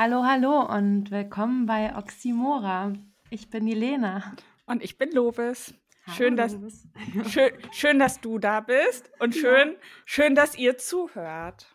Hallo, 0.00 0.22
hallo 0.22 0.60
und 0.60 1.10
willkommen 1.10 1.66
bei 1.66 1.96
Oxymora. 1.96 2.92
Ich 3.30 3.50
bin 3.50 3.66
die 3.66 3.74
Lena. 3.74 4.36
Und 4.64 4.80
ich 4.84 4.96
bin 4.96 5.10
Lovis. 5.10 5.74
Schön, 6.14 6.36
dass, 6.36 6.56
schön, 7.28 7.50
schön, 7.72 7.98
dass 7.98 8.20
du 8.20 8.38
da 8.38 8.60
bist 8.60 9.10
und 9.18 9.34
schön, 9.34 9.72
ja. 9.72 9.78
schön, 10.04 10.36
dass 10.36 10.56
ihr 10.56 10.78
zuhört. 10.78 11.74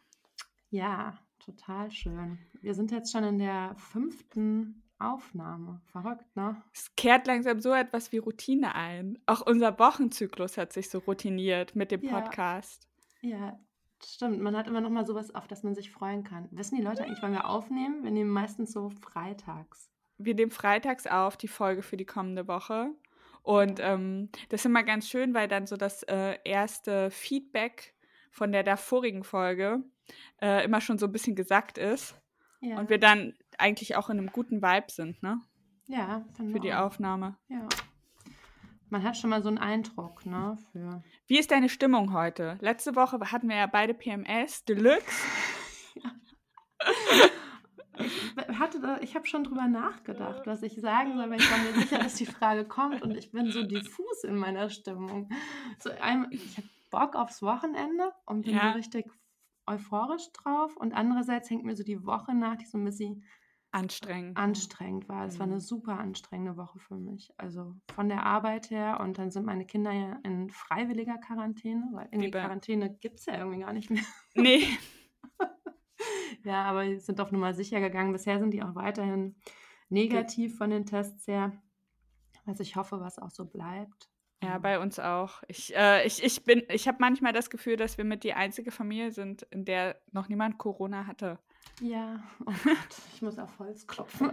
Ja, 0.69 1.19
total 1.43 1.91
schön. 1.91 2.39
Wir 2.61 2.73
sind 2.75 2.91
jetzt 2.91 3.11
schon 3.11 3.25
in 3.25 3.39
der 3.39 3.75
fünften 3.75 4.85
Aufnahme. 4.99 5.81
Verrückt, 5.91 6.33
ne? 6.37 6.63
Es 6.73 6.95
kehrt 6.95 7.27
langsam 7.27 7.59
so 7.59 7.73
etwas 7.73 8.13
wie 8.13 8.19
Routine 8.19 8.73
ein. 8.73 9.19
Auch 9.25 9.45
unser 9.45 9.77
Wochenzyklus 9.79 10.57
hat 10.57 10.71
sich 10.71 10.89
so 10.89 10.99
routiniert 10.99 11.75
mit 11.75 11.91
dem 11.91 11.99
Podcast. 11.99 12.87
Ja, 13.19 13.37
ja 13.37 13.59
stimmt. 14.05 14.39
Man 14.39 14.55
hat 14.55 14.67
immer 14.67 14.81
noch 14.81 14.89
mal 14.89 15.05
sowas, 15.05 15.33
auf 15.33 15.47
das 15.47 15.63
man 15.63 15.75
sich 15.75 15.91
freuen 15.91 16.23
kann. 16.23 16.47
Wissen 16.51 16.75
die 16.75 16.83
Leute 16.83 17.03
eigentlich, 17.03 17.21
wann 17.21 17.33
wir 17.33 17.47
aufnehmen? 17.47 18.03
Wir 18.03 18.11
nehmen 18.11 18.29
meistens 18.29 18.71
so 18.71 18.89
freitags. 18.89 19.89
Wir 20.17 20.35
nehmen 20.35 20.51
freitags 20.51 21.07
auf, 21.07 21.37
die 21.37 21.47
Folge 21.47 21.81
für 21.81 21.97
die 21.97 22.05
kommende 22.05 22.47
Woche. 22.47 22.91
Und 23.41 23.79
ähm, 23.81 24.29
das 24.49 24.61
ist 24.61 24.65
immer 24.65 24.83
ganz 24.83 25.09
schön, 25.09 25.33
weil 25.33 25.47
dann 25.47 25.67
so 25.67 25.75
das 25.75 26.03
äh, 26.03 26.37
erste 26.45 27.11
Feedback 27.11 27.93
von 28.31 28.51
der 28.51 28.63
davorigen 28.63 29.23
Folge 29.23 29.83
äh, 30.41 30.63
immer 30.63 30.81
schon 30.81 30.97
so 30.97 31.07
ein 31.07 31.11
bisschen 31.11 31.35
gesagt 31.35 31.77
ist. 31.77 32.15
Ja. 32.61 32.79
Und 32.79 32.89
wir 32.89 32.99
dann 32.99 33.33
eigentlich 33.57 33.95
auch 33.97 34.09
in 34.09 34.17
einem 34.17 34.31
guten 34.31 34.61
Vibe 34.61 34.89
sind, 34.89 35.21
ne? 35.21 35.41
Ja, 35.87 36.25
für 36.37 36.61
die 36.61 36.73
Aufnahme. 36.73 37.37
Ja. 37.49 37.67
Man 38.93 39.01
hat 39.01 39.17
schon 39.17 39.31
mal 39.31 39.41
so 39.41 39.47
einen 39.47 39.57
Eindruck, 39.57 40.23
ne? 40.23 40.55
Für 40.71 41.01
Wie 41.25 41.39
ist 41.39 41.49
deine 41.49 41.67
Stimmung 41.67 42.13
heute? 42.13 42.59
Letzte 42.61 42.95
Woche 42.95 43.19
hatten 43.31 43.49
wir 43.49 43.55
ja 43.55 43.65
beide 43.65 43.95
PMS 43.95 44.65
Deluxe. 44.65 45.25
Ich 47.97 48.47
hatte 48.59 48.79
da, 48.79 48.99
ich 49.01 49.15
habe 49.15 49.25
schon 49.25 49.45
drüber 49.45 49.67
nachgedacht, 49.67 50.45
was 50.45 50.61
ich 50.61 50.79
sagen 50.79 51.17
soll, 51.17 51.27
weil 51.31 51.39
ich 51.39 51.51
war 51.51 51.57
mir 51.57 51.73
sicher, 51.73 51.97
dass 51.97 52.13
die 52.13 52.27
Frage 52.27 52.65
kommt 52.65 53.01
und 53.01 53.17
ich 53.17 53.31
bin 53.31 53.49
so 53.49 53.63
diffus 53.63 54.23
in 54.25 54.35
meiner 54.35 54.69
Stimmung. 54.69 55.27
So 55.79 55.89
ich 56.29 56.57
habe 56.57 56.69
Bock 56.91 57.15
aufs 57.15 57.41
Wochenende 57.41 58.11
und 58.27 58.43
bin 58.43 58.53
ja. 58.53 58.73
so 58.73 58.77
richtig 58.77 59.07
euphorisch 59.65 60.31
drauf 60.33 60.77
und 60.77 60.93
andererseits 60.93 61.49
hängt 61.49 61.63
mir 61.63 61.75
so 61.75 61.83
die 61.83 62.05
Woche 62.05 62.35
nach, 62.35 62.57
die 62.57 62.65
so 62.65 62.77
ein 62.77 62.85
bisschen 62.85 63.23
anstrengend, 63.73 64.37
anstrengend 64.37 65.09
war. 65.09 65.25
Es 65.25 65.39
war 65.39 65.47
eine 65.47 65.55
mhm. 65.55 65.61
super 65.61 65.99
anstrengende 65.99 66.57
Woche 66.57 66.79
für 66.79 66.95
mich. 66.95 67.33
Also 67.37 67.75
von 67.93 68.07
der 68.07 68.23
Arbeit 68.23 68.69
her 68.69 68.99
und 68.99 69.17
dann 69.17 69.31
sind 69.31 69.45
meine 69.45 69.65
Kinder 69.65 69.91
ja 69.91 70.19
in 70.23 70.49
freiwilliger 70.49 71.17
Quarantäne, 71.17 71.89
weil 71.91 72.05
irgendwie 72.05 72.25
Liebe. 72.27 72.39
Quarantäne 72.39 72.93
gibt 72.93 73.19
es 73.19 73.25
ja 73.25 73.37
irgendwie 73.37 73.61
gar 73.61 73.73
nicht 73.73 73.89
mehr. 73.89 74.03
Nee. 74.35 74.65
ja, 76.43 76.63
aber 76.63 76.85
die 76.85 76.99
sind 76.99 77.19
auf 77.19 77.31
Nummer 77.31 77.53
sicher 77.53 77.79
gegangen. 77.79 78.13
Bisher 78.13 78.39
sind 78.39 78.51
die 78.51 78.63
auch 78.63 78.75
weiterhin 78.75 79.35
negativ 79.89 80.57
von 80.57 80.69
den 80.69 80.85
Tests 80.85 81.27
her. 81.27 81.51
Also 82.45 82.61
ich 82.61 82.75
hoffe, 82.75 82.99
was 82.99 83.19
auch 83.19 83.29
so 83.29 83.45
bleibt. 83.45 84.09
Ja, 84.43 84.57
bei 84.57 84.79
uns 84.79 84.99
auch. 84.99 85.41
Ich, 85.47 85.75
äh, 85.75 86.05
ich, 86.05 86.21
ich 86.23 86.43
bin, 86.43 86.63
ich 86.69 86.87
habe 86.87 86.97
manchmal 86.99 87.31
das 87.31 87.49
Gefühl, 87.49 87.77
dass 87.77 87.97
wir 87.97 88.05
mit 88.05 88.23
die 88.23 88.33
einzige 88.33 88.71
Familie 88.71 89.11
sind, 89.11 89.43
in 89.51 89.65
der 89.65 89.95
noch 90.11 90.27
niemand 90.27 90.57
Corona 90.57 91.07
hatte. 91.07 91.39
Ja, 91.81 92.23
oh 92.41 92.53
Gott, 92.63 92.97
ich 93.13 93.21
muss 93.21 93.37
auf 93.39 93.59
Holz 93.59 93.87
klopfen. 93.87 94.31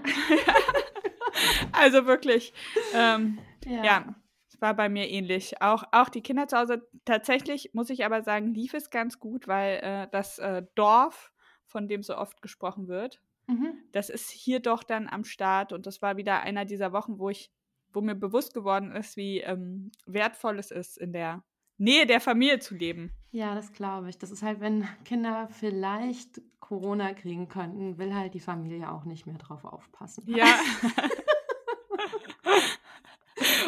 also 1.73 2.07
wirklich, 2.07 2.53
ähm, 2.95 3.39
ja. 3.65 3.85
ja. 3.85 4.15
es 4.49 4.61
war 4.61 4.75
bei 4.75 4.89
mir 4.89 5.09
ähnlich. 5.09 5.61
Auch, 5.63 5.85
auch 5.93 6.09
die 6.09 6.23
Kinder 6.23 6.49
zu 6.49 6.59
Hause, 6.59 6.87
tatsächlich 7.05 7.71
muss 7.73 7.91
ich 7.91 8.05
aber 8.05 8.23
sagen, 8.23 8.55
lief 8.55 8.75
es 8.75 8.91
ganz 8.91 9.19
gut, 9.19 9.49
weil 9.49 9.81
äh, 9.83 10.09
das 10.11 10.39
äh, 10.39 10.63
Dorf, 10.75 11.33
von 11.67 11.89
dem 11.89 12.03
so 12.03 12.17
oft 12.17 12.43
gesprochen 12.43 12.89
wird, 12.89 13.21
mhm. 13.47 13.75
das 13.93 14.11
ist 14.11 14.31
hier 14.31 14.61
doch 14.61 14.83
dann 14.83 15.09
am 15.09 15.25
Start 15.25 15.73
und 15.73 15.87
das 15.87 16.03
war 16.03 16.17
wieder 16.17 16.41
einer 16.41 16.65
dieser 16.65 16.93
Wochen, 16.93 17.19
wo 17.19 17.31
ich 17.31 17.51
wo 17.93 18.01
mir 18.01 18.15
bewusst 18.15 18.55
geworden 18.55 18.93
ist, 18.93 19.17
wie 19.17 19.41
ähm, 19.41 19.91
wertvoll 20.07 20.59
es 20.59 20.71
ist, 20.71 20.97
in 20.97 21.13
der 21.13 21.43
Nähe 21.81 22.07
der 22.07 22.21
Familie 22.21 22.59
zu 22.59 22.75
leben. 22.75 23.11
Ja, 23.33 23.55
das 23.55 23.73
glaube 23.73 24.11
ich. 24.11 24.19
Das 24.19 24.31
ist 24.31 24.43
halt, 24.43 24.61
wenn 24.61 24.87
Kinder 25.05 25.49
vielleicht 25.51 26.43
Corona 26.61 27.15
kriegen 27.15 27.49
könnten, 27.49 27.97
will 27.99 28.15
halt 28.15 28.35
die 28.35 28.41
Familie 28.41 28.93
auch 28.93 29.05
nicht 29.05 29.27
mehr 29.27 29.39
drauf 29.39 29.65
aufpassen. 29.65 30.25
Ja. 30.27 30.47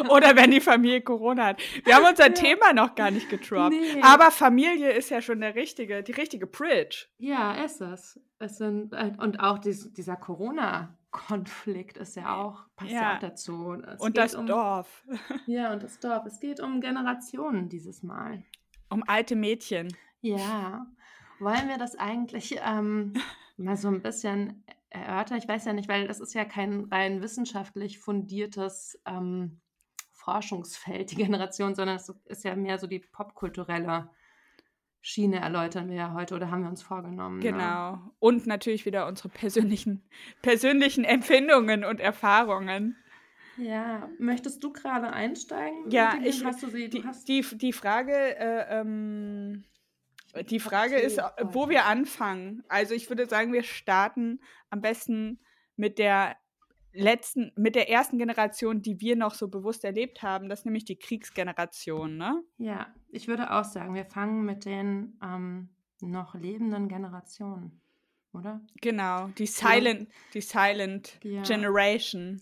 Oder 0.09 0.35
wenn 0.35 0.51
die 0.51 0.61
Familie 0.61 1.01
Corona 1.01 1.47
hat. 1.47 1.59
Wir 1.85 1.95
haben 1.95 2.05
unser 2.05 2.27
ja. 2.27 2.33
Thema 2.33 2.73
noch 2.73 2.93
gar 2.93 3.09
nicht 3.09 3.29
getroppt. 3.29 3.71
Nee. 3.71 4.01
Aber 4.03 4.29
Familie 4.29 4.91
ist 4.91 5.09
ja 5.09 5.21
schon 5.21 5.41
der 5.41 5.55
richtige, 5.55 6.03
die 6.03 6.11
richtige 6.11 6.45
Bridge. 6.45 7.07
Ja, 7.17 7.63
ist 7.63 7.81
es. 7.81 8.19
es 8.37 8.57
sind, 8.57 8.93
äh, 8.93 9.13
und 9.17 9.39
auch 9.39 9.57
dies, 9.57 9.91
dieser 9.93 10.17
Corona 10.17 10.95
Konflikt 11.13 11.97
ist 11.97 12.15
ja 12.15 12.35
auch, 12.35 12.65
passt 12.75 12.91
ja, 12.91 13.01
ja 13.01 13.15
auch 13.15 13.19
dazu. 13.19 13.73
Es 13.73 14.01
und 14.01 14.17
das 14.17 14.35
um, 14.35 14.47
Dorf. 14.47 15.05
Ja, 15.45 15.71
und 15.71 15.83
das 15.83 15.99
Dorf. 15.99 16.25
Es 16.25 16.39
geht 16.39 16.59
um 16.59 16.81
Generationen 16.81 17.69
dieses 17.69 18.03
Mal. 18.03 18.43
Um 18.89 19.03
alte 19.07 19.35
Mädchen. 19.35 19.95
Ja. 20.21 20.87
Wollen 21.39 21.69
wir 21.69 21.77
das 21.77 21.95
eigentlich 21.95 22.59
ähm, 22.65 23.13
mal 23.57 23.77
so 23.77 23.89
ein 23.89 24.01
bisschen 24.01 24.65
erörtern? 24.89 25.37
Ich 25.37 25.47
weiß 25.47 25.65
ja 25.65 25.73
nicht, 25.73 25.87
weil 25.87 26.07
das 26.07 26.19
ist 26.19 26.33
ja 26.33 26.45
kein 26.45 26.85
rein 26.85 27.21
wissenschaftlich 27.21 27.99
fundiertes 27.99 28.99
ähm, 29.05 29.61
Forschungsfeld, 30.11 31.11
die 31.11 31.15
Generation, 31.15 31.75
sondern 31.75 31.97
es 31.97 32.09
ist 32.25 32.43
ja 32.43 32.55
mehr 32.55 32.79
so 32.79 32.87
die 32.87 32.99
popkulturelle 32.99 34.09
Schiene 35.05 35.41
erläutern 35.41 35.89
wir 35.89 35.97
ja 35.97 36.13
heute 36.13 36.33
oder 36.33 36.49
haben 36.49 36.61
wir 36.61 36.69
uns 36.69 36.81
vorgenommen. 36.81 37.39
Ne? 37.39 37.51
Genau. 37.51 37.91
Ne? 37.97 38.11
Und 38.19 38.47
natürlich 38.47 38.85
wieder 38.85 39.05
unsere 39.05 39.27
persönlichen, 39.27 40.01
persönlichen 40.41 41.03
Empfindungen 41.03 41.83
und 41.83 41.99
Erfahrungen. 41.99 42.95
Ja, 43.57 44.09
möchtest 44.17 44.63
du 44.63 44.71
gerade 44.71 45.11
einsteigen? 45.11 45.89
Ja, 45.89 46.15
ich, 46.23 46.45
hast 46.45 46.63
du 46.63 46.69
sie, 46.69 46.89
du 46.89 47.01
die, 47.01 47.05
hast 47.05 47.27
die, 47.27 47.41
die 47.41 47.73
Frage, 47.73 48.13
äh, 48.13 48.79
ähm, 48.79 49.65
die 50.49 50.61
Frage 50.61 50.95
ist, 50.95 51.21
wo 51.41 51.67
wir 51.67 51.83
anfangen. 51.83 52.63
Also 52.69 52.95
ich 52.95 53.09
würde 53.09 53.27
sagen, 53.27 53.51
wir 53.51 53.63
starten 53.63 54.39
am 54.69 54.79
besten 54.79 55.41
mit 55.75 55.99
der 55.99 56.37
letzten, 56.93 57.51
mit 57.55 57.75
der 57.75 57.89
ersten 57.89 58.17
Generation, 58.17 58.81
die 58.81 59.01
wir 59.01 59.15
noch 59.15 59.33
so 59.33 59.47
bewusst 59.47 59.83
erlebt 59.83 60.21
haben, 60.21 60.49
das 60.49 60.59
ist 60.59 60.65
nämlich 60.65 60.85
die 60.85 60.95
Kriegsgeneration, 60.95 62.17
ne? 62.17 62.41
Ja, 62.57 62.93
ich 63.09 63.27
würde 63.27 63.51
auch 63.51 63.63
sagen, 63.63 63.93
wir 63.95 64.05
fangen 64.05 64.45
mit 64.45 64.65
den 64.65 65.17
ähm, 65.23 65.69
noch 66.01 66.35
lebenden 66.35 66.87
Generationen, 66.87 67.81
oder? 68.33 68.61
Genau, 68.81 69.27
die 69.37 69.47
Silent, 69.47 70.09
ja. 70.09 70.15
die 70.33 70.41
Silent 70.41 71.19
ja. 71.23 71.41
Generation. 71.43 72.41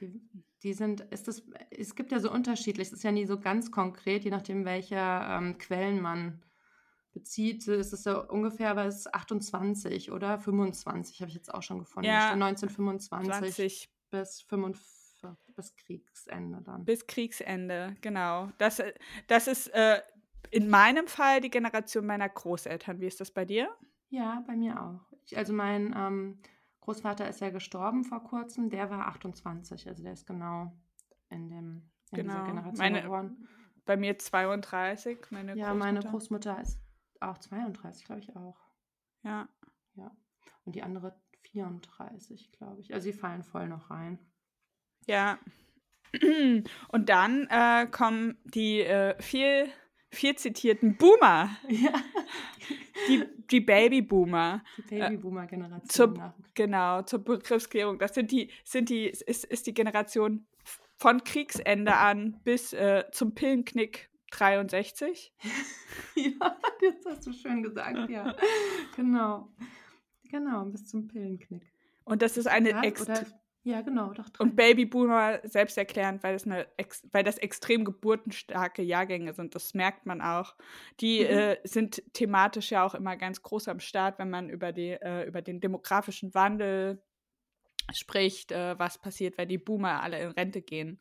Die, 0.00 0.20
die, 0.62 0.72
sind, 0.72 1.00
ist 1.10 1.28
das, 1.28 1.42
es 1.70 1.94
gibt 1.94 2.12
ja 2.12 2.20
so 2.20 2.30
unterschiedlich, 2.30 2.88
es 2.88 2.92
ist 2.92 3.04
ja 3.04 3.12
nie 3.12 3.26
so 3.26 3.38
ganz 3.38 3.70
konkret, 3.70 4.24
je 4.24 4.30
nachdem, 4.30 4.64
welche 4.64 4.96
ähm, 4.96 5.58
Quellen 5.58 6.00
man 6.00 6.42
bezieht, 7.18 7.66
ist 7.66 7.92
es 7.92 8.04
ja 8.04 8.18
ungefähr 8.18 8.74
bis 8.74 9.06
28 9.06 10.12
oder 10.12 10.38
25, 10.38 11.20
habe 11.20 11.28
ich 11.28 11.34
jetzt 11.34 11.52
auch 11.52 11.62
schon 11.62 11.80
gefunden. 11.80 12.08
Ja, 12.08 12.32
1925 12.32 13.32
20. 13.32 13.90
bis 14.10 14.42
45 14.42 14.98
bis 15.56 15.74
Kriegsende 15.74 16.62
dann. 16.62 16.84
Bis 16.84 17.06
Kriegsende, 17.06 17.96
genau. 18.00 18.50
Das, 18.58 18.80
das 19.26 19.48
ist 19.48 19.66
äh, 19.74 20.00
in 20.50 20.70
meinem 20.70 21.08
Fall 21.08 21.40
die 21.40 21.50
Generation 21.50 22.06
meiner 22.06 22.28
Großeltern. 22.28 23.00
Wie 23.00 23.06
ist 23.06 23.20
das 23.20 23.32
bei 23.32 23.44
dir? 23.44 23.68
Ja, 24.10 24.42
bei 24.46 24.56
mir 24.56 24.80
auch. 24.80 25.00
Ich, 25.24 25.36
also 25.36 25.52
mein 25.52 25.94
ähm, 25.96 26.38
Großvater 26.80 27.28
ist 27.28 27.40
ja 27.40 27.50
gestorben 27.50 28.04
vor 28.04 28.22
kurzem, 28.22 28.70
der 28.70 28.88
war 28.90 29.08
28, 29.08 29.88
also 29.88 30.02
der 30.02 30.12
ist 30.12 30.26
genau 30.26 30.72
in, 31.28 31.48
dem, 31.48 31.90
in 32.12 32.18
genau. 32.18 32.34
dieser 32.34 32.46
Generation 32.46 32.78
meine, 32.78 33.02
geworden. 33.02 33.48
Bei 33.84 33.96
mir 33.96 34.16
32, 34.16 35.18
meine 35.30 35.56
Ja, 35.56 35.72
Großmutter. 35.72 35.74
meine 35.74 36.00
Großmutter 36.00 36.60
ist 36.62 36.78
auch 37.20 37.38
32, 37.38 38.04
glaube 38.04 38.20
ich 38.20 38.34
auch. 38.36 38.58
Ja. 39.22 39.48
Ja. 39.94 40.10
Und 40.64 40.74
die 40.74 40.82
andere 40.82 41.18
34, 41.52 42.52
glaube 42.52 42.80
ich. 42.80 42.92
Also 42.94 43.04
sie 43.04 43.12
fallen 43.12 43.42
voll 43.42 43.68
noch 43.68 43.90
rein. 43.90 44.18
Ja. 45.06 45.38
Und 46.88 47.08
dann 47.08 47.46
äh, 47.50 47.86
kommen 47.86 48.38
die 48.44 48.80
äh, 48.80 49.20
viel, 49.20 49.68
viel 50.10 50.36
zitierten 50.36 50.96
Boomer. 50.96 51.50
Ja. 51.68 51.92
Die, 53.06 53.24
die 53.50 53.60
Babyboomer. 53.60 54.62
Die 54.90 54.98
Babyboomer-Generation. 54.98 56.16
Äh, 56.16 56.30
genau, 56.54 57.02
zur 57.02 57.20
Begriffsklärung. 57.24 57.98
Das 57.98 58.14
sind 58.14 58.32
die, 58.32 58.50
sind 58.64 58.90
die, 58.90 59.06
ist, 59.06 59.44
ist 59.44 59.66
die 59.66 59.72
Generation 59.72 60.46
von 60.96 61.22
Kriegsende 61.22 61.96
an 61.96 62.40
bis 62.42 62.72
äh, 62.72 63.04
zum 63.12 63.34
Pillenknick 63.34 64.10
63. 64.30 65.32
ja, 66.14 66.58
das 66.80 67.06
hast 67.06 67.26
du 67.26 67.32
schön 67.32 67.62
gesagt, 67.62 68.10
ja. 68.10 68.34
genau. 68.96 69.48
Genau, 70.30 70.64
bis 70.66 70.86
zum 70.86 71.08
Pillenknick. 71.08 71.72
Und 72.04 72.22
das 72.22 72.36
ist 72.36 72.46
eine 72.46 72.82
extra. 72.82 73.22
Ja, 73.64 73.82
genau, 73.82 74.14
doch 74.14 74.28
drei. 74.30 74.44
Und 74.44 74.56
Babyboomer 74.56 75.40
selbsterklärend, 75.42 76.22
weil 76.22 76.32
das, 76.32 76.46
eine, 76.46 76.66
weil 77.12 77.24
das 77.24 77.36
extrem 77.38 77.84
geburtenstarke 77.84 78.82
Jahrgänge 78.82 79.34
sind. 79.34 79.54
Das 79.54 79.74
merkt 79.74 80.06
man 80.06 80.22
auch. 80.22 80.54
Die 81.00 81.20
mhm. 81.20 81.26
äh, 81.26 81.56
sind 81.64 82.02
thematisch 82.14 82.70
ja 82.70 82.86
auch 82.86 82.94
immer 82.94 83.16
ganz 83.16 83.42
groß 83.42 83.68
am 83.68 83.80
Start, 83.80 84.18
wenn 84.18 84.30
man 84.30 84.48
über, 84.48 84.72
die, 84.72 84.90
äh, 84.92 85.26
über 85.26 85.42
den 85.42 85.60
demografischen 85.60 86.32
Wandel 86.34 87.02
spricht, 87.92 88.52
äh, 88.52 88.78
was 88.78 88.98
passiert, 88.98 89.36
weil 89.36 89.46
die 89.46 89.58
Boomer 89.58 90.02
alle 90.02 90.20
in 90.20 90.30
Rente 90.30 90.62
gehen. 90.62 90.98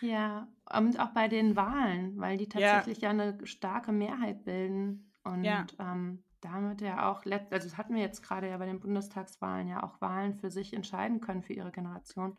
Ja, 0.00 0.48
und 0.72 0.98
auch 0.98 1.10
bei 1.10 1.28
den 1.28 1.56
Wahlen, 1.56 2.18
weil 2.18 2.36
die 2.36 2.48
tatsächlich 2.48 3.00
ja, 3.00 3.12
ja 3.12 3.22
eine 3.22 3.46
starke 3.46 3.92
Mehrheit 3.92 4.44
bilden. 4.44 5.12
Und 5.24 5.44
ja. 5.44 5.66
ähm, 5.78 6.22
damit 6.40 6.80
ja 6.80 7.10
auch, 7.10 7.24
also 7.24 7.68
das 7.68 7.76
hatten 7.76 7.94
wir 7.94 8.02
jetzt 8.02 8.22
gerade 8.22 8.48
ja 8.48 8.58
bei 8.58 8.66
den 8.66 8.80
Bundestagswahlen 8.80 9.68
ja 9.68 9.82
auch 9.82 10.00
Wahlen 10.00 10.34
für 10.34 10.50
sich 10.50 10.72
entscheiden 10.72 11.20
können 11.20 11.42
für 11.42 11.52
ihre 11.52 11.72
Generation, 11.72 12.36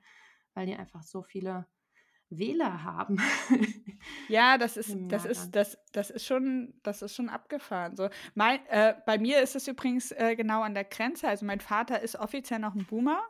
weil 0.54 0.65
die 0.65 0.75
einfach 0.75 1.04
so 1.04 1.24
viele 1.24 1.65
Wähler 2.30 2.83
haben. 2.83 3.19
ja, 4.27 4.57
das 4.57 4.77
ist, 4.77 4.95
das 5.07 5.25
ist, 5.25 5.51
das, 5.51 5.77
das 5.94 6.09
ist 6.09 6.25
schon, 6.25 6.74
das 6.83 7.01
ist 7.01 7.15
schon 7.15 7.30
abgefahren. 7.30 7.95
So, 7.95 8.09
mein, 8.36 8.65
äh, 8.68 8.95
bei 9.06 9.18
mir 9.18 9.42
ist 9.42 9.56
es 9.56 9.68
übrigens 9.68 10.12
äh, 10.12 10.36
genau 10.36 10.62
an 10.62 10.74
der 10.74 10.83
Grenze. 10.83 11.27
Also 11.27 11.45
mein 11.45 11.62
Vater 11.62 12.01
ist 12.01 12.18
offiziell 12.18 12.59
noch 12.59 12.75
ein 12.75 12.86
Boomer. 12.86 13.21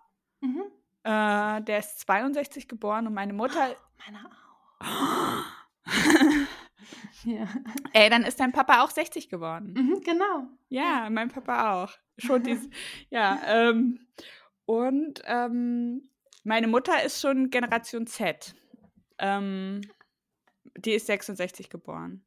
Mhm. 0.42 0.64
Äh, 1.08 1.62
der 1.62 1.80
ist 1.80 2.00
62 2.02 2.68
geboren 2.68 3.08
und 3.08 3.14
meine 3.14 3.32
Mutter. 3.32 3.70
Oh, 3.72 4.02
meine 4.06 4.26
auch. 4.26 5.44
Ja. 7.24 7.48
Ey, 7.94 8.10
dann 8.10 8.24
ist 8.24 8.40
dein 8.40 8.52
Papa 8.52 8.84
auch 8.84 8.92
60 8.92 9.28
geworden. 9.28 9.74
Mhm, 9.74 10.02
genau. 10.02 10.48
Ja, 10.70 11.10
mein 11.10 11.30
Papa 11.30 11.74
auch. 11.84 11.92
Schon 12.18 12.44
dies, 12.44 12.70
ja. 13.10 13.42
Ähm, 13.46 14.08
und 14.66 15.22
ähm, 15.26 16.10
meine 16.44 16.68
Mutter 16.68 17.04
ist 17.04 17.20
schon 17.20 17.50
Generation 17.50 18.08
Z. 18.08 18.56
Ähm, 19.18 19.82
die 20.78 20.94
ist 20.94 21.08
66 21.08 21.70
geboren. 21.70 22.24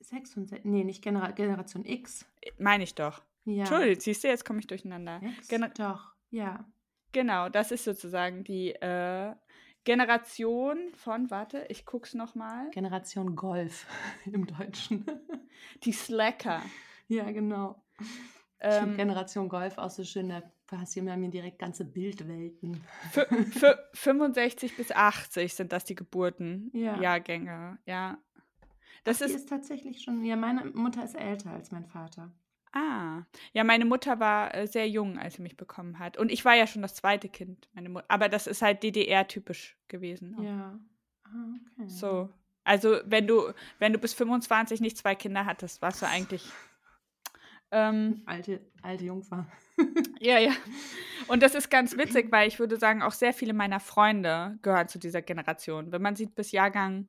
66? 0.00 0.64
Nee, 0.64 0.84
nicht 0.84 1.02
Genera 1.02 1.30
Generation 1.30 1.84
X. 1.86 2.26
Meine 2.58 2.84
ich 2.84 2.94
doch. 2.94 3.22
Ja. 3.44 3.60
Entschuldigung, 3.60 4.00
siehst 4.00 4.24
du, 4.24 4.28
jetzt 4.28 4.44
komme 4.44 4.58
ich 4.58 4.66
durcheinander. 4.66 5.22
X? 5.38 5.48
Gener 5.48 5.70
doch, 5.70 6.13
ja. 6.34 6.64
Genau, 7.12 7.48
das 7.48 7.70
ist 7.70 7.84
sozusagen 7.84 8.42
die 8.42 8.70
äh, 8.72 9.34
Generation 9.84 10.78
von, 10.96 11.30
warte, 11.30 11.64
ich 11.68 11.86
guck's 11.86 12.14
nochmal. 12.14 12.70
Generation 12.70 13.36
Golf 13.36 13.86
im 14.24 14.46
Deutschen. 14.46 15.06
Die 15.84 15.92
Slacker. 15.92 16.60
Ja, 17.06 17.30
genau. 17.30 17.84
Ähm, 18.60 18.96
Generation 18.96 19.48
Golf 19.48 19.78
auch 19.78 19.90
so 19.90 20.02
schön, 20.02 20.30
da 20.30 20.42
passieren 20.66 21.06
mir 21.16 21.28
direkt 21.28 21.58
ganze 21.58 21.84
Bildwelten. 21.84 22.82
65 23.92 24.76
bis 24.76 24.90
80 24.90 25.54
sind 25.54 25.70
das 25.70 25.84
die 25.84 25.94
Geburten, 25.94 26.70
ja. 26.72 26.98
Ja. 27.86 28.18
Das 29.04 29.20
Ach, 29.20 29.26
ist, 29.26 29.34
ist 29.34 29.48
tatsächlich 29.50 30.02
schon, 30.02 30.24
ja, 30.24 30.34
meine 30.34 30.64
Mutter 30.64 31.04
ist 31.04 31.14
älter 31.14 31.50
als 31.50 31.70
mein 31.70 31.84
Vater. 31.84 32.32
Ah, 32.76 33.22
ja, 33.52 33.62
meine 33.62 33.84
Mutter 33.84 34.18
war 34.18 34.52
äh, 34.52 34.66
sehr 34.66 34.88
jung, 34.88 35.16
als 35.16 35.34
sie 35.34 35.42
mich 35.42 35.56
bekommen 35.56 36.00
hat. 36.00 36.16
Und 36.16 36.32
ich 36.32 36.44
war 36.44 36.56
ja 36.56 36.66
schon 36.66 36.82
das 36.82 36.96
zweite 36.96 37.28
Kind, 37.28 37.68
meine 37.72 37.88
Mutter. 37.88 38.06
Aber 38.08 38.28
das 38.28 38.48
ist 38.48 38.62
halt 38.62 38.82
DDR-typisch 38.82 39.78
gewesen. 39.86 40.34
Auch. 40.36 40.42
Ja. 40.42 40.80
Ah, 41.22 41.54
okay. 41.78 41.88
So. 41.88 42.30
Also, 42.64 42.98
wenn 43.04 43.28
du, 43.28 43.52
wenn 43.78 43.92
du 43.92 44.00
bis 44.00 44.12
25 44.14 44.80
nicht 44.80 44.98
zwei 44.98 45.14
Kinder 45.14 45.46
hattest, 45.46 45.82
warst 45.82 46.02
du 46.02 46.06
eigentlich. 46.06 46.44
Ähm, 47.70 48.22
alte, 48.26 48.60
alte 48.82 49.04
Jungfer. 49.04 49.48
ja, 50.20 50.38
ja. 50.38 50.52
Und 51.26 51.42
das 51.42 51.56
ist 51.56 51.70
ganz 51.70 51.96
witzig, 51.96 52.30
weil 52.30 52.46
ich 52.46 52.60
würde 52.60 52.76
sagen, 52.76 53.02
auch 53.02 53.10
sehr 53.10 53.32
viele 53.32 53.52
meiner 53.52 53.80
Freunde 53.80 54.60
gehören 54.62 54.86
zu 54.86 55.00
dieser 55.00 55.22
Generation. 55.22 55.90
Wenn 55.90 56.00
man 56.00 56.14
sieht, 56.14 56.36
bis 56.36 56.52
Jahrgang 56.52 57.08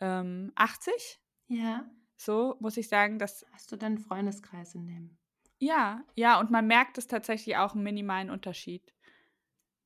ähm, 0.00 0.50
80. 0.56 1.20
Ja 1.46 1.88
so 2.24 2.56
muss 2.60 2.76
ich 2.76 2.88
sagen, 2.88 3.18
dass. 3.18 3.44
Hast 3.52 3.70
du 3.72 3.76
deinen 3.76 3.98
Freundeskreis 3.98 4.74
in 4.74 4.86
dem? 4.86 5.18
Ja, 5.58 6.04
ja, 6.14 6.40
und 6.40 6.50
man 6.50 6.66
merkt 6.66 6.98
es 6.98 7.06
tatsächlich 7.06 7.56
auch 7.56 7.74
einen 7.74 7.84
minimalen 7.84 8.30
Unterschied. 8.30 8.92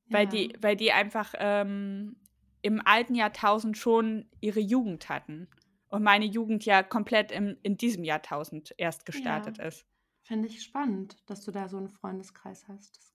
Ja. 0.07 0.19
Weil, 0.19 0.27
die, 0.27 0.53
weil 0.59 0.75
die 0.75 0.91
einfach 0.91 1.33
ähm, 1.37 2.15
im 2.61 2.81
alten 2.85 3.13
Jahrtausend 3.13 3.77
schon 3.77 4.29
ihre 4.39 4.59
Jugend 4.59 5.09
hatten. 5.09 5.47
Und 5.89 6.03
meine 6.03 6.25
Jugend 6.25 6.65
ja 6.65 6.83
komplett 6.83 7.31
im, 7.31 7.57
in 7.63 7.77
diesem 7.77 8.03
Jahrtausend 8.03 8.73
erst 8.77 9.05
gestartet 9.05 9.57
ja. 9.57 9.65
ist. 9.65 9.85
Finde 10.23 10.47
ich 10.47 10.63
spannend, 10.63 11.17
dass 11.27 11.41
du 11.41 11.51
da 11.51 11.69
so 11.69 11.77
einen 11.77 11.89
Freundeskreis 11.89 12.67
hast. 12.67 12.97
Das 12.97 13.07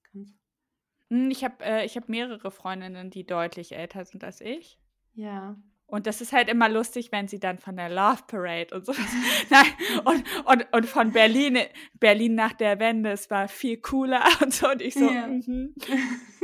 hm, 1.12 1.30
ich 1.30 1.44
habe 1.44 1.62
äh, 1.62 1.86
hab 1.86 2.08
mehrere 2.08 2.50
Freundinnen, 2.50 3.10
die 3.10 3.26
deutlich 3.26 3.72
älter 3.74 4.06
sind 4.06 4.24
als 4.24 4.40
ich. 4.40 4.78
Ja. 5.12 5.56
Und 5.92 6.06
das 6.06 6.22
ist 6.22 6.32
halt 6.32 6.48
immer 6.48 6.70
lustig, 6.70 7.12
wenn 7.12 7.28
sie 7.28 7.38
dann 7.38 7.58
von 7.58 7.76
der 7.76 7.90
Love 7.90 8.22
Parade 8.26 8.74
und 8.74 8.86
so. 8.86 8.94
Nein, 9.50 9.66
und, 10.06 10.24
und, 10.46 10.72
und 10.72 10.86
von 10.86 11.12
Berlin, 11.12 11.58
Berlin 12.00 12.34
nach 12.34 12.54
der 12.54 12.78
Wende, 12.78 13.10
es 13.10 13.28
war 13.28 13.46
viel 13.46 13.76
cooler 13.76 14.24
und 14.42 14.54
so. 14.54 14.70
Und 14.70 14.80
ich 14.80 14.94
so, 14.94 15.04
ja. 15.04 15.26
mm 15.26 15.74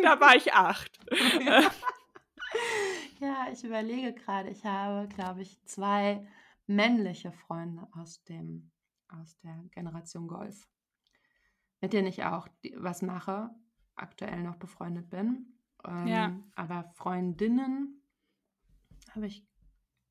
da 0.03 0.21
war 0.21 0.37
ich 0.37 0.53
acht. 0.53 1.01
ja, 3.21 3.47
ich 3.51 3.65
überlege 3.65 4.13
gerade, 4.13 4.51
ich 4.51 4.67
habe, 4.67 5.09
glaube 5.09 5.41
ich, 5.41 5.59
zwei 5.65 6.29
männliche 6.67 7.33
Freunde 7.33 7.89
aus 7.93 8.23
dem, 8.25 8.71
aus 9.09 9.39
der 9.39 9.65
Generation 9.71 10.29
Golf, 10.29 10.69
mit 11.81 11.95
denen 11.95 12.09
ich 12.09 12.23
auch 12.23 12.49
was 12.77 13.01
mache, 13.01 13.49
aktuell 13.97 14.43
noch 14.43 14.57
befreundet 14.57 15.09
bin. 15.09 15.59
Ähm, 15.87 16.07
ja. 16.07 16.39
Aber 16.55 16.85
Freundinnen 16.93 17.99
habe 19.15 19.27
ich, 19.27 19.47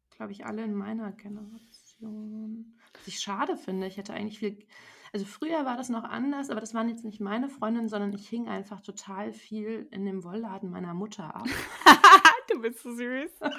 glaube 0.10 0.32
ich, 0.32 0.46
alle 0.46 0.64
in 0.64 0.76
meiner 0.76 1.12
Generation. 1.12 2.78
Was 2.94 3.08
ich 3.08 3.20
schade 3.20 3.58
finde, 3.58 3.88
ich 3.88 3.98
hätte 3.98 4.14
eigentlich 4.14 4.40
viel. 4.40 4.66
Also 5.14 5.26
früher 5.26 5.66
war 5.66 5.78
das 5.78 5.90
noch 5.90 6.04
anders, 6.04 6.50
aber 6.50 6.60
das 6.60 6.74
waren 6.74 6.90
jetzt 6.90 7.06
nicht 7.06 7.22
meine 7.22 7.50
Freundinnen, 7.50 7.88
sondern 7.88 8.14
ich 8.14 8.28
hing 8.28 8.50
einfach 8.50 8.82
total 8.82 9.32
viel 9.32 9.88
in 9.92 10.06
dem 10.06 10.24
Wollladen 10.24 10.70
meiner 10.70 10.94
Mutter 10.94 11.36
ab. 11.36 11.46
du 12.52 12.62
bist 12.62 12.84
so 12.84 12.94
süß. 12.94 13.32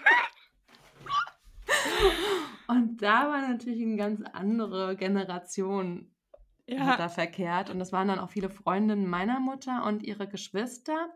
Und 2.68 3.02
da 3.02 3.30
war 3.30 3.48
natürlich 3.48 3.82
eine 3.82 3.96
ganz 3.96 4.22
andere 4.32 4.94
Generation 4.94 6.10
ja. 6.66 6.96
da 6.96 7.08
verkehrt. 7.08 7.70
Und 7.70 7.78
das 7.78 7.92
waren 7.92 8.08
dann 8.08 8.18
auch 8.18 8.30
viele 8.30 8.50
Freundinnen 8.50 9.08
meiner 9.08 9.40
Mutter 9.40 9.84
und 9.84 10.02
ihre 10.02 10.28
Geschwister. 10.28 11.08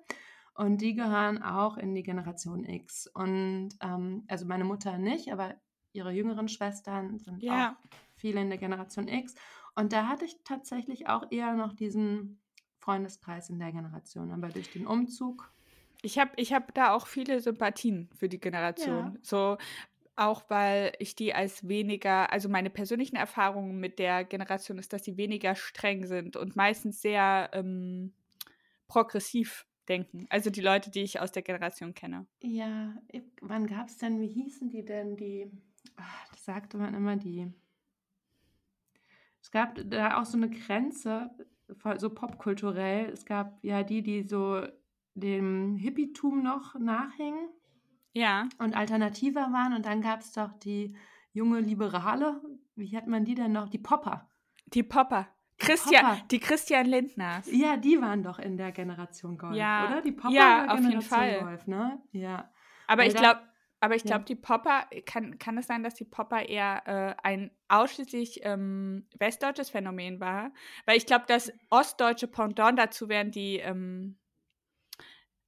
Und 0.55 0.81
die 0.81 0.95
gehören 0.95 1.43
auch 1.43 1.79
in 1.79 1.95
die 1.95 2.03
Generation 2.03 2.65
X. 2.65 3.07
Und 3.07 3.71
ähm, 3.81 4.25
also 4.29 4.45
meine 4.47 4.65
Mutter 4.65 4.99
nicht, 4.99 5.33
aber 5.33 5.55
ihre 5.93 6.13
jüngeren 6.13 6.49
Schwestern 6.49 7.19
sind 7.19 7.43
ja. 7.43 7.71
auch 7.71 7.97
viele 8.17 8.41
in 8.41 8.51
der 8.51 8.59
Generation 8.59 9.09
X. 9.09 9.35
Und 9.75 9.93
da 9.93 10.09
hatte 10.09 10.25
ich 10.25 10.37
tatsächlich 10.45 11.09
auch 11.09 11.31
eher 11.31 11.55
noch 11.55 11.73
diesen 11.73 12.41
Freundeskreis 12.79 13.49
in 13.49 13.59
der 13.59 13.73
Generation. 13.73 14.31
Aber 14.33 14.49
durch 14.49 14.71
den 14.71 14.87
Umzug. 14.87 15.51
Ich 16.03 16.19
habe 16.19 16.33
ich 16.37 16.53
hab 16.53 16.75
da 16.75 16.93
auch 16.93 17.07
viele 17.07 17.41
Sympathien 17.41 18.11
für 18.15 18.29
die 18.29 18.41
Generation. 18.41 19.15
Ja. 19.15 19.17
So, 19.23 19.57
auch 20.17 20.45
weil 20.49 20.93
ich 20.99 21.15
die 21.15 21.33
als 21.33 21.67
weniger, 21.67 22.31
also 22.31 22.49
meine 22.49 22.71
persönlichen 22.71 23.17
Erfahrungen 23.17 23.79
mit 23.79 23.99
der 23.99 24.25
Generation 24.25 24.79
ist, 24.79 24.93
dass 24.93 25.05
sie 25.05 25.17
weniger 25.17 25.55
streng 25.55 26.07
sind 26.07 26.37
und 26.37 26.55
meistens 26.55 27.01
sehr 27.01 27.51
ähm, 27.55 28.13
progressiv 28.89 29.67
denken. 29.89 30.27
Also 30.31 30.51
die 30.51 30.61
Leute, 30.61 30.91
die 30.91 31.03
ich 31.03 31.21
aus 31.21 31.33
der 31.33 31.43
Generation 31.43 31.95
kenne. 31.95 32.27
Ja, 32.41 32.95
wann 33.41 33.67
gab 33.67 33.89
es 33.89 33.99
denn, 33.99 34.21
wie 34.21 34.29
hießen 34.29 34.71
die 34.71 34.85
denn, 34.85 35.17
die, 35.17 35.51
ach, 35.97 36.29
das 36.31 36.45
sagte 36.45 36.79
man 36.79 36.95
immer, 36.95 37.17
die, 37.17 37.53
es 39.43 39.51
gab 39.51 39.79
da 39.87 40.21
auch 40.21 40.25
so 40.25 40.37
eine 40.37 40.49
Grenze, 40.49 41.31
so 41.99 42.11
popkulturell. 42.11 43.11
Es 43.11 43.25
gab 43.25 43.59
ja 43.63 43.83
die, 43.83 44.03
die 44.03 44.23
so 44.23 44.65
dem 45.15 45.77
Hippietum 45.77 46.43
noch 46.43 46.75
nachhingen. 46.79 47.49
Ja. 48.13 48.49
Und 48.59 48.77
alternativer 48.77 49.53
waren. 49.53 49.75
Und 49.75 49.87
dann 49.87 50.01
gab 50.01 50.21
es 50.21 50.33
doch 50.33 50.53
die 50.61 50.95
junge 51.33 51.61
Liberale. 51.61 52.41
Wie 52.77 52.97
hat 52.97 53.07
man 53.07 53.25
die 53.25 53.35
denn 53.35 53.53
noch? 53.53 53.69
Die 53.69 53.79
Popper. 53.79 54.29
Die 54.67 54.83
Popper. 54.83 55.29
Christian, 55.67 56.23
die 56.31 56.41
Christian 56.41 56.87
Lindners. 56.87 57.49
Ja, 57.51 57.77
die 57.77 58.01
waren 58.01 58.23
doch 58.23 58.39
in 58.39 58.57
der 58.57 58.73
Generation 58.73 59.39
Golf, 59.39 59.55
ja. 59.55 59.87
oder? 59.87 60.03
Die 60.03 60.13
Popper 60.13 60.35
ja, 60.35 60.67
auf 60.69 60.81
jeden 60.81 61.03
Fall. 61.03 61.41
Golf, 61.41 61.67
ne? 61.67 62.01
Ja. 62.13 62.51
Aber 62.87 63.03
Weil 63.03 63.09
ich 63.09 63.15
glaube, 63.15 63.41
aber 63.83 63.97
ich 63.97 64.05
glaube, 64.05 64.21
ja. 64.21 64.27
die 64.27 64.37
Popper, 64.37 64.87
kann, 65.07 65.39
kann 65.41 65.59
es 65.59 65.67
sein, 65.67 65.83
dass 65.83 65.95
die 65.95 66.05
Popper 66.05 66.49
eher 66.49 66.83
äh, 66.87 67.15
ein 67.25 67.51
ausschließlich 67.67 68.41
ähm, 68.45 69.09
westdeutsches 69.19 69.71
Phänomen 69.71 70.21
war? 70.21 70.53
Weil 70.87 70.97
ich 70.99 71.05
glaube, 71.05 71.25
das 71.27 71.53
ostdeutsche 71.69 72.29
Pendant 72.29 72.79
dazu 72.79 73.09
wären 73.09 73.33
die, 73.33 73.57
ähm, 73.57 74.19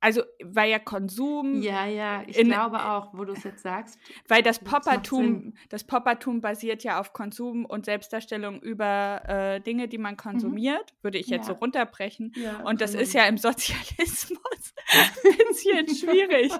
also 0.04 0.23
weil 0.44 0.70
ja 0.70 0.78
Konsum. 0.78 1.62
Ja, 1.62 1.87
ja, 1.87 2.23
ich 2.26 2.38
in, 2.38 2.49
glaube 2.49 2.84
auch, 2.84 3.14
wo 3.14 3.25
du 3.25 3.32
es 3.32 3.42
jetzt 3.42 3.62
sagst. 3.62 3.99
Weil 4.28 4.42
das 4.42 4.58
Poppertum, 4.58 5.54
das 5.70 5.84
Poppertum 5.84 6.42
basiert 6.42 6.84
ja 6.84 7.00
auf 7.00 7.14
Konsum 7.14 7.64
und 7.64 7.87
Selbstdarstellung 7.87 8.61
über 8.61 9.23
äh, 9.26 9.61
Dinge, 9.62 9.88
die 9.88 9.96
man 9.96 10.18
konsumiert, 10.18 10.92
mhm. 10.92 11.04
würde 11.04 11.16
ich 11.16 11.28
jetzt 11.28 11.49
ja. 11.49 11.54
so 11.54 11.58
runterbrechen. 11.58 12.34
Ja, 12.37 12.61
und 12.64 12.82
das 12.82 12.94
ist 12.94 13.14
ja 13.14 13.25
im 13.25 13.38
Sozialismus 13.38 14.75
ein 15.25 15.37
bisschen 15.49 15.88
schwierig. 15.88 16.52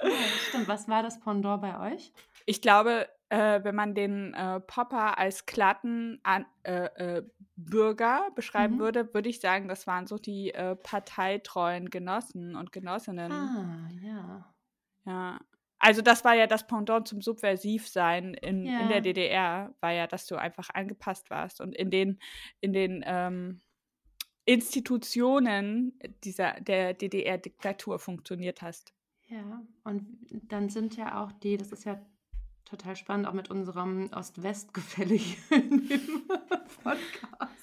ja, 0.00 0.10
stimmt. 0.48 0.68
Was 0.68 0.88
war 0.88 1.02
das 1.02 1.18
Pendant 1.18 1.62
bei 1.62 1.92
euch? 1.92 2.12
Ich 2.46 2.62
glaube, 2.62 3.08
äh, 3.28 3.64
wenn 3.64 3.74
man 3.74 3.96
den 3.96 4.34
äh, 4.34 4.60
Popper 4.60 5.18
als 5.18 5.46
glatten 5.46 6.20
an, 6.22 6.46
äh, 6.62 7.16
äh 7.16 7.22
Bürger 7.64 8.30
beschreiben 8.34 8.76
mhm. 8.76 8.80
würde, 8.80 9.14
würde 9.14 9.28
ich 9.28 9.40
sagen, 9.40 9.68
das 9.68 9.86
waren 9.86 10.06
so 10.06 10.18
die 10.18 10.52
äh, 10.52 10.76
parteitreuen 10.76 11.90
Genossen 11.90 12.56
und 12.56 12.72
Genossinnen. 12.72 13.32
Ah, 13.32 13.88
ja. 14.02 14.54
Ja. 15.06 15.40
Also 15.78 16.02
das 16.02 16.24
war 16.24 16.34
ja 16.34 16.46
das 16.46 16.66
Pendant 16.66 17.08
zum 17.08 17.22
Subversivsein 17.22 18.34
in, 18.34 18.66
ja. 18.66 18.80
in 18.80 18.88
der 18.88 19.00
DDR, 19.00 19.74
war 19.80 19.92
ja, 19.92 20.06
dass 20.06 20.26
du 20.26 20.36
einfach 20.36 20.68
angepasst 20.74 21.30
warst 21.30 21.60
und 21.60 21.74
in 21.74 21.90
den, 21.90 22.18
in 22.60 22.74
den 22.74 23.02
ähm, 23.06 23.62
Institutionen 24.44 25.98
dieser, 26.22 26.60
der 26.60 26.92
DDR-Diktatur 26.92 27.98
funktioniert 27.98 28.60
hast. 28.60 28.92
Ja, 29.28 29.62
und 29.84 30.26
dann 30.30 30.68
sind 30.68 30.96
ja 30.96 31.22
auch 31.22 31.32
die, 31.32 31.56
das 31.56 31.72
ist 31.72 31.84
ja 31.84 32.04
total 32.70 32.96
spannend, 32.96 33.26
auch 33.26 33.32
mit 33.32 33.50
unserem 33.50 34.10
Ost-West-Gefälle 34.12 35.14
hier 35.14 35.58
in 35.58 35.88
dem 35.88 36.26
Podcast. 36.82 37.60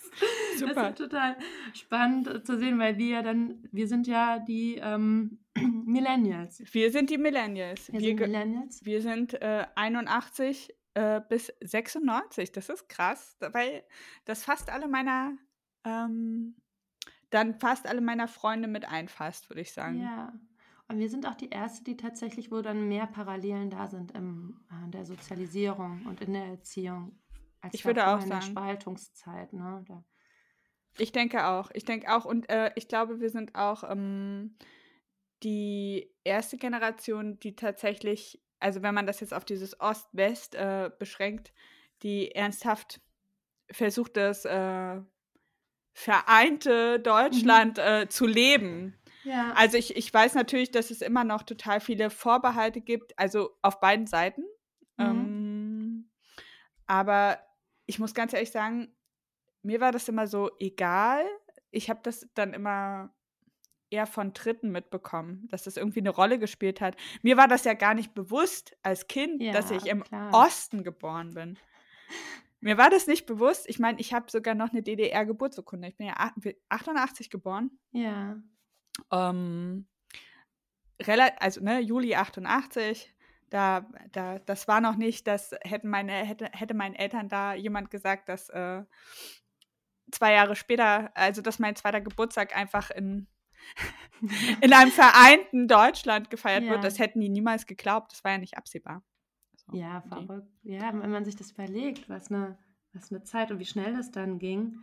Super. 0.57 0.73
Das 0.73 0.89
ist 0.89 0.97
total 0.97 1.37
spannend 1.73 2.45
zu 2.45 2.57
sehen, 2.57 2.79
weil 2.79 2.97
wir 2.97 3.07
ja 3.07 3.21
dann, 3.21 3.67
wir 3.71 3.87
sind 3.87 4.07
ja 4.07 4.39
die 4.39 4.75
ähm, 4.75 5.39
Millennials. 5.55 6.61
Wir 6.73 6.91
sind 6.91 7.09
die 7.09 7.17
Millennials. 7.17 7.91
Wir, 7.91 7.99
wir 7.99 8.07
sind 8.07 8.19
Millennials. 8.19 8.85
Wir 8.85 9.01
sind 9.01 9.33
äh, 9.41 9.65
81 9.75 10.75
äh, 10.95 11.21
bis 11.29 11.53
96. 11.61 12.51
Das 12.51 12.69
ist 12.69 12.89
krass, 12.89 13.37
weil 13.39 13.83
das 14.25 14.43
fast 14.43 14.69
alle 14.69 14.87
meiner 14.87 15.37
ähm, 15.83 16.55
dann 17.29 17.59
fast 17.59 17.87
alle 17.87 18.01
meiner 18.01 18.27
Freunde 18.27 18.67
mit 18.67 18.85
einfasst, 18.85 19.49
würde 19.49 19.61
ich 19.61 19.73
sagen. 19.73 20.01
Ja. 20.01 20.33
Und 20.89 20.99
wir 20.99 21.09
sind 21.09 21.27
auch 21.27 21.35
die 21.35 21.49
Erste, 21.49 21.83
die 21.83 21.97
tatsächlich, 21.97 22.49
wo 22.51 22.61
dann 22.61 22.87
mehr 22.87 23.07
Parallelen 23.07 23.69
da 23.69 23.87
sind 23.87 24.15
äh, 24.15 24.19
in 24.19 24.91
der 24.91 25.05
Sozialisierung 25.05 26.05
und 26.05 26.21
in 26.21 26.33
der 26.33 26.45
Erziehung. 26.45 27.19
Als 27.61 27.73
ich 27.73 27.85
würde 27.85 28.07
auch 28.07 28.21
sagen. 28.21 28.23
In 28.23 28.29
der 28.29 28.41
Spaltungszeit, 28.41 29.53
ne? 29.53 29.83
Da. 29.87 30.03
Ich 30.97 31.11
denke 31.11 31.45
auch. 31.47 31.69
Ich 31.73 31.83
denke 31.83 32.15
auch. 32.15 32.25
Und 32.25 32.49
äh, 32.49 32.71
ich 32.75 32.87
glaube, 32.87 33.19
wir 33.19 33.29
sind 33.29 33.55
auch 33.55 33.83
ähm, 33.89 34.55
die 35.43 36.09
erste 36.23 36.57
Generation, 36.57 37.39
die 37.39 37.55
tatsächlich, 37.55 38.41
also 38.59 38.81
wenn 38.81 38.95
man 38.95 39.05
das 39.05 39.19
jetzt 39.19 39.33
auf 39.33 39.43
dieses 39.45 39.79
Ost-West 39.79 40.55
äh, 40.55 40.89
beschränkt, 40.97 41.53
die 42.01 42.31
ernsthaft 42.31 43.01
versucht, 43.69 44.15
das 44.15 44.45
äh, 44.45 45.01
vereinte 45.93 46.97
mhm. 46.97 47.03
Deutschland 47.03 47.77
mhm. 47.77 48.09
zu 48.09 48.25
leben. 48.25 48.96
Ja. 49.27 49.53
Also 49.55 49.77
ich, 49.77 49.95
ich 49.95 50.13
weiß 50.13 50.35
natürlich, 50.35 50.71
dass 50.71 50.89
es 50.89 51.01
immer 51.01 51.23
noch 51.23 51.43
total 51.43 51.79
viele 51.79 52.09
Vorbehalte 52.09 52.81
gibt, 52.81 53.17
also 53.19 53.51
auf 53.61 53.79
beiden 53.79 54.07
Seiten. 54.07 54.43
Mhm. 54.97 55.05
Ähm, 55.05 56.09
aber 56.85 57.39
ich 57.85 57.99
muss 57.99 58.13
ganz 58.13 58.33
ehrlich 58.33 58.51
sagen, 58.51 58.95
mir 59.61 59.81
war 59.81 59.91
das 59.91 60.07
immer 60.07 60.27
so 60.27 60.49
egal. 60.59 61.25
Ich 61.71 61.89
habe 61.89 61.99
das 62.03 62.27
dann 62.33 62.53
immer 62.53 63.13
eher 63.89 64.05
von 64.05 64.33
Dritten 64.33 64.71
mitbekommen, 64.71 65.47
dass 65.49 65.63
das 65.63 65.77
irgendwie 65.77 65.99
eine 65.99 66.09
Rolle 66.09 66.39
gespielt 66.39 66.81
hat. 66.81 66.95
Mir 67.21 67.37
war 67.37 67.47
das 67.47 67.63
ja 67.63 67.73
gar 67.73 67.93
nicht 67.93 68.13
bewusst 68.13 68.77
als 68.81 69.07
Kind, 69.07 69.41
ja, 69.41 69.53
dass 69.53 69.71
ich 69.71 69.85
im 69.85 70.03
klar. 70.03 70.33
Osten 70.33 70.83
geboren 70.83 71.33
bin. 71.33 71.57
Mir 72.59 72.77
war 72.77 72.89
das 72.89 73.07
nicht 73.07 73.25
bewusst. 73.25 73.69
Ich 73.69 73.79
meine, 73.79 73.99
ich 73.99 74.13
habe 74.13 74.31
sogar 74.31 74.55
noch 74.55 74.71
eine 74.71 74.81
DDR-Geburtsurkunde. 74.81 75.87
Ich 75.89 75.97
bin 75.97 76.07
ja 76.07 76.31
88 76.69 77.29
geboren. 77.29 77.71
Ja. 77.91 78.37
Ähm, 79.11 79.87
also 81.39 81.63
ne, 81.63 81.79
Juli 81.79 82.15
88, 82.15 83.13
da, 83.49 83.85
da, 84.11 84.39
das 84.39 84.67
war 84.67 84.81
noch 84.81 84.95
nicht, 84.95 85.27
das 85.27 85.55
hätten 85.61 85.89
meine, 85.89 86.11
hätte, 86.11 86.49
hätte 86.51 86.73
meinen 86.73 86.95
Eltern 86.95 87.29
da 87.29 87.53
jemand 87.53 87.91
gesagt, 87.91 88.29
dass 88.29 88.49
äh, 88.49 88.83
zwei 90.11 90.33
Jahre 90.33 90.55
später, 90.55 91.11
also 91.15 91.41
dass 91.41 91.59
mein 91.59 91.75
zweiter 91.75 92.01
Geburtstag 92.01 92.55
einfach 92.55 92.89
in, 92.89 93.27
in 94.61 94.73
einem 94.73 94.91
vereinten 94.91 95.67
Deutschland 95.67 96.29
gefeiert 96.29 96.63
ja. 96.63 96.71
wird, 96.71 96.83
das 96.83 96.99
hätten 96.99 97.19
die 97.21 97.29
niemals 97.29 97.65
geglaubt, 97.65 98.11
das 98.11 98.23
war 98.23 98.31
ja 98.31 98.37
nicht 98.37 98.57
absehbar. 98.57 99.03
So, 99.55 99.77
ja, 99.77 100.01
verrückt. 100.01 100.51
Ja, 100.63 100.93
wenn 100.93 101.11
man 101.11 101.25
sich 101.25 101.35
das 101.35 101.51
überlegt, 101.51 102.09
was 102.09 102.29
eine, 102.29 102.57
was 102.93 103.11
eine 103.11 103.23
Zeit 103.23 103.51
und 103.51 103.59
wie 103.59 103.65
schnell 103.65 103.95
das 103.95 104.11
dann 104.11 104.39
ging 104.39 104.79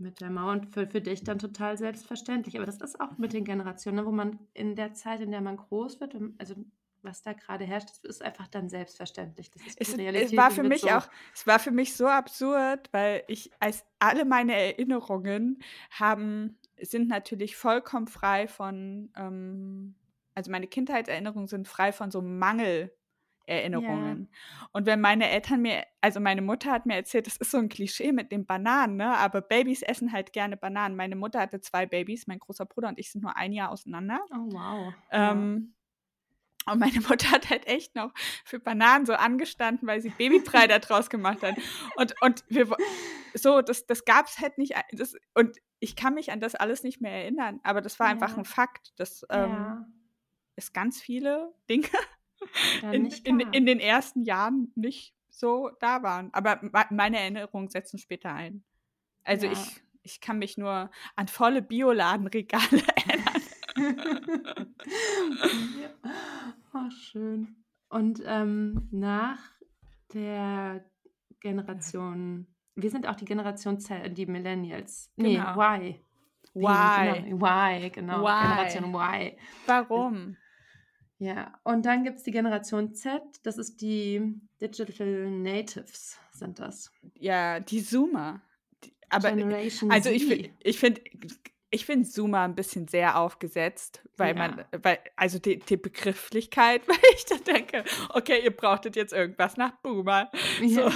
mit 0.00 0.20
der 0.20 0.30
Mauer 0.30 0.52
und 0.52 0.74
für, 0.74 0.86
für 0.86 1.00
dich 1.00 1.24
dann 1.24 1.38
total 1.38 1.76
selbstverständlich. 1.76 2.56
Aber 2.56 2.66
das 2.66 2.80
ist 2.80 3.00
auch 3.00 3.18
mit 3.18 3.32
den 3.32 3.44
Generationen, 3.44 3.96
ne, 3.96 4.06
wo 4.06 4.12
man 4.12 4.38
in 4.54 4.74
der 4.74 4.94
Zeit, 4.94 5.20
in 5.20 5.30
der 5.30 5.40
man 5.40 5.56
groß 5.56 6.00
wird, 6.00 6.16
also 6.38 6.54
was 7.02 7.22
da 7.22 7.32
gerade 7.32 7.64
herrscht, 7.64 8.04
ist 8.04 8.22
einfach 8.22 8.48
dann 8.48 8.68
selbstverständlich. 8.68 9.50
Das 9.50 9.62
ist 9.62 9.98
es, 9.98 9.98
es 9.98 10.36
war 10.36 10.50
für 10.50 10.62
mich 10.62 10.82
so 10.82 10.88
auch, 10.88 11.08
es 11.34 11.46
war 11.46 11.58
für 11.58 11.70
mich 11.70 11.94
so 11.94 12.06
absurd, 12.06 12.88
weil 12.92 13.24
ich 13.26 13.50
als 13.58 13.84
alle 13.98 14.24
meine 14.24 14.54
Erinnerungen 14.54 15.62
haben, 15.90 16.58
sind 16.80 17.08
natürlich 17.08 17.56
vollkommen 17.56 18.06
frei 18.06 18.48
von, 18.48 19.10
ähm, 19.16 19.94
also 20.34 20.50
meine 20.50 20.66
Kindheitserinnerungen 20.66 21.48
sind 21.48 21.68
frei 21.68 21.92
von 21.92 22.10
so 22.10 22.22
Mangel 22.22 22.92
Erinnerungen. 23.50 24.28
Ja. 24.30 24.68
Und 24.72 24.86
wenn 24.86 25.00
meine 25.00 25.28
Eltern 25.28 25.62
mir, 25.62 25.84
also 26.00 26.20
meine 26.20 26.40
Mutter 26.40 26.70
hat 26.70 26.86
mir 26.86 26.94
erzählt, 26.94 27.26
das 27.26 27.36
ist 27.36 27.50
so 27.50 27.58
ein 27.58 27.68
Klischee 27.68 28.12
mit 28.12 28.30
den 28.30 28.46
Bananen, 28.46 28.96
ne? 28.96 29.16
Aber 29.16 29.40
Babys 29.40 29.82
essen 29.82 30.12
halt 30.12 30.32
gerne 30.32 30.56
Bananen. 30.56 30.96
Meine 30.96 31.16
Mutter 31.16 31.40
hatte 31.40 31.60
zwei 31.60 31.86
Babys, 31.86 32.26
mein 32.26 32.38
großer 32.38 32.64
Bruder 32.64 32.88
und 32.88 32.98
ich 32.98 33.10
sind 33.10 33.22
nur 33.22 33.36
ein 33.36 33.52
Jahr 33.52 33.70
auseinander. 33.70 34.20
Oh 34.32 34.52
wow. 34.52 34.94
Ähm. 35.10 35.74
Und 36.66 36.78
meine 36.78 37.00
Mutter 37.08 37.30
hat 37.32 37.50
halt 37.50 37.66
echt 37.66 37.96
noch 37.96 38.12
für 38.44 38.60
Bananen 38.60 39.06
so 39.06 39.14
angestanden, 39.14 39.88
weil 39.88 40.00
sie 40.00 40.10
Babybrei 40.10 40.66
da 40.66 40.78
draus 40.78 41.10
gemacht 41.10 41.42
hat. 41.42 41.56
Und, 41.96 42.14
und 42.20 42.44
wir, 42.48 42.68
so, 43.34 43.62
das, 43.62 43.86
das 43.86 44.04
gab 44.04 44.26
es 44.26 44.38
halt 44.38 44.58
nicht. 44.58 44.74
Das, 44.92 45.16
und 45.34 45.56
ich 45.80 45.96
kann 45.96 46.14
mich 46.14 46.30
an 46.30 46.40
das 46.40 46.54
alles 46.54 46.84
nicht 46.84 47.00
mehr 47.00 47.12
erinnern, 47.12 47.58
aber 47.64 47.80
das 47.80 47.98
war 47.98 48.06
ja. 48.06 48.12
einfach 48.12 48.36
ein 48.36 48.44
Fakt. 48.44 48.92
Das 48.96 49.26
ähm, 49.30 49.50
ja. 49.50 49.86
ist 50.54 50.72
ganz 50.72 51.00
viele 51.00 51.52
Dinge 51.68 51.88
in, 52.92 53.06
in, 53.24 53.40
in, 53.40 53.66
den 53.66 53.80
ersten 53.80 54.22
Jahren 54.22 54.72
nicht 54.74 55.14
so 55.30 55.70
da 55.80 56.02
waren. 56.02 56.32
Aber 56.32 56.60
meine 56.90 57.18
Erinnerungen 57.18 57.68
setzen 57.68 57.98
später 57.98 58.32
ein. 58.32 58.62
Also 59.24 59.46
ja. 59.46 59.52
ich, 59.52 59.80
ich 60.02 60.20
kann 60.20 60.38
mich 60.38 60.58
nur 60.58 60.90
an 61.16 61.28
volle 61.28 61.62
Bioladenregale 61.62 62.82
erinnern. 62.96 63.42
ja. 65.80 65.90
Oh, 66.72 66.88
schön. 66.90 67.56
Und 67.88 68.22
ähm, 68.24 68.86
nach 68.92 69.40
der 70.14 70.84
Generation, 71.40 72.46
wir 72.76 72.90
sind 72.90 73.08
auch 73.08 73.16
die 73.16 73.24
Generation 73.24 73.80
Z, 73.80 74.16
die 74.16 74.26
Millennials. 74.26 75.10
Nee, 75.16 75.34
genau. 75.34 75.56
Y. 75.56 76.00
Y. 76.54 77.20
Genau, 77.24 77.46
y, 77.46 77.90
genau. 77.90 78.24
Generation 78.24 78.94
Y. 78.94 79.36
Warum? 79.66 80.36
Ja, 81.20 81.52
und 81.64 81.84
dann 81.84 82.02
gibt 82.02 82.16
es 82.16 82.22
die 82.22 82.30
Generation 82.30 82.94
Z, 82.94 83.20
das 83.42 83.58
ist 83.58 83.82
die 83.82 84.40
Digital 84.58 85.30
Natives, 85.30 86.18
sind 86.32 86.58
das. 86.58 86.90
Ja, 87.18 87.60
die 87.60 87.84
Zoomer. 87.84 88.40
Aber 89.10 89.30
Generation 89.30 89.92
also 89.92 90.08
ich, 90.08 90.50
ich 90.62 90.78
finde 90.78 91.02
ich 91.70 91.84
finde 91.84 92.08
Zoomer 92.08 92.40
ein 92.40 92.54
bisschen 92.54 92.88
sehr 92.88 93.18
aufgesetzt, 93.18 94.02
weil 94.16 94.34
ja. 94.34 94.48
man, 94.48 94.64
weil, 94.82 94.98
also 95.14 95.38
die, 95.38 95.58
die 95.58 95.76
Begrifflichkeit, 95.76 96.82
weil 96.88 96.96
ich 97.14 97.26
dann 97.26 97.44
denke, 97.44 97.84
okay, 98.14 98.42
ihr 98.42 98.56
brauchtet 98.56 98.96
jetzt 98.96 99.12
irgendwas 99.12 99.58
nach 99.58 99.72
Boomer. 99.82 100.30
So. 100.60 100.66
Ja, 100.66 100.90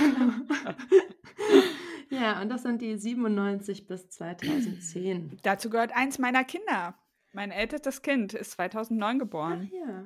ja, 2.10 2.40
und 2.40 2.48
das 2.48 2.62
sind 2.62 2.80
die 2.80 2.96
97 2.96 3.86
bis 3.86 4.08
2010. 4.08 5.36
Dazu 5.42 5.68
gehört 5.68 5.94
eins 5.94 6.18
meiner 6.18 6.44
Kinder. 6.44 6.94
Mein 7.34 7.50
ältestes 7.50 8.00
Kind 8.02 8.32
ist 8.32 8.52
2009 8.52 9.18
geboren. 9.18 9.68
Ach 9.68 9.88
ja. 9.88 10.04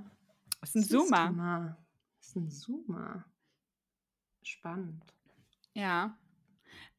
Das 0.61 0.71
ist 0.71 0.77
ein 0.77 0.85
Zoomer. 0.85 1.77
Das 2.19 2.29
ist 2.29 2.37
ein 2.37 2.51
Zoomer. 2.51 3.25
Spannend. 4.43 5.05
Ja. 5.75 6.19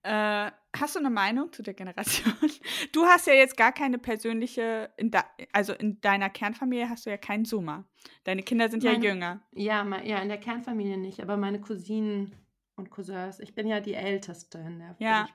Äh, 0.03 0.51
hast 0.77 0.95
du 0.95 0.99
eine 0.99 1.09
Meinung 1.09 1.51
zu 1.51 1.63
der 1.63 1.73
Generation? 1.73 2.33
Du 2.93 3.05
hast 3.05 3.27
ja 3.27 3.33
jetzt 3.33 3.57
gar 3.57 3.71
keine 3.71 3.97
persönliche, 3.97 4.91
in 4.97 5.11
also 5.51 5.73
in 5.73 5.99
deiner 5.99 6.29
Kernfamilie 6.29 6.89
hast 6.89 7.05
du 7.05 7.09
ja 7.09 7.17
keinen 7.17 7.43
Zoomer. 7.43 7.85
Deine 8.23 8.41
Kinder 8.43 8.69
sind 8.69 8.83
meine, 8.83 9.03
ja 9.03 9.11
jünger. 9.11 9.41
Ja, 9.51 10.01
ja, 10.03 10.19
in 10.19 10.29
der 10.29 10.39
Kernfamilie 10.39 10.97
nicht, 10.97 11.21
aber 11.21 11.37
meine 11.37 11.59
Cousinen 11.59 12.33
und 12.75 12.89
Cousins, 12.89 13.39
ich 13.39 13.53
bin 13.53 13.67
ja 13.67 13.81
die 13.81 13.95
Älteste 13.95 14.59
in 14.59 14.79
der 14.79 14.95
Ja. 14.99 15.27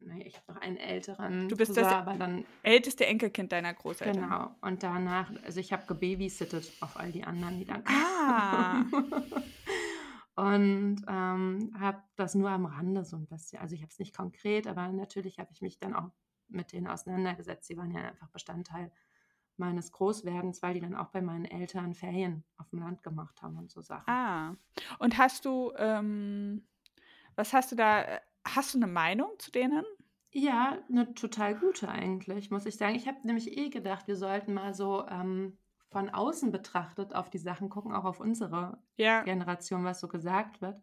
Nee, 0.00 0.22
ich 0.22 0.36
habe 0.36 0.52
noch 0.52 0.60
einen 0.60 0.76
älteren. 0.76 1.48
Du 1.48 1.56
bist 1.56 1.70
Cousin, 1.70 1.84
das 1.84 1.92
aber 1.92 2.14
dann 2.14 2.44
älteste 2.62 3.06
Enkelkind 3.06 3.52
deiner 3.52 3.74
Großeltern. 3.74 4.22
Genau. 4.22 4.50
Und 4.60 4.82
danach, 4.82 5.32
also 5.44 5.60
ich 5.60 5.72
habe 5.72 5.86
gebabysittet 5.86 6.72
auf 6.80 6.96
all 6.96 7.12
die 7.12 7.24
anderen, 7.24 7.58
die 7.58 7.64
dann 7.64 7.82
ah. 7.86 8.84
und 10.36 11.04
ähm, 11.08 11.74
habe 11.78 12.02
das 12.16 12.34
nur 12.34 12.50
am 12.50 12.66
Rande 12.66 13.04
so 13.04 13.16
ein 13.16 13.26
bisschen. 13.26 13.60
Also 13.60 13.74
ich 13.74 13.82
habe 13.82 13.90
es 13.90 13.98
nicht 13.98 14.16
konkret, 14.16 14.66
aber 14.66 14.88
natürlich 14.88 15.38
habe 15.38 15.50
ich 15.52 15.60
mich 15.62 15.78
dann 15.78 15.94
auch 15.94 16.10
mit 16.48 16.72
denen 16.72 16.86
auseinandergesetzt. 16.86 17.66
Sie 17.66 17.76
waren 17.76 17.90
ja 17.90 18.02
einfach 18.02 18.28
Bestandteil 18.28 18.90
meines 19.58 19.92
Großwerdens, 19.92 20.62
weil 20.62 20.74
die 20.74 20.80
dann 20.80 20.94
auch 20.94 21.08
bei 21.08 21.20
meinen 21.20 21.44
Eltern 21.44 21.94
Ferien 21.94 22.44
auf 22.56 22.68
dem 22.70 22.78
Land 22.80 23.02
gemacht 23.02 23.42
haben 23.42 23.58
und 23.58 23.70
so 23.70 23.82
Sachen. 23.82 24.08
Ah, 24.08 24.56
und 24.98 25.18
hast 25.18 25.44
du, 25.44 25.72
ähm, 25.76 26.66
was 27.34 27.52
hast 27.52 27.72
du 27.72 27.76
da, 27.76 28.20
hast 28.54 28.74
du 28.74 28.78
eine 28.78 28.86
Meinung 28.86 29.30
zu 29.38 29.50
denen? 29.50 29.84
Ja, 30.32 30.78
eine 30.88 31.14
total 31.14 31.54
gute 31.54 31.88
eigentlich, 31.88 32.50
muss 32.50 32.66
ich 32.66 32.76
sagen. 32.76 32.94
Ich 32.94 33.08
habe 33.08 33.18
nämlich 33.24 33.56
eh 33.56 33.70
gedacht, 33.70 34.06
wir 34.06 34.16
sollten 34.16 34.54
mal 34.54 34.74
so 34.74 35.06
ähm, 35.08 35.56
von 35.90 36.10
außen 36.10 36.52
betrachtet 36.52 37.14
auf 37.14 37.30
die 37.30 37.38
Sachen 37.38 37.70
gucken, 37.70 37.92
auch 37.92 38.04
auf 38.04 38.20
unsere 38.20 38.78
ja. 38.96 39.22
Generation, 39.22 39.84
was 39.84 40.00
so 40.00 40.08
gesagt 40.08 40.60
wird. 40.60 40.80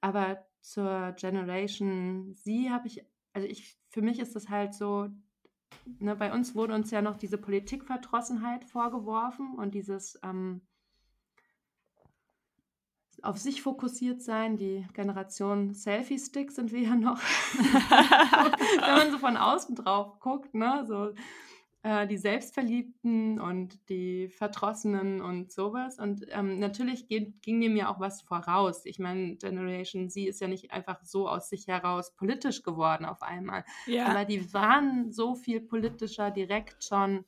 Aber 0.00 0.44
zur 0.60 1.12
Generation 1.12 2.34
Z 2.34 2.70
habe 2.70 2.88
ich, 2.88 3.04
also 3.32 3.46
ich, 3.46 3.78
für 3.88 4.02
mich 4.02 4.18
ist 4.18 4.34
das 4.34 4.48
halt 4.48 4.74
so, 4.74 5.08
ne, 5.98 6.16
bei 6.16 6.32
uns 6.32 6.54
wurde 6.54 6.74
uns 6.74 6.90
ja 6.90 7.00
noch 7.00 7.16
diese 7.16 7.38
Politikverdrossenheit 7.38 8.64
vorgeworfen 8.64 9.54
und 9.56 9.74
dieses 9.74 10.18
ähm, 10.24 10.62
auf 13.22 13.38
sich 13.38 13.62
fokussiert 13.62 14.22
sein. 14.22 14.56
Die 14.56 14.86
Generation 14.94 15.74
Selfie-Stick 15.74 16.52
sind 16.52 16.72
wir 16.72 16.80
ja 16.80 16.94
noch. 16.94 17.18
Wenn 17.52 18.96
man 18.96 19.10
so 19.10 19.18
von 19.18 19.36
außen 19.36 19.74
drauf 19.74 20.18
guckt, 20.20 20.54
ne, 20.54 20.84
so 20.86 21.12
äh, 21.82 22.06
die 22.06 22.18
Selbstverliebten 22.18 23.40
und 23.40 23.88
die 23.88 24.28
Verdrossenen 24.28 25.22
und 25.22 25.50
sowas. 25.50 25.98
Und 25.98 26.26
ähm, 26.30 26.58
natürlich 26.58 27.08
geht, 27.08 27.40
ging 27.42 27.60
dem 27.60 27.76
ja 27.76 27.92
auch 27.92 28.00
was 28.00 28.20
voraus. 28.22 28.84
Ich 28.84 28.98
meine, 28.98 29.36
Generation 29.36 30.10
Z 30.10 30.28
ist 30.28 30.40
ja 30.40 30.48
nicht 30.48 30.72
einfach 30.72 31.02
so 31.02 31.28
aus 31.28 31.48
sich 31.48 31.68
heraus 31.68 32.14
politisch 32.14 32.62
geworden 32.62 33.04
auf 33.04 33.22
einmal. 33.22 33.64
Ja. 33.86 34.08
Aber 34.08 34.24
die 34.24 34.52
waren 34.52 35.10
so 35.12 35.34
viel 35.34 35.60
politischer 35.60 36.30
direkt 36.30 36.84
schon 36.84 37.24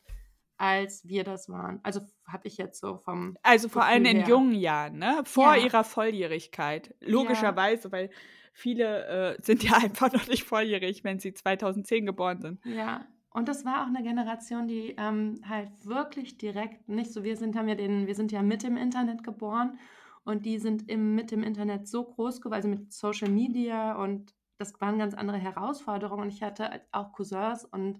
als 0.62 1.08
wir 1.08 1.24
das 1.24 1.48
waren. 1.48 1.80
Also 1.82 2.00
habe 2.24 2.46
ich 2.46 2.56
jetzt 2.56 2.80
so 2.80 2.96
vom. 2.96 3.36
Also 3.42 3.68
vor 3.68 3.82
allem 3.82 4.04
in 4.04 4.18
her. 4.18 4.28
jungen 4.28 4.54
Jahren, 4.54 4.98
ne? 4.98 5.20
Vor 5.24 5.56
ja. 5.56 5.64
ihrer 5.64 5.82
Volljährigkeit. 5.82 6.94
Logischerweise, 7.00 7.88
ja. 7.88 7.92
weil 7.92 8.10
viele 8.52 9.06
äh, 9.06 9.42
sind 9.42 9.64
ja 9.64 9.72
einfach 9.82 10.12
noch 10.12 10.28
nicht 10.28 10.44
volljährig, 10.44 11.02
wenn 11.02 11.18
sie 11.18 11.34
2010 11.34 12.06
geboren 12.06 12.40
sind. 12.40 12.64
Ja, 12.64 13.04
und 13.30 13.48
das 13.48 13.64
war 13.64 13.82
auch 13.82 13.88
eine 13.88 14.04
Generation, 14.04 14.68
die 14.68 14.94
ähm, 14.98 15.40
halt 15.48 15.70
wirklich 15.84 16.38
direkt 16.38 16.88
nicht 16.88 17.12
so, 17.12 17.24
wir 17.24 17.36
sind, 17.36 17.56
haben 17.56 17.66
ja 17.66 17.74
den, 17.74 18.06
wir 18.06 18.14
sind 18.14 18.30
ja 18.30 18.40
mit 18.40 18.62
dem 18.62 18.76
Internet 18.76 19.24
geboren 19.24 19.80
und 20.22 20.46
die 20.46 20.60
sind 20.60 20.88
im, 20.88 21.16
mit 21.16 21.32
dem 21.32 21.42
Internet 21.42 21.88
so 21.88 22.04
groß 22.04 22.40
geworden, 22.40 22.54
also 22.54 22.68
mit 22.68 22.92
Social 22.92 23.30
Media 23.30 23.96
und 23.96 24.32
das 24.58 24.80
waren 24.80 24.98
ganz 24.98 25.14
andere 25.14 25.38
Herausforderungen. 25.38 26.22
Und 26.22 26.28
ich 26.28 26.44
hatte 26.44 26.82
auch 26.92 27.12
Cousins 27.12 27.64
und 27.64 27.98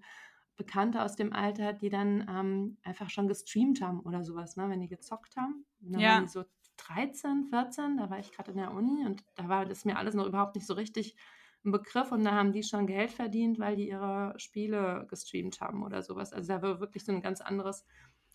Bekannte 0.65 1.03
aus 1.03 1.17
dem 1.17 1.33
Alter, 1.33 1.73
die 1.73 1.89
dann 1.89 2.27
ähm, 2.29 2.77
einfach 2.83 3.11
schon 3.11 3.29
gestreamt 3.29 3.81
haben 3.81 4.01
oder 4.01 4.23
sowas, 4.23 4.57
ne, 4.57 4.69
wenn 4.69 4.81
die 4.81 4.89
gezockt 4.89 5.37
haben. 5.37 5.65
Und 5.81 5.93
dann 5.93 6.01
ja. 6.01 6.15
waren 6.15 6.25
die 6.25 6.31
so 6.31 6.45
13, 6.77 7.47
14, 7.51 7.97
da 7.97 8.11
war 8.11 8.19
ich 8.19 8.33
gerade 8.33 8.53
in 8.53 8.59
der 8.59 8.73
Uni 8.73 9.05
und 9.05 9.25
da 9.35 9.49
war 9.49 9.67
das 9.67 9.85
mir 9.85 9.97
alles 9.99 10.15
noch 10.15 10.27
überhaupt 10.27 10.55
nicht 10.55 10.67
so 10.67 10.75
richtig 10.75 11.17
ein 11.65 11.73
Begriff 11.73 12.13
und 12.13 12.25
da 12.25 12.33
haben 12.33 12.53
die 12.53 12.63
schon 12.63 12.87
Geld 12.87 13.11
verdient, 13.11 13.59
weil 13.59 13.77
die 13.77 13.89
ihre 13.89 14.35
Spiele 14.37 15.07
gestreamt 15.09 15.61
haben 15.61 15.83
oder 15.83 16.03
sowas. 16.03 16.33
Also 16.33 16.49
da 16.49 16.63
war 16.63 16.81
wirklich 16.81 17.05
so 17.05 17.13
ein 17.13 17.23
ganz 17.23 17.41
anderes 17.41 17.85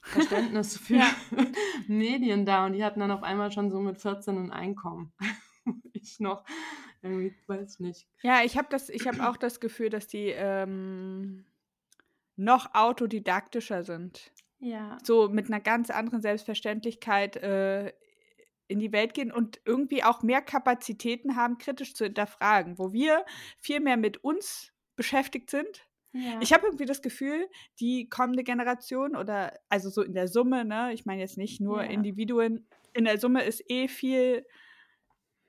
Verständnis 0.02 0.78
für. 0.86 1.02
Medien 1.88 2.46
da 2.46 2.66
und 2.66 2.74
die 2.74 2.84
hatten 2.84 3.00
dann 3.00 3.12
auf 3.12 3.24
einmal 3.24 3.52
schon 3.52 3.70
so 3.70 3.80
mit 3.80 3.98
14 3.98 4.38
ein 4.38 4.52
Einkommen. 4.52 5.14
ich 5.94 6.20
noch 6.20 6.44
irgendwie 7.02 7.36
weiß 7.48 7.80
nicht. 7.80 8.08
Ja, 8.22 8.44
ich 8.44 8.58
habe 8.58 8.68
das, 8.70 8.90
ich 8.90 9.08
habe 9.08 9.28
auch 9.28 9.38
das 9.38 9.60
Gefühl, 9.60 9.90
dass 9.90 10.08
die 10.08 10.30
ähm, 10.30 11.46
noch 12.38 12.74
autodidaktischer 12.74 13.84
sind. 13.84 14.32
Ja. 14.60 14.98
So 15.04 15.30
mit 15.30 15.48
einer 15.48 15.60
ganz 15.60 15.90
anderen 15.90 16.22
Selbstverständlichkeit 16.22 17.36
äh, 17.38 17.92
in 18.68 18.80
die 18.80 18.92
Welt 18.92 19.14
gehen 19.14 19.32
und 19.32 19.60
irgendwie 19.66 20.04
auch 20.04 20.24
mehr 20.24 20.42
Kapazitäten 20.42 21.36
haben, 21.36 21.58
kritisch 21.58 21.94
zu 21.94 22.06
hinterfragen, 22.06 22.78
wo 22.78 22.94
wir 22.94 23.26
viel 23.60 23.80
mehr 23.80 23.98
mit 23.98 24.24
uns 24.24 24.74
beschäftigt 24.96 25.50
sind. 25.50 25.88
Ja. 26.14 26.40
Ich 26.42 26.54
habe 26.54 26.66
irgendwie 26.66 26.86
das 26.86 27.02
Gefühl, 27.02 27.48
die 27.80 28.10
kommende 28.10 28.44
Generation 28.44 29.16
oder 29.16 29.54
also 29.70 29.90
so 29.90 30.02
in 30.02 30.14
der 30.14 30.28
Summe, 30.28 30.66
ne, 30.66 30.94
ich 30.94 31.06
meine 31.06 31.22
jetzt 31.22 31.38
nicht 31.38 31.62
nur 31.62 31.84
ja. 31.84 31.90
Individuen, 31.90 32.68
in 32.94 33.06
der 33.06 33.20
Summe 33.20 33.44
ist 33.44 33.64
eh 33.70 33.88
viel 33.88 34.46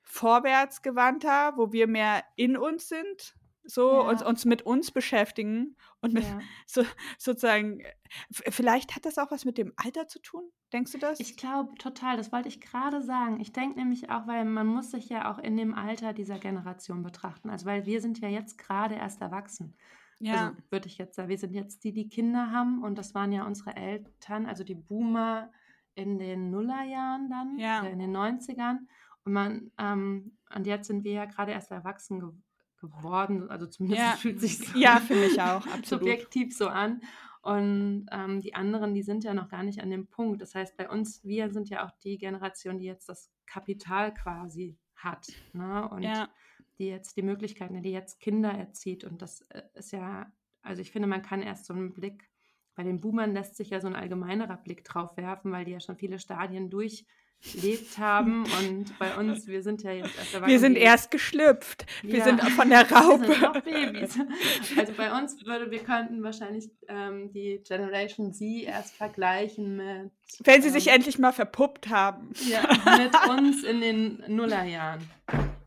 vorwärtsgewandter, 0.03 1.55
wo 1.57 1.73
wir 1.73 1.87
mehr 1.87 2.25
in 2.37 2.57
uns 2.57 2.89
sind 2.89 3.35
so 3.69 3.93
ja. 3.93 4.09
uns, 4.09 4.23
uns 4.23 4.45
mit 4.47 4.63
uns 4.63 4.91
beschäftigen 4.91 5.77
und 6.01 6.15
mit 6.15 6.25
ja. 6.25 6.41
so, 6.67 6.85
sozusagen, 7.19 7.83
vielleicht 8.31 8.97
hat 8.97 9.05
das 9.05 9.19
auch 9.19 9.31
was 9.31 9.45
mit 9.45 9.59
dem 9.59 9.73
Alter 9.77 10.09
zu 10.09 10.21
tun, 10.21 10.51
denkst 10.73 10.93
du 10.93 10.99
das? 10.99 11.21
Ich 11.21 11.37
glaube 11.37 11.75
total, 11.75 12.17
das 12.17 12.33
wollte 12.33 12.49
ich 12.49 12.61
gerade 12.61 13.03
sagen. 13.03 13.41
Ich 13.41 13.53
denke 13.53 13.79
nämlich 13.79 14.11
auch, 14.11 14.27
weil 14.27 14.45
man 14.47 14.67
muss 14.67 14.91
sich 14.91 15.09
ja 15.11 15.31
auch 15.31 15.39
in 15.39 15.57
dem 15.57 15.75
Alter 15.75 16.15
dieser 16.15 16.39
Generation 16.39 17.03
betrachten, 17.03 17.51
also 17.51 17.67
weil 17.67 17.85
wir 17.85 18.01
sind 18.01 18.19
ja 18.21 18.29
jetzt 18.29 18.57
gerade 18.57 18.95
erst 18.95 19.21
erwachsen. 19.21 19.77
Ja. 20.19 20.49
Also 20.49 20.57
würde 20.71 20.89
ich 20.89 20.99
jetzt 20.99 21.17
sagen, 21.17 21.29
wir 21.29 21.39
sind 21.39 21.53
jetzt 21.53 21.85
die, 21.85 21.93
die 21.93 22.09
Kinder 22.09 22.51
haben 22.51 22.83
und 22.83 22.97
das 22.97 23.15
waren 23.15 23.33
ja 23.33 23.45
unsere 23.45 23.77
Eltern, 23.77 24.47
also 24.47 24.65
die 24.65 24.75
Boomer 24.75 25.53
in 25.95 26.19
den 26.19 26.51
Nullerjahren 26.51 27.29
dann, 27.29 27.59
ja. 27.59 27.83
in 27.83 27.99
den 27.99 28.17
90ern. 28.17 28.79
Und 29.25 29.33
man, 29.33 29.71
ähm, 29.79 30.39
und 30.55 30.67
jetzt 30.67 30.87
sind 30.87 31.05
wir 31.05 31.13
ja 31.13 31.25
gerade 31.27 31.53
erst 31.53 31.71
erwachsen 31.71 32.21
geworden 32.21 32.43
geworden. 32.79 33.51
Also 33.51 33.67
zumindest 33.67 34.03
ja. 34.03 34.13
fühlt 34.17 34.41
sich 34.41 34.75
ja, 34.75 35.01
finde 35.01 35.27
ich 35.27 35.41
auch, 35.41 35.67
absolut. 35.73 35.87
subjektiv 35.87 36.57
so 36.57 36.69
an. 36.69 37.01
Und 37.43 38.07
ähm, 38.11 38.41
die 38.41 38.55
anderen, 38.55 38.95
die 38.95 39.03
sind 39.03 39.25
ja 39.25 39.33
noch 39.33 39.49
gar 39.49 39.63
nicht 39.63 39.81
an 39.81 39.91
dem 39.91 40.07
Punkt. 40.07 40.43
Das 40.43 40.55
heißt, 40.55 40.77
bei 40.77 40.89
uns, 40.89 41.25
wir 41.25 41.51
sind 41.51 41.71
ja 41.71 41.87
auch 41.87 41.93
die 42.03 42.19
Generation, 42.19 42.79
die 42.79 42.87
jetzt 42.87 43.09
das 43.09 43.31
Kapital 43.47 44.13
quasi 44.13 44.77
hat. 44.97 45.29
Ne? 45.53 45.89
Und 45.89 46.03
ja. 46.03 46.29
die 46.79 46.89
jetzt 46.89 47.17
die 47.17 47.23
Möglichkeiten, 47.23 47.81
die 47.83 47.93
jetzt 47.93 48.21
Kinder 48.21 48.51
erzieht. 48.51 49.05
Und 49.05 49.23
das 49.23 49.43
äh, 49.51 49.63
ist 49.75 49.93
ja, 49.93 50.31
also 50.63 50.83
ich 50.83 50.91
finde, 50.91 51.09
man 51.09 51.23
kann 51.23 51.43
erst 51.43 51.67
so 51.67 51.75
einen 51.75 51.95
Blick, 51.95 52.29
bei 52.75 52.85
den 52.85 53.01
Boomern 53.01 53.33
lässt 53.33 53.57
sich 53.57 53.71
ja 53.71 53.81
so 53.81 53.89
ein 53.89 53.97
allgemeinerer 53.97 54.57
Blick 54.57 54.85
drauf 54.85 55.17
werfen, 55.17 55.51
weil 55.51 55.65
die 55.65 55.73
ja 55.73 55.81
schon 55.81 55.97
viele 55.97 56.19
Stadien 56.19 56.71
durch 56.71 57.07
gelebt 57.53 57.99
haben. 57.99 58.45
Und 58.59 58.99
bei 58.99 59.15
uns, 59.17 59.47
wir 59.47 59.63
sind 59.63 59.83
ja 59.83 59.93
jetzt 59.93 60.17
erst 60.17 60.47
Wir 60.47 60.59
sind 60.59 60.77
erst 60.77 61.11
geschlüpft. 61.11 61.87
Wir 62.03 62.19
ja. 62.19 62.25
sind 62.25 62.41
von 62.43 62.69
der 62.69 62.91
Raupe. 62.91 63.29
Wir 63.29 63.35
sind 63.35 63.43
noch 63.43 63.63
Babys. 63.63 64.19
Also 64.77 64.93
bei 64.95 65.17
uns 65.17 65.45
würde, 65.47 65.71
wir 65.71 65.81
könnten 65.81 66.23
wahrscheinlich 66.23 66.71
ähm, 66.89 67.31
die 67.33 67.63
Generation 67.67 68.33
Z 68.33 68.65
erst 68.65 68.95
vergleichen 68.97 69.77
mit. 69.77 70.13
Wenn 70.45 70.63
sie 70.63 70.69
ähm, 70.69 70.75
sich 70.75 70.89
endlich 70.89 71.19
mal 71.19 71.33
verpuppt 71.33 71.89
haben. 71.89 72.33
Ja, 72.49 72.63
mit 72.99 73.13
uns 73.31 73.65
in 73.65 73.81
den 73.81 74.25
Nullerjahren. 74.29 75.09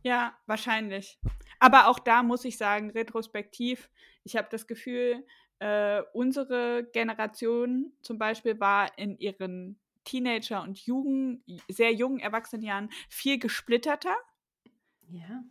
Ja, 0.03 0.34
wahrscheinlich. 0.47 1.19
Aber 1.60 1.88
auch 1.88 1.99
da 1.99 2.23
muss 2.23 2.43
ich 2.45 2.57
sagen, 2.57 2.89
retrospektiv, 2.89 3.89
ich 4.23 4.36
habe 4.36 4.47
das 4.51 4.67
Gefühl, 4.67 5.23
äh, 5.60 6.01
unsere 6.13 6.89
Generation 6.91 7.93
zum 8.01 8.17
Beispiel 8.17 8.60
war 8.60 8.97
in 8.97 9.17
ihren 9.19 9.79
Teenager- 10.04 10.64
und 10.64 10.80
Jugend, 10.80 11.44
sehr 11.68 11.94
jungen 11.94 12.20
Erwachsenenjahren 12.20 12.90
viel 13.10 13.40
gesplitterter. 13.40 14.16
Ja. 15.10 15.44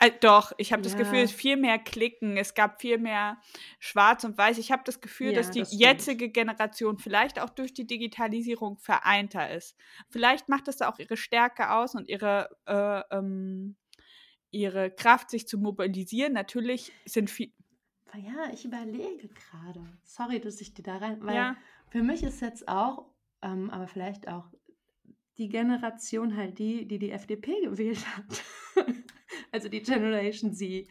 Äh, 0.00 0.10
doch, 0.20 0.52
ich 0.58 0.72
habe 0.72 0.82
ja. 0.82 0.84
das 0.84 0.96
Gefühl, 0.96 1.20
es 1.20 1.32
viel 1.32 1.56
mehr 1.56 1.78
Klicken, 1.78 2.36
es 2.36 2.54
gab 2.54 2.80
viel 2.80 2.98
mehr 2.98 3.38
Schwarz 3.78 4.24
und 4.24 4.36
Weiß. 4.36 4.58
Ich 4.58 4.72
habe 4.72 4.82
das 4.84 5.00
Gefühl, 5.00 5.30
ja, 5.30 5.34
dass 5.34 5.50
die 5.50 5.60
das 5.60 5.72
jetzige 5.72 6.28
Generation 6.30 6.98
vielleicht 6.98 7.40
auch 7.40 7.50
durch 7.50 7.72
die 7.72 7.86
Digitalisierung 7.86 8.76
vereinter 8.78 9.50
ist. 9.50 9.76
Vielleicht 10.10 10.48
macht 10.48 10.68
das 10.68 10.82
auch 10.82 10.98
ihre 10.98 11.16
Stärke 11.16 11.70
aus 11.70 11.94
und 11.94 12.08
ihre, 12.08 12.50
äh, 12.66 13.16
ähm, 13.16 13.76
ihre 14.50 14.90
Kraft, 14.90 15.30
sich 15.30 15.46
zu 15.46 15.58
mobilisieren. 15.58 16.32
Natürlich 16.32 16.92
sind 17.04 17.30
viel. 17.30 17.52
Ja, 18.14 18.52
ich 18.52 18.64
überlege 18.64 19.28
gerade. 19.28 19.80
Sorry, 20.04 20.40
dass 20.40 20.60
ich 20.60 20.74
dir 20.74 20.82
da 20.82 20.98
rein. 20.98 21.18
Weil 21.22 21.34
ja. 21.34 21.56
für 21.88 22.02
mich 22.02 22.22
ist 22.22 22.40
jetzt 22.40 22.68
auch 22.68 23.06
ähm, 23.44 23.70
aber 23.70 23.86
vielleicht 23.86 24.26
auch 24.26 24.50
die 25.38 25.48
Generation 25.48 26.36
halt 26.36 26.58
die, 26.58 26.86
die 26.88 26.98
die 26.98 27.10
FDP 27.10 27.60
gewählt 27.64 28.04
hat. 28.16 28.42
also 29.52 29.68
die 29.68 29.82
Generation 29.82 30.52
Z. 30.52 30.88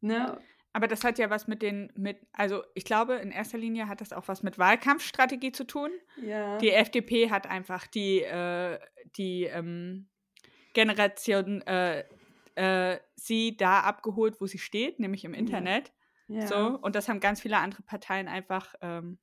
Ne? 0.00 0.40
Aber 0.72 0.86
das 0.86 1.02
hat 1.02 1.18
ja 1.18 1.30
was 1.30 1.48
mit 1.48 1.62
den, 1.62 1.92
mit, 1.96 2.18
also 2.32 2.62
ich 2.74 2.84
glaube, 2.84 3.16
in 3.16 3.32
erster 3.32 3.58
Linie 3.58 3.88
hat 3.88 4.00
das 4.00 4.12
auch 4.12 4.28
was 4.28 4.42
mit 4.42 4.56
Wahlkampfstrategie 4.56 5.50
zu 5.50 5.64
tun. 5.64 5.90
Ja. 6.22 6.58
Die 6.58 6.70
FDP 6.70 7.30
hat 7.30 7.48
einfach 7.48 7.88
die, 7.88 8.22
äh, 8.22 8.78
die 9.16 9.44
ähm, 9.44 10.08
Generation 10.72 11.62
äh, 11.62 12.04
äh, 12.54 13.00
sie 13.16 13.56
da 13.56 13.80
abgeholt, 13.80 14.40
wo 14.40 14.46
sie 14.46 14.58
steht, 14.58 15.00
nämlich 15.00 15.24
im 15.24 15.34
Internet. 15.34 15.92
Ja. 16.28 16.46
So, 16.46 16.78
und 16.80 16.94
das 16.94 17.08
haben 17.08 17.18
ganz 17.18 17.40
viele 17.40 17.58
andere 17.58 17.82
Parteien 17.82 18.28
einfach 18.28 18.74
ähm, 18.80 19.18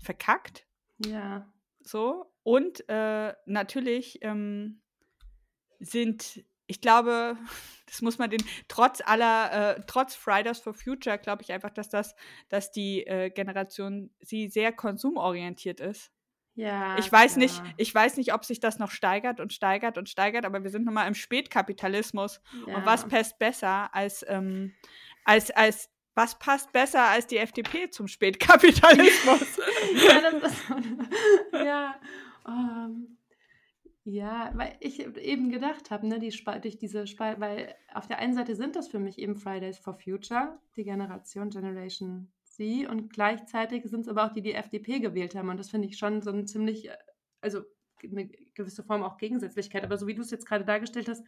verkackt. 0.00 0.68
Ja. 1.04 1.51
So. 1.86 2.32
Und 2.42 2.88
äh, 2.88 3.34
natürlich 3.46 4.18
ähm, 4.22 4.82
sind, 5.78 6.44
ich 6.66 6.80
glaube, 6.80 7.36
das 7.86 8.02
muss 8.02 8.18
man 8.18 8.30
den, 8.30 8.42
trotz 8.68 9.00
aller, 9.04 9.76
äh, 9.76 9.80
trotz 9.86 10.14
Fridays 10.14 10.58
for 10.58 10.74
Future, 10.74 11.18
glaube 11.18 11.42
ich 11.42 11.52
einfach, 11.52 11.70
dass 11.70 11.88
das, 11.88 12.14
dass 12.48 12.70
die 12.70 13.06
äh, 13.06 13.30
Generation 13.30 14.10
sie 14.20 14.48
sehr 14.48 14.72
konsumorientiert 14.72 15.80
ist. 15.80 16.10
Ja. 16.54 16.98
Ich 16.98 17.10
weiß 17.10 17.34
klar. 17.34 17.42
nicht, 17.42 17.62
ich 17.78 17.94
weiß 17.94 18.18
nicht, 18.18 18.34
ob 18.34 18.44
sich 18.44 18.60
das 18.60 18.78
noch 18.78 18.90
steigert 18.90 19.40
und 19.40 19.52
steigert 19.52 19.96
und 19.96 20.08
steigert, 20.08 20.44
aber 20.44 20.62
wir 20.62 20.70
sind 20.70 20.84
nun 20.84 20.94
mal 20.94 21.06
im 21.06 21.14
Spätkapitalismus. 21.14 22.40
Ja. 22.66 22.76
Und 22.76 22.86
was 22.86 23.08
passt 23.08 23.38
besser 23.38 23.94
als, 23.94 24.24
ähm, 24.28 24.74
als, 25.24 25.50
als 25.50 25.90
was 26.14 26.38
passt 26.38 26.72
besser 26.72 27.04
als 27.04 27.26
die 27.26 27.38
FDP 27.38 27.90
zum 27.90 28.06
Spätkapitalismus? 28.06 29.58
ja, 30.08 30.30
das 30.30 30.52
ist, 30.52 30.62
ja, 31.52 31.94
um, 32.44 33.16
ja, 34.04 34.50
weil 34.54 34.76
ich 34.80 35.00
eben 35.00 35.50
gedacht 35.50 35.90
habe, 35.90 36.08
ne, 36.08 36.18
die 36.18 36.34
durch 36.60 36.76
diese 36.76 37.06
Spal 37.06 37.40
weil 37.40 37.74
auf 37.94 38.08
der 38.08 38.18
einen 38.18 38.34
Seite 38.34 38.56
sind 38.56 38.74
das 38.74 38.88
für 38.88 38.98
mich 38.98 39.18
eben 39.18 39.36
Fridays 39.36 39.78
for 39.78 39.94
Future, 39.94 40.58
die 40.76 40.84
Generation 40.84 41.50
Generation 41.50 42.32
Z, 42.42 42.88
und 42.88 43.12
gleichzeitig 43.12 43.84
sind 43.84 44.00
es 44.00 44.08
aber 44.08 44.26
auch 44.26 44.32
die, 44.32 44.42
die 44.42 44.54
FDP 44.54 44.98
gewählt 44.98 45.34
haben. 45.36 45.48
Und 45.48 45.58
das 45.58 45.70
finde 45.70 45.86
ich 45.88 45.98
schon 45.98 46.20
so 46.20 46.30
ein 46.30 46.46
ziemlich, 46.46 46.90
also 47.40 47.62
eine 48.02 48.28
gewisse 48.54 48.82
Form 48.82 49.04
auch 49.04 49.18
Gegensätzlichkeit. 49.18 49.84
Aber 49.84 49.96
so 49.96 50.08
wie 50.08 50.14
du 50.14 50.22
es 50.22 50.32
jetzt 50.32 50.46
gerade 50.46 50.64
dargestellt 50.64 51.08
hast, 51.08 51.24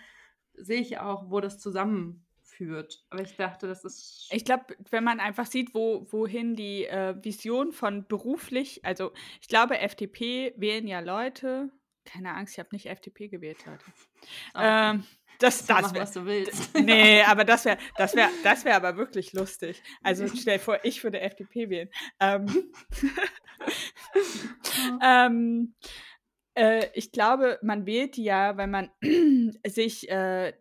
sehe 0.55 0.81
ich 0.81 0.99
auch, 0.99 1.31
wo 1.31 1.41
das 1.41 1.61
zusammen 1.61 2.24
führt. 2.57 3.05
Aber 3.11 3.23
ich 3.23 3.37
dachte, 3.37 3.67
das 3.67 3.85
ist. 3.85 4.29
Ich 4.31 4.45
glaube, 4.45 4.65
wenn 4.91 5.05
man 5.05 5.21
einfach 5.21 5.47
sieht, 5.47 5.75
wo, 5.75 6.07
wohin 6.11 6.57
die 6.57 6.87
äh, 6.87 7.15
Vision 7.23 7.73
von 7.73 8.07
beruflich, 8.07 8.85
also 8.85 9.13
ich 9.41 9.49
glaube, 9.49 9.79
FDP 9.79 10.55
wählen 10.57 10.87
ja 10.87 11.01
Leute. 11.01 11.71
Keine 12.05 12.35
Angst, 12.35 12.55
ich 12.55 12.59
habe 12.59 12.69
nicht 12.73 12.87
FDP 12.87 13.29
gewählt, 13.29 13.65
Leute. 13.65 13.85
Okay. 14.53 14.91
Ähm, 14.91 15.05
das, 15.39 15.67
das 15.67 15.93
wär, 15.93 16.03
was 16.03 16.13
du 16.13 16.25
willst. 16.27 16.79
Nee, 16.79 17.23
aber 17.23 17.45
das 17.45 17.65
wäre 17.65 17.79
das 17.97 18.15
wär, 18.15 18.31
das 18.45 18.65
wär 18.65 18.77
aber 18.77 18.97
wirklich 18.97 19.33
lustig. 19.33 19.83
Also 20.03 20.27
stell 20.29 20.59
dir 20.59 20.63
vor, 20.63 20.79
ich 20.85 21.03
würde 21.03 21.21
FDP 21.21 21.71
wählen. 21.71 21.91
Ähm, 22.21 22.47
ähm, 25.03 25.75
äh, 26.55 26.87
ich 26.95 27.11
glaube, 27.13 27.59
man 27.63 27.87
wählt 27.87 28.17
die 28.17 28.25
ja, 28.25 28.57
weil 28.57 28.69
man 28.69 28.91
sich 29.67 30.09
äh, 30.09 30.53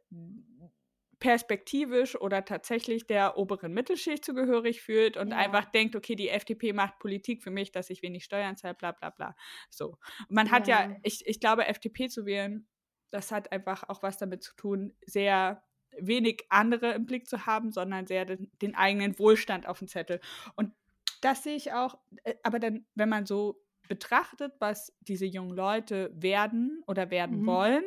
perspektivisch 1.23 2.19
oder 2.19 2.43
tatsächlich 2.43 3.07
der 3.07 3.37
oberen 3.37 3.73
Mittelschicht 3.73 4.25
zugehörig 4.25 4.81
fühlt 4.81 5.15
und 5.15 5.29
ja. 5.29 5.37
einfach 5.37 5.63
denkt, 5.63 5.95
okay, 5.95 6.17
die 6.17 6.27
FDP 6.27 6.73
macht 6.73 6.99
Politik 6.99 7.41
für 7.41 7.49
mich, 7.49 7.71
dass 7.71 7.89
ich 7.89 8.01
wenig 8.01 8.25
Steuern 8.25 8.57
zahle, 8.57 8.73
bla 8.73 8.91
bla 8.91 9.09
bla. 9.09 9.33
So. 9.69 9.97
Man 10.27 10.51
hat 10.51 10.67
ja, 10.67 10.89
ja 10.89 10.97
ich, 11.01 11.25
ich 11.25 11.39
glaube, 11.39 11.65
FDP 11.65 12.09
zu 12.09 12.25
wählen, 12.25 12.67
das 13.09 13.31
hat 13.31 13.53
einfach 13.53 13.87
auch 13.87 14.03
was 14.03 14.17
damit 14.17 14.43
zu 14.43 14.53
tun, 14.57 14.91
sehr 15.05 15.63
wenig 15.97 16.43
andere 16.49 16.91
im 16.91 17.05
Blick 17.05 17.25
zu 17.29 17.45
haben, 17.45 17.71
sondern 17.71 18.05
sehr 18.05 18.25
den, 18.25 18.51
den 18.61 18.75
eigenen 18.75 19.17
Wohlstand 19.17 19.65
auf 19.65 19.79
dem 19.79 19.87
Zettel. 19.87 20.19
Und 20.57 20.73
das 21.21 21.43
sehe 21.43 21.55
ich 21.55 21.71
auch, 21.71 21.97
äh, 22.25 22.35
aber 22.43 22.59
dann, 22.59 22.85
wenn 22.95 23.07
man 23.07 23.25
so 23.25 23.63
betrachtet, 23.87 24.51
was 24.59 24.93
diese 24.99 25.25
jungen 25.25 25.55
Leute 25.55 26.11
werden 26.13 26.83
oder 26.85 27.11
werden 27.11 27.43
mhm. 27.43 27.45
wollen, 27.45 27.83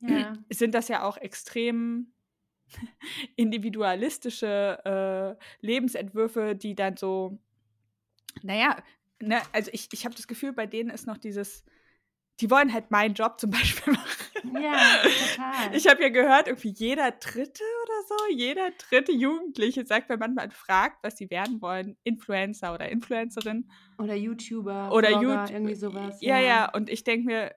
ja. 0.00 0.34
sind 0.50 0.74
das 0.74 0.88
ja 0.88 1.04
auch 1.04 1.16
extrem 1.16 2.12
individualistische 3.36 5.36
äh, 5.38 5.66
Lebensentwürfe, 5.66 6.54
die 6.54 6.74
dann 6.74 6.96
so, 6.96 7.38
naja, 8.42 8.76
ne, 9.20 9.40
also 9.52 9.70
ich, 9.72 9.88
ich 9.92 10.04
habe 10.04 10.14
das 10.14 10.26
Gefühl, 10.26 10.52
bei 10.52 10.66
denen 10.66 10.90
ist 10.90 11.06
noch 11.06 11.18
dieses, 11.18 11.64
die 12.40 12.50
wollen 12.50 12.72
halt 12.72 12.90
meinen 12.90 13.14
Job 13.14 13.38
zum 13.38 13.50
Beispiel 13.50 13.92
machen. 13.92 14.62
Ja, 14.62 14.78
total. 15.02 15.76
Ich 15.76 15.86
habe 15.86 16.02
ja 16.02 16.08
gehört, 16.08 16.48
irgendwie 16.48 16.70
jeder 16.70 17.10
Dritte 17.12 17.62
oder 17.84 18.02
so, 18.08 18.34
jeder 18.34 18.70
dritte 18.70 19.12
Jugendliche 19.12 19.84
sagt, 19.84 20.08
wenn 20.08 20.18
man 20.18 20.34
mal 20.34 20.50
fragt, 20.50 20.98
was 21.02 21.18
sie 21.18 21.30
werden 21.30 21.60
wollen, 21.60 21.96
Influencer 22.04 22.74
oder 22.74 22.88
Influencerin. 22.88 23.70
Oder 23.98 24.14
YouTuber. 24.14 24.92
Oder 24.92 25.20
YouTube. 25.20 25.50
Irgendwie 25.50 25.74
sowas. 25.74 26.16
Ja, 26.20 26.38
ja, 26.38 26.46
ja. 26.46 26.72
Und 26.72 26.88
ich 26.88 27.04
denke 27.04 27.26
mir, 27.26 27.54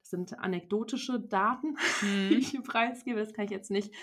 das 0.01 0.11
sind 0.11 0.37
anekdotische 0.37 1.19
Daten, 1.19 1.77
mhm. 2.01 2.29
die 2.29 2.35
ich 2.35 2.49
hier 2.49 2.61
preisgebe, 2.61 3.19
das 3.19 3.33
kann 3.33 3.45
ich 3.45 3.51
jetzt 3.51 3.71
nicht 3.71 3.93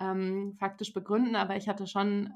ähm, 0.00 0.54
faktisch 0.58 0.92
begründen, 0.92 1.36
aber 1.36 1.56
ich 1.56 1.68
hatte 1.68 1.86
schon 1.86 2.34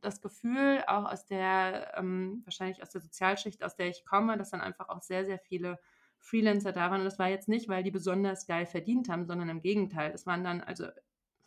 das 0.00 0.20
Gefühl, 0.20 0.82
auch 0.86 1.10
aus 1.10 1.26
der, 1.26 1.94
ähm, 1.96 2.42
wahrscheinlich 2.44 2.82
aus 2.82 2.90
der 2.90 3.00
Sozialschicht, 3.00 3.62
aus 3.64 3.76
der 3.76 3.88
ich 3.88 4.04
komme, 4.04 4.36
dass 4.36 4.50
dann 4.50 4.60
einfach 4.60 4.88
auch 4.88 5.02
sehr, 5.02 5.24
sehr 5.24 5.38
viele 5.38 5.78
Freelancer 6.18 6.72
da 6.72 6.90
waren. 6.90 7.00
Und 7.00 7.04
das 7.06 7.18
war 7.18 7.28
jetzt 7.28 7.48
nicht, 7.48 7.68
weil 7.68 7.82
die 7.82 7.90
besonders 7.90 8.46
geil 8.46 8.66
verdient 8.66 9.08
haben, 9.08 9.26
sondern 9.26 9.48
im 9.48 9.60
Gegenteil. 9.60 10.12
Das 10.12 10.26
waren 10.26 10.44
dann, 10.44 10.60
also 10.60 10.86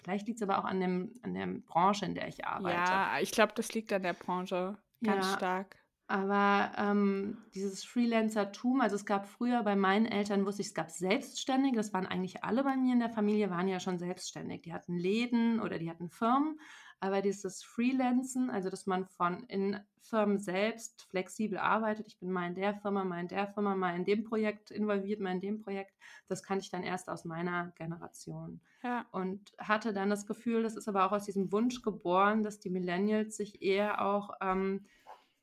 vielleicht 0.03 0.27
liegt 0.27 0.41
es 0.41 0.47
aber 0.47 0.59
auch 0.59 0.65
an, 0.65 0.79
dem, 0.79 1.19
an 1.23 1.33
der 1.33 1.47
Branche, 1.47 2.05
in 2.05 2.15
der 2.15 2.27
ich 2.27 2.45
arbeite. 2.45 2.77
Ja, 2.77 3.19
ich 3.19 3.31
glaube, 3.31 3.53
das 3.55 3.73
liegt 3.73 3.91
an 3.93 4.03
der 4.03 4.13
Branche 4.13 4.77
ganz 5.03 5.25
ja, 5.25 5.37
stark. 5.37 5.75
Aber 6.11 6.73
ähm, 6.77 7.37
dieses 7.53 7.85
Freelancer-Tum, 7.85 8.81
also 8.81 8.97
es 8.97 9.05
gab 9.05 9.29
früher 9.29 9.63
bei 9.63 9.77
meinen 9.77 10.05
Eltern, 10.05 10.45
wusste 10.45 10.61
ich, 10.61 10.67
es 10.67 10.73
gab 10.73 10.89
Selbstständige, 10.89 11.77
das 11.77 11.93
waren 11.93 12.05
eigentlich 12.05 12.43
alle 12.43 12.65
bei 12.65 12.75
mir 12.75 12.91
in 12.91 12.99
der 12.99 13.09
Familie, 13.09 13.49
waren 13.49 13.69
ja 13.69 13.79
schon 13.79 13.97
selbstständig. 13.97 14.63
Die 14.63 14.73
hatten 14.73 14.97
Läden 14.97 15.61
oder 15.61 15.79
die 15.79 15.89
hatten 15.89 16.09
Firmen, 16.09 16.59
aber 17.01 17.21
dieses 17.21 17.63
Freelancen, 17.63 18.49
also 18.51 18.69
dass 18.69 18.85
man 18.85 19.05
von 19.07 19.43
in 19.47 19.79
Firmen 20.03 20.39
selbst 20.39 21.01
flexibel 21.09 21.57
arbeitet, 21.57 22.07
ich 22.07 22.19
bin 22.19 22.31
mal 22.31 22.47
in 22.47 22.55
der 22.55 22.75
Firma, 22.75 23.03
mal 23.03 23.19
in 23.19 23.27
der 23.27 23.47
Firma, 23.47 23.75
mal 23.75 23.95
in 23.95 24.05
dem 24.05 24.23
Projekt 24.23 24.69
involviert, 24.69 25.19
mal 25.19 25.31
in 25.31 25.41
dem 25.41 25.61
Projekt, 25.63 25.95
das 26.27 26.43
kannte 26.43 26.63
ich 26.63 26.69
dann 26.69 26.83
erst 26.83 27.09
aus 27.09 27.25
meiner 27.25 27.71
Generation. 27.75 28.61
Ja. 28.83 29.05
Und 29.11 29.51
hatte 29.57 29.93
dann 29.93 30.11
das 30.11 30.27
Gefühl, 30.27 30.63
das 30.63 30.75
ist 30.75 30.87
aber 30.87 31.05
auch 31.05 31.11
aus 31.11 31.25
diesem 31.25 31.51
Wunsch 31.51 31.81
geboren, 31.81 32.43
dass 32.43 32.59
die 32.59 32.69
Millennials 32.69 33.35
sich 33.35 33.63
eher 33.63 34.05
auch 34.05 34.29
ähm, 34.39 34.85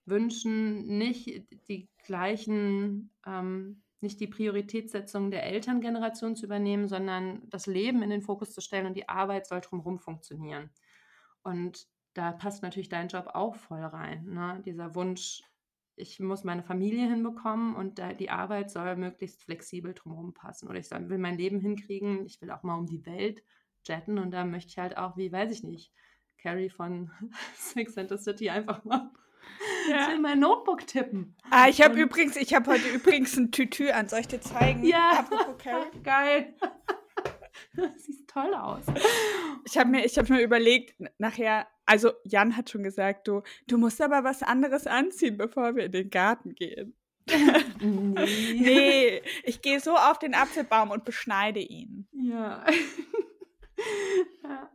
wünschen, 0.06 0.98
nicht 0.98 1.44
die 1.68 1.88
gleichen 2.04 3.10
ähm, 3.26 3.82
nicht 4.00 4.20
die 4.20 4.28
Prioritätssetzung 4.28 5.32
der 5.32 5.44
Elterngeneration 5.44 6.36
zu 6.36 6.46
übernehmen, 6.46 6.86
sondern 6.86 7.42
das 7.50 7.66
Leben 7.66 8.02
in 8.02 8.10
den 8.10 8.22
Fokus 8.22 8.52
zu 8.52 8.60
stellen 8.60 8.86
und 8.86 8.94
die 8.94 9.08
Arbeit 9.08 9.46
soll 9.46 9.60
drumherum 9.60 9.98
funktionieren. 9.98 10.70
Und 11.42 11.86
da 12.14 12.32
passt 12.32 12.62
natürlich 12.62 12.88
dein 12.88 13.08
Job 13.08 13.30
auch 13.34 13.54
voll 13.54 13.82
rein. 13.82 14.24
Ne? 14.26 14.62
Dieser 14.64 14.94
Wunsch, 14.94 15.42
ich 15.96 16.20
muss 16.20 16.44
meine 16.44 16.62
Familie 16.62 17.08
hinbekommen 17.08 17.74
und 17.74 18.00
die 18.18 18.30
Arbeit 18.30 18.70
soll 18.70 18.96
möglichst 18.96 19.42
flexibel 19.42 19.94
drumherum 19.94 20.34
passen. 20.34 20.68
Oder 20.68 20.78
ich 20.78 20.88
soll, 20.88 21.08
will 21.08 21.18
mein 21.18 21.38
Leben 21.38 21.60
hinkriegen, 21.60 22.24
ich 22.24 22.40
will 22.40 22.50
auch 22.50 22.62
mal 22.62 22.76
um 22.76 22.86
die 22.86 23.04
Welt 23.06 23.42
jetten 23.84 24.18
und 24.18 24.32
da 24.32 24.44
möchte 24.44 24.70
ich 24.70 24.78
halt 24.78 24.96
auch, 24.96 25.16
wie 25.16 25.32
weiß 25.32 25.50
ich 25.52 25.62
nicht, 25.62 25.92
Carrie 26.38 26.70
von 26.70 27.10
Six 27.54 27.96
and 27.96 28.10
the 28.10 28.18
City 28.18 28.50
einfach 28.50 28.84
mal 28.84 29.10
ja. 29.88 30.02
Ich 30.02 30.08
will 30.08 30.20
mein 30.20 30.40
Notebook 30.40 30.86
tippen. 30.86 31.36
Ah, 31.50 31.68
ich 31.68 31.80
habe 31.82 31.98
übrigens, 32.00 32.36
ich 32.36 32.54
habe 32.54 32.70
heute 32.70 32.88
übrigens 32.88 33.36
ein 33.36 33.50
Tütü 33.50 33.90
an. 33.90 34.08
Soll 34.08 34.20
ich 34.20 34.28
dir 34.28 34.40
zeigen? 34.40 34.84
Ja, 34.84 35.26
geil. 36.02 36.54
Siehst 37.96 38.28
toll 38.28 38.54
aus. 38.54 38.84
Ich 39.64 39.76
habe 39.76 39.90
mir, 39.90 40.02
hab 40.02 40.28
mir 40.28 40.42
überlegt, 40.42 40.94
nachher, 41.18 41.66
also 41.86 42.12
Jan 42.24 42.56
hat 42.56 42.70
schon 42.70 42.82
gesagt, 42.82 43.28
du, 43.28 43.42
du 43.66 43.78
musst 43.78 44.00
aber 44.00 44.24
was 44.24 44.42
anderes 44.42 44.86
anziehen, 44.86 45.36
bevor 45.36 45.76
wir 45.76 45.86
in 45.86 45.92
den 45.92 46.10
Garten 46.10 46.54
gehen. 46.54 46.94
Nee. 47.80 48.58
nee, 48.58 49.22
ich 49.44 49.62
gehe 49.62 49.78
so 49.78 49.94
auf 49.94 50.18
den 50.18 50.34
Apfelbaum 50.34 50.90
und 50.90 51.04
beschneide 51.04 51.60
ihn. 51.60 52.08
Ja. 52.10 52.66
ja. 54.42 54.70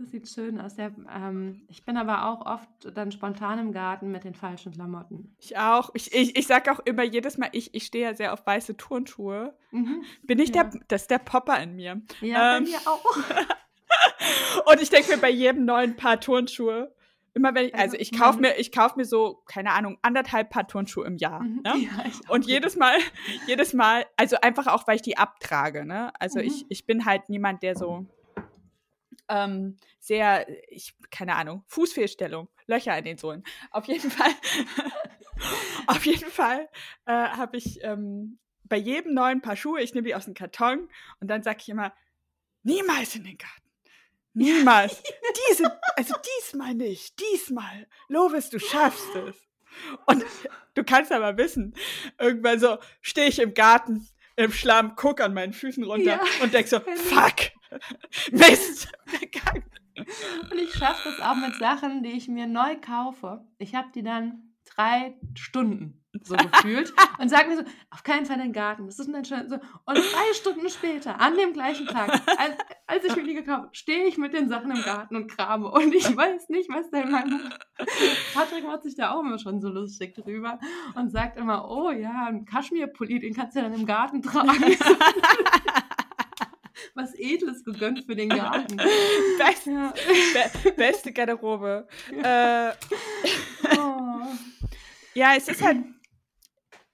Das 0.00 0.12
sieht 0.12 0.28
schön 0.30 0.58
aus. 0.58 0.78
Ja, 0.78 0.90
ähm, 1.14 1.60
ich 1.68 1.84
bin 1.84 1.98
aber 1.98 2.24
auch 2.24 2.46
oft 2.46 2.68
dann 2.96 3.12
spontan 3.12 3.58
im 3.58 3.72
Garten 3.72 4.10
mit 4.10 4.24
den 4.24 4.34
falschen 4.34 4.72
Klamotten. 4.72 5.36
Ich 5.38 5.58
auch. 5.58 5.90
Ich, 5.92 6.14
ich, 6.14 6.36
ich 6.36 6.46
sage 6.46 6.72
auch 6.72 6.78
immer 6.86 7.02
jedes 7.02 7.36
Mal, 7.36 7.50
ich, 7.52 7.74
ich 7.74 7.84
stehe 7.84 8.04
ja 8.04 8.14
sehr 8.14 8.32
auf 8.32 8.46
weiße 8.46 8.78
Turnschuhe. 8.78 9.54
Mhm. 9.72 10.02
Bin 10.22 10.38
ich 10.38 10.54
ja. 10.54 10.64
der, 10.64 10.80
das 10.88 11.02
ist 11.02 11.10
der 11.10 11.18
Popper 11.18 11.62
in 11.62 11.76
mir. 11.76 12.00
Ja, 12.22 12.56
ähm, 12.56 12.64
bei 12.64 12.70
mir 12.70 12.78
auch. 12.86 13.04
und 14.72 14.80
ich 14.80 14.88
denke 14.88 15.10
mir 15.10 15.18
bei 15.18 15.28
jedem 15.28 15.66
neuen 15.66 15.96
Paar 15.96 16.18
Turnschuhe, 16.18 16.94
immer 17.34 17.54
wenn 17.54 17.66
ich, 17.66 17.74
also, 17.74 17.84
also 17.84 17.96
ich 17.98 18.18
kaufe 18.18 18.40
mir, 18.40 18.56
ich 18.56 18.72
kaufe 18.72 18.96
mir 18.96 19.04
so, 19.04 19.42
keine 19.44 19.72
Ahnung, 19.72 19.98
anderthalb 20.00 20.48
Paar 20.48 20.66
Turnschuhe 20.66 21.04
im 21.04 21.18
Jahr. 21.18 21.42
Mhm. 21.42 21.60
Ne? 21.62 21.74
Ja, 21.78 22.04
und 22.28 22.46
jedes 22.46 22.76
Mal, 22.76 22.96
jedes 23.46 23.74
Mal, 23.74 24.06
also 24.16 24.36
einfach 24.40 24.66
auch, 24.66 24.86
weil 24.86 24.96
ich 24.96 25.02
die 25.02 25.18
abtrage, 25.18 25.84
ne? 25.84 26.10
Also 26.18 26.38
mhm. 26.38 26.46
ich, 26.46 26.64
ich 26.70 26.86
bin 26.86 27.04
halt 27.04 27.28
niemand, 27.28 27.62
der 27.62 27.76
so 27.76 28.06
ähm, 29.30 29.76
sehr, 29.98 30.46
ich, 30.68 30.94
keine 31.10 31.36
Ahnung, 31.36 31.64
Fußfehlstellung, 31.68 32.48
Löcher 32.66 32.96
in 32.98 33.04
den 33.04 33.18
Sohlen. 33.18 33.44
Auf 33.70 33.86
jeden 33.86 34.10
Fall, 34.10 34.32
auf 35.86 36.04
jeden 36.04 36.30
Fall 36.30 36.68
äh, 37.06 37.12
habe 37.12 37.56
ich 37.56 37.82
ähm, 37.82 38.38
bei 38.64 38.76
jedem 38.76 39.14
neuen 39.14 39.40
Paar 39.40 39.56
Schuhe, 39.56 39.80
ich 39.80 39.94
nehme 39.94 40.06
die 40.06 40.14
aus 40.14 40.26
dem 40.26 40.34
Karton 40.34 40.88
und 41.20 41.28
dann 41.28 41.42
sage 41.42 41.58
ich 41.60 41.68
immer, 41.68 41.92
niemals 42.62 43.14
in 43.14 43.24
den 43.24 43.38
Garten. 43.38 43.56
Niemals. 44.32 45.02
Diese, 45.50 45.80
also 45.96 46.14
diesmal 46.38 46.74
nicht. 46.74 47.18
Diesmal. 47.18 47.88
Lovis, 48.08 48.48
du 48.48 48.60
schaffst 48.60 49.14
es. 49.16 49.36
Und 50.06 50.24
du 50.74 50.84
kannst 50.84 51.12
aber 51.12 51.36
wissen, 51.36 51.74
irgendwann 52.18 52.60
so 52.60 52.78
stehe 53.00 53.28
ich 53.28 53.38
im 53.38 53.54
Garten, 53.54 54.06
im 54.36 54.52
Schlamm, 54.52 54.94
guck 54.96 55.20
an 55.20 55.34
meinen 55.34 55.52
Füßen 55.52 55.84
runter 55.84 56.16
ja, 56.16 56.22
und 56.42 56.54
denk 56.54 56.68
so, 56.68 56.80
fuck, 56.80 57.52
Mist! 58.32 58.92
Und 60.50 60.58
ich 60.58 60.72
schaffe 60.72 61.10
das 61.10 61.20
auch 61.20 61.36
mit 61.36 61.56
Sachen, 61.56 62.02
die 62.02 62.12
ich 62.12 62.28
mir 62.28 62.46
neu 62.46 62.76
kaufe. 62.80 63.44
Ich 63.58 63.74
habe 63.74 63.88
die 63.94 64.02
dann 64.02 64.54
drei 64.74 65.14
Stunden 65.34 66.00
so 66.22 66.36
gefühlt 66.52 66.92
und 67.18 67.28
sage 67.28 67.48
mir 67.48 67.56
so, 67.56 67.62
auf 67.90 68.02
keinen 68.02 68.26
Fall 68.26 68.38
den 68.38 68.52
Garten. 68.52 68.86
Das 68.86 68.98
ist 68.98 69.12
ein 69.12 69.24
so. 69.24 69.34
Und 69.34 69.96
drei 69.96 70.34
Stunden 70.34 70.68
später, 70.68 71.20
an 71.20 71.36
dem 71.36 71.52
gleichen 71.52 71.86
Tag, 71.86 72.10
als, 72.38 72.56
als 72.86 73.04
ich 73.04 73.16
mir 73.16 73.24
die 73.24 73.34
gekauft 73.34 73.58
habe, 73.58 73.68
stehe 73.72 74.06
ich 74.06 74.18
mit 74.18 74.32
den 74.32 74.48
Sachen 74.48 74.70
im 74.70 74.82
Garten 74.82 75.16
und 75.16 75.28
krame 75.28 75.70
und 75.70 75.94
ich 75.94 76.16
weiß 76.16 76.48
nicht, 76.48 76.68
was 76.70 76.90
der 76.90 77.06
Mann 77.06 77.52
Patrick 78.34 78.64
macht 78.64 78.82
sich 78.82 78.96
da 78.96 79.12
auch 79.12 79.20
immer 79.20 79.38
schon 79.38 79.60
so 79.60 79.68
lustig 79.68 80.14
drüber 80.14 80.58
und 80.94 81.10
sagt 81.10 81.38
immer, 81.38 81.70
oh 81.70 81.90
ja, 81.90 82.26
ein 82.26 82.44
Kaschmirpulli, 82.44 83.20
den 83.20 83.34
kannst 83.34 83.56
du 83.56 83.60
ja 83.60 83.68
dann 83.68 83.78
im 83.78 83.86
Garten 83.86 84.22
tragen. 84.22 84.50
was 86.94 87.14
Edles 87.14 87.64
gegönnt 87.64 88.04
für 88.06 88.16
den 88.16 88.28
Garten. 88.28 88.76
Best, 89.38 89.66
ja. 89.66 89.92
be 90.62 90.72
beste 90.72 91.12
Garderobe. 91.12 91.86
Äh, 92.10 92.70
oh. 93.76 94.26
Ja, 95.14 95.34
es 95.36 95.48
ist 95.48 95.62
halt. 95.62 95.78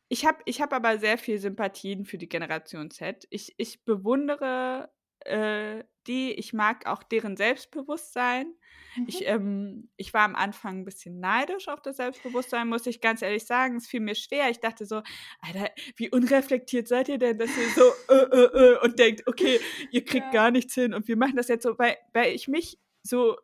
Ich 0.08 0.24
habe 0.24 0.38
ich 0.44 0.60
hab 0.60 0.72
aber 0.72 0.98
sehr 0.98 1.18
viel 1.18 1.38
Sympathien 1.38 2.04
für 2.04 2.16
die 2.16 2.28
Generation 2.28 2.90
Z. 2.90 3.26
Ich, 3.30 3.54
ich 3.56 3.84
bewundere 3.84 4.88
äh, 5.26 5.84
die, 6.06 6.32
ich 6.32 6.52
mag 6.52 6.86
auch 6.86 7.02
deren 7.02 7.36
Selbstbewusstsein. 7.36 8.54
Mhm. 8.96 9.04
Ich, 9.08 9.26
ähm, 9.26 9.88
ich 9.96 10.14
war 10.14 10.22
am 10.22 10.36
Anfang 10.36 10.78
ein 10.78 10.84
bisschen 10.84 11.20
neidisch 11.20 11.68
auf 11.68 11.82
das 11.82 11.96
Selbstbewusstsein, 11.96 12.68
muss 12.68 12.86
ich 12.86 13.00
ganz 13.00 13.22
ehrlich 13.22 13.44
sagen. 13.44 13.76
Es 13.76 13.86
fiel 13.86 14.00
mir 14.00 14.14
schwer. 14.14 14.50
Ich 14.50 14.60
dachte 14.60 14.86
so, 14.86 15.02
Alter, 15.40 15.70
wie 15.96 16.10
unreflektiert 16.10 16.88
seid 16.88 17.08
ihr 17.08 17.18
denn, 17.18 17.38
dass 17.38 17.50
ihr 17.56 17.68
so 17.74 18.14
äh, 18.14 18.14
äh, 18.14 18.74
äh, 18.74 18.78
und 18.84 18.98
denkt, 18.98 19.26
okay, 19.26 19.60
ihr 19.90 20.04
kriegt 20.04 20.26
ja. 20.26 20.32
gar 20.32 20.50
nichts 20.50 20.74
hin 20.74 20.94
und 20.94 21.08
wir 21.08 21.16
machen 21.16 21.36
das 21.36 21.48
jetzt 21.48 21.64
so, 21.64 21.78
weil, 21.78 21.96
weil 22.12 22.34
ich 22.34 22.48
mich 22.48 22.78
so 23.02 23.36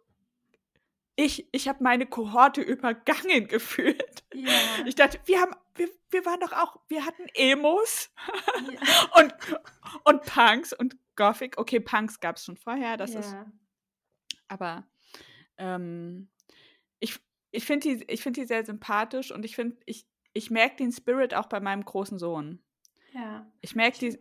ich, 1.16 1.46
ich 1.52 1.68
habe 1.68 1.82
meine 1.82 2.06
Kohorte 2.06 2.60
übergangen 2.62 3.46
gefühlt. 3.48 4.24
Ja. 4.32 4.50
Ich 4.86 4.94
dachte, 4.94 5.20
wir 5.24 5.40
haben, 5.40 5.54
wir, 5.74 5.88
wir 6.10 6.24
waren 6.24 6.40
doch 6.40 6.52
auch, 6.52 6.76
wir 6.88 7.04
hatten 7.04 7.26
Emos 7.34 8.10
ja. 8.70 9.20
und, 9.22 9.34
und 10.04 10.22
Punks 10.22 10.72
und 10.72 10.96
Gothic. 11.16 11.58
Okay, 11.58 11.80
Punks 11.80 12.20
gab 12.20 12.36
es 12.36 12.44
schon 12.44 12.56
vorher, 12.56 12.96
das 12.96 13.14
ja. 13.14 13.20
ist. 13.20 13.36
Aber 14.48 14.86
ähm, 15.58 16.28
ich, 17.00 17.18
ich 17.50 17.64
finde 17.64 17.96
die, 17.96 18.16
find 18.16 18.36
die 18.36 18.44
sehr 18.44 18.64
sympathisch 18.64 19.30
und 19.32 19.44
ich 19.44 19.56
finde, 19.56 19.76
ich, 19.86 20.06
ich 20.32 20.50
merke 20.50 20.76
den 20.76 20.92
Spirit 20.92 21.34
auch 21.34 21.46
bei 21.46 21.60
meinem 21.60 21.84
großen 21.84 22.18
Sohn. 22.18 22.62
Ja. 23.12 23.50
Ich 23.60 23.74
merke 23.74 23.98
die, 23.98 24.18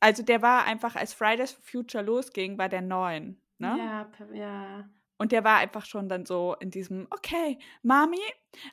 also 0.00 0.22
der 0.22 0.42
war 0.42 0.64
einfach, 0.64 0.96
als 0.96 1.14
Fridays 1.14 1.52
for 1.52 1.62
Future 1.62 2.02
losging, 2.02 2.58
war 2.58 2.68
der 2.68 2.82
neun. 2.82 3.40
Ne? 3.58 3.76
Ja, 3.78 4.10
ja. 4.32 4.90
Und 5.22 5.30
der 5.30 5.44
war 5.44 5.58
einfach 5.58 5.86
schon 5.86 6.08
dann 6.08 6.26
so 6.26 6.56
in 6.58 6.72
diesem, 6.72 7.06
okay, 7.10 7.56
Mami, 7.84 8.18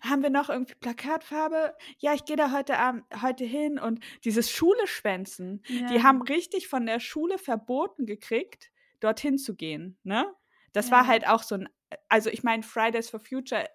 haben 0.02 0.24
wir 0.24 0.32
noch 0.32 0.50
irgendwie 0.50 0.74
Plakatfarbe? 0.74 1.76
Ja, 2.00 2.16
ich 2.16 2.26
gehe 2.26 2.38
da 2.38 2.52
heute 2.52 2.80
Abend, 2.80 3.04
heute 3.22 3.46
hin 3.46 3.78
und 3.78 4.04
dieses 4.26 4.50
Schule 4.50 4.88
schwänzen, 4.88 5.62
ja. 5.68 5.86
die 5.90 6.02
haben 6.02 6.24
richtig 6.24 6.68
von 6.68 6.88
der 6.88 7.00
Schule 7.00 7.38
verboten 7.38 8.08
gekriegt, 8.08 8.72
dorthin 9.00 9.38
zu 9.38 9.56
gehen, 9.56 10.00
ne? 10.02 10.26
Das 10.74 10.88
ja. 10.88 10.94
war 10.94 11.06
halt 11.06 11.28
auch 11.28 11.44
so 11.44 11.54
ein, 11.54 11.70
also 12.08 12.32
ich 12.32 12.42
meine, 12.42 12.64
Fridays 12.64 13.12
for 13.12 13.20
Future 13.20 13.70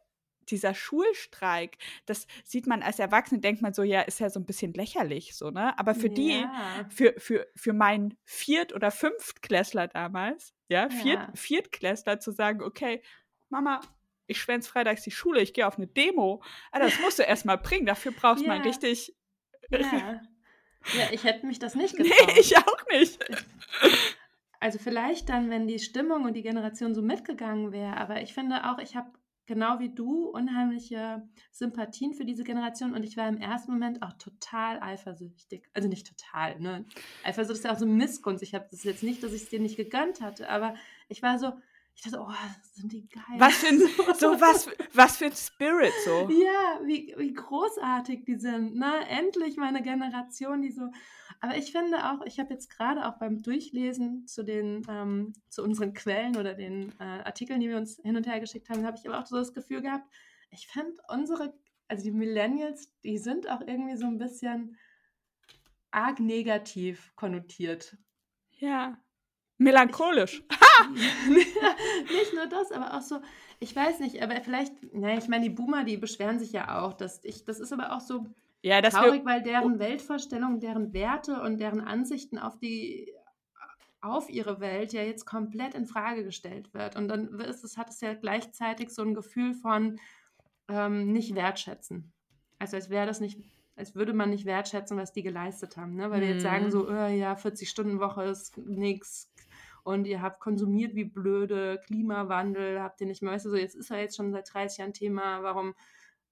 dieser 0.50 0.74
Schulstreik, 0.74 1.78
das 2.06 2.26
sieht 2.44 2.66
man 2.66 2.82
als 2.82 2.98
Erwachsene, 2.98 3.40
denkt 3.40 3.62
man 3.62 3.74
so, 3.74 3.82
ja, 3.82 4.02
ist 4.02 4.20
ja 4.20 4.30
so 4.30 4.40
ein 4.40 4.46
bisschen 4.46 4.72
lächerlich, 4.72 5.34
so, 5.34 5.50
ne? 5.50 5.78
Aber 5.78 5.94
für 5.94 6.08
ja. 6.08 6.14
die, 6.14 6.46
für, 6.94 7.14
für, 7.18 7.46
für 7.54 7.72
meinen 7.72 8.16
Viert- 8.24 8.74
oder 8.74 8.90
Fünftklässler 8.90 9.88
damals, 9.88 10.54
ja, 10.68 10.88
Viert, 10.90 11.20
ja. 11.20 11.32
Viertklässler 11.34 12.20
zu 12.20 12.30
sagen, 12.30 12.62
okay, 12.62 13.02
Mama, 13.48 13.80
ich 14.26 14.40
schwänze 14.40 14.70
freitags 14.70 15.02
die 15.02 15.10
Schule, 15.10 15.40
ich 15.40 15.52
gehe 15.52 15.66
auf 15.66 15.76
eine 15.76 15.86
Demo. 15.86 16.42
Also 16.72 16.88
das 16.88 17.00
musst 17.00 17.18
du 17.18 17.22
erstmal 17.26 17.58
bringen, 17.58 17.86
dafür 17.86 18.12
brauchst 18.12 18.42
du 18.42 18.48
ja. 18.48 18.56
mal 18.56 18.62
richtig. 18.62 19.14
Ja. 19.70 19.80
ja, 20.98 21.08
ich 21.10 21.24
hätte 21.24 21.46
mich 21.46 21.58
das 21.58 21.74
nicht 21.74 21.96
getraut. 21.96 22.28
Nee, 22.34 22.40
ich 22.40 22.56
auch 22.56 22.86
nicht. 22.90 23.18
Also 24.60 24.78
vielleicht 24.78 25.28
dann, 25.28 25.50
wenn 25.50 25.66
die 25.66 25.78
Stimmung 25.78 26.24
und 26.24 26.34
die 26.34 26.42
Generation 26.42 26.94
so 26.94 27.02
mitgegangen 27.02 27.72
wäre, 27.72 27.96
aber 27.96 28.22
ich 28.22 28.32
finde 28.32 28.70
auch, 28.70 28.78
ich 28.78 28.96
habe 28.96 29.10
genau 29.46 29.78
wie 29.78 29.94
du 29.94 30.28
unheimliche 30.28 31.28
Sympathien 31.50 32.14
für 32.14 32.24
diese 32.24 32.44
Generation 32.44 32.94
und 32.94 33.02
ich 33.02 33.16
war 33.16 33.28
im 33.28 33.38
ersten 33.38 33.72
Moment 33.72 34.02
auch 34.02 34.12
total 34.14 34.80
eifersüchtig. 34.82 35.68
Also 35.74 35.88
nicht 35.88 36.06
total, 36.06 36.58
ne? 36.60 36.84
Eifersucht 37.24 37.58
ist 37.58 37.64
ja 37.64 37.72
auch 37.72 37.78
so 37.78 37.86
Missgunst. 37.86 38.42
Ich 38.42 38.54
habe 38.54 38.66
das 38.70 38.84
jetzt 38.84 39.02
nicht, 39.02 39.22
dass 39.22 39.32
ich 39.32 39.42
es 39.42 39.48
dir 39.48 39.60
nicht 39.60 39.76
gegönnt 39.76 40.20
hatte, 40.20 40.48
aber 40.48 40.74
ich 41.08 41.22
war 41.22 41.38
so, 41.38 41.52
ich 41.96 42.02
dachte, 42.02 42.20
oh, 42.20 42.32
sind 42.72 42.92
die 42.92 43.08
geil. 43.08 43.38
Was 43.38 43.54
für 43.54 43.68
ein, 43.68 43.78
so 44.18 44.40
was, 44.40 44.68
was 44.94 45.16
für 45.16 45.26
ein 45.26 45.32
Spirit 45.32 45.92
so. 46.04 46.28
Ja, 46.30 46.80
wie, 46.84 47.14
wie 47.16 47.32
großartig 47.32 48.24
die 48.24 48.36
sind, 48.36 48.74
ne? 48.76 49.06
Endlich 49.08 49.56
meine 49.56 49.82
Generation, 49.82 50.62
die 50.62 50.72
so 50.72 50.90
aber 51.44 51.58
ich 51.58 51.72
finde 51.72 52.10
auch, 52.10 52.24
ich 52.24 52.40
habe 52.40 52.54
jetzt 52.54 52.70
gerade 52.70 53.06
auch 53.06 53.18
beim 53.18 53.42
Durchlesen 53.42 54.26
zu 54.26 54.42
den, 54.42 54.82
ähm, 54.88 55.34
zu 55.50 55.62
unseren 55.62 55.92
Quellen 55.92 56.38
oder 56.38 56.54
den 56.54 56.98
äh, 56.98 57.02
Artikeln, 57.22 57.60
die 57.60 57.68
wir 57.68 57.76
uns 57.76 58.00
hin 58.02 58.16
und 58.16 58.26
her 58.26 58.40
geschickt 58.40 58.70
haben, 58.70 58.86
habe 58.86 58.96
ich 58.96 59.06
aber 59.06 59.18
auch 59.18 59.26
so 59.26 59.36
das 59.36 59.52
Gefühl 59.52 59.82
gehabt, 59.82 60.10
ich 60.48 60.68
finde 60.68 60.94
unsere, 61.06 61.52
also 61.86 62.02
die 62.02 62.12
Millennials, 62.12 62.90
die 63.02 63.18
sind 63.18 63.46
auch 63.50 63.60
irgendwie 63.60 63.98
so 63.98 64.06
ein 64.06 64.16
bisschen 64.16 64.78
arg 65.90 66.18
negativ 66.18 67.12
konnotiert. 67.14 67.98
Ja. 68.52 68.98
Melancholisch. 69.58 70.42
Ich, 70.94 71.28
nicht 72.10 72.32
nur 72.32 72.46
das, 72.46 72.72
aber 72.72 72.94
auch 72.94 73.02
so, 73.02 73.20
ich 73.60 73.76
weiß 73.76 74.00
nicht, 74.00 74.22
aber 74.22 74.40
vielleicht, 74.40 74.94
naja, 74.94 75.18
ich 75.18 75.28
meine, 75.28 75.44
die 75.44 75.54
Boomer, 75.54 75.84
die 75.84 75.98
beschweren 75.98 76.38
sich 76.38 76.52
ja 76.52 76.80
auch, 76.80 76.94
dass 76.94 77.22
ich, 77.22 77.44
das 77.44 77.60
ist 77.60 77.74
aber 77.74 77.94
auch 77.94 78.00
so, 78.00 78.26
ja, 78.64 78.80
das 78.80 78.94
traurig, 78.94 79.26
weil 79.26 79.42
deren 79.42 79.78
Weltvorstellung, 79.78 80.58
deren 80.58 80.94
Werte 80.94 81.42
und 81.42 81.58
deren 81.58 81.82
Ansichten 81.82 82.38
auf 82.38 82.58
die 82.58 83.12
auf 84.00 84.30
ihre 84.30 84.58
Welt 84.60 84.92
ja 84.92 85.02
jetzt 85.02 85.26
komplett 85.26 85.74
in 85.74 85.86
Frage 85.86 86.24
gestellt 86.24 86.72
wird. 86.72 86.96
Und 86.96 87.08
dann 87.08 87.28
ist 87.40 87.62
es, 87.64 87.76
hat 87.76 87.90
es 87.90 88.00
ja 88.00 88.14
gleichzeitig 88.14 88.90
so 88.90 89.02
ein 89.02 89.14
Gefühl 89.14 89.54
von 89.54 89.98
ähm, 90.68 91.12
nicht 91.12 91.34
wertschätzen. 91.34 92.12
Also 92.58 92.76
als 92.76 92.88
wäre 92.88 93.06
das 93.06 93.20
nicht, 93.20 93.38
als 93.76 93.94
würde 93.94 94.12
man 94.12 94.30
nicht 94.30 94.44
wertschätzen, 94.46 94.96
was 94.96 95.12
die 95.12 95.22
geleistet 95.22 95.76
haben. 95.76 95.94
Ne? 95.94 96.10
Weil 96.10 96.20
wir 96.22 96.28
jetzt 96.28 96.42
sagen 96.42 96.70
so, 96.70 96.88
oh, 96.88 97.06
ja, 97.06 97.34
40-Stunden-Woche 97.34 98.24
ist 98.24 98.56
nichts 98.58 99.30
und 99.84 100.06
ihr 100.06 100.22
habt 100.22 100.40
konsumiert 100.40 100.94
wie 100.94 101.04
blöde, 101.04 101.80
Klimawandel, 101.86 102.80
habt 102.80 103.00
ihr 103.02 103.06
nicht 103.06 103.22
mehr, 103.22 103.32
weißt 103.32 103.46
du, 103.46 103.50
so, 103.50 103.56
jetzt 103.56 103.74
ist 103.74 103.90
er 103.90 104.00
jetzt 104.00 104.16
schon 104.16 104.32
seit 104.32 104.52
30 104.52 104.78
Jahren 104.78 104.92
Thema, 104.94 105.42
warum 105.42 105.74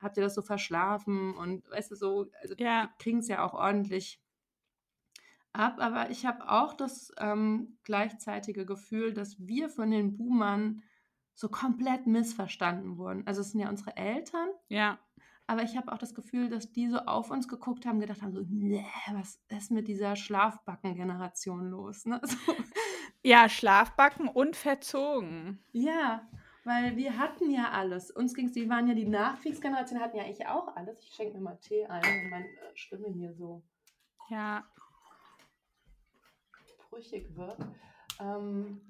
habt 0.03 0.17
ihr 0.17 0.23
das 0.23 0.35
so 0.35 0.43
verschlafen 0.43 1.35
und 1.35 1.69
weißt 1.71 1.91
du 1.91 1.95
so, 1.95 2.31
also 2.43 2.55
ja. 2.59 2.91
kriegen 2.99 3.19
es 3.19 3.29
ja 3.29 3.45
auch 3.45 3.55
ordentlich 3.55 4.21
ab, 5.53 5.77
aber 5.79 6.11
ich 6.11 6.27
habe 6.27 6.51
auch 6.51 6.75
das 6.75 7.12
ähm, 7.19 7.79
gleichzeitige 7.85 8.67
Gefühl, 8.67 9.12
dass 9.12 9.37
wir 9.38 9.69
von 9.69 9.91
den 9.91 10.17
Boomern 10.17 10.83
so 11.35 11.49
komplett 11.49 12.07
missverstanden 12.07 12.99
wurden. 12.99 13.27
Also 13.27 13.41
es 13.41 13.53
sind 13.53 13.61
ja 13.61 13.69
unsere 13.69 13.97
Eltern. 13.97 14.49
Ja. 14.69 14.99
Aber 15.47 15.62
ich 15.62 15.77
habe 15.77 15.93
auch 15.93 15.99
das 15.99 16.15
Gefühl, 16.15 16.49
dass 16.49 16.73
die 16.73 16.88
so 16.88 16.99
auf 16.99 17.31
uns 17.31 17.49
geguckt 17.49 17.85
haben, 17.85 18.01
gedacht 18.01 18.23
haben, 18.23 18.33
so, 18.33 18.43
nee, 18.49 18.87
was 19.12 19.41
ist 19.49 19.71
mit 19.71 19.88
dieser 19.88 20.17
Schlafbacken-Generation 20.17 21.71
los? 21.71 22.05
Ne? 22.07 22.21
So, 22.25 22.37
Ja, 23.25 23.49
Schlafbacken 23.49 24.29
und 24.29 24.57
verzogen. 24.57 25.65
Ja, 25.73 26.29
weil 26.64 26.96
wir 26.96 27.18
hatten 27.18 27.51
ja 27.51 27.70
alles. 27.70 28.11
Uns 28.11 28.35
ging 28.35 28.46
es, 28.46 28.53
die 28.53 28.68
waren 28.68 28.87
ja 28.88 28.94
die 28.94 29.09
Nachkriegsgeneration, 29.09 30.01
hatten 30.01 30.16
ja 30.16 30.25
eigentlich 30.25 30.46
auch 30.46 30.75
alles. 30.77 31.01
Ich 31.01 31.14
schenke 31.14 31.35
mir 31.35 31.42
mal 31.42 31.59
Tee 31.59 31.87
ein, 31.87 32.03
wenn 32.03 32.31
meine 32.31 32.46
äh, 32.46 32.75
Stimme 32.75 33.09
hier 33.09 33.35
so 33.35 33.62
ja. 34.29 34.64
brüchig 36.88 37.35
wird. 37.37 37.59
Ähm, 38.20 38.81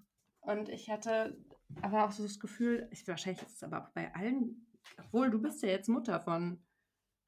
und 0.40 0.68
ich 0.68 0.90
hatte 0.90 1.36
aber 1.80 2.04
auch 2.04 2.12
so 2.12 2.22
das 2.22 2.38
Gefühl, 2.38 2.88
ich, 2.90 3.06
wahrscheinlich 3.08 3.42
ist 3.42 3.56
es 3.56 3.62
aber 3.62 3.82
auch 3.82 3.88
bei 3.90 4.14
allen, 4.14 4.66
obwohl 4.98 5.30
du 5.30 5.40
bist 5.40 5.62
ja 5.62 5.70
jetzt 5.70 5.88
Mutter 5.88 6.20
von 6.20 6.62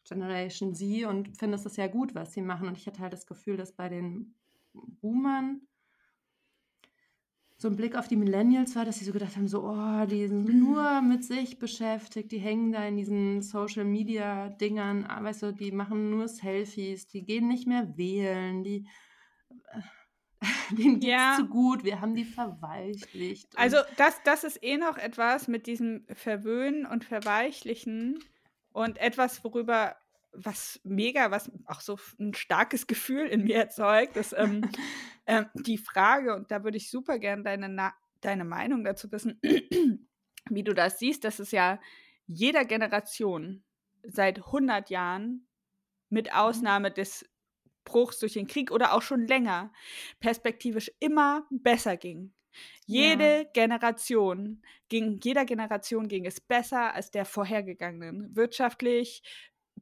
Generation 0.06 0.74
Z 0.74 1.06
und 1.06 1.36
findest 1.38 1.64
es 1.64 1.76
ja 1.76 1.86
gut, 1.86 2.14
was 2.14 2.32
sie 2.32 2.42
machen. 2.42 2.68
Und 2.68 2.76
ich 2.76 2.86
hatte 2.86 3.00
halt 3.00 3.12
das 3.12 3.26
Gefühl, 3.26 3.56
dass 3.56 3.72
bei 3.72 3.88
den 3.88 4.34
Boomern 4.72 5.62
so 7.64 7.70
ein 7.70 7.76
Blick 7.76 7.96
auf 7.96 8.08
die 8.08 8.16
Millennials 8.16 8.76
war, 8.76 8.84
dass 8.84 8.98
sie 8.98 9.06
so 9.06 9.12
gedacht 9.14 9.36
haben, 9.36 9.48
so, 9.48 9.64
oh, 9.64 10.04
die 10.04 10.28
sind 10.28 10.46
mhm. 10.46 10.60
nur 10.60 11.00
mit 11.00 11.24
sich 11.24 11.58
beschäftigt, 11.58 12.30
die 12.30 12.38
hängen 12.38 12.72
da 12.72 12.86
in 12.86 12.98
diesen 12.98 13.40
Social-Media-Dingern, 13.40 15.06
ah, 15.06 15.24
weißt 15.24 15.44
du, 15.44 15.52
die 15.52 15.72
machen 15.72 16.10
nur 16.10 16.28
Selfies, 16.28 17.06
die 17.06 17.24
gehen 17.24 17.48
nicht 17.48 17.66
mehr 17.66 17.96
wählen, 17.96 18.64
die 18.64 18.86
denen 20.76 21.00
geht's 21.00 21.06
ja. 21.06 21.36
zu 21.38 21.48
gut, 21.48 21.84
wir 21.84 22.02
haben 22.02 22.14
die 22.14 22.26
verweichlicht. 22.26 23.48
Also 23.56 23.78
das, 23.96 24.22
das 24.24 24.44
ist 24.44 24.62
eh 24.62 24.76
noch 24.76 24.98
etwas 24.98 25.48
mit 25.48 25.66
diesem 25.66 26.04
Verwöhnen 26.12 26.84
und 26.84 27.02
Verweichlichen 27.02 28.18
und 28.74 28.98
etwas, 28.98 29.42
worüber 29.42 29.96
was 30.32 30.80
mega, 30.84 31.30
was 31.30 31.50
auch 31.64 31.80
so 31.80 31.98
ein 32.18 32.34
starkes 32.34 32.86
Gefühl 32.86 33.26
in 33.26 33.44
mir 33.44 33.56
erzeugt, 33.56 34.18
ist 34.18 34.34
ähm, 34.36 34.68
äh, 35.26 35.44
die 35.54 35.78
Frage, 35.78 36.34
und 36.34 36.50
da 36.50 36.64
würde 36.64 36.76
ich 36.76 36.90
super 36.90 37.18
gerne 37.18 37.42
deine, 37.42 37.92
deine 38.20 38.44
Meinung 38.44 38.84
dazu 38.84 39.10
wissen, 39.12 39.40
wie 40.50 40.64
du 40.64 40.74
das 40.74 40.98
siehst, 40.98 41.24
dass 41.24 41.38
es 41.38 41.50
ja 41.50 41.80
jeder 42.26 42.64
Generation 42.64 43.64
seit 44.02 44.38
100 44.38 44.90
Jahren 44.90 45.46
mit 46.08 46.26
mhm. 46.26 46.38
Ausnahme 46.38 46.90
des 46.90 47.28
Bruchs 47.84 48.18
durch 48.18 48.32
den 48.32 48.46
Krieg 48.46 48.70
oder 48.70 48.94
auch 48.94 49.02
schon 49.02 49.26
länger 49.26 49.72
perspektivisch 50.20 50.90
immer 51.00 51.46
besser 51.50 51.96
ging. 51.96 52.32
Jede 52.86 53.38
ja. 53.38 53.44
Generation 53.52 54.62
ging, 54.88 55.20
jeder 55.22 55.44
Generation 55.44 56.08
ging 56.08 56.24
es 56.24 56.40
besser 56.40 56.94
als 56.94 57.10
der 57.10 57.24
vorhergegangenen. 57.24 58.34
Wirtschaftlich, 58.36 59.22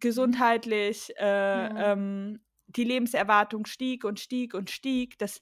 gesundheitlich, 0.01 1.13
äh, 1.19 1.25
ja. 1.25 1.93
ähm, 1.93 2.41
die 2.77 2.85
Lebenserwartung 2.85 3.67
stieg 3.67 4.05
und 4.05 4.21
stieg 4.21 4.55
und 4.55 4.71
stieg, 4.71 5.19
das 5.19 5.41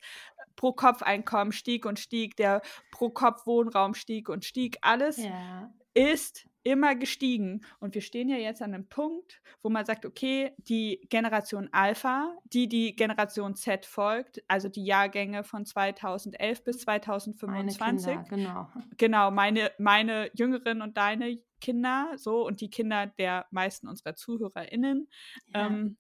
Pro-Kopf-Einkommen 0.57 1.53
stieg 1.53 1.87
und 1.87 1.99
stieg, 1.99 2.37
der 2.37 2.63
Pro-Kopf-Wohnraum 2.93 3.95
stieg 3.95 4.29
und 4.29 4.45
stieg, 4.45 4.79
alles 4.83 5.17
ja. 5.19 5.73
ist 5.95 6.47
immer 6.63 6.95
gestiegen. 6.95 7.63
Und 7.79 7.95
wir 7.95 8.03
stehen 8.03 8.29
ja 8.29 8.37
jetzt 8.37 8.61
an 8.63 8.75
einem 8.75 8.89
Punkt, 8.89 9.41
wo 9.63 9.71
man 9.71 9.85
sagt, 9.85 10.05
okay, 10.05 10.53
die 10.59 11.01
Generation 11.09 11.69
Alpha, 11.73 12.37
die 12.45 12.69
die 12.69 12.95
Generation 12.95 13.55
Z 13.55 13.87
folgt, 13.87 14.43
also 14.49 14.69
die 14.69 14.85
Jahrgänge 14.85 15.45
von 15.45 15.65
2011 15.65 16.65
bis 16.65 16.79
2025. 16.81 17.81
Meine 17.81 17.99
Kinder, 17.99 18.25
genau. 18.29 18.69
Genau, 18.99 19.31
meine, 19.31 19.71
meine 19.79 20.31
jüngeren 20.35 20.83
und 20.83 20.97
deine 20.97 21.39
Kinder, 21.61 22.13
so 22.17 22.47
und 22.47 22.61
die 22.61 22.71
Kinder 22.71 23.07
der 23.07 23.47
meisten 23.51 23.89
unserer 23.89 24.15
ZuhörerInnen. 24.15 25.09
Ja. 25.55 25.67
Ähm, 25.67 25.97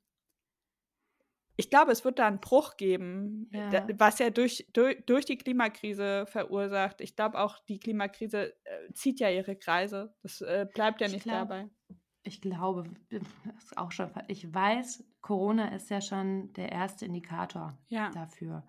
ich 1.60 1.70
glaube, 1.70 1.92
es 1.92 2.04
wird 2.04 2.18
da 2.18 2.26
einen 2.26 2.40
Bruch 2.40 2.76
geben, 2.76 3.48
ja. 3.52 3.86
was 3.96 4.18
ja 4.18 4.30
durch, 4.30 4.66
durch, 4.72 5.04
durch 5.06 5.24
die 5.24 5.38
Klimakrise 5.38 6.26
verursacht. 6.26 7.00
Ich 7.00 7.14
glaube 7.14 7.38
auch, 7.38 7.58
die 7.68 7.78
Klimakrise 7.78 8.52
äh, 8.64 8.92
zieht 8.92 9.20
ja 9.20 9.30
ihre 9.30 9.56
Kreise. 9.56 10.14
Das 10.22 10.40
äh, 10.40 10.66
bleibt 10.72 11.00
ja 11.00 11.08
nicht 11.08 11.24
glaub, 11.24 11.48
dabei. 11.48 11.68
Ich 12.22 12.40
glaube, 12.40 12.84
das 13.10 13.22
ist 13.58 13.78
auch 13.78 13.92
schon, 13.92 14.10
ich 14.28 14.52
weiß, 14.52 15.04
Corona 15.20 15.74
ist 15.74 15.90
ja 15.90 16.00
schon 16.00 16.52
der 16.54 16.72
erste 16.72 17.06
Indikator 17.06 17.78
ja. 17.88 18.10
dafür. 18.10 18.66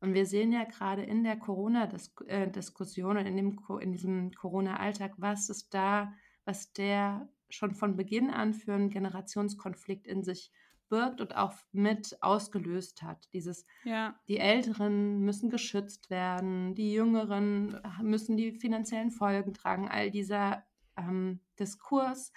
Und 0.00 0.14
wir 0.14 0.26
sehen 0.26 0.52
ja 0.52 0.64
gerade 0.64 1.02
in 1.02 1.24
der 1.24 1.36
Corona-Diskussion 1.36 3.16
und 3.16 3.26
in, 3.26 3.36
dem, 3.36 3.58
in 3.80 3.92
diesem 3.92 4.32
Corona-Alltag, 4.32 5.14
was 5.16 5.48
ist 5.48 5.72
da 5.74 6.12
was 6.44 6.72
der 6.72 7.28
schon 7.48 7.74
von 7.74 7.96
Beginn 7.96 8.30
an 8.30 8.54
für 8.54 8.74
einen 8.74 8.90
Generationskonflikt 8.90 10.06
in 10.06 10.22
sich 10.22 10.52
birgt 10.92 11.22
und 11.22 11.34
auch 11.34 11.54
mit 11.72 12.18
ausgelöst 12.20 13.02
hat. 13.02 13.32
Dieses, 13.32 13.64
ja. 13.82 14.14
die 14.28 14.36
Älteren 14.36 15.20
müssen 15.20 15.48
geschützt 15.48 16.10
werden, 16.10 16.74
die 16.74 16.92
Jüngeren 16.92 17.80
müssen 18.02 18.36
die 18.36 18.52
finanziellen 18.52 19.10
Folgen 19.10 19.54
tragen. 19.54 19.88
All 19.88 20.10
dieser 20.10 20.66
ähm, 20.98 21.40
Diskurs 21.58 22.30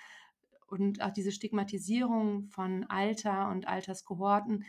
und 0.67 1.01
auch 1.01 1.11
diese 1.11 1.33
Stigmatisierung 1.33 2.47
von 2.47 2.85
Alter 2.85 3.49
und 3.49 3.67
Alterskohorten, 3.67 4.63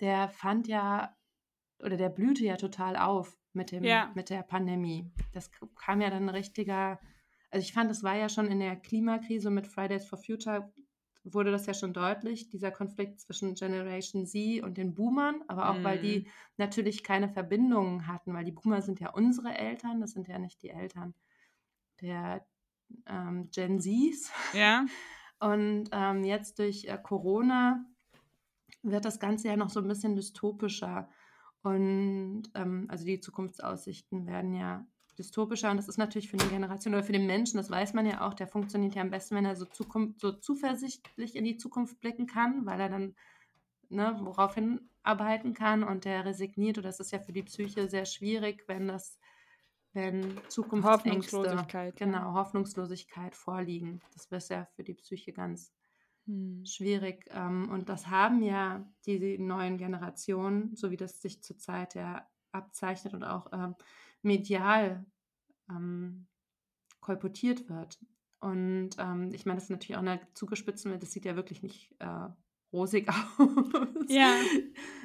der 0.00 0.28
fand 0.30 0.66
ja 0.66 1.14
oder 1.78 1.96
der 1.96 2.08
blühte 2.08 2.44
ja 2.44 2.56
total 2.56 2.96
auf 2.96 3.38
mit, 3.52 3.70
dem, 3.70 3.84
ja. 3.84 4.10
mit 4.16 4.30
der 4.30 4.42
Pandemie. 4.42 5.12
Das 5.32 5.52
kam 5.76 6.00
ja 6.00 6.10
dann 6.10 6.24
ein 6.24 6.34
richtiger 6.34 6.98
also 7.50 7.64
ich 7.64 7.72
fand, 7.72 7.90
es 7.90 8.02
war 8.02 8.14
ja 8.14 8.28
schon 8.28 8.48
in 8.48 8.60
der 8.60 8.76
Klimakrise 8.76 9.48
mit 9.50 9.66
Fridays 9.66 10.04
for 10.04 10.18
Future 10.18 10.70
wurde 11.34 11.50
das 11.50 11.66
ja 11.66 11.74
schon 11.74 11.92
deutlich, 11.92 12.48
dieser 12.48 12.70
Konflikt 12.70 13.20
zwischen 13.20 13.54
Generation 13.54 14.26
Z 14.26 14.62
und 14.62 14.76
den 14.76 14.94
Boomern, 14.94 15.42
aber 15.48 15.70
auch 15.70 15.78
mm. 15.78 15.84
weil 15.84 16.00
die 16.00 16.20
mhm. 16.20 16.26
natürlich 16.56 17.02
keine 17.02 17.28
Verbindungen 17.28 18.06
hatten, 18.06 18.34
weil 18.34 18.44
die 18.44 18.52
Boomer 18.52 18.82
sind 18.82 19.00
ja 19.00 19.10
unsere 19.10 19.56
Eltern, 19.56 20.00
das 20.00 20.12
sind 20.12 20.28
ja 20.28 20.38
nicht 20.38 20.62
die 20.62 20.70
Eltern 20.70 21.14
der 22.00 22.46
ähm, 23.06 23.50
Gen 23.50 23.80
Zs. 23.80 24.30
Ja. 24.52 24.86
Und 25.40 25.90
ähm, 25.92 26.24
jetzt 26.24 26.58
durch 26.58 26.84
äh, 26.86 26.98
Corona 27.00 27.84
wird 28.82 29.04
das 29.04 29.20
Ganze 29.20 29.48
ja 29.48 29.56
noch 29.56 29.70
so 29.70 29.80
ein 29.80 29.88
bisschen 29.88 30.16
dystopischer. 30.16 31.08
Und 31.62 32.44
ähm, 32.54 32.86
also 32.88 33.04
die 33.04 33.20
Zukunftsaussichten 33.20 34.26
werden 34.26 34.54
ja 34.54 34.86
dystopischer 35.18 35.70
und 35.70 35.76
das 35.76 35.88
ist 35.88 35.98
natürlich 35.98 36.30
für 36.30 36.38
eine 36.38 36.48
Generation 36.48 36.94
oder 36.94 37.02
für 37.02 37.12
den 37.12 37.26
Menschen, 37.26 37.56
das 37.56 37.70
weiß 37.70 37.94
man 37.94 38.06
ja 38.06 38.26
auch, 38.26 38.34
der 38.34 38.46
funktioniert 38.46 38.94
ja 38.94 39.02
am 39.02 39.10
besten, 39.10 39.34
wenn 39.36 39.44
er 39.44 39.56
so, 39.56 39.64
Zukunft, 39.64 40.20
so 40.20 40.32
zuversichtlich 40.32 41.34
in 41.34 41.44
die 41.44 41.56
Zukunft 41.56 42.00
blicken 42.00 42.26
kann, 42.26 42.64
weil 42.66 42.80
er 42.80 42.88
dann 42.88 43.14
ne, 43.88 44.18
worauf 44.22 44.54
hinarbeiten 44.54 45.54
kann 45.54 45.82
und 45.82 46.04
der 46.04 46.24
resigniert. 46.24 46.78
Und 46.78 46.84
das 46.84 47.00
ist 47.00 47.12
ja 47.12 47.18
für 47.18 47.32
die 47.32 47.42
Psyche 47.42 47.88
sehr 47.88 48.04
schwierig, 48.04 48.64
wenn 48.66 48.88
das, 48.88 49.18
wenn 49.92 50.40
Zukunftsängste, 50.48 51.36
Hoffnungslosigkeit, 51.36 51.96
genau, 51.96 52.34
Hoffnungslosigkeit 52.34 53.34
vorliegen. 53.34 54.00
Das 54.14 54.26
ist 54.26 54.50
ja 54.50 54.66
für 54.76 54.84
die 54.84 54.94
Psyche 54.94 55.32
ganz 55.32 55.72
hm. 56.26 56.64
schwierig. 56.64 57.26
Ähm, 57.30 57.68
und 57.70 57.88
das 57.88 58.08
haben 58.08 58.42
ja 58.42 58.86
die 59.06 59.38
neuen 59.38 59.78
Generationen, 59.78 60.76
so 60.76 60.90
wie 60.90 60.96
das 60.96 61.20
sich 61.20 61.42
zurzeit 61.42 61.94
ja 61.94 62.26
abzeichnet 62.52 63.14
und 63.14 63.24
auch 63.24 63.52
ähm, 63.52 63.74
medial 64.22 65.04
ähm, 65.70 66.26
kolportiert 67.00 67.68
wird. 67.68 67.98
Und 68.40 68.90
ähm, 68.98 69.30
ich 69.32 69.46
meine, 69.46 69.56
das 69.56 69.64
ist 69.64 69.70
natürlich 69.70 69.96
auch 69.96 70.02
eine 70.02 70.20
zugespitzt, 70.34 70.86
das 70.86 71.12
sieht 71.12 71.24
ja 71.24 71.36
wirklich 71.36 71.62
nicht 71.62 71.94
äh, 71.98 72.28
rosig 72.72 73.08
aus. 73.38 74.06
Ja. 74.08 74.34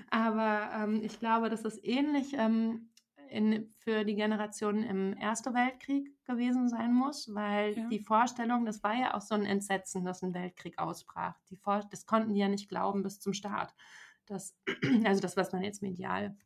Aber 0.10 0.70
ähm, 0.76 1.02
ich 1.04 1.20
glaube, 1.20 1.50
dass 1.50 1.66
es 1.66 1.84
ähnlich 1.84 2.34
ähm, 2.34 2.90
in, 3.30 3.68
für 3.80 4.06
die 4.06 4.16
Generation 4.16 4.84
im 4.84 5.14
Ersten 5.14 5.54
Weltkrieg 5.56 6.14
gewesen 6.26 6.70
sein 6.70 6.94
muss, 6.94 7.34
weil 7.34 7.76
ja. 7.76 7.88
die 7.90 8.00
Vorstellung, 8.00 8.66
das 8.66 8.84
war 8.84 8.94
ja 8.94 9.16
auch 9.16 9.22
so 9.22 9.34
ein 9.34 9.46
Entsetzen, 9.46 10.06
dass 10.06 10.22
ein 10.22 10.36
Weltkrieg 10.36 10.78
ausbrach. 10.78 11.36
Die 11.50 11.58
Vor 11.58 11.82
das 11.90 12.06
konnten 12.06 12.34
die 12.34 12.42
ja 12.42 12.48
nicht 12.48 12.70
glauben 12.70 13.02
bis 13.02 13.20
zum 13.20 13.34
Start. 13.34 13.74
Das, 14.28 14.56
also 15.06 15.22
das, 15.22 15.36
was 15.36 15.52
man 15.52 15.64
jetzt 15.64 15.82
medial 15.82 16.38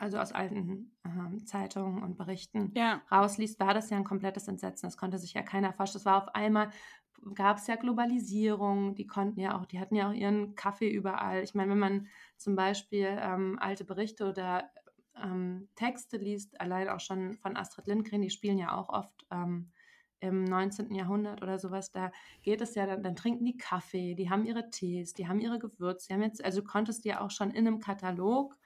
also 0.00 0.18
aus 0.18 0.32
alten 0.32 0.92
äh, 1.04 1.44
Zeitungen 1.44 2.02
und 2.02 2.16
Berichten 2.16 2.72
ja. 2.74 3.02
rausliest, 3.10 3.60
war 3.60 3.74
das 3.74 3.90
ja 3.90 3.96
ein 3.96 4.04
komplettes 4.04 4.48
Entsetzen. 4.48 4.86
Das 4.86 4.96
konnte 4.96 5.18
sich 5.18 5.34
ja 5.34 5.42
keiner 5.42 5.72
vorstellen. 5.72 6.00
Es 6.00 6.06
war 6.06 6.22
auf 6.22 6.34
einmal, 6.34 6.70
gab 7.34 7.58
es 7.58 7.66
ja 7.66 7.76
Globalisierung, 7.76 8.94
die 8.94 9.06
konnten 9.06 9.40
ja 9.40 9.58
auch, 9.58 9.66
die 9.66 9.78
hatten 9.78 9.94
ja 9.94 10.08
auch 10.08 10.14
ihren 10.14 10.54
Kaffee 10.54 10.90
überall. 10.90 11.42
Ich 11.42 11.54
meine, 11.54 11.72
wenn 11.72 11.78
man 11.78 12.06
zum 12.36 12.56
Beispiel 12.56 13.08
ähm, 13.20 13.58
alte 13.60 13.84
Berichte 13.84 14.26
oder 14.28 14.70
ähm, 15.22 15.68
Texte 15.76 16.16
liest, 16.16 16.60
allein 16.60 16.88
auch 16.88 17.00
schon 17.00 17.34
von 17.34 17.56
Astrid 17.56 17.86
Lindgren, 17.86 18.22
die 18.22 18.30
spielen 18.30 18.58
ja 18.58 18.76
auch 18.76 18.88
oft 18.88 19.26
ähm, 19.30 19.70
im 20.20 20.44
19. 20.44 20.94
Jahrhundert 20.94 21.42
oder 21.42 21.58
sowas, 21.58 21.92
da 21.92 22.12
geht 22.42 22.60
es 22.60 22.74
ja, 22.74 22.86
dann, 22.86 23.02
dann, 23.02 23.16
trinken 23.16 23.44
die 23.44 23.56
Kaffee, 23.56 24.14
die 24.14 24.28
haben 24.30 24.44
ihre 24.44 24.70
Tees, 24.70 25.14
die 25.14 25.28
haben 25.28 25.40
ihre 25.40 25.58
Gewürze, 25.58 26.08
die 26.08 26.14
haben 26.14 26.22
jetzt, 26.22 26.44
also 26.44 26.60
du 26.60 26.66
konntest 26.66 27.04
ja 27.04 27.20
auch 27.20 27.30
schon 27.30 27.50
in 27.50 27.66
einem 27.66 27.80
Katalog 27.80 28.56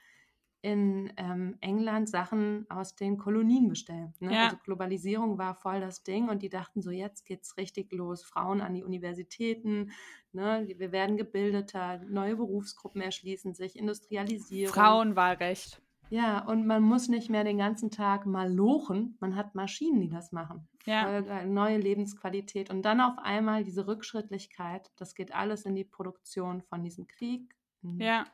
in 0.65 1.13
ähm, 1.19 1.59
England 1.61 2.09
Sachen 2.09 2.65
aus 2.71 2.97
den 2.97 3.19
Kolonien 3.19 3.69
bestellen. 3.69 4.15
Ne? 4.19 4.33
Ja. 4.33 4.45
Also 4.45 4.57
Globalisierung 4.65 5.37
war 5.37 5.55
voll 5.55 5.81
das 5.81 6.03
Ding 6.03 6.31
und 6.31 6.43
die 6.43 6.49
dachten 6.49 6.81
so, 6.81 6.91
jetzt 6.91 7.27
geht's 7.27 7.59
richtig 7.59 7.93
los. 7.93 8.25
Frauen 8.25 8.63
an 8.63 8.73
die 8.73 8.83
Universitäten, 8.83 9.93
ne? 10.33 10.67
wir 10.79 10.91
werden 10.91 11.19
gebildeter, 11.19 12.01
neue 12.09 12.37
Berufsgruppen 12.37 13.03
erschließen 13.03 13.53
sich, 13.53 13.79
Industrialisierung. 13.79 14.73
Frauenwahlrecht. 14.73 15.83
Ja, 16.09 16.39
und 16.47 16.67
man 16.67 16.83
muss 16.83 17.09
nicht 17.09 17.29
mehr 17.29 17.45
den 17.45 17.59
ganzen 17.59 17.91
Tag 17.91 18.25
mal 18.25 18.51
lochen. 18.51 19.19
Man 19.21 19.37
hat 19.37 19.55
Maschinen, 19.55 20.01
die 20.01 20.09
das 20.09 20.33
machen. 20.33 20.67
Ja. 20.87 21.45
neue 21.45 21.79
Lebensqualität. 21.79 22.71
Und 22.71 22.83
dann 22.83 23.01
auf 23.01 23.19
einmal 23.19 23.65
diese 23.65 23.87
Rückschrittlichkeit. 23.87 24.93
Das 24.97 25.15
geht 25.15 25.35
alles 25.35 25.65
in 25.65 25.75
die 25.75 25.85
Produktion 25.85 26.63
von 26.63 26.83
diesem 26.83 27.07
Krieg. 27.07 27.55
Ja. 27.99 28.27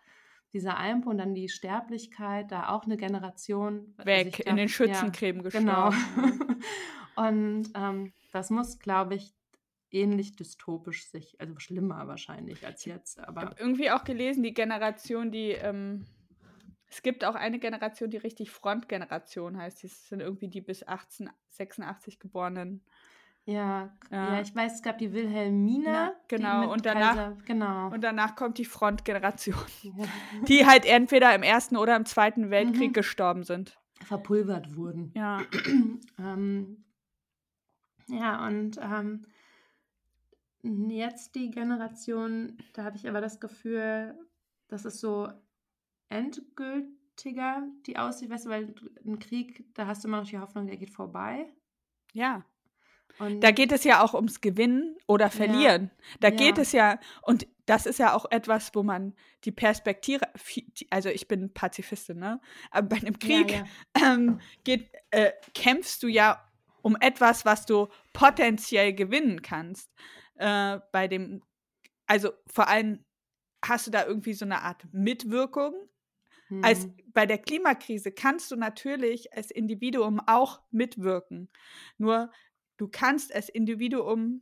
Dieser 0.53 0.77
Einpo 0.77 1.11
und 1.11 1.19
dann 1.19 1.35
die 1.35 1.49
Sterblichkeit, 1.49 2.51
da 2.51 2.71
auch 2.71 2.85
eine 2.85 2.97
Generation 2.97 3.95
weg 3.99 4.33
glaub, 4.33 4.49
in 4.49 4.57
den 4.57 4.69
Schützengräben 4.69 5.43
ja, 5.45 5.51
Genau. 5.51 5.91
und 7.17 7.71
ähm, 7.75 8.13
das 8.33 8.51
muss, 8.51 8.79
glaube 8.79 9.15
ich, 9.15 9.33
ähnlich 9.93 10.37
dystopisch 10.37 11.07
sich, 11.09 11.41
also 11.41 11.59
schlimmer 11.59 12.07
wahrscheinlich 12.09 12.67
als 12.67 12.85
jetzt. 12.85 13.21
Aber 13.21 13.43
ich 13.43 13.47
habe 13.49 13.61
irgendwie 13.61 13.91
auch 13.91 14.05
gelesen, 14.05 14.43
die 14.43 14.55
Generation, 14.55 15.31
die 15.31 15.51
ähm, 15.51 16.07
es 16.91 17.03
gibt 17.03 17.25
auch 17.25 17.37
eine 17.37 17.61
Generation, 17.61 18.11
die 18.11 18.17
richtig 18.17 18.51
Frontgeneration 18.51 19.57
heißt. 19.57 19.85
Das 19.85 20.09
sind 20.09 20.21
irgendwie 20.21 20.49
die 20.49 20.61
bis 20.61 20.83
1886 20.83 22.19
geborenen. 22.19 22.85
Ja, 23.51 23.91
ja, 24.11 24.35
ja, 24.35 24.41
ich 24.41 24.55
weiß, 24.55 24.75
es 24.75 24.83
gab 24.83 24.99
die 24.99 25.13
Wilhelmina. 25.13 25.91
Na, 25.93 26.13
genau, 26.29 26.73
und 26.73 26.87
danach, 26.87 27.17
Kaiser, 27.17 27.37
genau. 27.45 27.89
und 27.89 28.03
danach 28.03 28.37
kommt 28.37 28.59
die 28.59 28.65
Frontgeneration, 28.65 29.57
ja. 29.83 30.05
die 30.49 30.67
halt 30.67 30.85
entweder 30.87 31.35
im 31.35 31.43
Ersten 31.43 31.77
oder 31.77 31.97
im 31.97 32.05
Zweiten 32.05 32.51
Weltkrieg 32.51 32.91
mhm. 32.91 32.95
gestorben 32.95 33.43
sind. 33.43 33.79
Verpulvert 34.05 34.77
wurden. 34.77 35.13
Ja. 35.15 35.43
ähm, 36.19 36.85
ja, 38.07 38.47
und 38.47 38.79
ähm, 38.81 39.27
jetzt 40.63 41.35
die 41.35 41.51
Generation, 41.51 42.57
da 42.73 42.85
habe 42.85 42.97
ich 42.97 43.09
aber 43.09 43.21
das 43.21 43.41
Gefühl, 43.41 44.19
das 44.69 44.85
ist 44.85 45.01
so 45.01 45.29
endgültiger 46.09 47.63
die 47.87 47.99
aussieht, 47.99 48.31
weißt 48.31 48.47
du, 48.47 48.51
weil 48.51 48.75
ein 49.05 49.19
Krieg, 49.19 49.65
da 49.75 49.87
hast 49.87 50.05
du 50.05 50.09
immer 50.09 50.21
noch 50.21 50.29
die 50.29 50.39
Hoffnung, 50.39 50.67
der 50.67 50.77
geht 50.77 50.91
vorbei. 50.91 51.53
Ja. 52.13 52.45
Und 53.21 53.41
da 53.41 53.51
geht 53.51 53.71
es 53.71 53.85
ja 53.85 54.03
auch 54.03 54.15
ums 54.15 54.41
Gewinnen 54.41 54.97
oder 55.07 55.31
Verlieren. 55.31 55.91
Ja, 55.93 56.17
da 56.21 56.29
ja. 56.29 56.35
geht 56.35 56.59
es 56.59 56.73
ja, 56.73 56.99
und 57.23 57.47
das 57.67 57.87
ist 57.87 57.99
ja 57.99 58.15
auch 58.15 58.27
etwas, 58.31 58.75
wo 58.75 58.83
man 58.83 59.15
die 59.45 59.53
Perspektive, 59.53 60.27
also 60.91 61.09
ich 61.09 61.29
bin 61.29 61.53
Pazifistin, 61.53 62.19
ne? 62.19 62.41
Aber 62.71 62.89
bei 62.89 62.97
einem 62.97 63.19
Krieg 63.19 63.53
ja, 63.53 63.65
ähm, 63.95 64.41
geht, 64.65 64.91
äh, 65.11 65.33
kämpfst 65.55 66.03
du 66.03 66.09
ja 66.09 66.45
um 66.83 66.97
etwas, 66.99 67.45
was 67.45 67.67
du 67.67 67.89
potenziell 68.13 68.95
gewinnen 68.95 69.43
kannst. 69.43 69.93
Äh, 70.37 70.79
bei 70.91 71.07
dem, 71.07 71.43
also 72.07 72.33
vor 72.53 72.69
allem 72.69 73.05
hast 73.63 73.87
du 73.87 73.91
da 73.91 74.07
irgendwie 74.07 74.33
so 74.33 74.47
eine 74.47 74.63
Art 74.63 74.87
Mitwirkung 74.93 75.75
hm. 76.51 76.65
Als 76.65 76.89
bei 77.15 77.27
der 77.27 77.39
Klimakrise 77.39 78.13
kannst 78.13 78.51
du 78.51 78.57
natürlich 78.57 79.33
als 79.33 79.51
Individuum 79.51 80.21
auch 80.27 80.61
mitwirken. 80.71 81.49
Nur 81.97 82.31
du 82.81 82.89
kannst 82.89 83.35
als 83.35 83.51
Individuum 83.51 84.41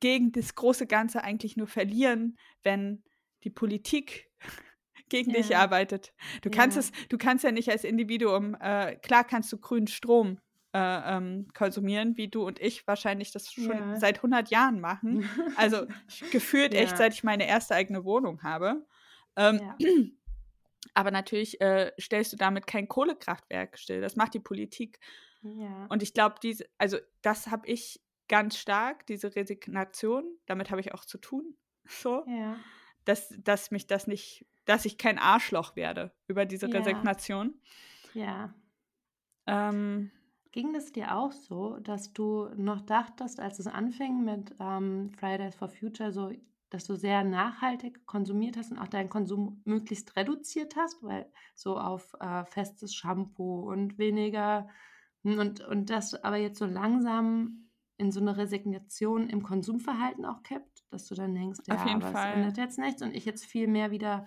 gegen 0.00 0.32
das 0.32 0.54
große 0.54 0.86
Ganze 0.86 1.22
eigentlich 1.22 1.56
nur 1.56 1.66
verlieren, 1.66 2.38
wenn 2.62 3.04
die 3.44 3.50
Politik 3.50 4.30
gegen 5.10 5.30
ja. 5.30 5.36
dich 5.36 5.54
arbeitet. 5.54 6.14
Du 6.40 6.50
kannst 6.50 6.76
ja. 6.76 6.80
es, 6.80 6.92
du 7.08 7.18
kannst 7.18 7.44
ja 7.44 7.52
nicht 7.52 7.68
als 7.70 7.84
Individuum, 7.84 8.56
äh, 8.58 8.96
klar 8.96 9.24
kannst 9.24 9.52
du 9.52 9.58
grünen 9.58 9.86
Strom 9.86 10.38
äh, 10.72 11.16
ähm, 11.16 11.48
konsumieren, 11.52 12.16
wie 12.16 12.28
du 12.28 12.46
und 12.46 12.58
ich 12.58 12.86
wahrscheinlich 12.86 13.32
das 13.32 13.52
schon 13.52 13.68
ja. 13.68 13.96
seit 13.96 14.16
100 14.16 14.48
Jahren 14.48 14.80
machen. 14.80 15.28
Also 15.56 15.86
gefühlt 16.32 16.72
echt, 16.72 16.96
seit 16.96 17.12
ich 17.12 17.22
meine 17.22 17.46
erste 17.46 17.74
eigene 17.74 18.04
Wohnung 18.04 18.42
habe. 18.42 18.86
Ähm, 19.36 19.60
aber 20.94 21.10
natürlich 21.10 21.60
äh, 21.60 21.92
stellst 22.00 22.32
du 22.32 22.38
damit 22.38 22.66
kein 22.66 22.88
Kohlekraftwerk 22.88 23.78
still. 23.78 24.00
Das 24.00 24.16
macht 24.16 24.32
die 24.32 24.40
Politik. 24.40 25.00
Ja. 25.42 25.86
Und 25.88 26.02
ich 26.02 26.14
glaube, 26.14 26.36
diese, 26.42 26.66
also 26.78 26.98
das 27.22 27.48
habe 27.48 27.66
ich 27.66 28.00
ganz 28.28 28.58
stark, 28.58 29.06
diese 29.06 29.34
Resignation, 29.34 30.24
damit 30.46 30.70
habe 30.70 30.80
ich 30.80 30.94
auch 30.94 31.04
zu 31.04 31.18
tun. 31.18 31.56
So. 32.02 32.24
Ja. 32.28 32.56
Dass, 33.04 33.34
dass 33.42 33.72
mich 33.72 33.88
das 33.88 34.06
nicht, 34.06 34.46
dass 34.64 34.84
ich 34.84 34.96
kein 34.96 35.18
Arschloch 35.18 35.74
werde 35.74 36.12
über 36.28 36.44
diese 36.44 36.68
ja. 36.68 36.78
Resignation. 36.78 37.58
Ja. 38.14 38.54
Ähm, 39.46 40.12
Ging 40.52 40.72
das 40.72 40.92
dir 40.92 41.16
auch 41.16 41.32
so, 41.32 41.78
dass 41.78 42.12
du 42.12 42.48
noch 42.54 42.82
dachtest, 42.82 43.40
als 43.40 43.58
es 43.58 43.66
anfing 43.66 44.22
mit 44.24 44.54
ähm, 44.60 45.10
Fridays 45.18 45.56
for 45.56 45.68
Future, 45.68 46.12
so 46.12 46.30
dass 46.70 46.84
du 46.84 46.94
sehr 46.94 47.24
nachhaltig 47.24 48.06
konsumiert 48.06 48.56
hast 48.56 48.70
und 48.70 48.78
auch 48.78 48.88
deinen 48.88 49.08
Konsum 49.08 49.60
möglichst 49.64 50.16
reduziert 50.16 50.76
hast, 50.76 51.02
weil 51.02 51.30
so 51.54 51.76
auf 51.76 52.14
äh, 52.20 52.44
festes 52.44 52.94
Shampoo 52.94 53.68
und 53.68 53.98
weniger 53.98 54.68
hm, 55.24 55.38
und, 55.38 55.60
und 55.60 55.90
das 55.90 56.14
aber 56.14 56.36
jetzt 56.36 56.58
so 56.58 56.66
langsam 56.66 57.70
in 57.96 58.10
so 58.10 58.20
eine 58.20 58.36
Resignation 58.36 59.28
im 59.28 59.42
Konsumverhalten 59.42 60.24
auch 60.24 60.42
kippt, 60.42 60.84
dass 60.90 61.06
du 61.06 61.14
dann 61.14 61.34
denkst, 61.34 61.60
ja, 61.66 61.76
aber 61.76 62.12
Fall. 62.12 62.30
es 62.30 62.36
ändert 62.36 62.56
jetzt 62.56 62.78
nichts 62.78 63.02
und 63.02 63.14
ich 63.14 63.26
jetzt 63.26 63.44
viel 63.44 63.68
mehr 63.68 63.90
wieder 63.90 64.26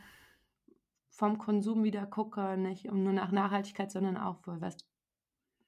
vom 1.09 1.37
Konsum 1.37 1.83
wieder 1.83 2.05
gucke, 2.05 2.57
nicht 2.57 2.89
um 2.89 3.03
nur 3.03 3.13
nach 3.13 3.31
Nachhaltigkeit, 3.31 3.91
sondern 3.91 4.17
auch, 4.17 4.41
was 4.45 4.77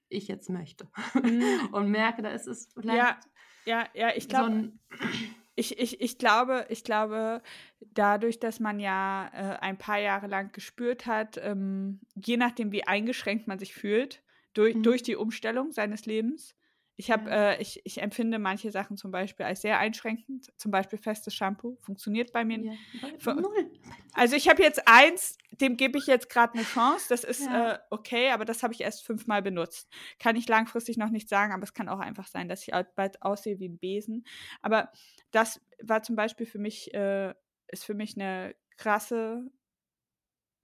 ich 0.09 0.27
jetzt 0.27 0.49
möchte. 0.49 0.87
Mhm. 1.13 1.43
und 1.71 1.89
merke, 1.89 2.21
da 2.21 2.29
ist 2.29 2.47
es 2.47 2.71
vielleicht 2.73 2.97
ja, 2.97 3.19
ja, 3.65 3.87
ja, 3.93 4.09
ich 4.15 4.27
glaube, 4.29 4.71
so 4.91 4.97
ich, 5.55 5.79
ich, 5.79 6.01
ich, 6.01 6.17
glaube, 6.17 6.65
ich 6.69 6.83
glaube, 6.83 7.41
dadurch, 7.79 8.39
dass 8.39 8.59
man 8.59 8.79
ja 8.79 9.29
äh, 9.33 9.57
ein 9.59 9.77
paar 9.77 9.99
Jahre 9.99 10.27
lang 10.27 10.51
gespürt 10.51 11.05
hat, 11.05 11.39
ähm, 11.41 12.01
je 12.15 12.37
nachdem, 12.37 12.71
wie 12.71 12.85
eingeschränkt 12.85 13.47
man 13.47 13.59
sich 13.59 13.73
fühlt, 13.73 14.23
durch, 14.55 14.75
mhm. 14.75 14.83
durch 14.83 15.03
die 15.03 15.15
Umstellung 15.15 15.71
seines 15.71 16.05
Lebens. 16.05 16.55
Ich, 16.97 17.11
hab, 17.11 17.27
ja. 17.27 17.51
äh, 17.51 17.61
ich, 17.61 17.81
ich 17.83 18.01
empfinde 18.01 18.39
manche 18.39 18.71
Sachen 18.71 18.95
zum 18.95 19.11
Beispiel 19.11 19.45
als 19.45 19.61
sehr 19.61 19.79
einschränkend. 19.79 20.53
Zum 20.57 20.71
Beispiel 20.71 20.97
festes 20.97 21.35
Shampoo 21.35 21.77
funktioniert 21.81 22.31
bei 22.31 22.45
mir. 22.45 22.77
Ja. 23.19 23.33
Null. 23.33 23.71
Also 24.13 24.37
ich 24.37 24.47
habe 24.47 24.63
jetzt 24.63 24.87
eins, 24.87 25.37
dem 25.51 25.75
gebe 25.75 25.97
ich 25.97 26.07
jetzt 26.07 26.29
gerade 26.29 26.53
eine 26.53 26.63
Chance. 26.63 27.07
Das 27.09 27.25
ist 27.25 27.45
ja. 27.45 27.73
äh, 27.73 27.79
okay, 27.89 28.29
aber 28.29 28.45
das 28.45 28.63
habe 28.63 28.73
ich 28.73 28.79
erst 28.79 29.05
fünfmal 29.05 29.41
benutzt. 29.41 29.89
Kann 30.19 30.37
ich 30.37 30.47
langfristig 30.47 30.95
noch 30.95 31.09
nicht 31.09 31.27
sagen, 31.27 31.51
aber 31.51 31.63
es 31.63 31.73
kann 31.73 31.89
auch 31.89 31.99
einfach 31.99 32.27
sein, 32.27 32.47
dass 32.47 32.65
ich 32.65 32.73
bald 32.95 33.21
aussehe 33.21 33.59
wie 33.59 33.67
ein 33.67 33.77
Besen. 33.77 34.25
Aber 34.61 34.89
das 35.31 35.59
war 35.83 36.01
zum 36.01 36.15
Beispiel 36.15 36.45
für 36.45 36.59
mich, 36.59 36.93
äh, 36.93 37.33
ist 37.67 37.83
für 37.83 37.93
mich 37.93 38.15
eine 38.15 38.55
krasse 38.77 39.51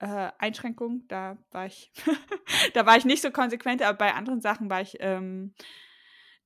äh, 0.02 0.32
Einschränkung. 0.38 1.04
Da 1.08 1.38
war 1.52 1.66
ich, 1.66 1.92
da 2.74 2.84
war 2.84 2.96
ich 2.96 3.04
nicht 3.04 3.22
so 3.22 3.30
konsequent, 3.30 3.82
aber 3.82 3.96
bei 3.96 4.14
anderen 4.14 4.40
Sachen 4.40 4.68
war 4.68 4.80
ich, 4.80 4.96
ähm, 5.00 5.54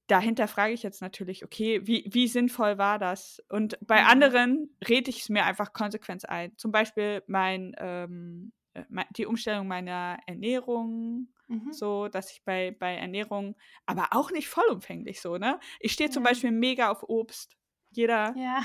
dahinter 0.06 0.46
frage 0.46 0.74
ich 0.74 0.82
jetzt 0.82 1.00
natürlich, 1.00 1.42
okay, 1.42 1.80
wie, 1.84 2.08
wie 2.12 2.28
sinnvoll 2.28 2.78
war 2.78 2.98
das? 2.98 3.42
Und 3.48 3.78
bei 3.80 4.02
mhm. 4.02 4.08
anderen 4.08 4.76
rede 4.86 5.10
ich 5.10 5.22
es 5.22 5.28
mir 5.30 5.44
einfach 5.44 5.72
konsequent 5.72 6.28
ein. 6.28 6.56
Zum 6.58 6.70
Beispiel 6.70 7.22
mein, 7.26 7.74
ähm, 7.78 8.52
äh, 8.74 8.82
die 9.16 9.26
Umstellung 9.26 9.66
meiner 9.66 10.18
Ernährung, 10.26 11.28
mhm. 11.48 11.72
so, 11.72 12.08
dass 12.08 12.30
ich 12.30 12.44
bei, 12.44 12.76
bei 12.78 12.94
Ernährung, 12.94 13.56
aber 13.86 14.08
auch 14.10 14.30
nicht 14.30 14.48
vollumfänglich 14.48 15.20
so, 15.22 15.38
ne? 15.38 15.58
Ich 15.80 15.92
stehe 15.92 16.10
zum 16.10 16.22
Beispiel 16.22 16.52
mega 16.52 16.90
auf 16.90 17.02
Obst. 17.08 17.56
Jeder, 17.90 18.34
ja. 18.36 18.60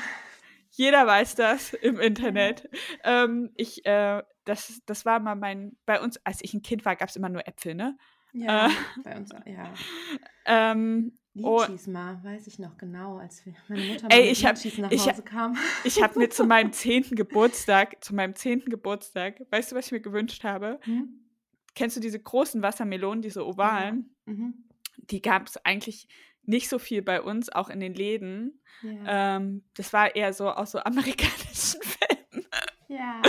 jeder 0.71 1.07
weiß 1.07 1.35
das 1.35 1.73
im 1.73 1.97
Internet. 2.01 2.69
Ja. 3.05 3.23
Ähm, 3.23 3.51
ich, 3.55 3.85
äh, 3.85 4.21
das, 4.45 4.81
das 4.85 5.05
war 5.05 5.19
mal 5.19 5.35
mein, 5.35 5.77
bei 5.85 6.01
uns, 6.01 6.19
als 6.25 6.43
ich 6.43 6.53
ein 6.53 6.61
Kind 6.61 6.85
war, 6.85 6.95
gab 6.95 7.09
es 7.09 7.15
immer 7.15 7.29
nur 7.29 7.47
Äpfel, 7.47 7.75
ne? 7.75 7.97
Ja, 8.33 8.67
äh, 8.67 8.71
bei 9.03 9.17
uns, 9.17 9.29
ja. 9.45 9.73
Ähm, 10.45 11.13
Litschis 11.33 11.87
oh, 11.87 11.91
mal, 11.91 12.21
weiß 12.23 12.47
ich 12.47 12.59
noch 12.59 12.77
genau, 12.77 13.17
als 13.17 13.45
wir, 13.45 13.53
meine 13.69 13.85
Mutter 13.85 14.07
ey, 14.09 14.23
mit 14.23 14.31
ich 14.31 14.45
hab, 14.45 14.55
nach 14.55 14.91
Hause 14.91 15.13
ich, 15.17 15.25
kam. 15.25 15.57
Ich 15.83 16.01
habe 16.01 16.19
mir 16.19 16.29
zu 16.29 16.43
meinem 16.43 16.73
zehnten 16.73 17.15
Geburtstag, 17.15 18.03
zu 18.03 18.15
meinem 18.15 18.35
zehnten 18.35 18.69
Geburtstag, 18.69 19.39
weißt 19.49 19.71
du, 19.71 19.75
was 19.75 19.85
ich 19.85 19.91
mir 19.91 20.01
gewünscht 20.01 20.43
habe? 20.43 20.79
Hm? 20.83 21.21
Kennst 21.73 21.95
du 21.95 22.01
diese 22.01 22.19
großen 22.19 22.61
Wassermelonen, 22.61 23.21
diese 23.21 23.45
ovalen? 23.45 24.13
Ja. 24.27 24.33
Mhm. 24.33 24.65
Die 24.97 25.21
gab 25.21 25.47
es 25.47 25.57
eigentlich 25.65 26.07
nicht 26.43 26.67
so 26.67 26.79
viel 26.79 27.01
bei 27.01 27.21
uns, 27.21 27.49
auch 27.49 27.69
in 27.69 27.79
den 27.79 27.93
Läden. 27.93 28.61
Ja. 28.81 29.37
Ähm, 29.37 29.63
das 29.75 29.93
war 29.93 30.15
eher 30.15 30.33
so 30.33 30.49
aus 30.49 30.71
so 30.71 30.79
amerikanischen 30.83 31.81
Filmen. 31.81 32.47
Ja. 32.89 33.21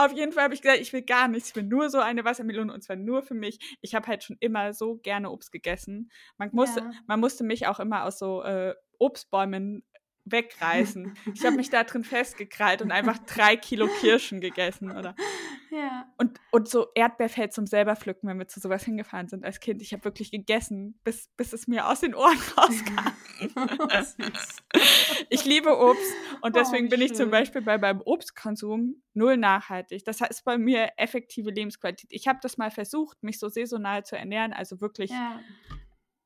Auf 0.00 0.12
jeden 0.14 0.32
Fall 0.32 0.44
habe 0.44 0.54
ich 0.54 0.62
gesagt, 0.62 0.80
ich 0.80 0.94
will 0.94 1.02
gar 1.02 1.28
nichts. 1.28 1.50
Ich 1.50 1.56
will 1.56 1.62
nur 1.62 1.90
so 1.90 1.98
eine 1.98 2.24
Wassermelone 2.24 2.72
und 2.72 2.82
zwar 2.82 2.96
nur 2.96 3.22
für 3.22 3.34
mich. 3.34 3.76
Ich 3.82 3.94
habe 3.94 4.06
halt 4.06 4.24
schon 4.24 4.38
immer 4.40 4.72
so 4.72 4.96
gerne 4.96 5.30
Obst 5.30 5.52
gegessen. 5.52 6.10
Man 6.38 6.48
musste, 6.54 6.80
ja. 6.80 6.90
man 7.06 7.20
musste 7.20 7.44
mich 7.44 7.66
auch 7.66 7.80
immer 7.80 8.04
aus 8.04 8.18
so 8.18 8.42
äh, 8.42 8.74
Obstbäumen 8.98 9.84
wegreißen. 10.24 11.16
Ich 11.34 11.44
habe 11.44 11.56
mich 11.56 11.70
da 11.70 11.84
drin 11.84 12.04
festgekrallt 12.04 12.82
und 12.82 12.92
einfach 12.92 13.18
drei 13.18 13.56
Kilo 13.56 13.88
Kirschen 14.00 14.40
gegessen, 14.40 14.90
oder? 14.90 15.14
Ja. 15.70 16.12
Und, 16.18 16.40
und 16.50 16.68
so 16.68 16.88
Erdbeerfeld 16.94 17.52
zum 17.52 17.66
selber 17.66 17.96
pflücken, 17.96 18.28
wenn 18.28 18.38
wir 18.38 18.48
zu 18.48 18.60
sowas 18.60 18.84
hingefahren 18.84 19.28
sind 19.28 19.44
als 19.44 19.60
Kind. 19.60 19.82
Ich 19.82 19.92
habe 19.92 20.04
wirklich 20.04 20.30
gegessen, 20.30 20.98
bis, 21.04 21.28
bis 21.36 21.52
es 21.52 21.68
mir 21.68 21.88
aus 21.88 22.00
den 22.00 22.14
Ohren 22.14 22.38
rauskam. 22.56 23.12
ich 25.30 25.44
liebe 25.44 25.78
Obst 25.78 26.12
und 26.42 26.56
deswegen 26.56 26.86
oh, 26.86 26.90
bin 26.90 27.00
ich 27.00 27.14
zum 27.14 27.30
Beispiel 27.30 27.62
bei 27.62 27.78
meinem 27.78 28.02
Obstkonsum 28.04 29.02
null 29.14 29.36
nachhaltig. 29.36 30.04
Das 30.04 30.20
heißt 30.20 30.44
bei 30.44 30.58
mir 30.58 30.90
effektive 30.96 31.50
Lebensqualität. 31.50 32.12
Ich 32.12 32.28
habe 32.28 32.40
das 32.42 32.58
mal 32.58 32.70
versucht, 32.70 33.22
mich 33.22 33.38
so 33.38 33.48
saisonal 33.48 34.04
zu 34.04 34.16
ernähren, 34.16 34.52
also 34.52 34.80
wirklich. 34.80 35.10
Ja. 35.10 35.40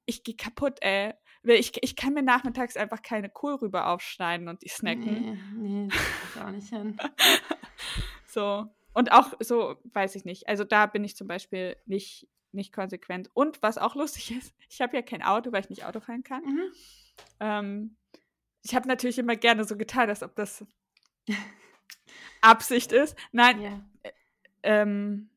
Ich 0.06 0.22
gehe 0.22 0.36
kaputt, 0.36 0.78
ey. 0.82 1.14
Ich, 1.44 1.72
ich 1.82 1.96
kann 1.96 2.14
mir 2.14 2.22
nachmittags 2.22 2.76
einfach 2.76 3.02
keine 3.02 3.28
Kohlrübe 3.28 3.84
aufschneiden 3.84 4.48
und 4.48 4.62
die 4.62 4.68
snacken. 4.68 5.38
Nee, 5.56 5.86
nee, 5.86 5.88
das 5.88 6.42
auch 6.42 6.50
nicht 6.50 6.68
hin. 6.68 6.96
so. 8.26 8.66
Und 8.94 9.12
auch 9.12 9.32
so, 9.40 9.76
weiß 9.92 10.14
ich 10.14 10.24
nicht. 10.24 10.48
Also 10.48 10.64
da 10.64 10.86
bin 10.86 11.04
ich 11.04 11.16
zum 11.16 11.26
Beispiel 11.26 11.76
nicht, 11.84 12.28
nicht 12.52 12.72
konsequent. 12.72 13.28
Und 13.34 13.60
was 13.62 13.76
auch 13.76 13.94
lustig 13.94 14.30
ist, 14.30 14.54
ich 14.70 14.80
habe 14.80 14.96
ja 14.96 15.02
kein 15.02 15.22
Auto, 15.22 15.52
weil 15.52 15.62
ich 15.62 15.70
nicht 15.70 15.84
Auto 15.84 16.00
fahren 16.00 16.22
kann. 16.22 16.44
Mhm. 16.44 16.72
Ähm, 17.40 17.96
ich 18.62 18.74
habe 18.74 18.88
natürlich 18.88 19.18
immer 19.18 19.36
gerne 19.36 19.64
so 19.64 19.76
getan, 19.76 20.08
als 20.08 20.22
ob 20.22 20.34
das 20.36 20.64
Absicht 22.40 22.92
ist. 22.92 23.16
Nein, 23.32 23.60
yeah. 23.60 23.84
äh, 24.02 24.12
ähm, 24.62 25.30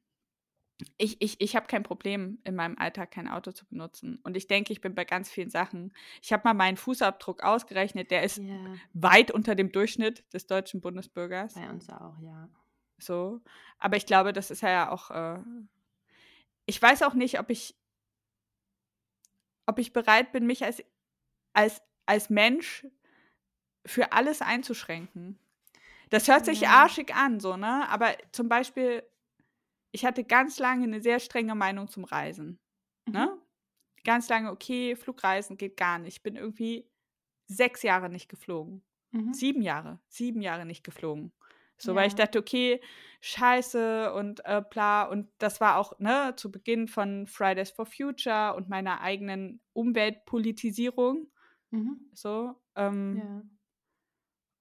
ich, 0.97 1.21
ich, 1.21 1.41
ich 1.41 1.55
habe 1.55 1.67
kein 1.67 1.83
Problem, 1.83 2.39
in 2.43 2.55
meinem 2.55 2.77
Alltag 2.77 3.11
kein 3.11 3.27
Auto 3.27 3.51
zu 3.51 3.65
benutzen. 3.65 4.19
Und 4.23 4.37
ich 4.37 4.47
denke, 4.47 4.71
ich 4.71 4.81
bin 4.81 4.93
bei 4.93 5.05
ganz 5.05 5.29
vielen 5.29 5.49
Sachen. 5.49 5.93
Ich 6.21 6.31
habe 6.31 6.43
mal 6.45 6.53
meinen 6.53 6.77
Fußabdruck 6.77 7.43
ausgerechnet, 7.43 8.11
der 8.11 8.23
ist 8.23 8.37
yeah. 8.37 8.75
weit 8.93 9.31
unter 9.31 9.55
dem 9.55 9.71
Durchschnitt 9.71 10.31
des 10.33 10.45
deutschen 10.45 10.81
Bundesbürgers. 10.81 11.55
Bei 11.55 11.69
uns 11.69 11.89
auch, 11.89 12.19
ja. 12.21 12.47
So. 12.99 13.41
Aber 13.79 13.97
ich 13.97 14.05
glaube, 14.05 14.33
das 14.33 14.51
ist 14.51 14.61
ja 14.61 14.91
auch. 14.91 15.09
Äh, 15.09 15.39
ich 16.65 16.81
weiß 16.81 17.03
auch 17.03 17.13
nicht, 17.13 17.39
ob 17.39 17.49
ich, 17.49 17.75
ob 19.65 19.79
ich 19.79 19.93
bereit 19.93 20.31
bin, 20.31 20.45
mich 20.45 20.63
als, 20.63 20.83
als, 21.53 21.81
als 22.05 22.29
Mensch 22.29 22.85
für 23.85 24.11
alles 24.11 24.41
einzuschränken. 24.41 25.39
Das 26.09 26.27
hört 26.27 26.45
sich 26.45 26.61
ja. 26.61 26.69
arschig 26.69 27.15
an, 27.15 27.39
so, 27.39 27.57
ne? 27.57 27.87
Aber 27.89 28.15
zum 28.31 28.47
Beispiel 28.47 29.03
ich 29.97 30.05
hatte 30.05 30.23
ganz 30.23 30.59
lange 30.59 30.83
eine 30.83 31.01
sehr 31.01 31.19
strenge 31.19 31.55
Meinung 31.55 31.87
zum 31.87 32.03
Reisen. 32.03 32.59
Ne? 33.07 33.11
Mhm. 33.11 33.13
Ne? 33.13 33.41
Ganz 34.03 34.29
lange, 34.29 34.51
okay, 34.51 34.95
Flugreisen 34.95 35.57
geht 35.57 35.75
gar 35.75 35.97
nicht. 35.97 36.17
Ich 36.17 36.23
bin 36.23 36.35
irgendwie 36.35 36.87
sechs 37.47 37.81
Jahre 37.81 38.07
nicht 38.09 38.29
geflogen. 38.29 38.83
Mhm. 39.09 39.33
Sieben 39.33 39.61
Jahre, 39.63 39.99
sieben 40.07 40.41
Jahre 40.41 40.67
nicht 40.67 40.83
geflogen. 40.83 41.33
So, 41.79 41.91
ja. 41.91 41.95
weil 41.95 42.07
ich 42.07 42.13
dachte, 42.13 42.37
okay, 42.37 42.79
scheiße 43.21 44.13
und 44.13 44.45
äh, 44.45 44.61
bla. 44.69 45.03
Und 45.03 45.29
das 45.39 45.59
war 45.61 45.77
auch 45.77 45.97
ne, 45.97 46.33
zu 46.35 46.51
Beginn 46.51 46.87
von 46.87 47.25
Fridays 47.25 47.71
for 47.71 47.87
Future 47.87 48.53
und 48.55 48.69
meiner 48.69 49.01
eigenen 49.01 49.61
Umweltpolitisierung. 49.73 51.31
Mhm. 51.71 52.07
So. 52.13 52.53
Ähm, 52.75 53.17
ja. 53.17 53.41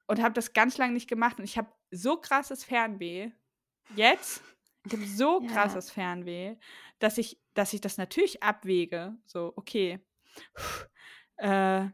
Und 0.06 0.22
habe 0.22 0.32
das 0.32 0.54
ganz 0.54 0.78
lange 0.78 0.94
nicht 0.94 1.10
gemacht. 1.10 1.38
Und 1.38 1.44
ich 1.44 1.58
habe 1.58 1.70
so 1.90 2.16
krasses 2.16 2.64
Fernweh. 2.64 3.32
Jetzt 3.94 4.42
ich 4.86 4.92
habe 4.92 5.06
so 5.06 5.40
krasses 5.40 5.88
ja. 5.88 5.94
Fernweh, 5.94 6.56
dass 6.98 7.18
ich, 7.18 7.38
dass 7.54 7.72
ich 7.72 7.80
das 7.80 7.98
natürlich 7.98 8.42
abwäge. 8.42 9.16
So, 9.26 9.52
okay. 9.56 10.00
Äh, 11.38 11.88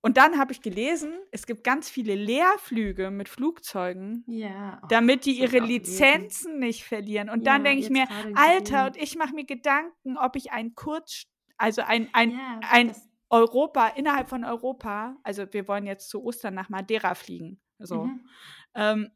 und 0.00 0.16
dann 0.16 0.38
habe 0.38 0.52
ich 0.52 0.62
gelesen, 0.62 1.12
es 1.32 1.44
gibt 1.44 1.64
ganz 1.64 1.90
viele 1.90 2.14
Leerflüge 2.14 3.10
mit 3.10 3.28
Flugzeugen, 3.28 4.22
ja, 4.28 4.80
oh, 4.80 4.86
damit 4.88 5.24
die 5.24 5.40
ihre 5.40 5.58
Lizenzen 5.58 6.52
gelesen. 6.52 6.58
nicht 6.60 6.84
verlieren. 6.84 7.28
Und 7.28 7.44
ja, 7.44 7.52
dann 7.52 7.64
denke 7.64 7.82
ich 7.82 7.90
mir, 7.90 8.06
Alter, 8.34 8.86
und 8.86 8.96
ich 8.96 9.16
mache 9.16 9.34
mir 9.34 9.44
Gedanken, 9.44 10.16
ob 10.16 10.36
ich 10.36 10.52
ein 10.52 10.76
Kurz, 10.76 11.24
also 11.56 11.82
ein, 11.82 12.08
ein, 12.12 12.30
ja, 12.30 12.60
ein 12.70 12.94
Europa, 13.28 13.88
innerhalb 13.88 14.28
von 14.28 14.44
Europa, 14.44 15.16
also 15.24 15.52
wir 15.52 15.66
wollen 15.66 15.86
jetzt 15.86 16.08
zu 16.08 16.22
Ostern 16.22 16.54
nach 16.54 16.68
Madeira 16.68 17.14
fliegen. 17.14 17.60
So. 17.80 18.04
Mhm. 18.04 18.28
Ähm, 18.74 19.10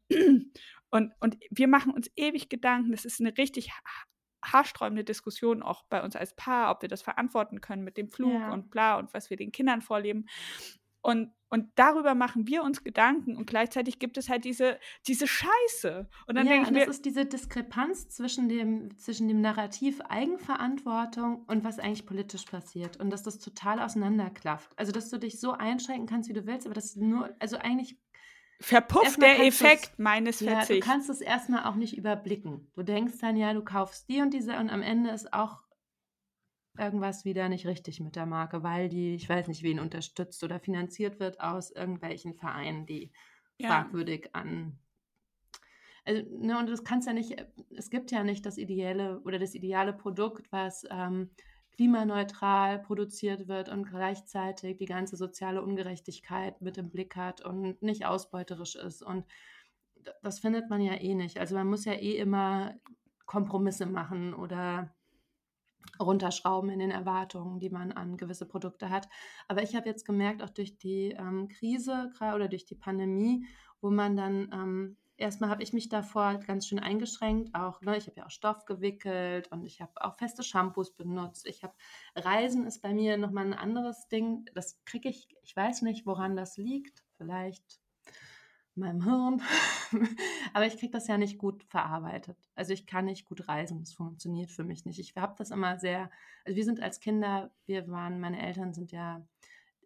und, 0.93 1.11
und 1.21 1.37
wir 1.49 1.67
machen 1.67 1.91
uns 1.91 2.11
ewig 2.15 2.49
Gedanken. 2.49 2.91
Das 2.91 3.03
ist 3.03 3.19
eine 3.19 3.35
richtig 3.35 3.71
haarsträubende 4.43 5.03
Diskussion 5.03 5.63
auch 5.63 5.85
bei 5.89 6.03
uns 6.03 6.15
als 6.15 6.35
Paar, 6.35 6.69
ob 6.69 6.83
wir 6.83 6.89
das 6.89 7.01
verantworten 7.01 7.61
können 7.61 7.83
mit 7.83 7.97
dem 7.97 8.09
Flug 8.09 8.33
ja. 8.33 8.53
und 8.53 8.69
bla 8.69 8.99
und 8.99 9.11
was 9.11 9.31
wir 9.31 9.37
den 9.37 9.51
Kindern 9.51 9.81
vorleben. 9.81 10.27
Und, 11.01 11.33
und 11.49 11.71
darüber 11.75 12.13
machen 12.13 12.45
wir 12.47 12.61
uns 12.61 12.83
Gedanken 12.83 13.35
und 13.37 13.47
gleichzeitig 13.47 13.97
gibt 13.97 14.17
es 14.17 14.29
halt 14.29 14.45
diese, 14.45 14.79
diese 15.07 15.25
Scheiße. 15.27 16.07
Und 16.27 16.35
dann 16.35 16.45
ja, 16.45 16.53
denke 16.53 16.67
ich 16.67 16.73
mir. 16.73 16.85
Das 16.85 16.97
ist 16.97 17.05
diese 17.05 17.25
Diskrepanz 17.25 18.09
zwischen 18.09 18.47
dem, 18.47 18.95
zwischen 18.99 19.27
dem 19.27 19.41
Narrativ 19.41 19.99
Eigenverantwortung 20.01 21.43
und 21.47 21.63
was 21.63 21.79
eigentlich 21.79 22.05
politisch 22.05 22.45
passiert. 22.45 22.97
Und 22.97 23.09
dass 23.09 23.23
das 23.23 23.39
total 23.39 23.79
auseinanderklafft. 23.79 24.71
Also, 24.77 24.91
dass 24.91 25.09
du 25.09 25.17
dich 25.17 25.39
so 25.39 25.53
einschränken 25.53 26.05
kannst, 26.05 26.29
wie 26.29 26.33
du 26.33 26.45
willst, 26.45 26.67
aber 26.67 26.75
das 26.75 26.95
nur, 26.95 27.35
also 27.39 27.57
eigentlich 27.57 27.97
verpufft 28.63 29.21
der 29.21 29.45
Effekt 29.45 29.99
meines 29.99 30.37
Verzichts. 30.37 30.69
Ja, 30.69 30.75
du 30.75 30.79
kannst 30.79 31.09
es 31.09 31.21
erstmal 31.21 31.65
auch 31.65 31.75
nicht 31.75 31.97
überblicken. 31.97 32.71
Du 32.73 32.83
denkst 32.83 33.15
dann, 33.19 33.35
ja, 33.35 33.53
du 33.53 33.63
kaufst 33.63 34.07
die 34.07 34.21
und 34.21 34.33
diese 34.33 34.57
und 34.57 34.69
am 34.69 34.81
Ende 34.81 35.11
ist 35.11 35.33
auch 35.33 35.61
irgendwas 36.77 37.25
wieder 37.25 37.49
nicht 37.49 37.67
richtig 37.67 37.99
mit 37.99 38.15
der 38.15 38.25
Marke, 38.25 38.63
weil 38.63 38.89
die, 38.89 39.15
ich 39.15 39.27
weiß 39.27 39.47
nicht, 39.47 39.63
wen 39.63 39.79
unterstützt 39.79 40.43
oder 40.43 40.59
finanziert 40.59 41.19
wird 41.19 41.39
aus 41.41 41.71
irgendwelchen 41.71 42.33
Vereinen, 42.33 42.85
die 42.85 43.11
ja. 43.57 43.67
fragwürdig 43.67 44.33
an. 44.33 44.79
Also, 46.05 46.23
ne, 46.37 46.57
und 46.57 46.69
das 46.69 46.83
kannst 46.83 47.07
ja 47.07 47.13
nicht, 47.13 47.35
es 47.75 47.89
gibt 47.89 48.11
ja 48.11 48.23
nicht 48.23 48.45
das 48.45 48.57
ideelle 48.57 49.19
oder 49.21 49.39
das 49.39 49.55
ideale 49.55 49.93
Produkt, 49.93 50.51
was 50.51 50.85
ähm, 50.89 51.29
klimaneutral 51.75 52.79
produziert 52.79 53.47
wird 53.47 53.69
und 53.69 53.85
gleichzeitig 53.89 54.77
die 54.77 54.85
ganze 54.85 55.17
soziale 55.17 55.61
Ungerechtigkeit 55.61 56.61
mit 56.61 56.77
im 56.77 56.89
Blick 56.89 57.15
hat 57.15 57.41
und 57.41 57.81
nicht 57.81 58.05
ausbeuterisch 58.05 58.75
ist. 58.75 59.01
Und 59.01 59.25
das 60.21 60.39
findet 60.39 60.69
man 60.69 60.81
ja 60.81 60.93
eh 60.93 61.15
nicht. 61.15 61.39
Also 61.39 61.55
man 61.55 61.67
muss 61.67 61.85
ja 61.85 61.93
eh 61.93 62.17
immer 62.17 62.75
Kompromisse 63.25 63.85
machen 63.85 64.33
oder 64.33 64.93
runterschrauben 65.99 66.69
in 66.69 66.79
den 66.79 66.91
Erwartungen, 66.91 67.59
die 67.59 67.69
man 67.69 67.91
an 67.91 68.17
gewisse 68.17 68.47
Produkte 68.47 68.89
hat. 68.89 69.09
Aber 69.47 69.63
ich 69.63 69.75
habe 69.75 69.89
jetzt 69.89 70.05
gemerkt, 70.05 70.43
auch 70.43 70.49
durch 70.49 70.77
die 70.77 71.11
ähm, 71.11 71.47
Krise 71.47 72.11
oder 72.19 72.47
durch 72.47 72.65
die 72.65 72.75
Pandemie, 72.75 73.45
wo 73.81 73.89
man 73.89 74.15
dann 74.15 74.49
ähm, 74.53 74.97
erstmal 75.23 75.49
habe 75.49 75.63
ich 75.63 75.73
mich 75.73 75.89
davor 75.89 76.35
ganz 76.39 76.67
schön 76.67 76.79
eingeschränkt. 76.79 77.55
Auch, 77.55 77.81
ne, 77.81 77.97
ich 77.97 78.07
habe 78.07 78.17
ja 78.19 78.25
auch 78.25 78.31
Stoff 78.31 78.65
gewickelt 78.65 79.51
und 79.51 79.65
ich 79.65 79.81
habe 79.81 79.91
auch 80.03 80.17
feste 80.17 80.43
Shampoos 80.43 80.91
benutzt. 80.91 81.47
Ich 81.47 81.63
habe 81.63 81.73
Reisen 82.15 82.67
ist 82.67 82.81
bei 82.81 82.93
mir 82.93 83.17
nochmal 83.17 83.45
ein 83.45 83.53
anderes 83.53 84.07
Ding. 84.09 84.45
Das 84.53 84.83
kriege 84.85 85.09
ich, 85.09 85.27
ich 85.41 85.55
weiß 85.55 85.81
nicht, 85.81 86.05
woran 86.05 86.35
das 86.35 86.57
liegt. 86.57 87.03
Vielleicht 87.17 87.79
meinem 88.75 89.03
Hirn. 89.03 89.41
Aber 90.53 90.65
ich 90.65 90.77
kriege 90.77 90.91
das 90.91 91.07
ja 91.07 91.17
nicht 91.17 91.37
gut 91.37 91.63
verarbeitet. 91.63 92.37
Also 92.55 92.73
ich 92.73 92.85
kann 92.85 93.05
nicht 93.05 93.25
gut 93.25 93.47
reisen. 93.47 93.79
Das 93.79 93.93
funktioniert 93.93 94.51
für 94.51 94.63
mich 94.63 94.85
nicht. 94.85 94.99
Ich 94.99 95.15
habe 95.15 95.35
das 95.37 95.51
immer 95.51 95.79
sehr, 95.79 96.09
also 96.45 96.55
wir 96.55 96.65
sind 96.65 96.81
als 96.81 96.99
Kinder, 96.99 97.51
wir 97.65 97.87
waren, 97.87 98.19
meine 98.19 98.41
Eltern 98.41 98.73
sind 98.73 98.91
ja 98.91 99.25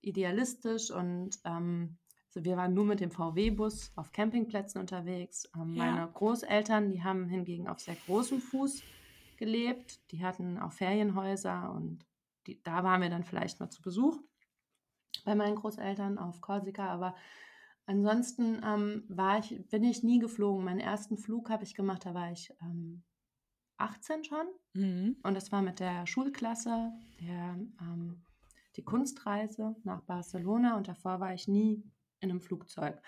idealistisch 0.02 0.90
und 0.90 1.32
ähm, 1.44 1.98
also 2.38 2.46
wir 2.46 2.56
waren 2.56 2.76
nur 2.76 2.86
mit 2.86 3.00
dem 3.00 3.10
VW-Bus 3.10 3.94
auf 3.96 4.12
Campingplätzen 4.12 4.80
unterwegs. 4.80 5.50
Ähm, 5.56 5.74
ja. 5.74 5.86
Meine 5.92 6.12
Großeltern, 6.12 6.92
die 6.92 7.04
haben 7.04 7.28
hingegen 7.28 7.68
auf 7.68 7.80
sehr 7.80 7.96
großem 8.06 8.42
Fuß 8.42 8.84
gelebt. 9.38 10.12
Die 10.12 10.24
hatten 10.24 10.60
auch 10.60 10.72
Ferienhäuser 10.72 11.72
und 11.74 12.06
die, 12.46 12.62
da 12.62 12.84
waren 12.84 13.02
wir 13.02 13.10
dann 13.10 13.24
vielleicht 13.24 13.60
mal 13.60 13.72
zu 13.72 13.82
Besuch 13.82 14.20
bei 15.26 15.34
meinen 15.34 15.56
Großeltern 15.56 16.20
auf 16.20 16.40
Korsika. 16.40 16.88
Aber 16.90 17.16
ansonsten 17.88 18.62
ähm, 18.64 19.06
war 19.08 19.40
ich, 19.40 19.68
bin 19.70 19.84
ich 19.84 20.04
nie 20.04 20.20
geflogen. 20.20 20.64
Meinen 20.64 20.80
ersten 20.80 21.18
Flug 21.18 21.50
habe 21.50 21.64
ich 21.64 21.74
gemacht, 21.74 22.06
da 22.06 22.14
war 22.14 22.32
ich 22.32 22.54
ähm, 22.62 23.04
18 23.78 24.26
schon. 24.26 24.46
Mhm. 24.74 25.18
Und 25.24 25.34
das 25.34 25.52
war 25.52 25.64
mit 25.64 25.80
der 25.80 26.06
Schulklasse, 26.06 26.92
der, 27.20 27.58
ähm, 27.82 28.24
die 28.76 28.84
Kunstreise 28.84 29.76
nach 29.84 30.04
Barcelona. 30.04 30.78
Und 30.78 30.88
davor 30.88 31.20
war 31.20 31.34
ich 31.34 31.48
nie 31.48 31.84
in 32.20 32.30
einem 32.30 32.42
Flugzeug. 32.42 33.02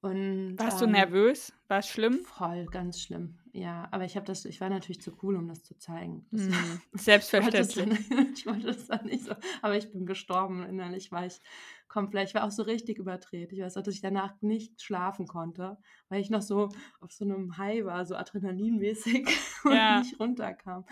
Und, 0.00 0.56
Warst 0.58 0.82
ähm, 0.82 0.88
du 0.88 0.92
nervös? 0.92 1.52
War 1.68 1.78
es 1.78 1.88
schlimm? 1.88 2.20
Voll, 2.24 2.66
ganz 2.66 3.00
schlimm. 3.00 3.38
Ja, 3.52 3.88
aber 3.90 4.04
ich 4.04 4.14
habe 4.14 4.26
das, 4.26 4.44
ich 4.44 4.60
war 4.60 4.68
natürlich 4.68 5.00
zu 5.00 5.16
cool, 5.22 5.36
um 5.36 5.48
das 5.48 5.64
zu 5.64 5.76
zeigen. 5.78 6.26
Das, 6.30 6.42
mm, 6.42 6.52
selbstverständlich. 6.92 8.10
ich 8.34 8.46
wollte 8.46 8.66
das 8.66 8.86
dann 8.86 9.06
nicht 9.06 9.24
so, 9.24 9.34
aber 9.62 9.76
ich 9.76 9.90
bin 9.90 10.06
gestorben 10.06 10.64
innerlich, 10.64 11.10
war 11.10 11.26
ich 11.26 11.40
komplett, 11.88 12.28
ich 12.28 12.34
war 12.34 12.44
auch 12.44 12.50
so 12.50 12.62
richtig 12.62 12.98
überdreht. 12.98 13.52
Ich 13.52 13.60
weiß 13.60 13.76
auch, 13.78 13.82
dass 13.82 13.94
ich 13.94 14.02
danach 14.02 14.34
nicht 14.42 14.82
schlafen 14.82 15.26
konnte, 15.26 15.78
weil 16.08 16.20
ich 16.20 16.30
noch 16.30 16.42
so 16.42 16.68
auf 17.00 17.12
so 17.12 17.24
einem 17.24 17.56
High 17.56 17.84
war, 17.84 18.04
so 18.04 18.14
adrenalinmäßig 18.16 19.26
und 19.64 19.72
ja. 19.72 19.98
nicht 19.98 20.20
runterkam. 20.20 20.84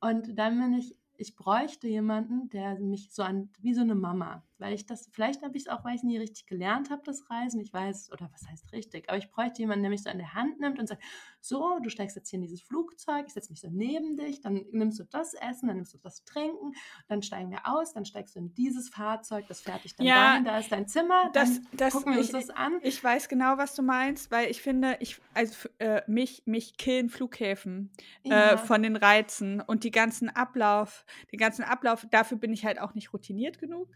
Und 0.00 0.38
dann 0.38 0.58
bin 0.58 0.72
ich 0.72 0.96
ich 1.18 1.34
bräuchte 1.34 1.88
jemanden, 1.88 2.48
der 2.48 2.78
mich 2.78 3.12
so 3.12 3.22
an, 3.24 3.50
wie 3.58 3.74
so 3.74 3.80
eine 3.80 3.96
Mama, 3.96 4.44
weil 4.58 4.74
ich 4.74 4.86
das, 4.86 5.08
vielleicht 5.12 5.42
habe 5.42 5.56
ich 5.56 5.64
es 5.64 5.68
auch, 5.68 5.84
weil 5.84 5.94
ich 5.94 6.00
es 6.00 6.04
nie 6.04 6.18
richtig 6.18 6.46
gelernt 6.46 6.90
habe, 6.90 7.02
das 7.04 7.30
Reisen. 7.30 7.60
Ich 7.60 7.72
weiß, 7.72 8.12
oder 8.12 8.28
was 8.32 8.48
heißt 8.48 8.72
richtig, 8.72 9.08
aber 9.08 9.18
ich 9.18 9.30
bräuchte 9.30 9.60
jemanden, 9.60 9.82
der 9.82 9.90
mich 9.90 10.02
so 10.02 10.10
an 10.10 10.18
der 10.18 10.34
Hand 10.34 10.60
nimmt 10.60 10.78
und 10.78 10.86
sagt, 10.86 11.02
so, 11.40 11.78
du 11.82 11.88
steigst 11.90 12.16
jetzt 12.16 12.30
hier 12.30 12.38
in 12.38 12.42
dieses 12.42 12.62
Flugzeug, 12.62 13.26
ich 13.26 13.32
setze 13.32 13.50
mich 13.50 13.60
so 13.60 13.68
neben 13.70 14.16
dich, 14.16 14.40
dann 14.40 14.64
nimmst 14.72 14.98
du 14.98 15.04
das 15.04 15.34
Essen, 15.34 15.68
dann 15.68 15.76
nimmst 15.76 15.94
du 15.94 15.98
das 15.98 16.24
Trinken, 16.24 16.74
dann 17.06 17.22
steigen 17.22 17.50
wir 17.50 17.60
aus, 17.64 17.92
dann 17.92 18.04
steigst 18.04 18.34
du 18.34 18.40
in 18.40 18.54
dieses 18.54 18.88
Fahrzeug, 18.88 19.46
das 19.48 19.60
fährt 19.60 19.84
dich 19.84 19.94
dann 19.94 20.06
ja, 20.06 20.32
dahin, 20.32 20.44
da 20.44 20.58
ist 20.58 20.72
dein 20.72 20.88
Zimmer, 20.88 21.30
das, 21.32 21.60
das, 21.72 21.92
gucken 21.92 22.12
wir 22.14 22.20
uns 22.20 22.32
das 22.32 22.50
an. 22.50 22.78
Ich 22.82 23.02
weiß 23.02 23.28
genau, 23.28 23.56
was 23.56 23.74
du 23.74 23.82
meinst, 23.82 24.30
weil 24.30 24.50
ich 24.50 24.60
finde, 24.60 24.96
ich, 25.00 25.20
also 25.34 25.68
äh, 25.78 26.02
mich, 26.06 26.42
mich 26.46 26.76
killen 26.76 27.08
Flughäfen 27.08 27.90
äh, 28.24 28.30
ja. 28.30 28.52
äh, 28.52 28.58
von 28.58 28.82
den 28.82 28.96
Reizen 28.96 29.60
und 29.60 29.84
die 29.84 29.90
ganzen 29.90 30.28
Ablauf, 30.28 31.04
den 31.32 31.38
ganzen 31.38 31.62
Ablauf, 31.62 32.06
dafür 32.10 32.38
bin 32.38 32.52
ich 32.52 32.64
halt 32.64 32.80
auch 32.80 32.94
nicht 32.94 33.12
routiniert 33.12 33.58
genug. 33.58 33.88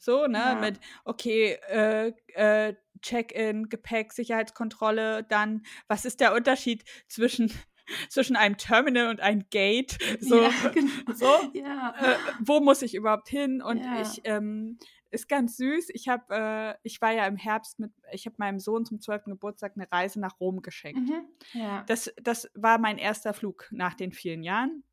So, 0.00 0.26
ne, 0.26 0.38
ja. 0.38 0.54
mit, 0.54 0.80
okay, 1.04 1.58
äh, 1.68 2.12
äh, 2.34 2.74
Check-in, 3.02 3.68
Gepäck, 3.68 4.12
Sicherheitskontrolle, 4.12 5.24
dann, 5.24 5.62
was 5.88 6.04
ist 6.04 6.20
der 6.20 6.34
Unterschied 6.34 6.84
zwischen 7.06 7.52
zwischen 8.08 8.36
einem 8.36 8.56
Terminal 8.56 9.08
und 9.08 9.20
einem 9.20 9.44
Gate. 9.50 9.98
So, 10.20 10.42
ja, 10.42 10.50
genau. 10.74 10.92
so 11.14 11.26
ja. 11.54 11.94
Äh, 12.00 12.16
wo 12.40 12.60
muss 12.60 12.82
ich 12.82 12.94
überhaupt 12.94 13.28
hin? 13.28 13.62
Und 13.62 13.78
ja. 13.78 14.00
ich 14.00 14.20
ähm, 14.24 14.78
ist 15.10 15.28
ganz 15.28 15.56
süß. 15.56 15.88
Ich 15.90 16.08
habe, 16.08 16.24
äh, 16.34 16.74
ich 16.82 17.00
war 17.00 17.12
ja 17.12 17.26
im 17.26 17.36
Herbst 17.36 17.78
mit, 17.78 17.92
ich 18.12 18.26
habe 18.26 18.36
meinem 18.38 18.60
Sohn 18.60 18.84
zum 18.84 19.00
12. 19.00 19.24
Geburtstag 19.24 19.72
eine 19.74 19.90
Reise 19.90 20.20
nach 20.20 20.38
Rom 20.40 20.62
geschenkt. 20.62 21.00
Mhm. 21.00 21.24
Ja. 21.52 21.82
Das, 21.88 22.12
das 22.22 22.48
war 22.54 22.78
mein 22.78 22.96
erster 22.96 23.34
Flug 23.34 23.68
nach 23.70 23.94
den 23.94 24.12
vielen 24.12 24.42
Jahren. 24.42 24.84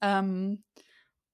Ähm, 0.00 0.64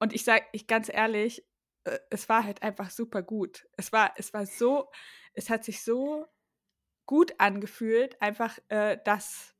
und 0.00 0.12
ich 0.12 0.24
sage 0.24 0.44
ich 0.52 0.66
ganz 0.66 0.90
ehrlich, 0.92 1.44
äh, 1.84 1.98
es 2.10 2.28
war 2.28 2.44
halt 2.44 2.62
einfach 2.62 2.90
super 2.90 3.22
gut. 3.22 3.66
Es 3.76 3.92
war, 3.92 4.12
es 4.16 4.32
war 4.34 4.46
so, 4.46 4.90
es 5.32 5.50
hat 5.50 5.64
sich 5.64 5.82
so 5.82 6.26
gut 7.06 7.34
angefühlt, 7.38 8.20
einfach 8.20 8.58
äh, 8.68 8.98
das 9.04 9.54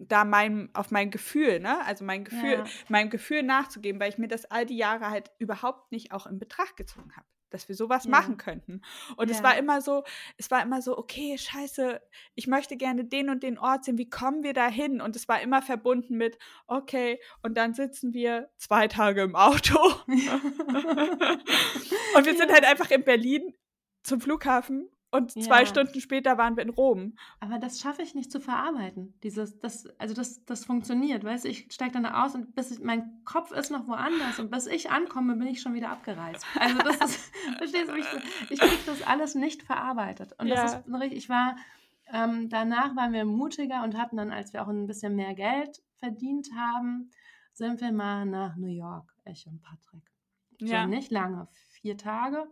da 0.00 0.24
mein, 0.24 0.70
auf 0.74 0.92
mein 0.92 1.10
Gefühl, 1.10 1.58
ne? 1.58 1.84
Also 1.84 2.04
mein 2.04 2.22
Gefühl, 2.22 2.58
ja. 2.58 2.64
meinem 2.88 3.10
Gefühl 3.10 3.42
nachzugeben, 3.42 4.00
weil 4.00 4.10
ich 4.10 4.18
mir 4.18 4.28
das 4.28 4.44
all 4.44 4.64
die 4.64 4.76
Jahre 4.76 5.10
halt 5.10 5.32
überhaupt 5.38 5.90
nicht 5.90 6.12
auch 6.12 6.26
in 6.28 6.38
Betracht 6.38 6.76
gezogen 6.76 7.16
habe 7.16 7.26
dass 7.50 7.68
wir 7.68 7.76
sowas 7.76 8.04
ja. 8.04 8.10
machen 8.10 8.36
könnten. 8.36 8.82
Und 9.16 9.30
ja. 9.30 9.36
es 9.36 9.42
war 9.42 9.56
immer 9.56 9.80
so, 9.80 10.04
es 10.36 10.50
war 10.50 10.62
immer 10.62 10.82
so, 10.82 10.96
okay, 10.98 11.36
scheiße, 11.38 12.00
ich 12.34 12.46
möchte 12.46 12.76
gerne 12.76 13.04
den 13.04 13.30
und 13.30 13.42
den 13.42 13.58
Ort 13.58 13.84
sehen, 13.84 13.98
wie 13.98 14.08
kommen 14.10 14.42
wir 14.42 14.52
da 14.52 14.68
hin? 14.68 15.00
Und 15.00 15.16
es 15.16 15.28
war 15.28 15.40
immer 15.40 15.62
verbunden 15.62 16.16
mit, 16.16 16.38
okay, 16.66 17.20
und 17.42 17.56
dann 17.56 17.74
sitzen 17.74 18.12
wir 18.12 18.50
zwei 18.56 18.88
Tage 18.88 19.22
im 19.22 19.36
Auto. 19.36 19.78
und 20.06 20.18
wir 22.26 22.36
sind 22.36 22.52
halt 22.52 22.64
einfach 22.64 22.90
in 22.90 23.04
Berlin 23.04 23.54
zum 24.02 24.20
Flughafen 24.20 24.88
und 25.10 25.32
zwei 25.32 25.60
ja. 25.60 25.66
Stunden 25.66 26.00
später 26.00 26.36
waren 26.36 26.56
wir 26.56 26.62
in 26.62 26.68
Rom. 26.68 27.14
Aber 27.40 27.58
das 27.58 27.80
schaffe 27.80 28.02
ich 28.02 28.14
nicht 28.14 28.30
zu 28.30 28.40
verarbeiten. 28.40 29.14
Dieses, 29.22 29.58
das, 29.58 29.86
also 29.98 30.14
das, 30.14 30.44
das 30.44 30.66
funktioniert, 30.66 31.24
weißt 31.24 31.44
du, 31.44 31.48
ich 31.48 31.68
steige 31.72 31.92
dann 31.92 32.02
da 32.02 32.24
aus 32.24 32.34
und 32.34 32.54
bis 32.54 32.70
ich, 32.70 32.80
mein 32.80 33.24
Kopf 33.24 33.50
ist 33.50 33.70
noch 33.70 33.86
woanders 33.88 34.38
und 34.38 34.50
bis 34.50 34.66
ich 34.66 34.90
ankomme, 34.90 35.36
bin 35.36 35.46
ich 35.46 35.62
schon 35.62 35.72
wieder 35.72 35.90
abgereist. 35.90 36.44
Also 36.58 36.78
das 36.78 36.96
ist, 36.96 37.32
verstehst 37.58 37.90
du, 37.90 37.96
ich, 37.96 38.06
ich 38.50 38.60
kriege 38.60 38.82
das 38.84 39.02
alles 39.02 39.34
nicht 39.34 39.62
verarbeitet. 39.62 40.34
Und 40.38 40.50
das 40.50 40.72
ja. 40.72 40.78
ist 40.78 40.92
richtig, 40.92 41.18
ich 41.18 41.28
war, 41.30 41.56
ähm, 42.12 42.50
danach 42.50 42.94
waren 42.94 43.12
wir 43.12 43.24
mutiger 43.24 43.84
und 43.84 43.96
hatten 43.96 44.18
dann, 44.18 44.30
als 44.30 44.52
wir 44.52 44.62
auch 44.62 44.68
ein 44.68 44.86
bisschen 44.86 45.16
mehr 45.16 45.34
Geld 45.34 45.80
verdient 45.96 46.48
haben, 46.54 47.10
sind 47.54 47.80
wir 47.80 47.92
mal 47.92 48.26
nach 48.26 48.56
New 48.56 48.68
York, 48.68 49.14
ich 49.24 49.46
und 49.46 49.62
Patrick. 49.62 50.02
So 50.60 50.66
ja. 50.66 50.86
nicht 50.86 51.10
lange, 51.10 51.48
vier 51.70 51.96
Tage. 51.96 52.46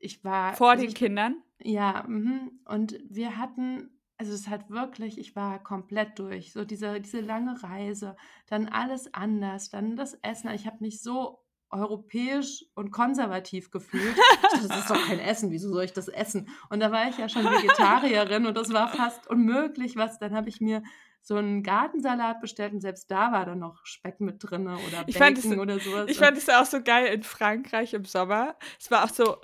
Ich 0.00 0.24
war. 0.24 0.54
Vor 0.54 0.70
also 0.70 0.82
den 0.82 0.90
ich, 0.90 0.94
Kindern? 0.96 1.36
Ja, 1.64 2.04
mhm. 2.06 2.60
und 2.64 2.98
wir 3.08 3.36
hatten, 3.36 3.90
also 4.16 4.32
es 4.32 4.40
ist 4.40 4.48
halt 4.48 4.70
wirklich, 4.70 5.18
ich 5.18 5.36
war 5.36 5.62
komplett 5.62 6.18
durch. 6.18 6.52
So 6.52 6.64
diese, 6.64 7.00
diese 7.00 7.20
lange 7.20 7.62
Reise, 7.62 8.16
dann 8.48 8.68
alles 8.68 9.12
anders, 9.14 9.70
dann 9.70 9.96
das 9.96 10.14
Essen. 10.22 10.50
Ich 10.50 10.66
habe 10.66 10.78
mich 10.80 11.02
so 11.02 11.38
europäisch 11.70 12.64
und 12.74 12.90
konservativ 12.90 13.70
gefühlt. 13.70 14.16
Dachte, 14.42 14.68
das 14.68 14.78
ist 14.80 14.90
doch 14.90 15.06
kein 15.06 15.18
Essen, 15.18 15.50
wieso 15.50 15.72
soll 15.72 15.84
ich 15.84 15.92
das 15.92 16.08
essen? 16.08 16.48
Und 16.68 16.80
da 16.80 16.92
war 16.92 17.08
ich 17.08 17.18
ja 17.18 17.28
schon 17.28 17.44
Vegetarierin 17.44 18.46
und 18.46 18.56
das 18.56 18.72
war 18.72 18.88
fast 18.88 19.26
unmöglich, 19.28 19.96
was. 19.96 20.18
Dann 20.18 20.34
habe 20.34 20.48
ich 20.48 20.60
mir 20.60 20.82
so 21.22 21.36
einen 21.36 21.62
Gartensalat 21.62 22.40
bestellt 22.40 22.74
und 22.74 22.80
selbst 22.80 23.10
da 23.10 23.32
war 23.32 23.46
dann 23.46 23.60
noch 23.60 23.86
Speck 23.86 24.20
mit 24.20 24.36
drin 24.40 24.66
oder 24.66 25.04
Bacon 25.04 25.52
es, 25.52 25.58
oder 25.58 25.78
sowas. 25.78 26.06
Ich 26.08 26.18
fand 26.18 26.36
es 26.36 26.48
auch 26.48 26.66
so 26.66 26.82
geil 26.82 27.06
in 27.14 27.22
Frankreich 27.22 27.94
im 27.94 28.04
Sommer. 28.04 28.56
Es 28.78 28.90
war 28.90 29.04
auch 29.04 29.10
so 29.10 29.36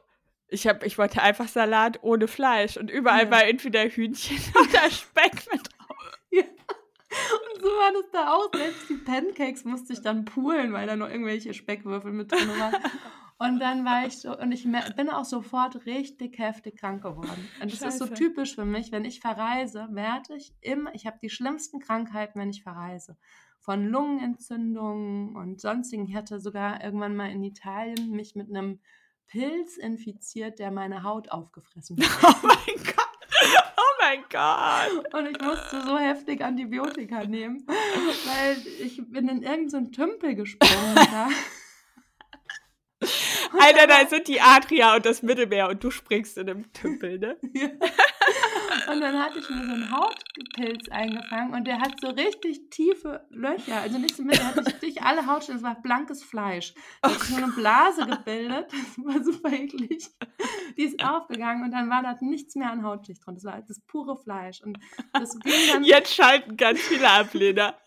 ich, 0.49 0.67
hab, 0.67 0.85
ich 0.85 0.99
wollte 0.99 1.23
einfach 1.23 1.49
Salat 1.49 2.03
ohne 2.03 2.27
Fleisch 2.27 2.77
und 2.77 2.91
überall 2.91 3.25
ja. 3.25 3.31
war 3.31 3.45
entweder 3.45 3.85
Hühnchen 3.89 4.39
oder 4.55 4.91
Speck 4.91 5.47
mit 5.53 5.63
drauf. 5.63 6.19
Ja. 6.31 6.43
Und 6.43 7.63
so 7.63 7.69
war 7.69 7.93
das 7.93 8.11
da 8.13 8.35
auch. 8.35 8.51
Selbst 8.55 8.89
die 8.89 8.95
Pancakes 8.95 9.65
musste 9.65 9.93
ich 9.93 10.03
dann 10.03 10.25
poolen, 10.25 10.73
weil 10.73 10.87
da 10.87 10.97
noch 10.97 11.09
irgendwelche 11.09 11.55
Speckwürfel 11.55 12.13
mit 12.13 12.33
drin 12.33 12.49
waren. 12.59 12.75
Und 13.41 13.61
dann 13.61 13.85
war 13.85 14.05
ich 14.05 14.19
so, 14.19 14.37
und 14.37 14.51
ich 14.51 14.65
bin 14.97 15.11
auch 15.11 15.25
sofort 15.25 15.87
richtig 15.87 16.41
heftig 16.41 16.77
krank 16.77 17.05
geworden. 17.05 17.49
Und 17.63 17.71
das 17.71 17.79
Scheiße. 17.79 17.87
ist 17.87 17.99
so 17.99 18.07
typisch 18.07 18.57
für 18.57 18.65
mich, 18.65 18.91
wenn 18.91 19.05
ich 19.05 19.21
verreise, 19.21 19.87
werde 19.93 20.35
ich 20.35 20.53
immer, 20.61 20.93
ich 20.93 21.07
habe 21.07 21.21
die 21.23 21.31
schlimmsten 21.31 21.79
Krankheiten, 21.79 22.41
wenn 22.41 22.51
ich 22.51 22.65
verreise. 22.65 23.17
Von 23.61 23.87
Lungenentzündungen 23.87 25.37
und 25.37 25.61
sonstigen. 25.61 26.07
Ich 26.09 26.17
hatte 26.17 26.41
sogar 26.41 26.83
irgendwann 26.83 27.15
mal 27.15 27.31
in 27.31 27.45
Italien 27.45 28.11
mich 28.11 28.35
mit 28.35 28.49
einem 28.49 28.81
Pilz 29.29 29.77
infiziert, 29.77 30.59
der 30.59 30.71
meine 30.71 31.03
Haut 31.03 31.31
aufgefressen 31.31 31.97
hat. 32.03 32.37
Oh 32.43 32.47
mein 32.47 32.85
Gott! 32.85 33.09
Oh 33.77 33.95
mein 34.01 34.23
Gott! 34.31 35.15
Und 35.15 35.27
ich 35.27 35.41
musste 35.41 35.83
so 35.83 35.99
heftig 35.99 36.43
Antibiotika 36.43 37.25
nehmen, 37.25 37.65
weil 37.67 38.57
ich 38.81 39.01
bin 39.11 39.29
in 39.29 39.43
irgendeinen 39.43 39.69
so 39.69 39.91
Tümpel 39.91 40.35
gesprungen. 40.35 40.95
da. 41.11 41.29
Alter, 43.61 43.87
da 43.87 44.07
sind 44.07 44.29
die 44.29 44.41
Adria 44.41 44.97
und 44.97 45.07
das 45.07 45.23
Mittelmeer 45.23 45.69
und 45.69 45.83
du 45.85 45.91
springst 45.91 46.39
in 46.39 46.51
einem 46.51 46.73
Tümpel, 46.73 47.19
ne? 47.19 47.37
Ja. 47.55 47.69
Und 48.91 49.01
dann 49.01 49.19
hatte 49.19 49.39
ich 49.39 49.51
mir 49.51 49.65
so 49.67 49.73
einen 49.73 49.91
Hautpilz 49.91 50.89
eingefangen 50.89 51.55
und 51.55 51.67
der 51.67 51.81
hat 51.81 52.01
so 52.01 52.09
richtig 52.09 52.71
tiefe 52.71 53.27
Löcher. 53.31 53.81
Also 53.83 53.99
nicht 53.99 54.17
so 54.17 54.23
mit, 54.23 54.37
der 54.37 54.55
hat 54.55 54.81
sich 54.81 55.03
alle 55.03 55.27
Hautstellen, 55.27 55.59
es 55.59 55.65
war 55.65 55.81
blankes 55.81 56.23
Fleisch. 56.23 56.75
Da 57.03 57.11
hat 57.11 57.21
sich 57.21 57.31
nur 57.31 57.45
eine 57.45 57.53
Blase 57.53 58.07
gebildet. 58.07 58.73
Das 58.73 59.05
war 59.05 59.23
super 59.23 59.53
eklig. 59.53 60.09
Die 60.77 60.85
ist 60.85 61.03
aufgegangen 61.05 61.65
und 61.65 61.73
dann 61.73 61.91
war 61.91 62.03
da 62.03 62.17
nichts 62.21 62.55
mehr 62.55 62.71
an 62.71 62.83
Hautschicht 62.83 63.25
drin. 63.25 63.35
Das 63.35 63.45
war 63.45 63.61
das 63.61 63.81
pure 63.81 64.17
Fleisch. 64.17 64.63
Und 64.63 64.79
das 65.13 65.39
ging 65.41 65.53
dann. 65.73 65.85
Jetzt 65.85 66.15
schalten 66.15 66.57
ganz 66.57 66.81
viele 66.81 67.09
Ablehner. 67.09 67.75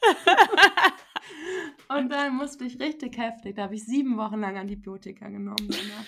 Und 1.97 2.09
dann 2.09 2.35
musste 2.35 2.63
ich 2.65 2.79
richtig 2.79 3.17
heftig, 3.17 3.55
da 3.55 3.63
habe 3.63 3.75
ich 3.75 3.85
sieben 3.85 4.17
Wochen 4.17 4.39
lang 4.39 4.57
Antibiotika 4.57 5.27
genommen. 5.27 5.67
Danach. 5.69 6.05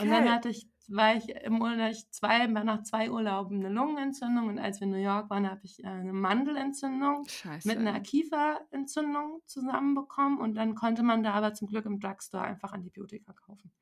Und 0.00 0.10
dann 0.10 0.30
hatte 0.30 0.50
ich, 0.50 0.68
war 0.88 1.16
ich 1.16 1.28
im 1.28 1.60
Urlaub 1.60 1.94
zwei, 2.10 2.46
nach 2.46 2.82
zwei 2.82 3.10
Urlauben 3.10 3.58
eine 3.58 3.74
Lungenentzündung 3.74 4.48
und 4.48 4.58
als 4.58 4.80
wir 4.80 4.86
in 4.86 4.92
New 4.92 4.98
York 4.98 5.30
waren, 5.30 5.48
habe 5.48 5.60
ich 5.64 5.82
äh, 5.82 5.88
eine 5.88 6.12
Mandelentzündung 6.12 7.24
Scheiße. 7.26 7.66
mit 7.66 7.78
einer 7.78 7.98
Kieferentzündung 8.00 9.40
zusammenbekommen 9.46 10.38
und 10.38 10.54
dann 10.54 10.74
konnte 10.74 11.02
man 11.02 11.22
da 11.22 11.32
aber 11.32 11.54
zum 11.54 11.68
Glück 11.68 11.86
im 11.86 11.98
Drugstore 11.98 12.44
einfach 12.44 12.72
Antibiotika 12.72 13.32
kaufen. 13.32 13.72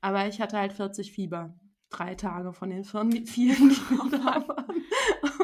Aber 0.00 0.26
ich 0.26 0.40
hatte 0.40 0.58
halt 0.58 0.72
40 0.72 1.12
Fieber 1.12 1.54
drei 1.90 2.14
Tage 2.14 2.52
von 2.52 2.70
den 2.70 2.84
vielen, 2.84 3.68
die 3.68 4.10
da 4.10 4.48
waren. 4.48 4.82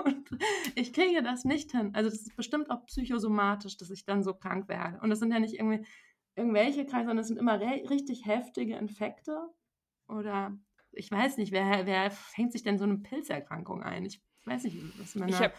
Und 0.04 0.28
ich 0.74 0.92
kriege 0.92 1.22
das 1.22 1.44
nicht 1.44 1.70
hin. 1.72 1.90
Also 1.94 2.10
das 2.10 2.22
ist 2.22 2.36
bestimmt 2.36 2.70
auch 2.70 2.84
psychosomatisch, 2.86 3.76
dass 3.76 3.90
ich 3.90 4.04
dann 4.04 4.22
so 4.22 4.34
krank 4.34 4.68
werde. 4.68 4.98
Und 5.00 5.10
das 5.10 5.18
sind 5.18 5.32
ja 5.32 5.38
nicht 5.38 5.54
irgendwie 5.54 5.86
irgendwelche 6.34 6.84
Krankheiten, 6.86 7.08
sondern 7.08 7.22
es 7.22 7.28
sind 7.28 7.38
immer 7.38 7.60
richtig 7.60 8.26
heftige 8.26 8.76
Infekte. 8.76 9.48
Oder 10.08 10.56
ich 10.92 11.10
weiß 11.10 11.36
nicht, 11.36 11.52
wer, 11.52 11.86
wer 11.86 12.10
fängt 12.10 12.52
sich 12.52 12.62
denn 12.62 12.78
so 12.78 12.84
eine 12.84 12.98
Pilzerkrankung 12.98 13.82
ein? 13.82 14.04
Ich 14.04 14.22
weiß 14.44 14.64
nicht, 14.64 14.78
was 14.98 15.14
man 15.14 15.28
Ich 15.28 15.38
habe 15.38 15.54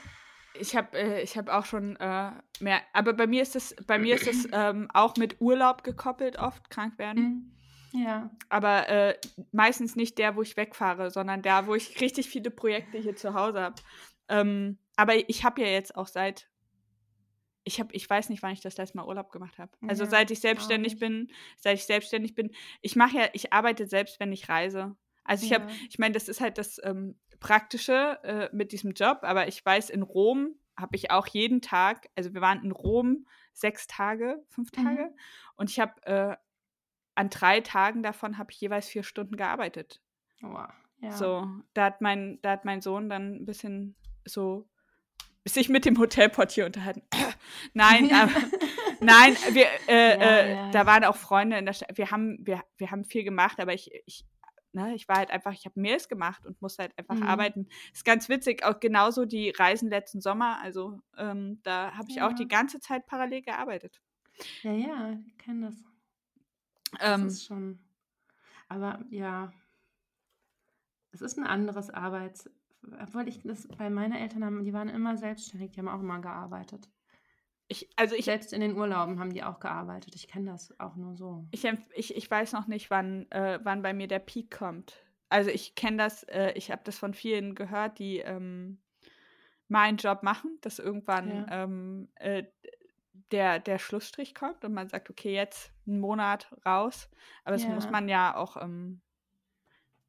ich 0.56 0.76
habe 0.76 0.98
äh, 0.98 1.26
hab 1.26 1.50
auch 1.50 1.66
schon 1.66 1.96
äh, 1.98 2.32
mehr, 2.60 2.82
aber 2.94 3.14
bei 3.14 3.28
mir 3.28 3.42
ist 3.42 3.56
es, 3.56 3.76
bei 3.86 4.00
mir 4.00 4.16
ist 4.16 4.28
es 4.28 4.48
ähm, 4.52 4.90
auch 4.94 5.16
mit 5.16 5.40
Urlaub 5.40 5.84
gekoppelt, 5.84 6.40
oft 6.40 6.70
krank 6.70 6.98
werden. 6.98 7.54
Mhm. 7.94 8.02
Ja. 8.02 8.30
Aber 8.50 8.90
äh, 8.90 9.16
meistens 9.52 9.96
nicht 9.96 10.18
der, 10.18 10.36
wo 10.36 10.42
ich 10.42 10.58
wegfahre, 10.58 11.12
sondern 11.12 11.42
der, 11.42 11.68
wo 11.68 11.76
ich 11.76 12.02
richtig 12.02 12.30
viele 12.30 12.52
Projekte 12.52 12.98
hier 12.98 13.16
zu 13.16 13.34
Hause 13.34 13.62
habe. 13.62 13.76
Ähm, 14.28 14.78
aber 14.96 15.30
ich 15.30 15.44
habe 15.44 15.62
ja 15.62 15.68
jetzt 15.68 15.96
auch 15.96 16.08
seit, 16.08 16.49
ich 17.70 17.80
habe, 17.80 17.94
ich 17.94 18.10
weiß 18.10 18.30
nicht, 18.30 18.42
wann 18.42 18.52
ich 18.52 18.62
das 18.62 18.78
letzte 18.78 18.98
Mal 18.98 19.06
Urlaub 19.06 19.32
gemacht 19.32 19.60
habe. 19.60 19.72
Also 19.88 20.06
ja, 20.06 20.10
seit 20.10 20.32
ich 20.32 20.40
selbstständig 20.40 20.98
bin, 20.98 21.32
seit 21.56 21.78
ich 21.78 21.86
selbstständig 21.86 22.34
bin, 22.34 22.50
ich 22.82 22.96
mache 22.96 23.18
ja, 23.18 23.30
ich 23.34 23.54
arbeite 23.54 23.86
selbst, 23.86 24.20
wenn 24.20 24.32
ich 24.32 24.50
reise. 24.50 24.96
Also 25.24 25.46
ich 25.46 25.52
ja. 25.52 25.60
habe, 25.60 25.72
ich 25.88 26.00
meine, 26.00 26.16
das 26.16 26.28
ist 26.28 26.42
halt 26.42 26.58
das 26.58 26.82
ähm, 26.84 27.20
Praktische 27.40 28.18
äh, 28.24 28.50
mit 28.52 28.72
diesem 28.72 28.94
Job, 28.94 29.20
aber 29.22 29.48
ich 29.48 29.64
weiß, 29.64 29.92
in 29.92 30.02
Rom 30.02 30.56
habe 30.76 30.96
ich 30.96 31.12
auch 31.12 31.28
jeden 31.28 31.62
Tag, 31.62 32.10
also 32.16 32.34
wir 32.34 32.42
waren 32.42 32.64
in 32.64 32.72
Rom 32.72 33.28
sechs 33.54 33.86
Tage, 33.86 34.44
fünf 34.50 34.72
Tage, 34.72 35.04
mhm. 35.04 35.20
und 35.56 35.70
ich 35.70 35.80
habe 35.80 36.02
äh, 36.08 36.36
an 37.14 37.30
drei 37.30 37.62
Tagen 37.62 38.02
davon 38.02 38.40
habe 38.40 38.52
ich 38.52 38.60
jeweils 38.60 38.88
vier 38.88 39.04
Stunden 39.04 39.36
gearbeitet. 39.36 40.02
Oh, 40.42 40.58
ja. 41.02 41.12
So, 41.12 41.48
da 41.76 41.86
hat 41.86 42.02
mein, 42.02 42.40
da 42.42 42.52
hat 42.52 42.66
mein 42.66 42.82
Sohn 42.82 43.10
dann 43.10 43.36
ein 43.36 43.46
bisschen 43.46 43.96
so 44.26 44.68
sich 45.48 45.70
mit 45.70 45.86
dem 45.86 45.98
Hotelportier 45.98 46.66
unterhalten. 46.66 47.02
nein, 47.74 48.12
aber, 48.14 48.32
nein, 49.00 49.36
wir, 49.52 49.66
äh, 49.88 50.20
ja, 50.20 50.26
äh, 50.26 50.54
ja. 50.54 50.72
da 50.72 50.86
waren 50.86 51.04
auch 51.06 51.16
Freunde 51.16 51.58
in 51.58 51.66
der 51.66 51.74
Stadt. 51.74 51.98
Wir 51.98 52.12
haben, 52.12 52.38
wir, 52.42 52.64
wir 52.78 52.92
haben 52.92 53.06
viel 53.06 53.24
gemacht, 53.24 53.60
aber 53.60 53.74
ich, 53.74 53.92
ich, 54.06 54.26
ne, 54.74 54.94
ich 54.96 55.08
war 55.08 55.18
halt 55.18 55.32
einfach, 55.32 55.54
ich 55.54 55.66
habe 55.66 55.80
Mails 55.80 56.08
gemacht 56.08 56.46
und 56.46 56.62
musste 56.62 56.84
halt 56.84 56.98
einfach 56.98 57.16
mhm. 57.16 57.24
arbeiten. 57.24 57.68
Ist 57.94 58.06
ganz 58.06 58.30
witzig, 58.30 58.64
auch 58.64 58.80
genauso 58.80 59.26
die 59.26 59.50
Reisen 59.52 59.90
letzten 59.90 60.22
Sommer. 60.22 60.60
Also 60.62 61.02
ähm, 61.18 61.60
da 61.64 61.94
habe 61.96 62.10
ich 62.10 62.18
ja. 62.18 62.28
auch 62.28 62.34
die 62.34 62.48
ganze 62.48 62.80
Zeit 62.80 63.06
parallel 63.06 63.42
gearbeitet. 63.42 64.02
Ja, 64.62 64.72
ja, 64.72 65.20
ich 65.26 65.38
kenne 65.38 65.68
das. 65.68 65.76
Das 67.00 67.20
ähm, 67.20 67.28
ist 67.28 67.46
schon. 67.46 67.80
Aber 68.68 69.04
ja, 69.10 69.52
es 71.12 71.22
ist 71.22 71.38
ein 71.38 71.46
anderes 71.46 71.90
Arbeits, 71.90 72.50
obwohl 73.02 73.28
ich 73.28 73.42
das 73.44 73.68
bei 73.68 73.90
meinen 73.90 74.14
Eltern 74.14 74.44
haben, 74.44 74.64
die 74.64 74.74
waren 74.74 74.90
immer 74.90 75.18
selbstständig, 75.18 75.72
die 75.72 75.80
haben 75.80 75.88
auch 75.88 76.02
immer 76.02 76.20
gearbeitet. 76.20 76.90
Ich, 77.68 77.88
also 77.96 78.16
ich, 78.16 78.26
Selbst 78.26 78.52
in 78.52 78.62
den 78.62 78.76
Urlauben 78.76 79.20
haben 79.20 79.32
die 79.32 79.44
auch 79.44 79.60
gearbeitet. 79.60 80.16
Ich 80.16 80.28
kenne 80.28 80.52
das 80.52 80.78
auch 80.80 80.96
nur 80.96 81.16
so. 81.16 81.46
Ich, 81.52 81.66
ich, 81.94 82.16
ich 82.16 82.32
weiß 82.32 82.54
noch 82.54 82.66
nicht, 82.66 82.90
wann, 82.90 83.30
äh, 83.32 83.60
wann 83.62 83.84
bei 83.84 83.94
mir 83.94 84.08
der 84.08 84.20
Peak 84.20 84.50
kommt. 84.50 85.06
Also 85.30 85.52
ich 85.52 85.76
kenne 85.76 85.98
das, 85.98 86.24
äh, 86.24 86.54
ich 86.54 86.72
habe 86.72 86.82
das 86.84 86.98
von 86.98 87.14
vielen 87.14 87.54
gehört, 87.54 88.00
die 88.00 88.20
ähm, 88.20 88.80
meinen 89.68 89.98
Job 89.98 90.24
machen, 90.24 90.58
dass 90.62 90.80
irgendwann 90.80 91.30
ja. 91.30 91.64
ähm, 91.64 92.10
äh, 92.16 92.46
der, 93.32 93.60
der 93.60 93.78
Schlussstrich 93.78 94.34
kommt 94.34 94.66
und 94.66 94.74
man 94.74 94.90
sagt, 94.90 95.12
okay, 95.12 95.36
jetzt 95.36 95.72
einen 95.86 96.00
Monat 96.00 96.52
raus. 96.66 97.08
Aber 97.44 97.56
das 97.56 97.64
ja. 97.64 97.70
muss 97.70 97.88
man 97.92 98.10
ja 98.10 98.36
auch 98.36 98.58
ähm, 98.58 99.02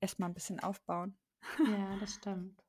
erstmal 0.00 0.30
ein 0.30 0.34
bisschen 0.34 0.60
aufbauen. 0.60 1.14
Ja, 1.58 1.96
das 2.00 2.14
stimmt. 2.14 2.62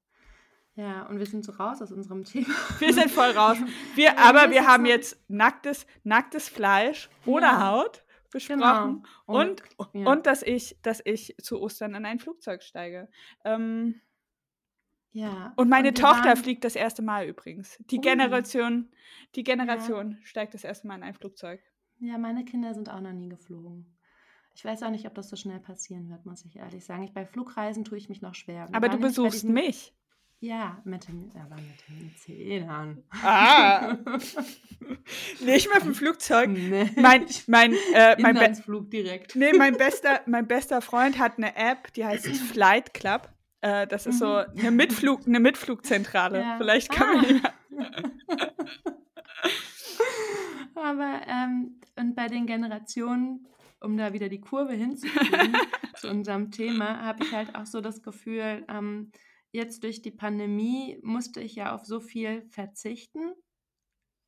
Ja, 0.76 1.06
und 1.08 1.20
wir 1.20 1.26
sind 1.26 1.44
so 1.44 1.52
raus 1.52 1.82
aus 1.82 1.92
unserem 1.92 2.24
Thema. 2.26 2.54
Wir 2.80 2.94
sind 2.94 3.12
voll 3.12 3.32
raus. 3.32 3.58
Wir, 3.96 4.06
ja, 4.06 4.18
aber 4.18 4.52
wir 4.52 4.66
haben 4.68 4.86
jetzt 4.86 5.22
nacktes, 5.28 5.86
nacktes 6.04 6.50
Fleisch 6.50 7.10
ohne 7.26 7.48
ja. 7.48 7.70
Haut 7.70 8.04
besprochen. 8.32 9.04
Genau. 9.26 9.40
Und, 9.40 9.64
und, 9.78 9.90
ja. 9.94 10.10
und, 10.10 10.26
dass, 10.26 10.42
ich, 10.42 10.78
dass 10.82 11.02
ich 11.04 11.36
zu 11.42 11.60
Ostern 11.60 11.96
in 11.96 12.06
ein 12.06 12.20
Flugzeug 12.20 12.64
steige. 12.64 13.10
Ähm, 13.44 14.00
ja. 15.12 15.54
Und 15.58 15.70
meine 15.70 15.90
und 15.90 15.98
Tochter 15.98 16.30
waren... 16.30 16.38
fliegt 16.38 16.64
das 16.64 16.76
erste 16.76 17.02
Mal 17.02 17.28
übrigens. 17.28 17.78
Die 17.92 17.98
oh. 17.98 18.02
Generation, 18.02 18.90
die 19.36 19.44
Generation 19.44 20.18
steigt 20.24 20.54
das 20.54 20.64
erste 20.64 20.88
Mal 20.88 20.96
in 20.96 21.04
ein 21.04 21.14
Flugzeug. 21.14 21.62
Ja, 22.00 22.18
meine 22.18 22.46
Kinder 22.46 22.74
sind 22.74 22.90
auch 22.90 23.02
noch 23.02 23.12
nie 23.12 23.30
geflogen. 23.30 23.98
Ich 24.54 24.66
weiß 24.66 24.84
auch 24.84 24.90
nicht, 24.90 25.06
ob 25.08 25.16
das 25.16 25.30
so 25.30 25.36
schnell 25.36 25.60
passieren 25.60 26.10
wird, 26.10 26.26
muss 26.26 26.46
ich 26.46 26.58
ehrlich 26.58 26.86
sagen. 26.86 27.04
Ich, 27.04 27.14
bei 27.14 27.26
Flugreisen 27.26 27.84
tue 27.84 27.98
ich 27.98 28.10
mich 28.10 28.22
noch 28.22 28.36
schwer. 28.36 28.68
Wir 28.68 28.76
Aber 28.76 28.90
du 28.90 28.98
besuchst 28.98 29.44
diesen... 29.44 29.54
mich. 29.54 29.94
Ja, 30.44 30.82
mit 30.86 31.08
den, 31.08 31.32
aber 31.36 31.56
mit 31.56 31.88
den 31.88 32.16
Zähnern. 32.18 33.04
Ah. 33.24 33.96
nicht 35.46 35.70
mehr 35.70 35.82
vom 35.82 35.94
Flugzeug. 35.94 36.50
Nee. 36.50 36.90
Mein, 36.96 37.28
mein, 37.46 37.74
äh, 37.94 38.20
mein 38.20 38.36
Inlandsflug 38.36 38.90
direkt. 38.90 39.36
Nee, 39.36 39.54
mein 39.54 39.78
bester, 39.78 40.22
mein 40.26 40.48
bester 40.48 40.82
Freund 40.82 41.20
hat 41.20 41.38
eine 41.38 41.56
App, 41.56 41.94
die 41.94 42.04
heißt 42.04 42.26
Flight 42.26 42.96
Club. 42.96 43.30
Äh, 43.62 43.86
das 43.86 44.08
ist 44.08 44.18
so 44.18 44.26
mhm. 44.26 44.60
eine, 44.60 44.72
Mitflug, 44.72 45.28
eine 45.28 45.40
Mitflugzentrale. 45.40 46.40
Ja. 46.40 46.58
Vielleicht 46.58 46.92
kann 46.92 47.08
ah. 47.08 47.14
man 47.14 47.26
die 47.26 47.42
Aber 50.76 51.22
ähm, 51.28 51.80
und 51.98 52.16
bei 52.16 52.28
den 52.28 52.48
Generationen, 52.48 53.46
um 53.82 53.98
da 53.98 54.14
wieder 54.14 54.30
die 54.30 54.42
Kurve 54.42 54.74
hinzukriegen 54.74 55.58
zu 55.96 56.10
unserem 56.10 56.52
Thema, 56.52 57.04
habe 57.04 57.24
ich 57.24 57.32
halt 57.34 57.56
auch 57.56 57.66
so 57.66 57.82
das 57.82 58.02
Gefühl, 58.02 58.66
ähm, 58.70 59.12
jetzt 59.52 59.84
durch 59.84 60.02
die 60.02 60.12
Pandemie 60.12 61.00
musste 61.04 61.42
ich 61.42 61.56
ja 61.56 61.76
auf 61.76 61.86
so 61.86 62.00
viel 62.00 62.44
verzichten, 62.44 63.34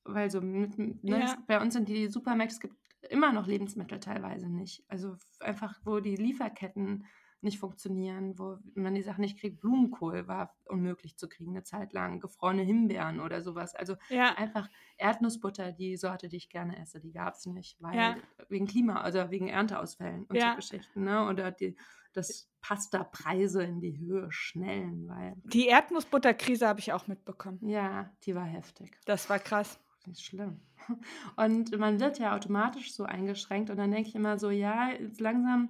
weil 0.04 0.30
so 0.30 0.42
mit, 0.42 0.78
ne, 0.78 0.98
ja. 1.04 1.38
bei 1.48 1.62
uns 1.62 1.74
sind 1.74 1.88
die 1.88 2.08
Supermärkte, 2.08 2.56
es 2.56 2.60
gibt 2.60 2.76
immer 3.10 3.32
noch 3.32 3.48
Lebensmittel 3.48 4.00
teilweise 4.00 4.50
nicht. 4.50 4.84
Also 4.88 5.16
einfach, 5.40 5.80
wo 5.84 6.00
die 6.00 6.16
Lieferketten 6.16 7.06
nicht 7.44 7.60
funktionieren, 7.60 8.38
wo 8.38 8.58
man 8.76 8.96
die 8.96 9.02
Sachen 9.02 9.22
nicht 9.22 9.40
kriegt. 9.40 9.60
Blumenkohl 9.60 10.28
war 10.28 10.56
unmöglich 10.66 11.18
zu 11.18 11.28
kriegen 11.28 11.52
eine 11.52 11.64
Zeit 11.64 11.94
lang, 11.94 12.20
gefrorene 12.20 12.64
Himbeeren 12.64 13.20
oder 13.20 13.42
sowas. 13.42 13.76
Also 13.76 13.96
ja. 14.10 14.36
einfach 14.36 14.70
Erdnussbutter, 14.98 15.72
die 15.72 15.98
Sorte, 15.98 16.30
die 16.30 16.38
ich 16.38 16.50
gerne 16.50 16.80
esse, 16.80 17.00
die 17.00 17.12
gab 17.12 17.36
es 17.36 17.46
nicht, 17.46 17.82
weil 17.82 17.96
ja. 17.96 18.16
wegen 18.50 18.68
Klima, 18.68 19.02
also 19.02 19.30
wegen 19.30 19.48
Ernteausfällen 19.48 20.26
und 20.26 20.40
so 20.40 20.56
Geschichten. 20.56 21.04
Ne? 21.04 21.28
Oder 21.28 21.52
die, 21.52 21.76
dass 22.14 22.50
Pasta-Preise 22.62 23.64
in 23.64 23.82
die 23.82 23.98
Höhe 23.98 24.32
schnellen, 24.32 25.08
weil. 25.08 25.36
Die 25.44 25.68
Erdnussbutterkrise 25.68 26.68
habe 26.68 26.80
ich 26.80 26.94
auch 26.94 27.08
mitbekommen. 27.08 27.60
Ja, 27.68 28.12
die 28.24 28.36
war 28.36 28.46
heftig. 28.46 28.98
Das 29.06 29.30
war 29.30 29.40
krass. 29.40 29.80
Das 30.06 30.14
ist 30.14 30.24
schlimm. 30.24 30.60
Und 31.36 31.78
man 31.78 32.00
wird 32.00 32.20
ja 32.20 32.36
automatisch 32.36 32.94
so 32.94 33.04
eingeschränkt 33.04 33.70
und 33.70 33.78
dann 33.78 33.92
denke 33.92 34.10
ich 34.10 34.16
immer 34.16 34.38
so, 34.38 34.50
ja, 34.50 34.90
jetzt 34.92 35.22
langsam, 35.22 35.70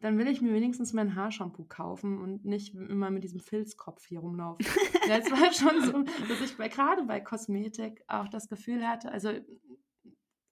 dann 0.00 0.18
will 0.18 0.28
ich 0.28 0.40
mir 0.40 0.52
wenigstens 0.52 0.92
mein 0.92 1.14
Haarshampoo 1.14 1.64
kaufen 1.64 2.20
und 2.20 2.44
nicht 2.44 2.74
immer 2.74 3.10
mit 3.10 3.24
diesem 3.24 3.40
Filzkopf 3.40 4.06
hier 4.06 4.20
rumlaufen. 4.20 4.64
ja, 5.08 5.16
es 5.16 5.30
war 5.30 5.52
schon 5.52 5.82
so, 5.82 6.02
dass 6.28 6.40
ich 6.40 6.56
bei, 6.56 6.68
gerade 6.68 7.02
bei 7.04 7.20
Kosmetik 7.20 8.04
auch 8.06 8.28
das 8.28 8.48
Gefühl 8.48 8.86
hatte, 8.86 9.10
also 9.10 9.32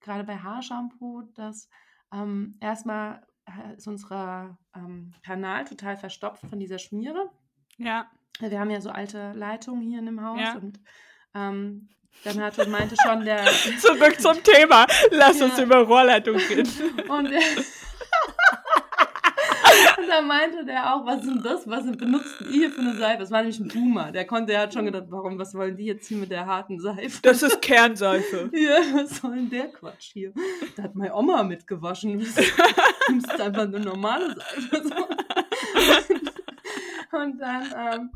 gerade 0.01 0.25
bei 0.25 0.39
Haarshampoo, 0.39 1.23
dass 1.35 1.69
ähm, 2.13 2.57
erstmal 2.61 3.27
äh, 3.47 3.77
ist 3.77 3.87
unser 3.87 4.59
ähm, 4.75 5.13
Kanal 5.25 5.65
total 5.65 5.97
verstopft 5.97 6.47
von 6.49 6.59
dieser 6.59 6.79
Schmiere. 6.79 7.31
Ja. 7.79 8.11
Wir 8.41 8.61
haben 8.61 8.71
ja 8.71 8.81
so 8.81 8.91
alte 8.91 9.33
Leitungen 9.33 9.83
hier 9.83 9.99
in 10.01 10.07
dem 10.07 10.23
Haus 10.23 10.41
ja. 10.41 10.57
und 10.57 10.81
ähm, 11.35 11.89
dann 12.25 12.41
hatte, 12.41 12.69
meinte 12.69 12.97
schon 13.03 13.25
der. 13.25 13.45
Zurück 13.79 14.21
zum 14.21 14.43
Thema. 14.43 14.87
Lass 15.11 15.39
ja. 15.39 15.47
uns 15.47 15.59
über 15.59 15.79
Rohrleitung 15.79 16.37
reden. 16.37 16.69
Und, 17.09 17.31
und 20.07 20.13
da 20.13 20.23
meinte 20.23 20.65
der 20.65 20.95
auch, 20.95 21.05
was 21.05 21.25
ist 21.25 21.27
denn 21.27 21.43
das? 21.43 21.69
Was 21.69 21.85
benutzt 21.97 22.41
ihr 22.43 22.51
hier 22.51 22.71
für 22.71 22.81
eine 22.81 22.95
Seife? 22.95 23.19
Das 23.19 23.31
war 23.31 23.41
nämlich 23.41 23.59
ein 23.59 23.69
Boomer. 23.69 24.13
Der 24.13 24.25
konnte, 24.25 24.53
der 24.53 24.61
hat 24.61 24.73
schon 24.73 24.85
gedacht, 24.85 25.07
warum, 25.09 25.39
was 25.39 25.55
wollen 25.55 25.77
die 25.77 25.87
jetzt 25.87 26.07
hier 26.07 26.19
mit 26.19 26.31
der 26.31 26.47
harten 26.47 26.79
Seife? 26.79 27.21
Das 27.23 27.43
ist 27.43 27.61
Kernseife. 27.61 28.51
ja, 28.55 28.79
was 28.93 29.17
soll 29.17 29.35
denn 29.35 29.51
der 29.51 29.69
Quatsch 29.73 30.13
hier? 30.13 30.33
Da 30.77 30.85
hat 30.85 30.95
meine 30.95 31.15
Oma 31.15 31.43
mitgewaschen. 31.43 32.25
Das 33.09 33.19
ist 33.19 33.41
einfach 33.41 33.63
eine 33.63 33.81
normale 33.81 34.35
Seife. 34.35 34.83
und 37.13 37.39
dann, 37.39 37.65
ähm, 37.77 38.11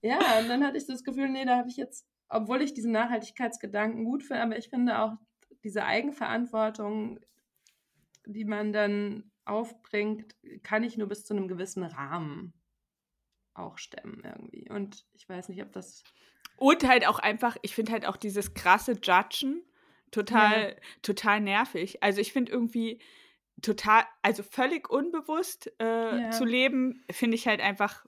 ja, 0.00 0.18
und 0.40 0.48
dann 0.48 0.64
hatte 0.64 0.78
ich 0.78 0.86
das 0.86 1.04
Gefühl, 1.04 1.28
nee, 1.28 1.44
da 1.44 1.58
habe 1.58 1.68
ich 1.68 1.76
jetzt, 1.76 2.06
obwohl 2.28 2.62
ich 2.62 2.72
diesen 2.72 2.92
Nachhaltigkeitsgedanken 2.92 4.04
gut 4.04 4.22
finde, 4.22 4.42
aber 4.42 4.56
ich 4.56 4.70
finde 4.70 4.98
auch 4.98 5.12
diese 5.62 5.84
Eigenverantwortung, 5.84 7.20
die 8.26 8.46
man 8.46 8.72
dann 8.72 9.29
aufbringt, 9.44 10.34
kann 10.62 10.84
ich 10.84 10.96
nur 10.96 11.08
bis 11.08 11.24
zu 11.24 11.34
einem 11.34 11.48
gewissen 11.48 11.82
Rahmen 11.82 12.54
auch 13.54 13.78
stemmen 13.78 14.22
irgendwie. 14.24 14.70
Und 14.70 15.06
ich 15.12 15.28
weiß 15.28 15.48
nicht, 15.48 15.62
ob 15.62 15.72
das. 15.72 16.02
Und 16.56 16.86
halt 16.86 17.06
auch 17.06 17.18
einfach, 17.18 17.56
ich 17.62 17.74
finde 17.74 17.92
halt 17.92 18.06
auch 18.06 18.16
dieses 18.16 18.54
krasse 18.54 18.92
Judgen 19.02 19.62
total, 20.10 20.70
ja. 20.70 20.76
total 21.02 21.40
nervig. 21.40 22.02
Also 22.02 22.20
ich 22.20 22.32
finde 22.32 22.52
irgendwie 22.52 23.00
total, 23.62 24.04
also 24.22 24.42
völlig 24.42 24.90
unbewusst 24.90 25.72
äh, 25.80 26.22
ja. 26.22 26.30
zu 26.30 26.44
leben, 26.44 27.04
finde 27.10 27.36
ich 27.36 27.46
halt 27.46 27.60
einfach 27.60 28.04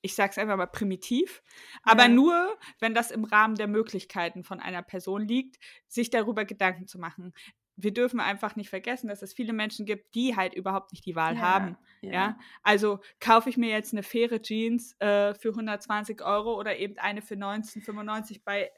ich 0.00 0.14
sag's 0.14 0.38
einfach 0.38 0.56
mal 0.56 0.66
primitiv, 0.66 1.42
aber 1.82 2.02
ja. 2.02 2.08
nur, 2.08 2.58
wenn 2.78 2.94
das 2.94 3.10
im 3.10 3.24
Rahmen 3.24 3.56
der 3.56 3.66
Möglichkeiten 3.66 4.44
von 4.44 4.60
einer 4.60 4.82
Person 4.82 5.26
liegt, 5.26 5.58
sich 5.88 6.08
darüber 6.10 6.44
Gedanken 6.44 6.86
zu 6.86 6.98
machen 6.98 7.34
wir 7.78 7.94
dürfen 7.94 8.18
einfach 8.18 8.56
nicht 8.56 8.70
vergessen, 8.70 9.08
dass 9.08 9.22
es 9.22 9.32
viele 9.32 9.52
Menschen 9.52 9.86
gibt, 9.86 10.14
die 10.14 10.36
halt 10.36 10.52
überhaupt 10.52 10.92
nicht 10.92 11.06
die 11.06 11.14
Wahl 11.14 11.36
ja, 11.36 11.40
haben. 11.40 11.78
Ja. 12.02 12.12
ja. 12.12 12.38
Also 12.62 12.98
kaufe 13.20 13.48
ich 13.48 13.56
mir 13.56 13.70
jetzt 13.70 13.92
eine 13.92 14.02
faire 14.02 14.42
Jeans 14.42 14.96
äh, 15.00 15.32
für 15.34 15.50
120 15.50 16.20
Euro 16.22 16.58
oder 16.58 16.76
eben 16.76 16.98
eine 16.98 17.22
für 17.22 17.36
19,95 17.36 18.40
bei 18.44 18.70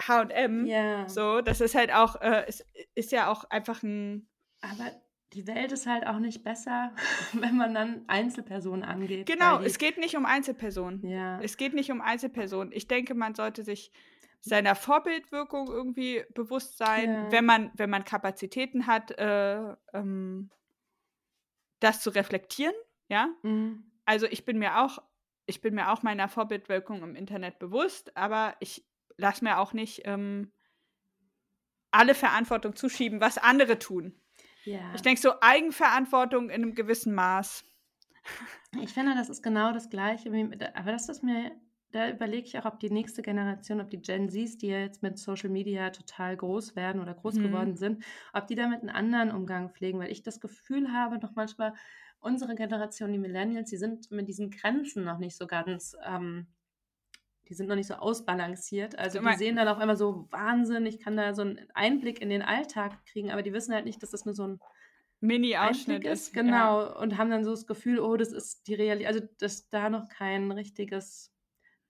HM. 0.00 0.64
Ja. 0.66 1.06
So, 1.08 1.42
das 1.42 1.60
ist 1.60 1.74
halt 1.74 1.92
auch, 1.92 2.20
äh, 2.22 2.48
ist, 2.48 2.66
ist 2.94 3.12
ja 3.12 3.30
auch 3.30 3.44
einfach 3.44 3.82
ein. 3.82 4.26
Aber 4.62 4.90
die 5.34 5.46
Welt 5.46 5.70
ist 5.72 5.86
halt 5.86 6.06
auch 6.06 6.18
nicht 6.18 6.42
besser, 6.42 6.94
wenn 7.34 7.58
man 7.58 7.74
dann 7.74 8.04
Einzelpersonen 8.06 8.84
angeht. 8.84 9.26
Genau, 9.26 9.60
es 9.60 9.76
geht 9.76 9.98
nicht 9.98 10.16
um 10.16 10.24
Einzelpersonen. 10.24 11.06
Ja. 11.06 11.40
Es 11.42 11.58
geht 11.58 11.74
nicht 11.74 11.90
um 11.90 12.00
Einzelpersonen. 12.00 12.72
Ich 12.72 12.88
denke, 12.88 13.14
man 13.14 13.34
sollte 13.34 13.64
sich 13.64 13.92
seiner 14.40 14.74
Vorbildwirkung 14.74 15.68
irgendwie 15.68 16.24
bewusst 16.34 16.78
sein, 16.78 17.12
ja. 17.12 17.32
wenn 17.32 17.44
man, 17.44 17.70
wenn 17.74 17.90
man 17.90 18.04
Kapazitäten 18.04 18.86
hat, 18.86 19.10
äh, 19.18 19.74
ähm, 19.92 20.50
das 21.80 22.00
zu 22.00 22.10
reflektieren, 22.10 22.74
ja. 23.08 23.28
Mhm. 23.42 23.84
Also 24.04 24.26
ich 24.26 24.44
bin 24.44 24.58
mir 24.58 24.80
auch, 24.82 24.98
ich 25.46 25.60
bin 25.60 25.74
mir 25.74 25.90
auch 25.90 26.02
meiner 26.02 26.28
Vorbildwirkung 26.28 27.02
im 27.02 27.14
Internet 27.14 27.58
bewusst, 27.58 28.16
aber 28.16 28.56
ich 28.60 28.86
lasse 29.16 29.44
mir 29.44 29.58
auch 29.58 29.72
nicht 29.72 30.02
ähm, 30.04 30.52
alle 31.90 32.14
Verantwortung 32.14 32.76
zuschieben, 32.76 33.20
was 33.20 33.38
andere 33.38 33.78
tun. 33.78 34.20
Ja. 34.64 34.92
Ich 34.94 35.02
denke 35.02 35.20
so 35.20 35.40
Eigenverantwortung 35.40 36.50
in 36.50 36.62
einem 36.62 36.74
gewissen 36.74 37.14
Maß. 37.14 37.64
Ich 38.80 38.92
finde, 38.92 39.14
das 39.14 39.28
ist 39.28 39.42
genau 39.42 39.72
das 39.72 39.88
Gleiche. 39.88 40.30
Aber 40.74 40.92
das 40.92 41.08
ist 41.08 41.22
mir, 41.22 41.52
da 41.90 42.10
überlege 42.10 42.46
ich 42.46 42.58
auch, 42.58 42.66
ob 42.66 42.80
die 42.80 42.90
nächste 42.90 43.22
Generation, 43.22 43.80
ob 43.80 43.90
die 43.90 44.00
Gen 44.00 44.28
Zs, 44.28 44.58
die 44.58 44.68
ja 44.68 44.80
jetzt 44.80 45.02
mit 45.02 45.18
Social 45.18 45.48
Media 45.48 45.90
total 45.90 46.36
groß 46.36 46.76
werden 46.76 47.00
oder 47.00 47.14
groß 47.14 47.36
mhm. 47.36 47.42
geworden 47.44 47.76
sind, 47.76 48.04
ob 48.32 48.46
die 48.46 48.54
damit 48.54 48.80
einen 48.80 48.90
anderen 48.90 49.30
Umgang 49.30 49.70
pflegen, 49.70 49.98
weil 49.98 50.12
ich 50.12 50.22
das 50.22 50.40
Gefühl 50.40 50.92
habe, 50.92 51.18
noch 51.18 51.34
manchmal, 51.34 51.72
unsere 52.20 52.54
Generation, 52.54 53.12
die 53.12 53.18
Millennials, 53.18 53.70
die 53.70 53.76
sind 53.76 54.10
mit 54.10 54.28
diesen 54.28 54.50
Grenzen 54.50 55.04
noch 55.04 55.18
nicht 55.18 55.36
so 55.36 55.46
ganz, 55.46 55.96
ähm, 56.04 56.48
die 57.48 57.54
sind 57.54 57.68
noch 57.68 57.76
nicht 57.76 57.86
so 57.86 57.94
ausbalanciert. 57.94 58.98
Also 58.98 59.20
die 59.20 59.36
sehen 59.36 59.56
dann 59.56 59.68
auf 59.68 59.78
einmal 59.78 59.96
so 59.96 60.26
Wahnsinn, 60.30 60.84
ich 60.84 60.98
kann 60.98 61.16
da 61.16 61.32
so 61.32 61.42
einen 61.42 61.60
Einblick 61.74 62.20
in 62.20 62.28
den 62.28 62.42
Alltag 62.42 63.04
kriegen, 63.06 63.30
aber 63.30 63.42
die 63.42 63.52
wissen 63.52 63.72
halt 63.72 63.84
nicht, 63.84 64.02
dass 64.02 64.10
das 64.10 64.24
nur 64.26 64.34
so 64.34 64.46
ein 64.46 64.60
Mini-Ausschnitt 65.20 66.04
ist. 66.04 66.34
Genau, 66.34 66.82
ja. 66.82 66.96
und 66.98 67.16
haben 67.16 67.30
dann 67.30 67.44
so 67.44 67.50
das 67.52 67.66
Gefühl, 67.66 68.00
oh, 68.00 68.16
das 68.16 68.32
ist 68.32 68.66
die 68.66 68.74
Realität, 68.74 69.08
also 69.08 69.20
dass 69.38 69.68
da 69.70 69.88
noch 69.88 70.08
kein 70.08 70.50
richtiges 70.50 71.32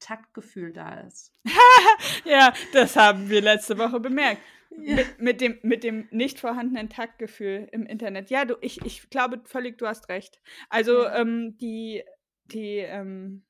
Taktgefühl 0.00 0.72
da 0.72 1.00
ist. 1.00 1.34
ja, 2.24 2.52
das 2.72 2.96
haben 2.96 3.28
wir 3.28 3.40
letzte 3.40 3.78
Woche 3.78 4.00
bemerkt. 4.00 4.40
Ja. 4.70 4.96
Mit, 4.96 5.20
mit, 5.20 5.40
dem, 5.40 5.58
mit 5.62 5.82
dem 5.82 6.08
nicht 6.10 6.38
vorhandenen 6.38 6.90
Taktgefühl 6.90 7.68
im 7.72 7.86
Internet. 7.86 8.30
Ja, 8.30 8.44
du, 8.44 8.56
ich, 8.60 8.84
ich 8.84 9.08
glaube 9.10 9.40
völlig, 9.44 9.78
du 9.78 9.86
hast 9.86 10.08
recht. 10.08 10.40
Also 10.68 11.04
ja. 11.04 11.16
ähm, 11.16 11.56
die, 11.58 12.04
die 12.44 12.78
ähm, 12.78 13.44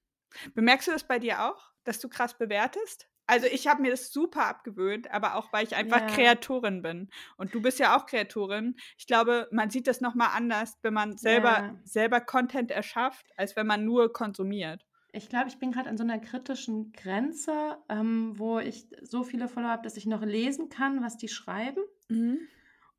bemerkst 0.55 0.89
du 0.89 0.93
das 0.93 1.05
bei 1.05 1.19
dir 1.19 1.45
auch, 1.45 1.73
dass 1.85 1.99
du 1.99 2.09
krass 2.09 2.39
bewertest? 2.39 3.09
Also 3.29 3.47
ich 3.47 3.67
habe 3.67 3.83
mir 3.83 3.91
das 3.91 4.11
super 4.11 4.47
abgewöhnt, 4.47 5.11
aber 5.11 5.35
auch 5.35 5.53
weil 5.53 5.63
ich 5.67 5.77
einfach 5.77 6.01
ja. 6.01 6.07
Kreatorin 6.07 6.81
bin. 6.81 7.11
Und 7.37 7.55
du 7.55 7.61
bist 7.61 7.79
ja 7.79 7.95
auch 7.95 8.07
Kreatorin. 8.07 8.75
Ich 8.97 9.07
glaube, 9.07 9.49
man 9.51 9.69
sieht 9.69 9.87
das 9.87 10.01
nochmal 10.01 10.31
anders, 10.35 10.79
wenn 10.81 10.95
man 10.95 11.19
selber, 11.19 11.79
selber 11.85 12.23
Content 12.23 12.71
erschafft, 12.71 13.27
als 13.37 13.55
wenn 13.55 13.67
man 13.67 13.85
nur 13.85 14.15
konsumiert. 14.15 14.87
Ich 15.13 15.29
glaube, 15.29 15.49
ich 15.49 15.59
bin 15.59 15.73
gerade 15.73 15.89
an 15.89 15.97
so 15.97 16.05
einer 16.05 16.19
kritischen 16.19 16.93
Grenze, 16.93 17.79
ähm, 17.89 18.39
wo 18.39 18.59
ich 18.59 18.87
so 19.03 19.23
viele 19.23 19.49
Follower 19.49 19.71
habe, 19.71 19.83
dass 19.83 19.97
ich 19.97 20.07
noch 20.07 20.23
lesen 20.23 20.69
kann, 20.69 21.03
was 21.03 21.17
die 21.17 21.29
schreiben. 21.29 21.83
Mhm. 22.09 22.39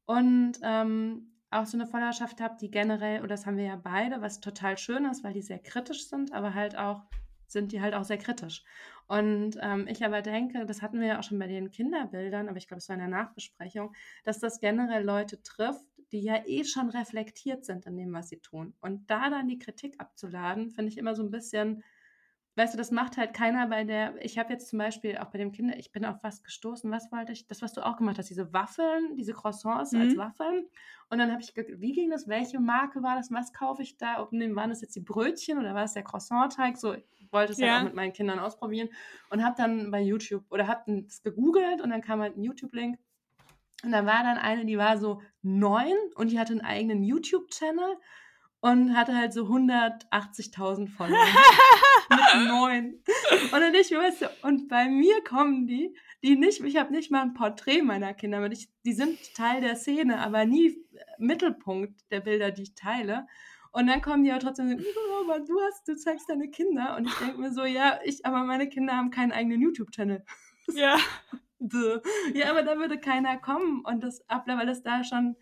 Und 0.05 0.53
ähm, 0.63 1.29
auch 1.51 1.65
so 1.65 1.77
eine 1.77 1.87
Followerschaft 1.87 2.41
habe, 2.41 2.57
die 2.59 2.71
generell, 2.71 3.19
oder 3.19 3.29
das 3.29 3.45
haben 3.45 3.57
wir 3.57 3.65
ja 3.65 3.75
beide, 3.75 4.21
was 4.21 4.39
total 4.39 4.77
schön 4.77 5.05
ist, 5.05 5.23
weil 5.23 5.33
die 5.33 5.41
sehr 5.41 5.59
kritisch 5.59 6.07
sind, 6.07 6.31
aber 6.33 6.53
halt 6.53 6.77
auch, 6.77 7.03
sind 7.47 7.71
die 7.71 7.81
halt 7.81 7.95
auch 7.95 8.03
sehr 8.03 8.17
kritisch. 8.17 8.63
Und 9.07 9.57
ähm, 9.61 9.87
ich 9.87 10.05
aber 10.05 10.21
denke, 10.21 10.65
das 10.65 10.81
hatten 10.81 10.99
wir 10.99 11.07
ja 11.07 11.19
auch 11.19 11.23
schon 11.23 11.39
bei 11.39 11.47
den 11.47 11.71
Kinderbildern, 11.71 12.47
aber 12.47 12.57
ich 12.57 12.67
glaube, 12.67 12.79
es 12.79 12.89
war 12.89 12.95
in 12.95 13.01
der 13.01 13.09
Nachbesprechung, 13.09 13.93
dass 14.23 14.39
das 14.39 14.59
generell 14.59 15.03
Leute 15.03 15.41
trifft, 15.41 15.85
die 16.11 16.21
ja 16.21 16.43
eh 16.45 16.63
schon 16.63 16.89
reflektiert 16.89 17.65
sind 17.65 17.85
in 17.85 17.97
dem, 17.97 18.13
was 18.13 18.29
sie 18.29 18.39
tun. 18.39 18.75
Und 18.81 19.09
da 19.09 19.29
dann 19.29 19.47
die 19.47 19.59
Kritik 19.59 19.95
abzuladen, 19.99 20.69
finde 20.69 20.91
ich 20.91 20.97
immer 20.97 21.15
so 21.15 21.23
ein 21.23 21.31
bisschen 21.31 21.83
weißt 22.59 22.73
du, 22.73 22.77
das 22.77 22.91
macht 22.91 23.15
halt 23.15 23.33
keiner 23.33 23.67
bei 23.67 23.85
der, 23.85 24.13
ich 24.23 24.37
habe 24.37 24.51
jetzt 24.51 24.67
zum 24.67 24.79
Beispiel 24.79 25.17
auch 25.17 25.27
bei 25.27 25.37
dem 25.37 25.53
Kinder, 25.53 25.77
ich 25.77 25.93
bin 25.93 26.03
auf 26.03 26.17
was 26.23 26.43
gestoßen, 26.43 26.91
was 26.91 27.09
wollte 27.09 27.31
ich, 27.31 27.47
das, 27.47 27.61
was 27.61 27.71
du 27.71 27.85
auch 27.85 27.95
gemacht 27.95 28.17
hast, 28.17 28.29
diese 28.29 28.51
Waffeln, 28.51 29.15
diese 29.15 29.33
Croissants 29.33 29.93
mhm. 29.93 30.01
als 30.01 30.17
Waffeln. 30.17 30.65
Und 31.09 31.19
dann 31.19 31.31
habe 31.31 31.41
ich 31.41 31.53
wie 31.55 31.93
ging 31.93 32.09
das, 32.09 32.27
welche 32.27 32.59
Marke 32.59 33.01
war 33.01 33.15
das, 33.15 33.31
was 33.31 33.53
kaufe 33.53 33.81
ich 33.81 33.97
da, 33.97 34.21
ob 34.21 34.33
waren 34.33 34.69
das 34.69 34.81
jetzt 34.81 34.95
die 34.95 34.99
Brötchen 34.99 35.57
oder 35.57 35.73
war 35.73 35.85
es 35.85 35.93
der 35.93 36.03
Croissant-Teig, 36.03 36.77
so, 36.77 36.93
ich 36.93 37.31
wollte 37.31 37.53
es 37.53 37.59
ja. 37.59 37.69
halt 37.69 37.79
auch 37.79 37.85
mit 37.85 37.95
meinen 37.95 38.11
Kindern 38.11 38.39
ausprobieren 38.39 38.89
und 39.29 39.41
habe 39.43 39.55
dann 39.57 39.89
bei 39.89 40.01
YouTube 40.01 40.43
oder 40.49 40.67
habe 40.67 41.03
es 41.07 41.23
gegoogelt 41.23 41.81
und 41.81 41.89
dann 41.91 42.01
kam 42.01 42.19
halt 42.19 42.35
ein 42.35 42.43
YouTube-Link 42.43 42.99
und 43.83 43.91
da 43.93 44.05
war 44.05 44.23
dann 44.23 44.37
eine, 44.37 44.65
die 44.65 44.77
war 44.77 44.97
so 44.97 45.21
neun 45.41 45.95
und 46.15 46.31
die 46.31 46.39
hatte 46.39 46.51
einen 46.51 46.61
eigenen 46.61 47.03
YouTube-Channel 47.03 47.95
und 48.59 48.95
hatte 48.95 49.15
halt 49.15 49.33
so 49.33 49.45
180.000 49.45 50.89
Follower 50.89 51.17
mit 52.09 52.47
neun. 52.47 53.03
Und 53.51 53.59
dann 53.59 53.73
ich, 53.73 53.91
weißt 53.91 54.21
du, 54.21 54.29
und 54.43 54.67
bei 54.67 54.89
mir 54.89 55.23
kommen 55.23 55.67
die, 55.67 55.95
die 56.23 56.35
nicht, 56.35 56.61
ich 56.61 56.77
habe 56.77 56.91
nicht 56.91 57.11
mal 57.11 57.21
ein 57.21 57.33
Porträt 57.33 57.81
meiner 57.81 58.13
Kinder, 58.13 58.41
weil 58.41 58.53
ich, 58.53 58.69
die 58.85 58.93
sind 58.93 59.17
Teil 59.35 59.61
der 59.61 59.75
Szene, 59.75 60.19
aber 60.19 60.45
nie 60.45 60.77
Mittelpunkt 61.17 61.99
der 62.11 62.21
Bilder, 62.21 62.51
die 62.51 62.63
ich 62.63 62.75
teile. 62.75 63.27
Und 63.71 63.87
dann 63.87 64.01
kommen 64.01 64.23
die 64.23 64.31
aber 64.31 64.39
trotzdem 64.39 64.69
so, 64.69 64.75
oh, 64.77 65.29
aber 65.29 65.39
du 65.45 65.59
hast, 65.61 65.87
du 65.87 65.95
zeigst 65.95 66.29
deine 66.29 66.49
Kinder. 66.49 66.97
Und 66.97 67.07
ich 67.07 67.13
denke 67.15 67.39
mir 67.39 67.51
so, 67.51 67.63
ja, 67.63 67.99
ich, 68.03 68.25
aber 68.25 68.43
meine 68.43 68.67
Kinder 68.67 68.97
haben 68.97 69.11
keinen 69.11 69.31
eigenen 69.31 69.61
YouTube-Channel. 69.61 70.23
Ja. 70.73 70.97
ja, 72.33 72.49
aber 72.49 72.63
da 72.63 72.77
würde 72.77 72.99
keiner 72.99 73.37
kommen 73.37 73.83
und 73.85 74.01
das 74.01 74.23
weil 74.27 74.65
das 74.65 74.81
da 74.81 75.03
schon 75.03 75.35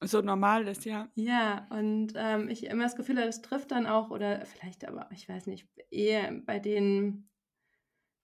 so 0.00 0.20
normal 0.20 0.68
ist, 0.68 0.84
ja. 0.84 1.08
Ja, 1.14 1.66
und 1.70 2.12
ähm, 2.14 2.48
ich 2.48 2.64
immer 2.64 2.84
das 2.84 2.96
Gefühl 2.96 3.16
habe, 3.16 3.26
das 3.26 3.42
trifft 3.42 3.70
dann 3.72 3.86
auch, 3.86 4.10
oder 4.10 4.44
vielleicht 4.46 4.86
aber, 4.86 5.08
ich 5.12 5.28
weiß 5.28 5.46
nicht, 5.46 5.66
eher 5.90 6.32
bei 6.46 6.58
denen, 6.58 7.30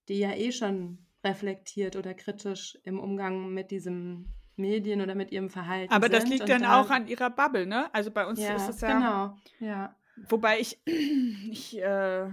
die 0.07 0.19
ja 0.19 0.33
eh 0.33 0.51
schon 0.51 1.05
reflektiert 1.23 1.95
oder 1.95 2.13
kritisch 2.13 2.77
im 2.83 2.99
Umgang 2.99 3.53
mit 3.53 3.71
diesem 3.71 4.27
Medien 4.55 5.01
oder 5.01 5.15
mit 5.15 5.31
ihrem 5.31 5.49
Verhalten. 5.49 5.91
Aber 5.93 6.07
das 6.07 6.27
liegt 6.27 6.47
dann 6.47 6.61
da, 6.61 6.79
auch 6.79 6.89
an 6.89 7.07
ihrer 7.07 7.29
Bubble, 7.29 7.65
ne? 7.65 7.93
Also 7.93 8.11
bei 8.11 8.25
uns 8.25 8.39
ja, 8.39 8.55
ist 8.55 8.69
es 8.69 8.81
ja. 8.81 8.93
Genau, 8.93 9.37
ja. 9.59 9.95
Wobei 10.29 10.59
ich, 10.59 10.79
ich 10.85 11.77
äh, 11.77 12.29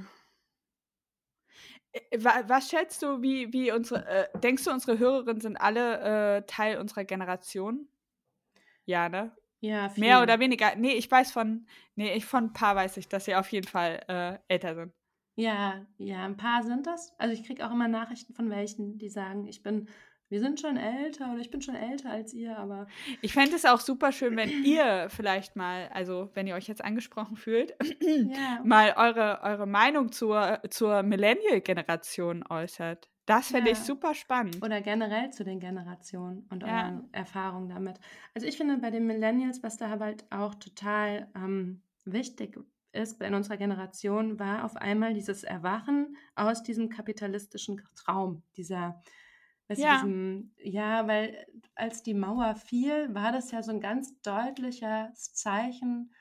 was 2.17 2.71
schätzt 2.71 3.03
du, 3.03 3.21
wie, 3.23 3.53
wie 3.53 3.73
unsere, 3.73 4.07
äh, 4.07 4.39
denkst 4.39 4.65
du, 4.65 4.71
unsere 4.71 4.99
Hörerinnen 4.99 5.41
sind 5.41 5.57
alle 5.57 6.37
äh, 6.39 6.43
Teil 6.47 6.79
unserer 6.79 7.05
Generation? 7.05 7.89
Ja, 8.87 9.09
ne? 9.09 9.33
Ja, 9.61 9.89
viel. 9.89 10.05
Mehr 10.05 10.23
oder 10.23 10.41
weniger. 10.41 10.75
Nee, 10.77 10.95
ich 10.95 11.11
weiß 11.11 11.31
von, 11.31 11.67
nee, 11.95 12.15
ich 12.15 12.25
von 12.25 12.47
ein 12.47 12.53
paar 12.53 12.75
weiß 12.75 12.97
ich, 12.97 13.09
dass 13.09 13.27
sie 13.27 13.37
auf 13.37 13.51
jeden 13.53 13.69
Fall 13.69 14.01
äh, 14.09 14.39
älter 14.53 14.75
sind. 14.75 14.93
Ja, 15.37 15.87
ja, 15.99 16.25
ein 16.25 16.37
paar 16.37 16.63
sind 16.63 16.87
das. 16.87 17.15
Also 17.19 17.33
ich 17.33 17.47
kriege 17.47 17.65
auch 17.67 17.71
immer 17.71 17.89
Nachrichten 17.89 18.35
von 18.35 18.51
welchen, 18.51 18.99
die 18.99 19.09
sagen, 19.09 19.47
ich 19.47 19.63
bin, 19.63 19.89
wir 20.29 20.41
sind 20.41 20.61
schon 20.61 20.77
älter 20.77 21.33
oder 21.33 21.41
ich 21.41 21.51
bin 21.51 21.63
schon 21.63 21.75
älter 21.75 22.11
als 22.11 22.35
ihr, 22.35 22.59
aber. 22.59 22.87
Ich 23.23 23.33
fände 23.33 23.55
es 23.55 23.65
auch 23.65 23.81
super 23.81 24.13
schön, 24.13 24.37
wenn 24.37 24.65
ihr 24.65 25.09
vielleicht 25.11 25.57
mal, 25.57 25.89
also 25.93 26.31
wenn 26.35 26.47
ihr 26.47 26.55
euch 26.55 26.67
jetzt 26.67 26.85
angesprochen 26.85 27.37
fühlt, 27.37 27.75
ja. 28.01 28.61
mal 28.65 28.95
eure, 28.97 29.41
eure 29.43 29.67
Meinung 29.67 30.11
zur, 30.11 30.61
zur 30.71 31.03
Millennial-Generation 31.03 32.45
äußert. 32.49 33.12
Das 33.33 33.49
fände 33.49 33.71
ja. 33.71 33.73
ich 33.77 33.83
super 33.83 34.15
spannend. 34.15 34.63
Oder 34.63 34.83
generell 34.83 35.31
zu 35.31 35.43
den 35.43 35.59
Generationen 35.59 36.47
und 36.51 36.63
ja. 36.63 36.85
euren 36.85 37.09
Erfahrungen 37.13 37.71
damit. 37.71 37.99
Also 38.35 38.47
ich 38.47 38.59
finde 38.59 38.77
bei 38.77 38.91
den 38.91 39.07
Millennials, 39.07 39.63
was 39.63 39.79
da 39.79 39.89
halt 39.89 40.31
auch 40.31 40.55
total 40.57 41.29
ähm, 41.35 41.83
wichtig 42.05 42.59
ist 42.93 43.23
in 43.23 43.35
unserer 43.35 43.57
Generation, 43.57 44.39
war 44.39 44.67
auf 44.67 44.77
einmal 44.77 45.15
dieses 45.15 45.45
Erwachen 45.45 46.19
aus 46.35 46.63
diesem 46.63 46.91
kapitalistischen 46.91 47.81
Traum, 47.95 48.43
dieser, 48.59 49.01
ja. 49.71 49.95
Diesem, 49.95 50.53
ja, 50.59 51.09
weil 51.09 51.47
als 51.75 52.03
die 52.03 52.13
Mauer 52.13 52.55
fiel, 52.55 53.15
war 53.15 53.33
das 53.33 53.51
ja 53.51 53.63
so 53.63 53.71
ein 53.71 53.81
ganz 53.81 54.21
deutliches 54.21 55.33
Zeichen, 55.33 56.13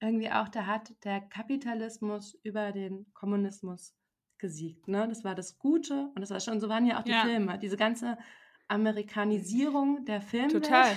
irgendwie 0.00 0.30
auch, 0.30 0.48
da 0.48 0.64
hat 0.64 0.94
der 1.04 1.20
Kapitalismus 1.20 2.38
über 2.42 2.72
den 2.72 3.12
Kommunismus 3.12 3.97
gesiegt. 4.38 4.88
Ne? 4.88 5.06
Das 5.08 5.24
war 5.24 5.34
das 5.34 5.58
Gute 5.58 6.10
und 6.14 6.20
das 6.20 6.30
war 6.30 6.40
schon, 6.40 6.60
so 6.60 6.68
waren 6.68 6.86
ja 6.86 6.98
auch 6.98 7.04
die 7.04 7.10
ja. 7.10 7.22
Filme. 7.22 7.58
Diese 7.58 7.76
ganze 7.76 8.18
Amerikanisierung 8.68 10.04
der 10.04 10.20
Filme 10.20 10.48
total, 10.48 10.90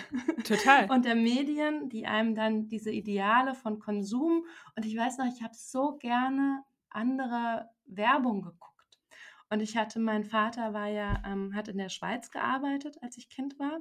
total. 0.44 0.90
und 0.92 1.06
der 1.06 1.16
Medien, 1.16 1.90
die 1.90 2.06
einem 2.06 2.36
dann 2.36 2.68
diese 2.68 2.92
Ideale 2.92 3.56
von 3.56 3.80
Konsum 3.80 4.46
und 4.76 4.86
ich 4.86 4.98
weiß 4.98 5.18
noch, 5.18 5.26
ich 5.26 5.42
habe 5.42 5.54
so 5.56 5.98
gerne 5.98 6.64
andere 6.90 7.70
Werbung 7.86 8.42
geguckt. 8.42 8.68
Und 9.50 9.62
ich 9.62 9.76
hatte, 9.76 10.00
mein 10.00 10.24
Vater 10.24 10.74
war 10.74 10.88
ja, 10.88 11.22
ähm, 11.26 11.54
hat 11.56 11.68
in 11.68 11.78
der 11.78 11.90
Schweiz 11.90 12.32
gearbeitet, 12.32 12.98
als 13.02 13.18
ich 13.18 13.30
Kind 13.30 13.60
war. 13.60 13.80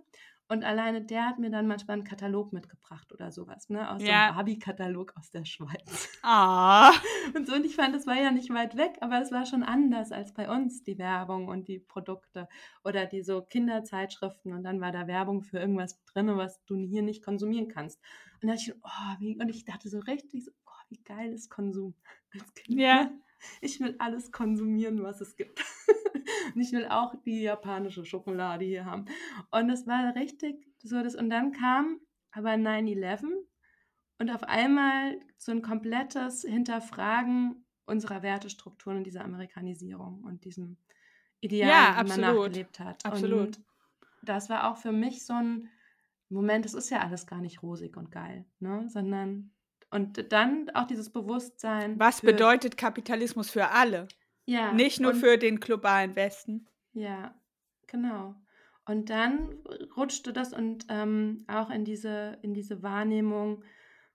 Und 0.50 0.64
alleine 0.64 1.00
der 1.00 1.26
hat 1.26 1.38
mir 1.38 1.48
dann 1.48 1.68
manchmal 1.68 1.94
einen 1.94 2.02
Katalog 2.02 2.52
mitgebracht 2.52 3.12
oder 3.12 3.30
sowas, 3.30 3.68
ne? 3.68 3.88
Aus 3.88 4.02
ja. 4.02 4.26
einem 4.26 4.34
Barbie-Katalog 4.34 5.12
aus 5.16 5.30
der 5.30 5.44
Schweiz. 5.44 6.08
Ah. 6.24 6.92
Und 7.36 7.46
so, 7.46 7.54
und 7.54 7.64
ich 7.64 7.76
fand, 7.76 7.94
das 7.94 8.08
war 8.08 8.16
ja 8.16 8.32
nicht 8.32 8.50
weit 8.52 8.76
weg, 8.76 8.96
aber 9.00 9.20
es 9.20 9.30
war 9.30 9.46
schon 9.46 9.62
anders 9.62 10.10
als 10.10 10.34
bei 10.34 10.50
uns, 10.50 10.82
die 10.82 10.98
Werbung 10.98 11.46
und 11.46 11.68
die 11.68 11.78
Produkte 11.78 12.48
oder 12.82 13.06
die 13.06 13.22
so 13.22 13.42
Kinderzeitschriften. 13.42 14.52
Und 14.52 14.64
dann 14.64 14.80
war 14.80 14.90
da 14.90 15.06
Werbung 15.06 15.42
für 15.42 15.58
irgendwas 15.58 16.02
drin, 16.06 16.36
was 16.36 16.64
du 16.64 16.74
hier 16.74 17.02
nicht 17.02 17.22
konsumieren 17.22 17.68
kannst. 17.68 18.00
Und 18.42 18.48
ich, 18.48 18.74
oh, 18.82 19.14
wie, 19.20 19.38
und 19.38 19.48
ich 19.50 19.64
dachte 19.64 19.88
so 19.88 20.00
richtig 20.00 20.46
so, 20.46 20.50
oh, 20.66 20.82
wie 20.88 21.00
geil 21.04 21.32
ist 21.32 21.48
Konsum 21.50 21.94
als 22.32 22.52
Kind. 22.54 22.80
Ja. 22.80 23.04
Ne? 23.04 23.20
Ich 23.60 23.80
will 23.80 23.96
alles 23.98 24.32
konsumieren, 24.32 25.02
was 25.02 25.20
es 25.20 25.36
gibt. 25.36 25.64
und 26.54 26.60
ich 26.60 26.72
will 26.72 26.86
auch 26.86 27.14
die 27.24 27.42
japanische 27.42 28.04
Schokolade 28.04 28.64
hier 28.64 28.84
haben. 28.84 29.06
Und 29.50 29.70
es 29.70 29.86
war 29.86 30.14
richtig 30.14 30.66
so, 30.82 31.02
das, 31.02 31.14
und 31.14 31.30
dann 31.30 31.52
kam 31.52 32.00
aber 32.32 32.50
9-11 32.50 33.24
und 34.18 34.30
auf 34.30 34.44
einmal 34.44 35.18
so 35.36 35.52
ein 35.52 35.62
komplettes 35.62 36.42
Hinterfragen 36.42 37.64
unserer 37.86 38.22
Wertestrukturen 38.22 38.98
und 38.98 39.04
dieser 39.04 39.24
Amerikanisierung 39.24 40.22
und 40.22 40.44
diesem 40.44 40.76
Ideal, 41.40 41.68
ja, 41.68 42.04
wie 42.04 42.08
man 42.08 42.20
nachgelebt 42.20 42.78
hat. 42.80 43.04
Absolut. 43.04 43.56
Und 43.56 43.64
das 44.22 44.50
war 44.50 44.70
auch 44.70 44.76
für 44.76 44.92
mich 44.92 45.24
so 45.24 45.32
ein 45.32 45.68
Moment, 46.28 46.64
es 46.64 46.74
ist 46.74 46.90
ja 46.90 47.00
alles 47.00 47.26
gar 47.26 47.40
nicht 47.40 47.62
rosig 47.62 47.96
und 47.96 48.12
geil, 48.12 48.46
ne? 48.60 48.88
Sondern 48.88 49.50
und 49.90 50.32
dann 50.32 50.70
auch 50.70 50.86
dieses 50.86 51.10
Bewusstsein. 51.10 51.98
Was 51.98 52.20
bedeutet 52.20 52.76
Kapitalismus 52.76 53.50
für 53.50 53.70
alle? 53.70 54.08
Ja. 54.46 54.72
Nicht 54.72 55.00
nur 55.00 55.14
für 55.14 55.36
den 55.36 55.60
globalen 55.60 56.16
Westen. 56.16 56.66
Ja, 56.92 57.34
genau. 57.86 58.34
Und 58.86 59.10
dann 59.10 59.50
rutschte 59.96 60.32
das 60.32 60.52
und 60.52 60.86
ähm, 60.88 61.44
auch 61.46 61.70
in 61.70 61.84
diese, 61.84 62.38
in 62.42 62.54
diese 62.54 62.82
Wahrnehmung 62.82 63.62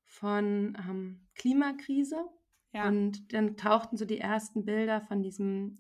von 0.04 0.78
ähm, 0.78 1.28
Klimakrise. 1.36 2.26
Ja. 2.74 2.88
Und 2.88 3.34
dann 3.34 3.56
tauchten 3.56 3.96
so 3.96 4.06
die 4.06 4.20
ersten 4.20 4.66
Bilder 4.66 5.02
von 5.02 5.24
diesem, 5.24 5.78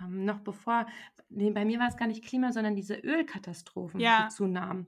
ähm, 0.00 0.24
noch 0.24 0.40
bevor, 0.40 0.86
nee, 1.30 1.50
bei 1.50 1.64
mir 1.64 1.78
war 1.78 1.88
es 1.88 1.96
gar 1.96 2.08
nicht 2.08 2.24
Klima, 2.24 2.52
sondern 2.52 2.76
diese 2.76 2.96
Ölkatastrophen, 2.96 4.00
ja. 4.00 4.26
die 4.26 4.34
zunahmen. 4.34 4.86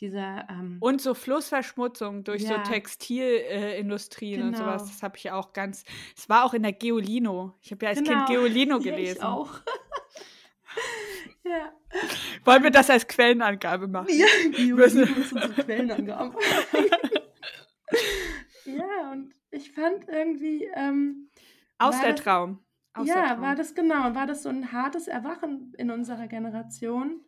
Dieser, 0.00 0.48
ähm, 0.48 0.78
und 0.80 1.02
so 1.02 1.12
Flussverschmutzung 1.12 2.24
durch 2.24 2.42
ja. 2.42 2.64
so 2.64 2.70
Textilindustrien 2.70 4.32
äh, 4.32 4.36
genau. 4.36 4.48
und 4.48 4.56
sowas. 4.56 4.86
Das 4.86 5.02
habe 5.02 5.18
ich 5.18 5.30
auch 5.30 5.52
ganz. 5.52 5.84
Es 6.16 6.26
war 6.30 6.46
auch 6.46 6.54
in 6.54 6.62
der 6.62 6.72
Geolino. 6.72 7.54
Ich 7.60 7.70
habe 7.70 7.84
ja 7.84 7.90
als 7.90 7.98
genau. 7.98 8.24
Kind 8.24 8.28
Geolino 8.28 8.78
gelesen. 8.78 9.00
Ja, 9.10 9.12
ich 9.12 9.22
auch. 9.22 9.50
ja. 11.44 11.72
Wollen 12.44 12.62
wir 12.62 12.70
das 12.70 12.88
als 12.88 13.06
Quellenangabe 13.06 13.88
machen? 13.88 14.08
Ja, 14.10 14.26
Geolino 14.56 15.02
ist 15.02 15.32
unsere 15.32 15.52
Quellenangabe. 15.52 16.38
ja, 18.64 19.12
und 19.12 19.34
ich 19.50 19.70
fand 19.72 20.08
irgendwie. 20.08 20.66
Ähm, 20.74 21.28
Aus 21.76 22.00
der 22.00 22.16
Traum. 22.16 22.60
Aus 22.94 23.06
ja, 23.06 23.38
war 23.40 23.54
das 23.54 23.74
genau. 23.74 24.14
War 24.14 24.26
das 24.26 24.44
so 24.44 24.48
ein 24.48 24.72
hartes 24.72 25.08
Erwachen 25.08 25.74
in 25.76 25.90
unserer 25.90 26.26
Generation? 26.26 27.20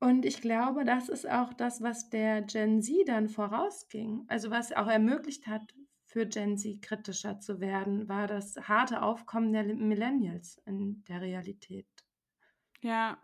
Und 0.00 0.24
ich 0.24 0.40
glaube, 0.40 0.84
das 0.84 1.08
ist 1.08 1.28
auch 1.28 1.52
das, 1.52 1.82
was 1.82 2.08
der 2.08 2.42
Gen 2.42 2.82
Z 2.82 3.08
dann 3.08 3.28
vorausging. 3.28 4.24
Also 4.28 4.50
was 4.50 4.72
auch 4.72 4.86
ermöglicht 4.86 5.46
hat, 5.46 5.74
für 6.04 6.26
Gen 6.26 6.56
Z 6.56 6.80
kritischer 6.80 7.40
zu 7.40 7.60
werden, 7.60 8.08
war 8.08 8.26
das 8.26 8.56
harte 8.56 9.02
Aufkommen 9.02 9.52
der 9.52 9.64
Millennials 9.64 10.60
in 10.64 11.04
der 11.08 11.20
Realität. 11.20 11.86
Ja. 12.80 13.18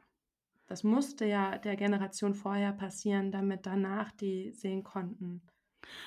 Das 0.66 0.83
musste 0.83 1.27
ja 1.27 1.59
der 1.59 1.77
Generation 1.77 2.35
vorher 2.35 2.72
passieren, 2.72 3.31
damit 3.31 3.66
danach 3.66 4.12
die 4.12 4.51
sehen 4.53 4.83
konnten. 4.83 5.43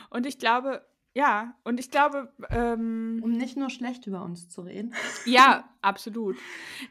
Und 0.10 0.26
ich 0.26 0.40
glaube, 0.40 0.86
ja, 1.18 1.56
und 1.64 1.80
ich 1.80 1.90
glaube. 1.90 2.32
Ähm, 2.52 3.22
um 3.24 3.32
nicht 3.32 3.58
nur 3.58 3.72
schlecht 3.72 4.06
über 4.06 4.22
uns 4.22 4.50
zu 4.50 4.62
reden. 4.62 4.94
Ja, 5.26 5.68
absolut. 5.82 6.38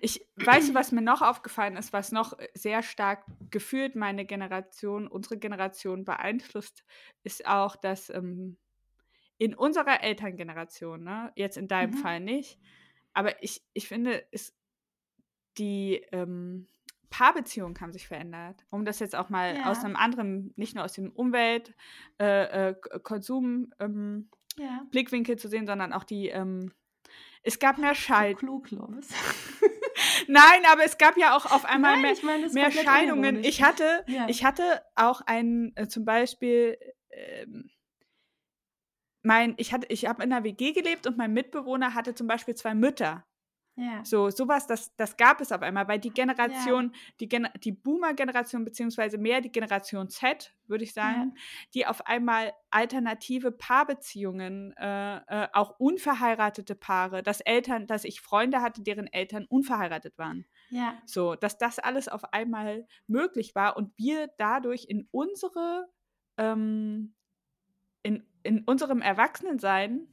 Ich 0.01 0.27
weiß, 0.35 0.75
was 0.75 0.91
mir 0.91 1.01
noch 1.01 1.23
aufgefallen 1.23 1.77
ist, 1.77 1.93
was 1.93 2.11
noch 2.11 2.37
sehr 2.53 2.83
stark 2.83 3.25
gefühlt 3.53 3.95
meine 3.95 4.25
Generation, 4.25 5.07
unsere 5.07 5.39
Generation 5.39 6.05
beeinflusst, 6.05 6.85
ist 7.23 7.47
auch, 7.47 7.77
dass 7.77 8.11
ähm, 8.11 8.57
in 9.39 9.55
unserer 9.55 10.03
Elterngeneration, 10.03 11.05
ne, 11.05 11.31
jetzt 11.37 11.57
in 11.57 11.69
deinem 11.69 11.93
mhm. 11.93 11.99
Fall 11.99 12.19
nicht, 12.19 12.59
aber 13.13 13.41
ich, 13.45 13.63
ich 13.75 13.87
finde, 13.87 14.27
es, 14.33 14.57
die 15.57 16.05
ähm, 16.11 16.67
Paarbeziehungen 17.11 17.81
haben 17.81 17.93
sich 17.93 18.09
verändert. 18.09 18.65
Um 18.71 18.85
das 18.85 18.99
jetzt 18.99 19.15
auch 19.15 19.29
mal 19.29 19.57
ja. 19.57 19.71
aus 19.71 19.85
einem 19.85 19.97
anderen, 19.97 20.53
nicht 20.57 20.75
nur 20.75 20.85
aus 20.85 20.93
dem 20.93 21.11
Umwelt, 21.11 21.75
äh, 22.21 22.71
äh, 22.71 22.75
Konsum 23.03 23.73
ähm, 23.79 24.31
ja. 24.57 24.87
Blickwinkel 24.91 25.37
zu 25.37 25.49
sehen, 25.49 25.67
sondern 25.67 25.93
auch 25.93 26.05
die, 26.05 26.29
ähm, 26.29 26.73
es 27.43 27.59
gab 27.59 27.79
mehr 27.79 27.95
Scheidungen. 27.95 28.39
klug, 28.39 28.71
Lovis. 28.71 29.09
Nein, 30.27 30.63
aber 30.71 30.85
es 30.85 30.99
gab 30.99 31.17
ja 31.17 31.37
auch 31.37 31.47
auf 31.47 31.65
einmal 31.65 31.93
Nein, 31.93 32.03
mehr, 32.03 32.13
ich 32.13 32.23
mein, 32.23 32.53
mehr 32.53 32.73
Scheidungen. 32.73 33.45
Ich 33.45 33.63
hatte, 33.63 34.05
ja. 34.09 34.27
ich 34.29 34.45
hatte 34.45 34.83
auch 34.97 35.21
ein, 35.21 35.73
äh, 35.77 35.87
zum 35.87 36.05
Beispiel, 36.05 36.77
ähm, 37.11 37.71
mein, 39.23 39.55
ich 39.59 39.73
hatte, 39.73 39.87
ich 39.91 40.07
habe 40.07 40.23
in 40.25 40.33
einer 40.33 40.45
WG 40.45 40.73
gelebt 40.73 41.07
und 41.07 41.17
mein 41.17 41.33
Mitbewohner 41.33 41.95
hatte 41.95 42.15
zum 42.15 42.27
Beispiel 42.27 42.55
zwei 42.55 42.75
Mütter. 42.75 43.25
Ja. 43.77 44.03
So, 44.05 44.31
sowas, 44.31 44.67
das, 44.67 44.97
das 44.97 45.19
gab 45.19 45.43
es 45.43 45.53
auf 45.53 45.61
einmal, 45.61 45.87
weil 45.87 45.99
die 45.99 46.11
Generation, 46.11 46.93
ja. 46.93 47.01
die, 47.21 47.29
Gen 47.29 47.49
die 47.63 47.73
Boomer-Generation, 47.73 48.65
beziehungsweise 48.65 49.19
mehr 49.19 49.43
die 49.43 49.53
Generation 49.53 50.09
Z, 50.09 50.55
würde 50.67 50.85
ich 50.85 50.95
sagen, 50.95 51.35
ja. 51.35 51.43
die 51.75 51.87
auf 51.87 52.07
einmal 52.07 52.55
alternative 52.71 53.53
Paarbeziehungen, 53.53 54.75
äh, 54.79 55.17
äh, 55.17 55.49
auch 55.53 55.79
unverheiratete 55.79 56.75
Paare, 56.75 57.23
dass 57.23 57.43
Eltern, 57.43 57.87
dass 57.87 58.05
ich 58.05 58.23
Freunde 58.23 58.63
hatte, 58.63 58.83
deren 58.83 59.09
Eltern 59.09 59.45
unverheiratet 59.45 60.17
waren. 60.17 60.47
Ja. 60.71 60.97
So, 61.05 61.35
dass 61.35 61.59
das 61.59 61.79
alles 61.79 62.09
auf 62.09 62.33
einmal 62.33 62.87
möglich 63.07 63.55
war 63.55 63.77
und 63.77 63.93
wir 63.99 64.31
dadurch 64.39 64.87
in 64.89 65.07
unsere, 65.11 65.87
ähm, 66.39 67.15
in, 68.03 68.27
in 68.43 68.65
unserem 68.65 69.03
Erwachsenensein 69.03 70.09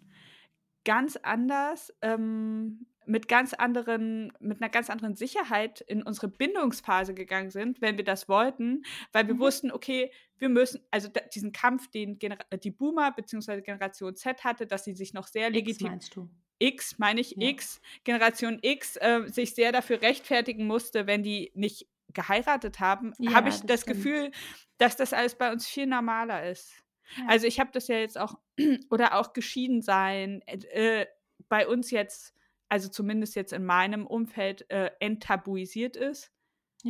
ganz 0.84 1.16
anders 1.16 1.94
ähm, 2.02 2.88
mit 3.06 3.28
ganz 3.28 3.54
anderen, 3.54 4.34
mit 4.40 4.62
einer 4.62 4.70
ganz 4.70 4.90
anderen 4.90 5.16
Sicherheit 5.16 5.82
in 5.82 6.04
unsere 6.04 6.28
Bindungsphase 6.28 7.14
gegangen 7.14 7.50
sind, 7.50 7.82
wenn 7.82 7.98
wir 7.98 8.04
das 8.04 8.30
wollten, 8.30 8.84
weil 9.12 9.28
wir 9.28 9.36
mhm. 9.36 9.40
wussten, 9.40 9.72
okay, 9.72 10.12
wir 10.38 10.50
müssen, 10.50 10.82
also 10.92 11.10
diesen 11.34 11.52
Kampf, 11.52 11.90
den 11.90 12.20
Gener 12.20 12.38
die 12.64 12.72
Boomer 12.72 13.12
bzw. 13.12 13.62
Generation 13.62 14.16
Z 14.16 14.44
hatte, 14.44 14.68
dass 14.68 14.84
sie 14.84 14.94
sich 14.94 15.14
noch 15.14 15.28
sehr 15.28 15.50
legitim. 15.50 15.88
Meinst 15.88 16.16
du? 16.16 16.30
X, 16.60 16.98
meine 16.98 17.22
ich, 17.22 17.32
ja. 17.32 17.50
X, 17.50 17.82
Generation 18.04 18.60
X, 18.62 18.96
äh, 18.98 19.22
sich 19.28 19.54
sehr 19.54 19.72
dafür 19.72 20.02
rechtfertigen 20.02 20.66
musste, 20.66 21.08
wenn 21.08 21.24
die 21.24 21.52
nicht 21.56 21.88
geheiratet 22.14 22.80
haben, 22.80 23.14
ja, 23.18 23.34
habe 23.34 23.50
ich 23.50 23.56
das, 23.58 23.66
das 23.66 23.86
Gefühl, 23.86 24.32
dass 24.78 24.96
das 24.96 25.14
alles 25.14 25.36
bei 25.36 25.52
uns 25.52 25.68
viel 25.68 25.88
normaler 25.88 26.50
ist. 26.50 26.74
Ja. 27.18 27.26
Also 27.28 27.48
ich 27.48 27.60
habe 27.60 27.72
das 27.74 27.88
ja 27.88 27.98
jetzt 27.98 28.18
auch, 28.18 28.36
oder 28.90 29.16
auch 29.16 29.34
geschieden 29.34 29.82
sein, 29.82 30.42
äh, 30.46 31.06
bei 31.50 31.68
uns 31.68 31.92
jetzt 31.92 32.34
also 32.74 32.90
zumindest 32.90 33.36
jetzt 33.36 33.54
in 33.54 33.66
meinem 33.66 34.08
Umfeld, 34.08 34.68
äh, 34.72 34.90
enttabuisiert 35.00 35.96
ist. 35.96 36.32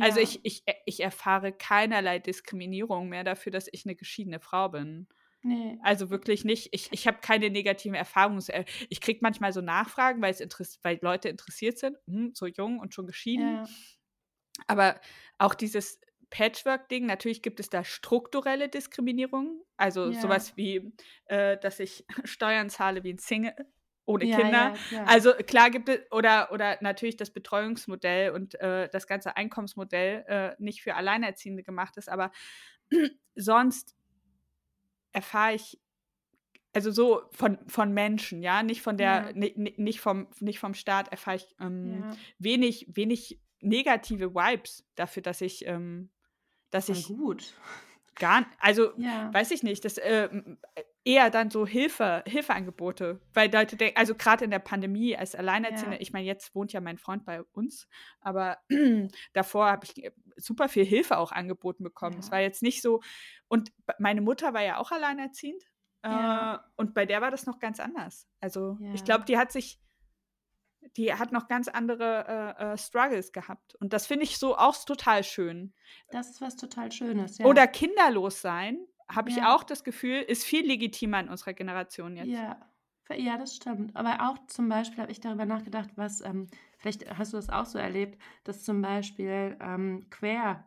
ja. 0.00 0.04
Also 0.06 0.20
ich, 0.20 0.40
ich, 0.42 0.62
äh, 0.64 0.72
ich 0.86 1.00
erfahre 1.00 1.52
keinerlei 1.52 2.18
Diskriminierung 2.20 3.10
mehr 3.10 3.22
dafür, 3.22 3.52
dass 3.52 3.68
ich 3.70 3.84
eine 3.84 3.94
geschiedene 3.94 4.40
Frau 4.40 4.70
bin. 4.70 5.08
Nee. 5.42 5.78
Also 5.82 6.08
wirklich 6.08 6.42
nicht. 6.46 6.70
Ich, 6.72 6.90
ich 6.90 7.06
habe 7.06 7.18
keine 7.20 7.50
negativen 7.50 7.94
Erfahrungen. 7.94 8.42
Äh, 8.48 8.64
ich 8.88 9.02
kriege 9.02 9.18
manchmal 9.20 9.52
so 9.52 9.60
Nachfragen, 9.60 10.22
weil, 10.22 10.32
es 10.32 10.78
weil 10.82 10.98
Leute 11.02 11.28
interessiert 11.28 11.76
sind, 11.76 11.98
hm, 12.06 12.30
so 12.32 12.46
jung 12.46 12.78
und 12.78 12.94
schon 12.94 13.06
geschieden. 13.06 13.56
Ja. 13.56 13.68
Aber 14.66 14.98
auch 15.36 15.52
dieses 15.52 16.00
Patchwork-Ding, 16.30 17.04
natürlich 17.04 17.42
gibt 17.42 17.60
es 17.60 17.68
da 17.68 17.84
strukturelle 17.84 18.70
Diskriminierung. 18.70 19.62
Also 19.76 20.08
ja. 20.08 20.18
sowas 20.18 20.56
wie, 20.56 20.94
äh, 21.26 21.58
dass 21.58 21.78
ich 21.78 22.06
Steuern 22.24 22.70
zahle 22.70 23.04
wie 23.04 23.12
ein 23.12 23.18
Single 23.18 23.54
ohne 24.06 24.26
ja, 24.26 24.36
Kinder. 24.36 24.74
Ja, 24.90 25.04
also 25.04 25.32
klar 25.32 25.70
gibt 25.70 25.88
es, 25.88 26.00
oder, 26.10 26.52
oder 26.52 26.78
natürlich 26.80 27.16
das 27.16 27.30
Betreuungsmodell 27.30 28.30
und 28.30 28.54
äh, 28.60 28.88
das 28.90 29.06
ganze 29.06 29.36
Einkommensmodell 29.36 30.24
äh, 30.26 30.62
nicht 30.62 30.82
für 30.82 30.94
Alleinerziehende 30.94 31.62
gemacht 31.62 31.96
ist, 31.96 32.08
aber 32.08 32.30
sonst 33.34 33.96
erfahre 35.12 35.54
ich, 35.54 35.80
also 36.72 36.90
so 36.90 37.22
von, 37.30 37.58
von 37.68 37.92
Menschen, 37.92 38.42
ja, 38.42 38.62
nicht 38.62 38.82
von 38.82 38.96
der, 38.96 39.32
nicht, 39.34 40.00
vom, 40.00 40.28
nicht 40.40 40.58
vom 40.58 40.74
Staat 40.74 41.08
erfahre 41.08 41.36
ich 41.36 41.54
ähm, 41.60 42.10
wenig, 42.38 42.88
wenig 42.92 43.40
negative 43.60 44.34
Vibes 44.34 44.84
dafür, 44.96 45.22
dass 45.22 45.40
ich, 45.40 45.66
ähm, 45.66 46.10
dass 46.70 46.86
Voll 46.86 46.96
ich 46.96 47.06
gut. 47.06 47.54
Gar, 48.16 48.46
also 48.58 48.92
weiß 48.96 49.50
ich 49.50 49.62
nicht, 49.62 49.84
das 49.84 49.98
äh, 49.98 50.28
eher 51.04 51.30
dann 51.30 51.50
so 51.50 51.66
Hilfe, 51.66 52.24
Hilfeangebote, 52.26 53.20
weil 53.34 53.52
Leute 53.52 53.76
denken, 53.76 53.98
also 53.98 54.14
gerade 54.14 54.44
in 54.44 54.50
der 54.50 54.58
Pandemie 54.58 55.16
als 55.16 55.34
Alleinerziehende, 55.34 55.96
ja. 55.96 56.00
ich 56.00 56.12
meine, 56.12 56.26
jetzt 56.26 56.54
wohnt 56.54 56.72
ja 56.72 56.80
mein 56.80 56.98
Freund 56.98 57.24
bei 57.24 57.42
uns, 57.42 57.86
aber 58.20 58.58
davor 59.34 59.66
habe 59.66 59.86
ich 59.86 60.10
super 60.36 60.68
viel 60.68 60.84
Hilfe 60.84 61.18
auch 61.18 61.30
angeboten 61.30 61.84
bekommen. 61.84 62.14
Ja. 62.14 62.20
Es 62.20 62.30
war 62.30 62.40
jetzt 62.40 62.62
nicht 62.62 62.80
so, 62.80 63.00
und 63.48 63.72
meine 63.98 64.22
Mutter 64.22 64.54
war 64.54 64.62
ja 64.62 64.78
auch 64.78 64.92
alleinerziehend 64.92 65.62
ja. 66.04 66.54
äh, 66.54 66.58
und 66.76 66.94
bei 66.94 67.06
der 67.06 67.20
war 67.20 67.30
das 67.30 67.46
noch 67.46 67.58
ganz 67.58 67.80
anders. 67.80 68.26
Also 68.40 68.78
ich 68.94 69.04
glaube, 69.04 69.24
die 69.24 69.36
hat 69.36 69.52
sich, 69.52 69.80
die 70.96 71.12
hat 71.14 71.32
noch 71.32 71.48
ganz 71.48 71.68
andere 71.68 72.56
äh, 72.58 72.72
äh, 72.72 72.78
Struggles 72.78 73.32
gehabt. 73.32 73.74
Und 73.76 73.92
das 73.92 74.06
finde 74.06 74.24
ich 74.24 74.38
so 74.38 74.56
auch 74.56 74.76
total 74.84 75.24
schön. 75.24 75.74
Das 76.10 76.30
ist 76.30 76.40
was 76.40 76.56
total 76.56 76.92
Schönes, 76.92 77.38
ja. 77.38 77.46
Oder 77.46 77.66
kinderlos 77.66 78.40
sein 78.40 78.86
habe 79.08 79.30
ich 79.30 79.36
ja. 79.36 79.54
auch 79.54 79.64
das 79.64 79.84
Gefühl, 79.84 80.20
ist 80.20 80.44
viel 80.44 80.66
legitimer 80.66 81.20
in 81.20 81.28
unserer 81.28 81.52
Generation 81.52 82.16
jetzt. 82.16 82.28
Ja, 82.28 82.58
ja 83.14 83.36
das 83.36 83.54
stimmt. 83.54 83.94
Aber 83.94 84.28
auch 84.28 84.46
zum 84.46 84.68
Beispiel 84.68 85.00
habe 85.02 85.12
ich 85.12 85.20
darüber 85.20 85.46
nachgedacht, 85.46 85.90
was, 85.96 86.20
ähm, 86.22 86.48
vielleicht 86.78 87.08
hast 87.18 87.32
du 87.32 87.36
das 87.36 87.50
auch 87.50 87.66
so 87.66 87.78
erlebt, 87.78 88.20
dass 88.44 88.64
zum 88.64 88.80
Beispiel 88.82 89.56
ähm, 89.60 90.06
queer, 90.10 90.66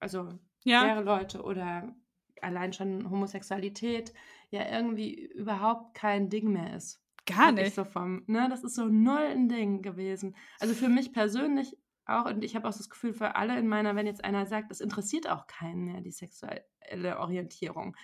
also 0.00 0.38
ja. 0.64 0.82
queere 0.82 1.02
Leute 1.02 1.42
oder 1.42 1.94
allein 2.42 2.72
schon 2.72 3.08
Homosexualität 3.10 4.12
ja 4.50 4.68
irgendwie 4.70 5.14
überhaupt 5.14 5.94
kein 5.94 6.28
Ding 6.28 6.52
mehr 6.52 6.76
ist. 6.76 7.00
Gar 7.26 7.52
nicht. 7.52 7.74
So 7.74 7.84
vom, 7.84 8.22
ne, 8.26 8.48
das 8.50 8.64
ist 8.64 8.74
so 8.74 8.86
null 8.86 9.18
ein 9.18 9.48
Ding 9.48 9.80
gewesen. 9.80 10.36
Also 10.60 10.74
für 10.74 10.88
mich 10.88 11.12
persönlich 11.12 11.76
auch, 12.06 12.26
und 12.26 12.44
ich 12.44 12.54
habe 12.54 12.68
auch 12.68 12.76
das 12.76 12.90
Gefühl 12.90 13.12
für 13.12 13.36
alle 13.36 13.58
in 13.58 13.66
meiner, 13.66 13.96
wenn 13.96 14.06
jetzt 14.06 14.24
einer 14.24 14.46
sagt, 14.46 14.70
das 14.70 14.80
interessiert 14.80 15.28
auch 15.28 15.46
keinen 15.46 15.84
mehr, 15.84 16.00
die 16.00 16.12
sexuelle 16.12 17.18
Orientierung. 17.18 17.96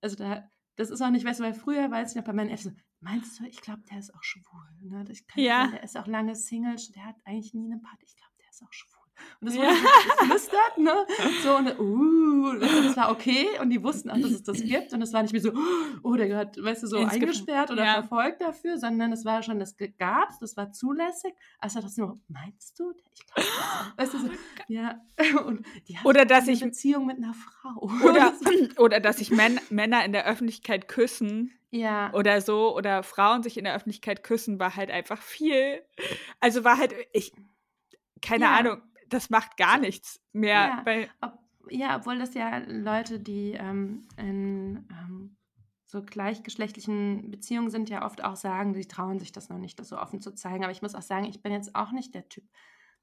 Also 0.00 0.16
da, 0.16 0.50
das 0.76 0.90
ist 0.90 1.00
auch 1.00 1.10
nicht, 1.10 1.24
weißt 1.24 1.40
du, 1.40 1.44
weil 1.44 1.54
früher 1.54 1.90
weiß 1.90 2.10
ich 2.10 2.16
noch 2.16 2.24
bei 2.24 2.32
meinen 2.32 2.50
Eltern 2.50 2.74
so, 2.74 2.82
meinst 3.00 3.40
du, 3.40 3.44
ich 3.44 3.60
glaube, 3.60 3.82
der 3.90 3.98
ist 3.98 4.14
auch 4.14 4.22
schwul. 4.22 4.68
Ne? 4.82 5.04
Ich 5.10 5.26
kann 5.26 5.42
ja. 5.42 5.60
Sagen, 5.62 5.72
der 5.72 5.82
ist 5.82 5.96
auch 5.96 6.06
lange 6.06 6.34
Single, 6.34 6.76
der 6.94 7.04
hat 7.04 7.16
eigentlich 7.24 7.54
nie 7.54 7.72
eine 7.72 7.80
Party. 7.80 8.04
Ich 8.06 8.16
glaube, 8.16 8.32
der 8.40 8.48
ist 8.50 8.62
auch 8.62 8.72
schwul. 8.72 8.97
Und 9.40 9.48
das 9.48 9.56
wurde 9.56 9.66
ja. 9.66 9.74
geflüstert, 10.20 10.78
ne? 10.78 11.06
So, 11.42 11.56
und, 11.56 11.78
uh, 11.78 12.58
das 12.58 12.96
war 12.96 13.10
okay. 13.10 13.46
Und 13.60 13.70
die 13.70 13.82
wussten 13.82 14.10
auch, 14.10 14.18
dass 14.18 14.30
es 14.30 14.42
das 14.42 14.62
gibt. 14.62 14.92
Und 14.92 15.02
es 15.02 15.12
war 15.12 15.22
nicht 15.22 15.32
mehr 15.32 15.40
so, 15.40 15.52
oh, 16.02 16.14
der 16.14 16.28
gehört, 16.28 16.62
weißt 16.62 16.82
du, 16.82 16.86
so 16.86 16.96
Ins 16.98 17.12
eingesperrt 17.12 17.70
oder 17.70 17.84
ja. 17.84 17.92
verfolgt 17.94 18.40
dafür, 18.40 18.78
sondern 18.78 19.12
es 19.12 19.24
war 19.24 19.42
schon, 19.42 19.58
das 19.58 19.76
gab 19.98 20.30
es, 20.30 20.38
das 20.38 20.56
war 20.56 20.72
zulässig. 20.72 21.34
Also 21.58 21.80
das 21.80 21.96
nur, 21.96 22.18
meinst 22.28 22.78
du? 22.78 22.92
Ich 23.14 23.26
glaube, 23.26 23.48
weißt 23.96 24.14
du, 24.14 24.18
so, 24.18 24.30
ja. 24.68 25.00
Und 25.46 25.64
die 25.88 25.96
oder 26.04 26.24
dass 26.24 26.44
eine 26.44 26.52
ich 26.52 26.60
Beziehung 26.60 27.06
mit 27.06 27.18
einer 27.18 27.34
Frau. 27.34 27.88
Oder, 28.08 28.32
oder 28.78 29.00
dass 29.00 29.18
sich 29.18 29.30
Män 29.30 29.60
Männer 29.70 30.04
in 30.04 30.12
der 30.12 30.26
Öffentlichkeit 30.26 30.88
küssen. 30.88 31.52
Ja. 31.70 32.12
Oder 32.14 32.40
so, 32.40 32.74
oder 32.74 33.02
Frauen 33.02 33.42
sich 33.42 33.58
in 33.58 33.64
der 33.64 33.74
Öffentlichkeit 33.74 34.22
küssen, 34.22 34.58
war 34.58 34.76
halt 34.76 34.90
einfach 34.90 35.20
viel. 35.20 35.82
Also 36.40 36.64
war 36.64 36.78
halt, 36.78 36.94
ich, 37.12 37.32
keine 38.22 38.44
ja. 38.44 38.56
Ahnung, 38.56 38.82
das 39.08 39.30
macht 39.30 39.56
gar 39.56 39.78
nichts 39.78 40.20
mehr. 40.32 40.84
Ja, 40.86 41.06
ob, 41.20 41.38
ja 41.70 41.96
obwohl 41.96 42.18
das 42.18 42.34
ja 42.34 42.58
Leute, 42.58 43.20
die 43.20 43.52
ähm, 43.52 44.08
in 44.16 44.88
ähm, 44.90 45.36
so 45.84 46.02
gleichgeschlechtlichen 46.02 47.30
Beziehungen 47.30 47.70
sind, 47.70 47.88
ja 47.88 48.04
oft 48.04 48.22
auch 48.22 48.36
sagen, 48.36 48.74
sie 48.74 48.86
trauen 48.86 49.18
sich 49.18 49.32
das 49.32 49.48
noch 49.48 49.58
nicht, 49.58 49.78
das 49.78 49.88
so 49.88 49.98
offen 49.98 50.20
zu 50.20 50.34
zeigen. 50.34 50.62
Aber 50.62 50.72
ich 50.72 50.82
muss 50.82 50.94
auch 50.94 51.02
sagen, 51.02 51.24
ich 51.24 51.42
bin 51.42 51.52
jetzt 51.52 51.74
auch 51.74 51.92
nicht 51.92 52.14
der 52.14 52.28
Typ, 52.28 52.44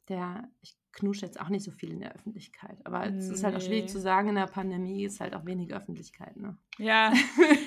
der, 0.10 0.50
ich 0.62 0.76
knusche 0.96 1.26
jetzt 1.26 1.40
auch 1.40 1.50
nicht 1.50 1.64
so 1.64 1.72
viel 1.72 1.92
in 1.92 2.00
der 2.00 2.16
Öffentlichkeit. 2.16 2.78
Aber 2.86 3.06
nee. 3.10 3.18
es 3.18 3.30
ist 3.30 3.44
halt 3.44 3.56
auch 3.56 3.62
schwierig 3.62 3.90
zu 3.90 4.00
sagen, 4.00 4.30
in 4.30 4.36
der 4.36 4.48
Pandemie 4.48 5.04
ist 5.04 5.20
halt 5.20 5.36
auch 5.36 5.46
wenig 5.46 5.74
Öffentlichkeit, 5.74 6.38
ne? 6.38 6.58
Ja. 6.78 7.14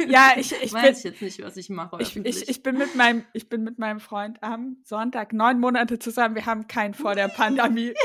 Ja, 0.08 0.32
ich, 0.36 0.52
ich 0.62 0.72
weiß 0.72 1.02
bin, 1.02 1.12
jetzt 1.12 1.22
nicht, 1.22 1.42
was 1.42 1.56
ich 1.58 1.68
mache. 1.68 1.98
Ich, 2.00 2.16
ich, 2.16 2.48
ich, 2.48 2.62
bin 2.62 2.78
mit 2.78 2.94
meinem, 2.94 3.24
ich 3.34 3.50
bin 3.50 3.62
mit 3.62 3.78
meinem 3.78 4.00
Freund 4.00 4.42
am 4.42 4.78
Sonntag 4.84 5.34
neun 5.34 5.60
Monate 5.60 5.98
zusammen. 5.98 6.34
Wir 6.34 6.46
haben 6.46 6.66
keinen 6.66 6.94
vor 6.94 7.14
der 7.14 7.28
Pandemie. 7.28 7.92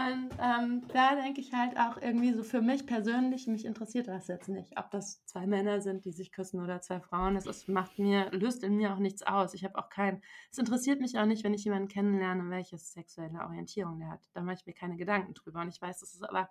Und 0.00 0.30
ähm, 0.40 0.82
da 0.92 1.14
denke 1.14 1.40
ich 1.40 1.52
halt 1.52 1.76
auch 1.76 2.00
irgendwie 2.00 2.32
so 2.32 2.42
für 2.42 2.62
mich 2.62 2.86
persönlich, 2.86 3.46
mich 3.46 3.64
interessiert 3.64 4.08
das 4.08 4.28
jetzt 4.28 4.48
nicht, 4.48 4.78
ob 4.78 4.90
das 4.90 5.24
zwei 5.26 5.46
Männer 5.46 5.80
sind, 5.82 6.04
die 6.04 6.12
sich 6.12 6.32
küssen 6.32 6.62
oder 6.62 6.80
zwei 6.80 7.00
Frauen. 7.00 7.34
Das 7.34 7.46
ist, 7.46 7.68
macht 7.68 7.98
mir, 7.98 8.30
löst 8.30 8.62
in 8.62 8.76
mir 8.76 8.94
auch 8.94 8.98
nichts 8.98 9.22
aus. 9.22 9.52
Ich 9.52 9.64
habe 9.64 9.76
auch 9.78 9.90
keinen, 9.90 10.22
es 10.50 10.58
interessiert 10.58 11.00
mich 11.00 11.18
auch 11.18 11.26
nicht, 11.26 11.44
wenn 11.44 11.54
ich 11.54 11.64
jemanden 11.64 11.88
kennenlerne, 11.88 12.48
welche 12.48 12.78
sexuelle 12.78 13.40
Orientierung 13.40 13.98
der 13.98 14.10
hat. 14.10 14.20
Da 14.32 14.42
mache 14.42 14.56
ich 14.60 14.66
mir 14.66 14.72
keine 14.72 14.96
Gedanken 14.96 15.34
drüber. 15.34 15.60
Und 15.60 15.68
ich 15.68 15.82
weiß, 15.82 16.00
dass 16.00 16.14
es 16.14 16.22
aber 16.22 16.48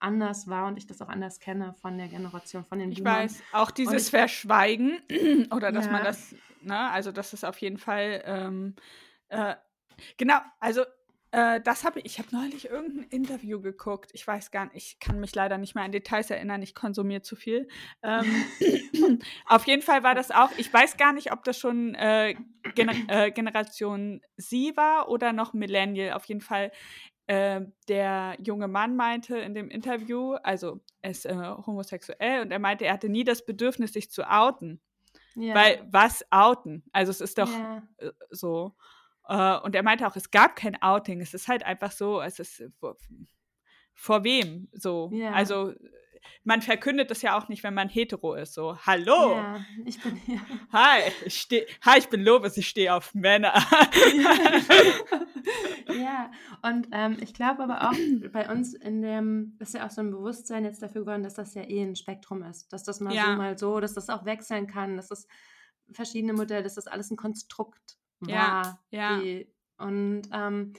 anders 0.00 0.48
war 0.48 0.66
und 0.66 0.76
ich 0.76 0.86
das 0.86 1.00
auch 1.00 1.08
anders 1.08 1.40
kenne 1.40 1.74
von 1.74 1.98
der 1.98 2.08
Generation, 2.08 2.64
von 2.64 2.78
den 2.78 2.92
Ich 2.92 2.98
Boomern. 2.98 3.24
weiß, 3.24 3.42
auch 3.52 3.70
dieses 3.70 4.06
ich, 4.06 4.10
Verschweigen 4.10 4.98
oder 5.54 5.72
dass 5.72 5.86
ja. 5.86 5.92
man 5.92 6.04
das, 6.04 6.34
ne, 6.62 6.90
also 6.90 7.12
das 7.12 7.32
ist 7.32 7.44
auf 7.44 7.58
jeden 7.58 7.78
Fall, 7.78 8.22
ähm, 8.24 8.74
äh, 9.28 9.56
genau, 10.16 10.38
also 10.60 10.84
äh, 11.38 11.60
das 11.60 11.84
habe 11.84 12.00
ich, 12.00 12.06
ich 12.06 12.18
habe 12.18 12.28
neulich 12.32 12.68
irgendein 12.68 13.08
Interview 13.10 13.60
geguckt. 13.60 14.10
Ich 14.12 14.26
weiß 14.26 14.50
gar 14.50 14.64
nicht, 14.66 14.76
ich 14.76 14.98
kann 14.98 15.20
mich 15.20 15.34
leider 15.34 15.56
nicht 15.56 15.74
mehr 15.74 15.84
an 15.84 15.92
Details 15.92 16.30
erinnern, 16.30 16.62
ich 16.62 16.74
konsumiere 16.74 17.22
zu 17.22 17.36
viel. 17.36 17.68
Ähm, 18.02 18.24
auf 19.46 19.66
jeden 19.66 19.82
Fall 19.82 20.02
war 20.02 20.14
das 20.14 20.30
auch, 20.30 20.50
ich 20.56 20.72
weiß 20.72 20.96
gar 20.96 21.12
nicht, 21.12 21.32
ob 21.32 21.44
das 21.44 21.58
schon 21.58 21.94
äh, 21.94 22.34
Gener 22.74 22.94
äh, 23.08 23.30
Generation 23.30 24.20
Sie 24.36 24.76
war 24.76 25.08
oder 25.08 25.32
noch 25.32 25.52
Millennial. 25.52 26.14
Auf 26.14 26.24
jeden 26.24 26.40
Fall, 26.40 26.72
äh, 27.28 27.60
der 27.88 28.36
junge 28.42 28.66
Mann 28.66 28.96
meinte 28.96 29.38
in 29.38 29.54
dem 29.54 29.70
Interview, 29.70 30.34
also 30.42 30.80
er 31.02 31.10
ist 31.10 31.24
äh, 31.24 31.34
homosexuell 31.34 32.42
und 32.42 32.50
er 32.50 32.58
meinte, 32.58 32.84
er 32.84 32.94
hatte 32.94 33.08
nie 33.08 33.24
das 33.24 33.44
Bedürfnis, 33.44 33.92
sich 33.92 34.10
zu 34.10 34.28
outen. 34.28 34.80
Ja. 35.36 35.54
Weil 35.54 35.86
was 35.90 36.24
outen? 36.30 36.82
Also 36.92 37.10
es 37.10 37.20
ist 37.20 37.38
doch 37.38 37.50
ja. 37.50 37.82
Äh, 37.98 38.10
so. 38.30 38.74
Uh, 39.30 39.60
und 39.62 39.74
er 39.74 39.82
meinte 39.82 40.06
auch, 40.06 40.16
es 40.16 40.30
gab 40.30 40.56
kein 40.56 40.80
Outing. 40.80 41.20
Es 41.20 41.34
ist 41.34 41.48
halt 41.48 41.62
einfach 41.62 41.92
so, 41.92 42.22
es 42.22 42.38
ist 42.38 42.62
vor, 42.78 42.96
vor 43.94 44.24
wem 44.24 44.68
so. 44.72 45.10
Ja. 45.12 45.32
Also 45.32 45.74
man 46.44 46.62
verkündet 46.62 47.10
das 47.10 47.22
ja 47.22 47.36
auch 47.38 47.48
nicht, 47.48 47.62
wenn 47.62 47.74
man 47.74 47.88
hetero 47.88 48.34
ist. 48.34 48.54
So, 48.54 48.78
hallo. 48.78 49.32
Ja, 49.32 49.64
ich 49.84 50.00
bin 50.00 50.16
hier. 50.16 50.40
Hi, 50.72 51.02
ich 51.24 51.40
steh, 51.40 51.66
hi, 51.84 51.98
ich 51.98 52.08
bin 52.08 52.22
Lobes, 52.22 52.56
ich 52.56 52.68
stehe 52.68 52.94
auf 52.94 53.14
Männer. 53.14 53.52
ja, 55.88 56.30
und 56.62 56.88
ähm, 56.92 57.18
ich 57.20 57.34
glaube 57.34 57.62
aber 57.64 57.90
auch 57.90 57.96
bei 58.32 58.50
uns 58.50 58.74
in 58.74 59.02
dem, 59.02 59.56
ist 59.58 59.74
ja 59.74 59.86
auch 59.86 59.90
so 59.90 60.00
ein 60.00 60.10
Bewusstsein 60.10 60.64
jetzt 60.64 60.82
dafür 60.82 61.02
geworden, 61.02 61.22
dass 61.22 61.34
das 61.34 61.54
ja 61.54 61.62
eh 61.62 61.82
ein 61.82 61.96
Spektrum 61.96 62.42
ist. 62.42 62.72
Dass 62.72 62.84
das 62.84 63.00
mal 63.00 63.14
ja. 63.14 63.26
so, 63.26 63.32
mal 63.32 63.58
so, 63.58 63.80
dass 63.80 63.94
das 63.94 64.08
auch 64.08 64.24
wechseln 64.24 64.66
kann, 64.66 64.96
dass 64.96 65.08
das 65.08 65.26
verschiedene 65.92 66.32
Modelle, 66.32 66.62
dass 66.62 66.74
das 66.74 66.86
alles 66.86 67.10
ein 67.10 67.16
Konstrukt 67.16 67.97
war. 68.20 68.82
Ja, 68.90 69.20
ja. 69.20 69.44
und 69.78 70.22
ähm, 70.32 70.72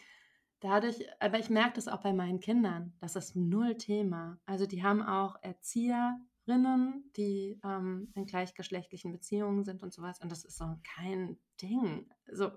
dadurch, 0.60 1.06
aber 1.20 1.40
ich 1.40 1.50
merke 1.50 1.74
das 1.76 1.88
auch 1.88 2.02
bei 2.02 2.14
meinen 2.14 2.40
Kindern, 2.40 2.94
das 3.00 3.16
ist 3.16 3.36
null 3.36 3.78
Thema. 3.78 4.40
Also 4.46 4.66
die 4.66 4.84
haben 4.84 5.02
auch 5.02 5.36
Erzieherinnen, 5.42 7.12
die 7.16 7.60
ähm, 7.64 8.12
in 8.16 8.26
gleichgeschlechtlichen 8.26 9.12
Beziehungen 9.12 9.64
sind 9.64 9.84
und 9.84 9.94
sowas. 9.94 10.20
Und 10.22 10.32
das 10.32 10.44
ist 10.44 10.58
so 10.58 10.66
kein 10.96 11.38
Ding. 11.62 12.10
Also, 12.28 12.52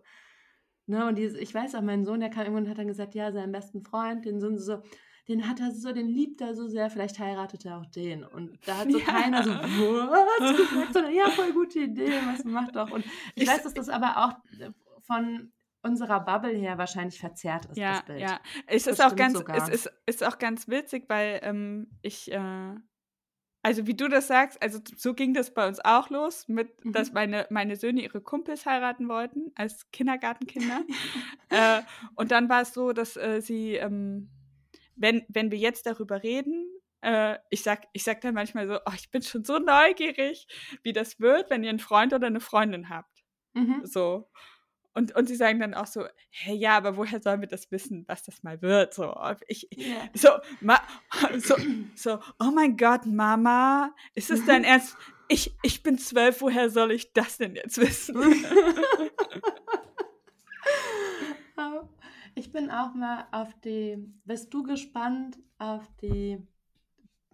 ne, 0.86 1.06
und 1.06 1.16
dieses, 1.16 1.38
ich 1.38 1.54
weiß 1.54 1.74
auch, 1.74 1.82
mein 1.82 2.04
Sohn, 2.04 2.20
der 2.20 2.30
kam 2.30 2.42
irgendwann 2.42 2.64
und 2.64 2.70
hat 2.70 2.78
dann 2.78 2.88
gesagt, 2.88 3.14
ja, 3.14 3.32
seinen 3.32 3.52
besten 3.52 3.82
Freund, 3.82 4.24
den 4.24 4.40
Sohn 4.40 4.58
so, 4.58 4.82
den 5.28 5.48
hat 5.48 5.60
er 5.60 5.70
so, 5.70 5.92
den 5.92 6.08
liebt 6.08 6.40
er 6.40 6.54
so 6.54 6.66
sehr, 6.66 6.90
vielleicht 6.90 7.18
heiratet 7.18 7.64
er 7.64 7.78
auch 7.78 7.86
den. 7.86 8.24
Und 8.24 8.58
da 8.66 8.78
hat 8.78 8.90
so 8.90 8.98
ja. 8.98 9.04
keiner 9.04 9.44
so, 9.44 9.50
was 9.50 10.56
gesagt, 10.56 10.92
sondern 10.92 11.14
ja, 11.14 11.30
voll 11.30 11.52
gute 11.52 11.80
Idee, 11.80 12.12
was 12.26 12.44
macht 12.44 12.76
doch. 12.76 12.90
Und 12.90 13.04
ich, 13.34 13.44
ich 13.44 13.48
weiß, 13.48 13.62
dass 13.62 13.74
das 13.74 13.88
aber 13.88 14.16
auch 14.16 14.32
von 15.02 15.52
unserer 15.82 16.20
Bubble 16.20 16.56
her 16.56 16.78
wahrscheinlich 16.78 17.18
verzerrt 17.18 17.66
ist, 17.66 17.76
ja, 17.76 17.92
das 17.92 18.04
Bild. 18.04 18.20
Ja, 18.20 18.40
es 18.66 18.86
ist 18.86 19.02
auch 19.02 19.16
ganz, 19.16 19.42
es 19.54 19.68
ist, 19.68 19.92
ist 20.06 20.24
auch 20.24 20.38
ganz 20.38 20.68
witzig, 20.68 21.04
weil 21.08 21.40
ähm, 21.42 21.88
ich, 22.02 22.30
äh, 22.30 22.74
also 23.62 23.86
wie 23.86 23.94
du 23.94 24.08
das 24.08 24.28
sagst, 24.28 24.60
also 24.62 24.80
so 24.96 25.14
ging 25.14 25.34
das 25.34 25.54
bei 25.54 25.66
uns 25.66 25.80
auch 25.84 26.10
los, 26.10 26.48
mit, 26.48 26.84
mhm. 26.84 26.92
dass 26.92 27.12
meine, 27.12 27.46
meine 27.50 27.76
Söhne 27.76 28.02
ihre 28.02 28.20
Kumpels 28.20 28.66
heiraten 28.66 29.08
wollten 29.08 29.52
als 29.54 29.90
Kindergartenkinder. 29.90 30.82
äh, 31.48 31.82
und 32.14 32.30
dann 32.30 32.48
war 32.48 32.62
es 32.62 32.74
so, 32.74 32.92
dass 32.92 33.16
äh, 33.16 33.40
sie, 33.40 33.74
ähm, 33.74 34.30
wenn, 35.02 35.24
wenn 35.28 35.50
wir 35.50 35.58
jetzt 35.58 35.84
darüber 35.86 36.22
reden, 36.22 36.66
äh, 37.02 37.36
ich 37.50 37.62
sag, 37.62 37.88
ich 37.92 38.04
sag 38.04 38.20
dann 38.20 38.34
manchmal 38.34 38.66
so, 38.68 38.78
oh, 38.86 38.92
ich 38.94 39.10
bin 39.10 39.22
schon 39.22 39.44
so 39.44 39.58
neugierig, 39.58 40.46
wie 40.82 40.92
das 40.92 41.20
wird, 41.20 41.50
wenn 41.50 41.64
ihr 41.64 41.70
einen 41.70 41.80
Freund 41.80 42.12
oder 42.12 42.28
eine 42.28 42.40
Freundin 42.40 42.88
habt. 42.88 43.22
Mhm. 43.54 43.80
So. 43.84 44.30
Und, 44.94 45.14
und 45.16 45.26
sie 45.26 45.36
sagen 45.36 45.58
dann 45.58 45.74
auch 45.74 45.86
so, 45.86 46.04
hey, 46.28 46.54
ja, 46.54 46.76
aber 46.76 46.96
woher 46.96 47.20
sollen 47.20 47.40
wir 47.40 47.48
das 47.48 47.70
wissen, 47.70 48.04
was 48.08 48.22
das 48.22 48.42
mal 48.42 48.60
wird? 48.62 48.94
So, 48.94 49.14
ich, 49.48 49.68
yeah. 49.76 50.08
so, 50.14 50.28
ma, 50.60 50.80
so, 51.38 51.56
so, 51.96 52.18
oh 52.38 52.50
mein 52.54 52.76
Gott, 52.76 53.06
Mama, 53.06 53.94
ist 54.14 54.30
es 54.30 54.44
dein 54.44 54.64
Ernst? 54.64 54.96
Ich, 55.28 55.56
ich 55.62 55.82
bin 55.82 55.98
zwölf, 55.98 56.42
woher 56.42 56.68
soll 56.68 56.92
ich 56.92 57.14
das 57.14 57.38
denn 57.38 57.56
jetzt 57.56 57.78
wissen? 57.78 58.16
ich 62.34 62.52
bin 62.52 62.70
auch 62.70 62.94
mal 62.94 63.26
auf 63.32 63.52
die, 63.60 63.98
bist 64.24 64.52
du 64.52 64.62
gespannt 64.62 65.38
auf 65.58 65.88
die 66.00 66.38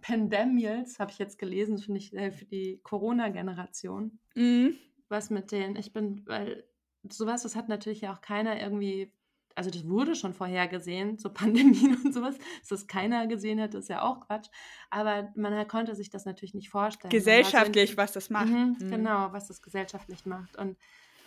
Pandemials, 0.01 0.99
habe 0.99 1.11
ich 1.11 1.19
jetzt 1.19 1.39
gelesen, 1.39 1.79
finde 1.79 1.99
ich, 1.99 2.15
äh, 2.15 2.31
für 2.31 2.45
die 2.45 2.81
Corona-Generation. 2.83 4.19
Mhm. 4.35 4.77
Was 5.09 5.31
mit 5.31 5.53
denen, 5.53 5.77
ich 5.77 5.93
bin, 5.93 6.27
weil 6.27 6.65
sowas, 7.09 7.43
das 7.43 7.57
hat 7.57 7.69
natürlich 7.69 8.03
ja 8.03 8.13
auch 8.13 8.21
keiner 8.21 8.61
irgendwie, 8.61 9.13
also 9.55 9.71
das 9.71 9.89
wurde 9.89 10.15
schon 10.15 10.35
vorhergesehen, 10.35 11.19
so 11.19 11.31
Pandemien 11.33 12.01
und 12.05 12.13
sowas, 12.13 12.37
dass 12.61 12.69
das 12.69 12.87
keiner 12.87 13.27
gesehen 13.27 13.61
hat, 13.61 13.75
ist 13.75 13.89
ja 13.89 14.03
auch 14.03 14.21
Quatsch. 14.21 14.49
Aber 14.91 15.33
man 15.35 15.67
konnte 15.69 15.95
sich 15.95 16.11
das 16.11 16.25
natürlich 16.25 16.55
nicht 16.55 16.71
vorstellen. 16.71 17.11
Gesellschaftlich, 17.11 17.97
was 17.97 18.13
das 18.13 18.31
macht. 18.31 18.49
Mhm, 18.49 18.77
mhm. 18.79 18.91
Genau, 18.91 19.33
was 19.33 19.49
das 19.49 19.63
gesellschaftlich 19.63 20.27
macht. 20.27 20.57
Und 20.57 20.77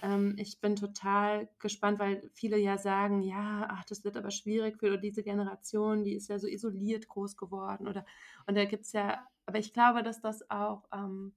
ähm, 0.02 0.36
ich 0.38 0.60
bin 0.61 0.76
total 0.76 1.49
gespannt, 1.60 1.99
weil 1.99 2.30
viele 2.34 2.57
ja 2.57 2.78
sagen, 2.78 3.22
ja, 3.22 3.68
ach, 3.69 3.86
das 3.86 4.03
wird 4.03 4.18
aber 4.18 4.32
schwierig 4.32 4.80
für 4.80 4.98
diese 4.98 5.23
Generation, 5.23 6.03
die 6.03 6.15
ist 6.15 6.30
ja 6.30 6.40
so 6.40 6.48
isoliert 6.48 7.07
groß 7.07 7.38
geworden. 7.38 7.88
Oder 7.88 8.06
und 8.48 8.56
da 8.56 8.65
gibt 8.65 8.86
es 8.86 8.94
ja, 8.94 9.26
aber 9.45 9.60
ich 9.60 9.73
glaube, 9.73 10.03
dass 10.03 10.22
das 10.22 10.49
auch 10.49 10.86
ähm, 10.94 11.34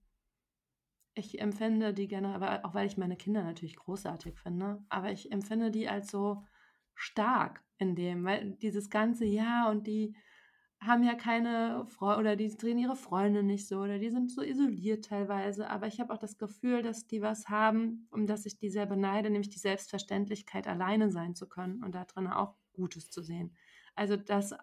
ich 1.14 1.40
empfinde 1.40 1.94
die 1.94 2.08
gerne, 2.08 2.64
auch 2.64 2.74
weil 2.74 2.86
ich 2.86 2.96
meine 2.96 3.16
Kinder 3.16 3.44
natürlich 3.44 3.76
großartig 3.76 4.38
finde, 4.38 4.82
aber 4.88 5.12
ich 5.12 5.30
empfinde 5.30 5.70
die 5.70 5.88
als 5.88 6.10
so 6.10 6.44
stark 6.94 7.62
in 7.78 7.94
dem, 7.94 8.24
weil 8.24 8.52
dieses 8.62 8.90
ganze 8.90 9.24
Ja 9.24 9.70
und 9.70 9.86
die 9.86 10.16
haben 10.86 11.02
ja 11.02 11.14
keine 11.14 11.86
Freunde 11.86 12.20
oder 12.20 12.36
die 12.36 12.48
drehen 12.56 12.78
ihre 12.78 12.96
Freunde 12.96 13.42
nicht 13.42 13.68
so 13.68 13.78
oder 13.78 13.98
die 13.98 14.10
sind 14.10 14.30
so 14.30 14.42
isoliert 14.42 15.06
teilweise. 15.06 15.68
Aber 15.70 15.86
ich 15.86 16.00
habe 16.00 16.12
auch 16.12 16.18
das 16.18 16.38
Gefühl, 16.38 16.82
dass 16.82 17.06
die 17.06 17.22
was 17.22 17.48
haben, 17.48 18.06
um 18.10 18.26
das 18.26 18.46
ich 18.46 18.58
die 18.58 18.70
sehr 18.70 18.86
beneide, 18.86 19.30
nämlich 19.30 19.50
die 19.50 19.58
Selbstverständlichkeit, 19.58 20.66
alleine 20.66 21.10
sein 21.10 21.34
zu 21.34 21.48
können 21.48 21.82
und 21.82 21.94
da 21.94 22.04
drin 22.04 22.28
auch 22.28 22.54
Gutes 22.72 23.10
zu 23.10 23.22
sehen. 23.22 23.56
Also 23.94 24.16
dass 24.16 24.54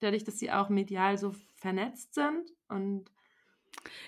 dadurch, 0.00 0.24
dass 0.24 0.38
sie 0.38 0.50
auch 0.50 0.68
medial 0.68 1.18
so 1.18 1.32
vernetzt 1.56 2.14
sind 2.14 2.50
und 2.68 3.10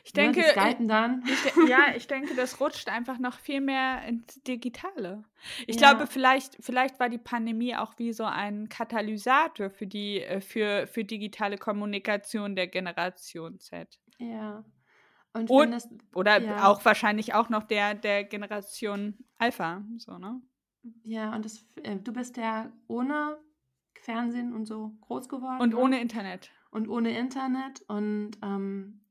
ich 0.04 0.12
denke, 0.12 0.40
ja, 0.40 0.48
Skypen 0.48 0.88
dann. 0.88 1.22
Ich, 1.26 1.68
ja, 1.68 1.86
ich 1.96 2.06
denke, 2.06 2.34
das 2.34 2.60
rutscht 2.60 2.88
einfach 2.88 3.18
noch 3.18 3.38
viel 3.38 3.60
mehr 3.60 4.02
ins 4.04 4.42
Digitale. 4.42 5.24
Ich 5.66 5.80
ja. 5.80 5.92
glaube, 5.92 6.06
vielleicht, 6.06 6.56
vielleicht 6.60 7.00
war 7.00 7.08
die 7.08 7.18
Pandemie 7.18 7.76
auch 7.76 7.94
wie 7.98 8.12
so 8.12 8.24
ein 8.24 8.68
Katalysator 8.68 9.70
für 9.70 9.86
die, 9.86 10.22
äh, 10.22 10.40
für, 10.40 10.86
für 10.86 11.04
digitale 11.04 11.56
Kommunikation 11.56 12.56
der 12.56 12.66
Generation 12.66 13.58
Z. 13.58 13.98
Ja. 14.18 14.64
Und, 15.34 15.48
Und 15.50 15.70
das, 15.70 15.88
oder 16.14 16.40
ja. 16.40 16.68
auch 16.68 16.84
wahrscheinlich 16.84 17.34
auch 17.34 17.48
noch 17.48 17.62
der, 17.62 17.94
der 17.94 18.24
Generation 18.24 19.16
Alpha, 19.38 19.82
so, 19.96 20.18
ne? 20.18 20.42
Ja, 21.04 21.34
und 21.34 21.44
das, 21.44 21.64
äh, 21.82 21.96
du 21.96 22.12
bist 22.12 22.36
ja 22.36 22.70
ohne 22.86 23.38
Fernsehen 24.00 24.52
und 24.52 24.66
so 24.66 24.96
groß 25.00 25.28
geworden. 25.28 25.60
Und 25.60 25.70
ne? 25.70 25.76
ohne 25.76 26.00
Internet. 26.00 26.50
Und 26.70 26.88
ohne 26.88 27.16
Internet. 27.16 27.82
Und 27.88 28.32
ähm, 28.42 29.01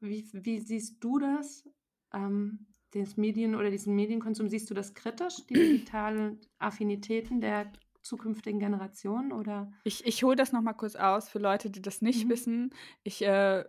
wie, 0.00 0.28
wie 0.32 0.60
siehst 0.60 1.02
du 1.02 1.18
das? 1.18 1.68
Ähm, 2.12 2.66
das 2.92 3.16
Medien 3.16 3.54
oder 3.54 3.70
diesen 3.70 3.94
Medienkonsum, 3.94 4.48
siehst 4.48 4.70
du 4.70 4.74
das 4.74 4.94
kritisch, 4.94 5.46
die 5.48 5.54
digitalen 5.54 6.40
Affinitäten 6.58 7.40
der 7.40 7.72
zukünftigen 8.02 8.60
Generationen? 8.60 9.32
Oder? 9.32 9.72
Ich, 9.84 10.06
ich 10.06 10.22
hole 10.22 10.36
das 10.36 10.52
nochmal 10.52 10.74
kurz 10.74 10.96
aus 10.96 11.28
für 11.28 11.38
Leute, 11.38 11.70
die 11.70 11.82
das 11.82 12.02
nicht 12.02 12.26
mhm. 12.26 12.30
wissen. 12.30 12.74
Ich, 13.02 13.22
äh, 13.24 13.64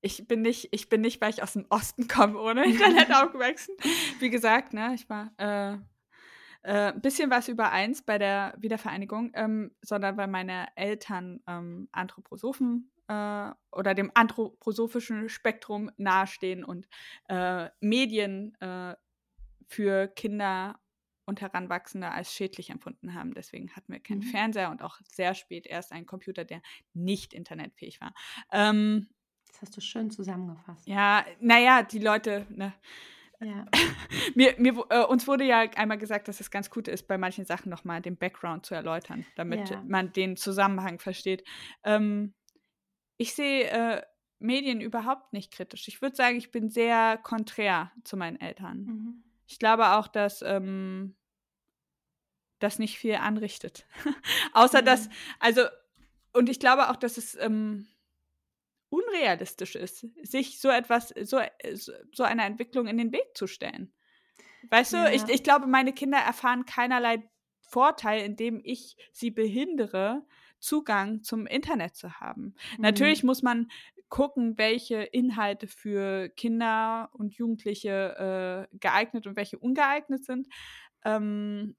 ich 0.00 0.26
bin 0.26 0.42
nicht, 0.42 0.68
ich 0.72 0.88
bin 0.88 1.00
nicht, 1.00 1.20
weil 1.20 1.30
ich 1.30 1.42
aus 1.42 1.52
dem 1.52 1.66
Osten 1.68 2.08
komme, 2.08 2.38
ohne 2.38 2.64
Internet 2.70 3.10
aufgewachsen. 3.14 3.74
Wie 4.18 4.30
gesagt, 4.30 4.72
ne, 4.72 4.94
ich 4.94 5.08
war 5.08 5.32
äh, 5.36 5.78
ein 6.64 6.96
äh, 6.96 7.00
bisschen 7.00 7.30
was 7.30 7.48
über 7.48 7.72
eins 7.72 8.02
bei 8.02 8.18
der 8.18 8.54
Wiedervereinigung, 8.58 9.32
ähm, 9.34 9.72
sondern 9.82 10.16
weil 10.16 10.28
meine 10.28 10.68
Eltern 10.76 11.40
ähm, 11.46 11.88
Anthroposophen 11.92 12.91
äh, 13.12 13.52
oder 13.72 13.94
dem 13.94 14.10
anthroposophischen 14.14 15.28
Spektrum 15.28 15.90
nahestehen 15.96 16.64
und 16.64 16.88
äh, 17.28 17.68
Medien 17.80 18.54
äh, 18.60 18.94
für 19.66 20.08
Kinder 20.08 20.78
und 21.24 21.40
Heranwachsende 21.40 22.10
als 22.10 22.32
schädlich 22.32 22.70
empfunden 22.70 23.14
haben. 23.14 23.34
Deswegen 23.34 23.70
hatten 23.76 23.92
wir 23.92 24.00
keinen 24.00 24.20
mhm. 24.20 24.30
Fernseher 24.30 24.70
und 24.70 24.82
auch 24.82 24.98
sehr 25.10 25.34
spät 25.34 25.66
erst 25.66 25.92
einen 25.92 26.06
Computer, 26.06 26.44
der 26.44 26.62
nicht 26.94 27.32
internetfähig 27.32 28.00
war. 28.00 28.14
Ähm, 28.50 29.08
das 29.46 29.62
hast 29.62 29.76
du 29.76 29.80
schön 29.80 30.10
zusammengefasst. 30.10 30.86
Ja, 30.86 31.24
naja, 31.40 31.82
die 31.82 32.00
Leute, 32.00 32.46
ne, 32.50 32.72
ja. 33.40 33.66
mir, 34.34 34.54
mir, 34.58 34.84
äh, 34.90 35.04
uns 35.04 35.26
wurde 35.26 35.44
ja 35.44 35.60
einmal 35.76 35.98
gesagt, 35.98 36.28
dass 36.28 36.40
es 36.40 36.50
ganz 36.50 36.70
gut 36.70 36.88
ist, 36.88 37.06
bei 37.06 37.18
manchen 37.18 37.44
Sachen 37.44 37.70
nochmal 37.70 38.00
den 38.00 38.16
Background 38.16 38.66
zu 38.66 38.74
erläutern, 38.74 39.26
damit 39.36 39.70
ja. 39.70 39.82
man 39.86 40.12
den 40.12 40.36
Zusammenhang 40.36 40.98
versteht. 40.98 41.44
Ähm, 41.84 42.34
ich 43.22 43.34
sehe 43.34 43.68
äh, 43.70 44.02
Medien 44.40 44.80
überhaupt 44.80 45.32
nicht 45.32 45.52
kritisch. 45.52 45.86
Ich 45.86 46.02
würde 46.02 46.16
sagen, 46.16 46.36
ich 46.36 46.50
bin 46.50 46.68
sehr 46.68 47.16
konträr 47.16 47.92
zu 48.02 48.16
meinen 48.16 48.40
Eltern. 48.40 48.78
Mhm. 48.84 49.24
Ich 49.46 49.60
glaube 49.60 49.90
auch, 49.92 50.08
dass 50.08 50.42
ähm, 50.42 51.14
das 52.58 52.80
nicht 52.80 52.98
viel 52.98 53.14
anrichtet. 53.14 53.86
Außer 54.52 54.82
mhm. 54.82 54.86
dass, 54.86 55.08
also, 55.38 55.62
und 56.32 56.48
ich 56.48 56.58
glaube 56.58 56.90
auch, 56.90 56.96
dass 56.96 57.16
es 57.16 57.36
ähm, 57.36 57.86
unrealistisch 58.88 59.76
ist, 59.76 60.06
sich 60.22 60.60
so 60.60 60.68
etwas, 60.68 61.14
so, 61.22 61.40
so 62.12 62.24
einer 62.24 62.44
Entwicklung 62.44 62.88
in 62.88 62.98
den 62.98 63.12
Weg 63.12 63.36
zu 63.36 63.46
stellen. 63.46 63.92
Weißt 64.68 64.94
ja. 64.94 65.04
du, 65.04 65.14
ich, 65.14 65.22
ich 65.28 65.44
glaube, 65.44 65.66
meine 65.68 65.92
Kinder 65.92 66.18
erfahren 66.18 66.66
keinerlei 66.66 67.22
Vorteil, 67.60 68.24
indem 68.24 68.60
ich 68.64 68.96
sie 69.12 69.30
behindere, 69.30 70.26
Zugang 70.62 71.22
zum 71.22 71.46
Internet 71.46 71.96
zu 71.96 72.20
haben. 72.20 72.54
Mhm. 72.76 72.82
Natürlich 72.82 73.24
muss 73.24 73.42
man 73.42 73.68
gucken, 74.08 74.58
welche 74.58 75.02
Inhalte 75.02 75.66
für 75.66 76.28
Kinder 76.30 77.10
und 77.12 77.34
Jugendliche 77.34 78.68
äh, 78.70 78.76
geeignet 78.78 79.26
und 79.26 79.36
welche 79.36 79.58
ungeeignet 79.58 80.24
sind. 80.24 80.48
Ähm, 81.04 81.76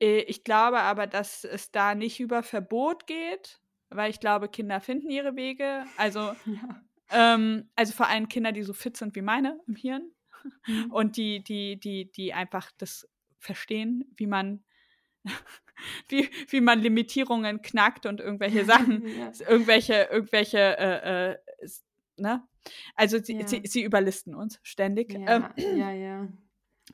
äh, 0.00 0.20
ich 0.20 0.44
glaube 0.44 0.80
aber, 0.80 1.06
dass 1.06 1.44
es 1.44 1.70
da 1.70 1.94
nicht 1.94 2.20
über 2.20 2.42
Verbot 2.42 3.06
geht, 3.06 3.60
weil 3.88 4.10
ich 4.10 4.20
glaube, 4.20 4.48
Kinder 4.48 4.80
finden 4.80 5.10
ihre 5.10 5.34
Wege. 5.34 5.84
Also, 5.96 6.20
ja. 6.46 6.82
ähm, 7.10 7.70
also 7.74 7.92
vor 7.92 8.06
allem 8.06 8.28
Kinder, 8.28 8.52
die 8.52 8.62
so 8.62 8.72
fit 8.72 8.96
sind 8.96 9.16
wie 9.16 9.22
meine 9.22 9.58
im 9.66 9.76
Hirn 9.76 10.10
mhm. 10.66 10.92
und 10.92 11.16
die, 11.16 11.42
die, 11.42 11.78
die, 11.78 12.10
die 12.12 12.32
einfach 12.32 12.70
das 12.78 13.08
verstehen, 13.38 14.04
wie 14.16 14.26
man 14.26 14.62
wie, 16.08 16.28
wie 16.48 16.60
man 16.60 16.80
Limitierungen 16.80 17.62
knackt 17.62 18.06
und 18.06 18.20
irgendwelche 18.20 18.64
Sachen, 18.64 19.06
ja. 19.18 19.32
irgendwelche, 19.48 20.08
irgendwelche, 20.10 20.58
äh, 20.58 21.30
äh, 21.32 21.38
ne? 22.16 22.46
Also 22.94 23.18
sie, 23.18 23.38
ja. 23.38 23.46
sie, 23.46 23.62
sie, 23.64 23.82
überlisten 23.82 24.34
uns 24.34 24.60
ständig. 24.62 25.12
Ja, 25.12 25.36
ähm, 25.36 25.78
ja, 25.78 25.90
ja. 25.92 26.28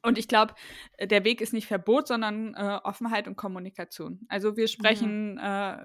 Und 0.03 0.19
ich 0.19 0.29
glaube, 0.29 0.55
der 1.01 1.25
Weg 1.25 1.41
ist 1.41 1.53
nicht 1.53 1.67
Verbot, 1.67 2.07
sondern 2.07 2.55
äh, 2.55 2.79
Offenheit 2.85 3.27
und 3.27 3.37
Kommunikation. 3.37 4.21
Also 4.29 4.57
wir 4.57 4.69
sprechen 4.69 5.39
äh, 5.39 5.85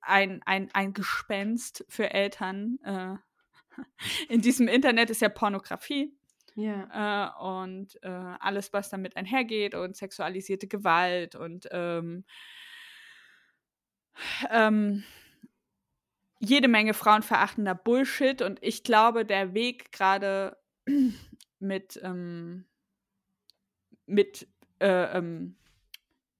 ein, 0.00 0.42
ein, 0.44 0.70
ein 0.72 0.92
Gespenst 0.92 1.84
für 1.88 2.10
Eltern. 2.10 2.78
Äh, 2.82 3.14
in 4.28 4.40
diesem 4.40 4.68
Internet 4.68 5.10
ist 5.10 5.20
ja 5.20 5.28
Pornografie. 5.28 6.16
Ja. 6.54 7.32
Äh, 7.36 7.42
und 7.42 8.02
äh, 8.02 8.08
alles, 8.40 8.72
was 8.72 8.88
damit 8.90 9.16
einhergeht 9.16 9.74
und 9.74 9.96
sexualisierte 9.96 10.66
Gewalt 10.66 11.34
und 11.34 11.68
ähm, 11.70 12.24
ähm, 14.50 15.04
jede 16.38 16.68
Menge 16.68 16.94
frauenverachtender 16.94 17.74
Bullshit. 17.74 18.42
Und 18.42 18.58
ich 18.62 18.82
glaube, 18.82 19.24
der 19.24 19.54
Weg 19.54 19.92
gerade 19.92 20.56
mit, 21.58 22.00
ähm, 22.02 22.64
mit 24.06 24.48
äh, 24.80 25.18
ähm, 25.18 25.56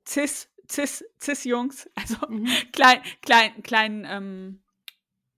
Cis, 0.07 0.49
Cis, 0.69 1.05
Cis-Jungs, 1.23 1.89
also 1.95 2.17
mhm. 2.29 2.49
klein, 2.73 3.01
klein, 3.23 3.63
kleinen 3.63 4.05
ähm, 4.09 4.63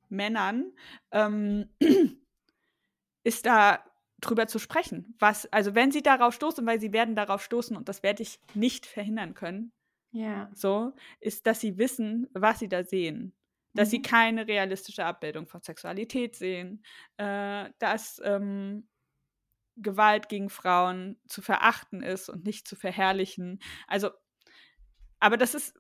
Männern, 0.09 0.73
ähm, 1.11 1.69
ist 3.25 3.47
da 3.47 3.85
drüber 4.23 4.47
zu 4.47 4.59
sprechen. 4.59 5.15
Was, 5.19 5.47
also 5.53 5.75
wenn 5.75 5.93
sie 5.93 6.03
darauf 6.03 6.35
stoßen, 6.35 6.65
weil 6.67 6.81
sie 6.81 6.93
werden 6.93 7.15
darauf 7.15 7.43
stoßen 7.43 7.77
und 7.77 7.89
das 7.89 8.03
werde 8.03 8.23
ich 8.23 8.41
nicht 8.55 8.87
verhindern 8.87 9.35
können. 9.35 9.73
Ja. 10.13 10.51
So, 10.55 10.95
ist, 11.21 11.47
dass 11.47 11.61
sie 11.61 11.79
wissen, 11.79 12.29
was 12.33 12.59
sie 12.59 12.69
da 12.69 12.85
sehen. 12.85 13.35
Dass 13.75 13.89
mhm. 13.89 13.91
sie 13.91 14.03
keine 14.03 14.47
realistische 14.47 15.05
Abbildung 15.05 15.47
von 15.47 15.63
Sexualität 15.63 16.37
sehen, 16.37 16.85
äh, 17.17 17.71
dass 17.79 18.21
ähm, 18.25 18.89
Gewalt 19.77 20.29
gegen 20.29 20.51
Frauen 20.51 21.19
zu 21.27 21.41
verachten 21.41 22.03
ist 22.03 22.29
und 22.29 22.45
nicht 22.45 22.69
zu 22.69 22.77
verherrlichen. 22.77 23.61
Also, 23.87 24.11
aber 25.19 25.37
das 25.39 25.55
ist 25.55 25.79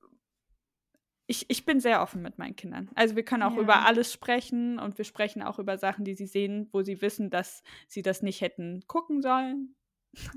ich, 1.32 1.46
ich 1.48 1.64
bin 1.64 1.80
sehr 1.80 2.02
offen 2.02 2.20
mit 2.20 2.36
meinen 2.36 2.56
Kindern. 2.56 2.90
Also 2.94 3.16
wir 3.16 3.24
können 3.24 3.42
auch 3.42 3.54
ja. 3.54 3.60
über 3.62 3.86
alles 3.86 4.12
sprechen 4.12 4.78
und 4.78 4.98
wir 4.98 5.06
sprechen 5.06 5.42
auch 5.42 5.58
über 5.58 5.78
Sachen, 5.78 6.04
die 6.04 6.12
sie 6.12 6.26
sehen, 6.26 6.68
wo 6.72 6.82
sie 6.82 7.00
wissen, 7.00 7.30
dass 7.30 7.62
sie 7.88 8.02
das 8.02 8.20
nicht 8.20 8.42
hätten 8.42 8.84
gucken 8.86 9.22
sollen. 9.22 9.74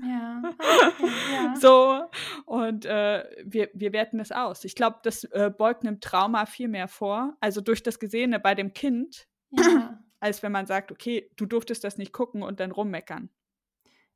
Ja. 0.02 0.42
Okay, 0.42 1.10
ja. 1.34 1.54
So, 1.60 2.02
und 2.46 2.86
äh, 2.86 3.28
wir, 3.44 3.68
wir 3.74 3.92
werten 3.92 4.20
es 4.20 4.32
aus. 4.32 4.64
Ich 4.64 4.74
glaube, 4.74 5.00
das 5.02 5.24
äh, 5.24 5.52
beugt 5.54 5.86
einem 5.86 6.00
Trauma 6.00 6.46
viel 6.46 6.68
mehr 6.68 6.88
vor, 6.88 7.36
also 7.40 7.60
durch 7.60 7.82
das 7.82 7.98
Gesehene 7.98 8.40
bei 8.40 8.54
dem 8.54 8.72
Kind, 8.72 9.28
ja. 9.50 10.02
als 10.20 10.42
wenn 10.42 10.52
man 10.52 10.64
sagt, 10.64 10.92
okay, 10.92 11.30
du 11.36 11.44
durftest 11.44 11.84
das 11.84 11.98
nicht 11.98 12.14
gucken 12.14 12.42
und 12.42 12.58
dann 12.58 12.70
rummeckern. 12.70 13.28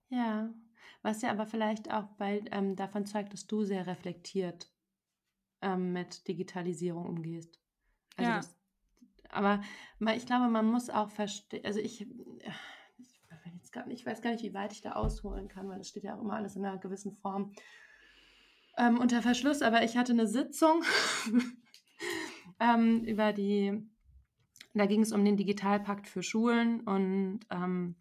Ja, 0.09 0.48
was 1.02 1.20
ja 1.20 1.31
aber 1.31 1.44
vielleicht 1.44 1.93
auch 1.93 2.07
bei, 2.16 2.43
ähm, 2.52 2.74
davon 2.74 3.05
zeigt, 3.05 3.35
dass 3.35 3.47
du 3.47 3.65
sehr 3.65 3.86
reflektiert 3.86 4.70
ähm, 5.62 5.93
mit 5.93 6.27
Digitalisierung 6.28 7.07
umgehst. 7.07 7.61
Also 8.16 8.31
ja. 8.31 8.37
Das, 8.39 8.57
aber 9.31 9.62
ich 10.15 10.27
glaube, 10.27 10.49
man 10.49 10.66
muss 10.66 10.91
auch 10.91 11.11
verstehen, 11.11 11.65
also 11.65 11.78
ich, 11.78 12.07
ich, 12.99 13.70
gar 13.73 13.87
nicht, 13.87 14.01
ich 14.01 14.07
weiß 14.07 14.23
gar 14.23 14.32
nicht, 14.32 14.43
wie 14.43 14.55
weit 14.55 14.73
ich 14.73 14.82
da 14.82 14.93
ausholen 14.93 15.49
kann, 15.49 15.69
weil 15.69 15.78
das 15.78 15.89
steht 15.89 16.05
ja 16.05 16.16
auch 16.16 16.20
immer 16.20 16.35
alles 16.35 16.57
in 16.57 16.65
einer 16.65 16.78
gewissen 16.78 17.15
Form 17.15 17.53
ähm, 18.77 18.99
unter 18.99 19.23
Verschluss, 19.23 19.62
aber 19.62 19.85
ich 19.85 19.97
hatte 19.97 20.12
eine 20.12 20.27
Sitzung 20.27 20.82
ähm, 22.61 23.05
über 23.05 23.32
die, 23.32 23.89
da 24.74 24.87
ging 24.87 25.03
es 25.03 25.12
um 25.12 25.24
den 25.24 25.37
Digitalpakt 25.37 26.09
für 26.09 26.23
Schulen 26.23 26.81
und 26.81 27.41
ähm, 27.51 27.97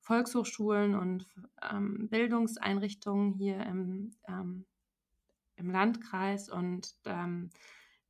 Volkshochschulen 0.00 0.94
und 0.94 1.26
ähm, 1.70 2.08
Bildungseinrichtungen 2.08 3.32
hier 3.32 3.60
im 3.66 4.14
ähm, 4.28 4.66
im 5.62 5.70
Landkreis 5.70 6.48
und 6.48 6.94
ähm, 7.06 7.50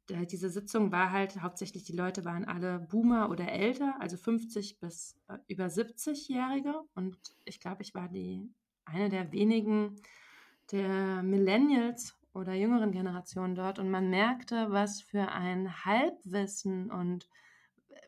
der, 0.08 0.26
diese 0.26 0.50
Sitzung 0.50 0.90
war 0.92 1.12
halt 1.12 1.40
hauptsächlich, 1.40 1.84
die 1.84 1.96
Leute 1.96 2.24
waren 2.24 2.44
alle 2.44 2.80
Boomer 2.80 3.30
oder 3.30 3.50
älter, 3.50 3.94
also 4.00 4.16
50 4.16 4.80
bis 4.80 5.16
äh, 5.28 5.38
über 5.46 5.66
70-Jährige. 5.66 6.74
Und 6.94 7.16
ich 7.44 7.60
glaube, 7.60 7.82
ich 7.82 7.94
war 7.94 8.08
die 8.08 8.50
eine 8.84 9.08
der 9.08 9.32
wenigen 9.32 9.96
der 10.72 11.22
Millennials 11.22 12.16
oder 12.34 12.54
jüngeren 12.54 12.92
Generationen 12.92 13.54
dort. 13.54 13.78
Und 13.78 13.90
man 13.90 14.10
merkte, 14.10 14.66
was 14.70 15.00
für 15.00 15.28
ein 15.28 15.84
Halbwissen 15.84 16.90
und 16.90 17.28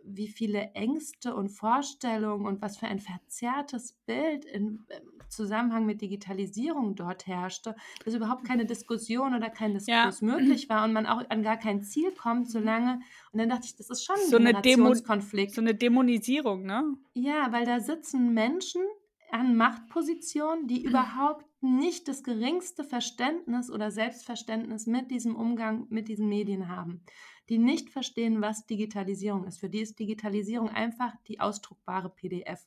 wie 0.05 0.29
viele 0.29 0.71
Ängste 0.75 1.35
und 1.35 1.49
Vorstellungen 1.49 2.47
und 2.47 2.63
was 2.63 2.77
für 2.77 2.87
ein 2.87 3.01
verzerrtes 3.01 3.95
Bild 4.07 4.45
im 4.45 4.87
Zusammenhang 5.29 5.87
mit 5.87 6.01
Digitalisierung 6.01 6.95
dort 6.95 7.27
herrschte, 7.27 7.75
dass 8.05 8.15
überhaupt 8.15 8.45
keine 8.45 8.67
Diskussion 8.67 9.35
oder 9.35 9.51
kein 9.51 9.75
Diskurs 9.75 10.21
ja. 10.21 10.27
möglich 10.27 10.69
war 10.69 10.85
und 10.85 10.93
man 10.93 11.07
auch 11.07 11.23
an 11.29 11.43
gar 11.43 11.57
kein 11.57 11.83
Ziel 11.83 12.13
kommt, 12.13 12.51
solange. 12.51 13.01
Und 13.33 13.41
dann 13.41 13.49
dachte 13.49 13.67
ich, 13.67 13.77
das 13.77 13.91
ist 13.91 14.05
schon 14.05 14.17
ein 14.17 14.29
so 14.29 14.37
Generationskonflikt. 14.39 15.51
Eine 15.51 15.55
so 15.55 15.61
eine 15.61 15.75
Dämonisierung, 15.75 16.65
ne? 16.65 16.95
Ja, 17.15 17.53
weil 17.53 17.65
da 17.65 17.81
sitzen 17.81 18.33
Menschen 18.35 18.83
an 19.31 19.57
Machtpositionen, 19.57 20.69
die 20.69 20.85
überhaupt 20.85 21.47
nicht 21.61 22.09
das 22.09 22.23
geringste 22.23 22.85
Verständnis 22.85 23.71
oder 23.71 23.91
Selbstverständnis 23.91 24.87
mit 24.87 25.11
diesem 25.11 25.35
Umgang 25.35 25.87
mit 25.89 26.09
diesen 26.09 26.29
Medien 26.29 26.69
haben 26.69 27.03
die 27.49 27.59
nicht 27.59 27.91
verstehen, 27.91 28.41
was 28.41 28.67
Digitalisierung 28.67 29.45
ist. 29.45 29.59
Für 29.59 29.69
die 29.69 29.81
ist 29.81 29.99
Digitalisierung 29.99 30.71
einfach 30.71 31.15
die 31.29 31.41
ausdruckbare 31.41 32.11
PDF. 32.11 32.67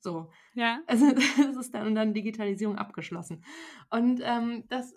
So. 0.00 0.30
Ja. 0.54 0.80
Also 0.86 1.06
das 1.36 1.56
ist 1.56 1.74
dann 1.74 1.86
und 1.86 1.94
dann 1.94 2.14
Digitalisierung 2.14 2.78
abgeschlossen. 2.78 3.44
Und 3.90 4.20
ähm, 4.22 4.64
das 4.68 4.94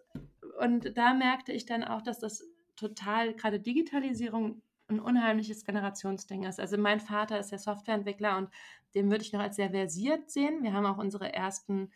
und 0.60 0.96
da 0.98 1.14
merkte 1.14 1.52
ich 1.52 1.66
dann 1.66 1.84
auch, 1.84 2.02
dass 2.02 2.20
das 2.20 2.44
total 2.76 3.34
gerade 3.34 3.60
Digitalisierung 3.60 4.62
ein 4.88 5.00
unheimliches 5.00 5.66
Generationsding 5.66 6.44
ist. 6.44 6.60
Also 6.60 6.78
mein 6.78 7.00
Vater 7.00 7.40
ist 7.40 7.52
ja 7.52 7.58
Softwareentwickler 7.58 8.38
und 8.38 8.50
den 8.94 9.10
würde 9.10 9.24
ich 9.24 9.32
noch 9.32 9.40
als 9.40 9.56
sehr 9.56 9.72
versiert 9.72 10.30
sehen. 10.30 10.64
Wir 10.64 10.74
haben 10.74 10.86
auch 10.86 10.98
unsere 10.98 11.34
ersten, 11.34 11.92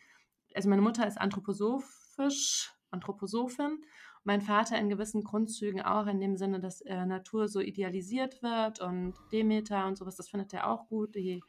also 0.54 0.68
meine 0.68 0.82
Mutter 0.82 1.06
ist 1.06 1.18
anthroposophisch, 1.18 2.72
Anthroposophin 2.90 3.84
mein 4.26 4.42
Vater 4.42 4.76
in 4.78 4.88
gewissen 4.88 5.22
Grundzügen 5.22 5.80
auch 5.80 6.06
in 6.06 6.20
dem 6.20 6.36
Sinne, 6.36 6.58
dass 6.58 6.80
äh, 6.80 7.06
Natur 7.06 7.48
so 7.48 7.60
idealisiert 7.60 8.42
wird 8.42 8.80
und 8.80 9.14
Demeter 9.32 9.86
und 9.86 9.96
sowas, 9.96 10.16
das 10.16 10.28
findet 10.28 10.52
er 10.52 10.68
auch 10.68 10.88
gut. 10.88 11.14
Die 11.14 11.42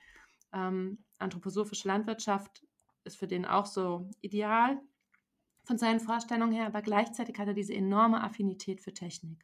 ähm, 0.54 1.04
anthroposophische 1.18 1.88
Landwirtschaft 1.88 2.64
ist 3.04 3.18
für 3.18 3.28
den 3.28 3.46
auch 3.46 3.66
so 3.66 4.10
ideal 4.22 4.80
von 5.64 5.80
seinen 5.80 6.00
Vorstellungen 6.00 6.54
her, 6.54 6.68
aber 6.68 6.84
gleichzeitig 6.84 7.38
hat 7.40 7.48
er 7.48 7.54
diese 7.56 7.74
enorme 7.74 8.24
Affinität 8.24 8.80
für 8.80 8.94
Technik. 8.94 9.44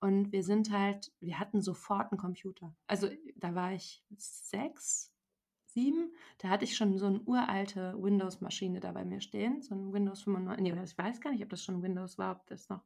Und 0.00 0.30
wir 0.30 0.44
sind 0.44 0.70
halt, 0.70 1.12
wir 1.18 1.40
hatten 1.40 1.60
sofort 1.60 2.12
einen 2.12 2.20
Computer. 2.20 2.74
Also 2.86 3.08
da 3.34 3.56
war 3.56 3.72
ich 3.72 4.04
sechs, 4.16 5.12
7, 5.68 6.12
da 6.38 6.48
hatte 6.48 6.64
ich 6.64 6.76
schon 6.76 6.98
so 6.98 7.06
eine 7.06 7.20
uralte 7.20 7.94
Windows-Maschine 7.98 8.80
da 8.80 8.92
bei 8.92 9.04
mir 9.04 9.20
stehen, 9.20 9.62
so 9.62 9.74
ein 9.74 9.92
Windows 9.92 10.22
95, 10.22 10.62
nee, 10.62 10.82
ich 10.82 10.98
weiß 10.98 11.20
gar 11.20 11.32
nicht, 11.32 11.42
ob 11.42 11.50
das 11.50 11.64
schon 11.64 11.82
Windows 11.82 12.18
war, 12.18 12.36
ob 12.36 12.46
das 12.46 12.68
noch 12.68 12.82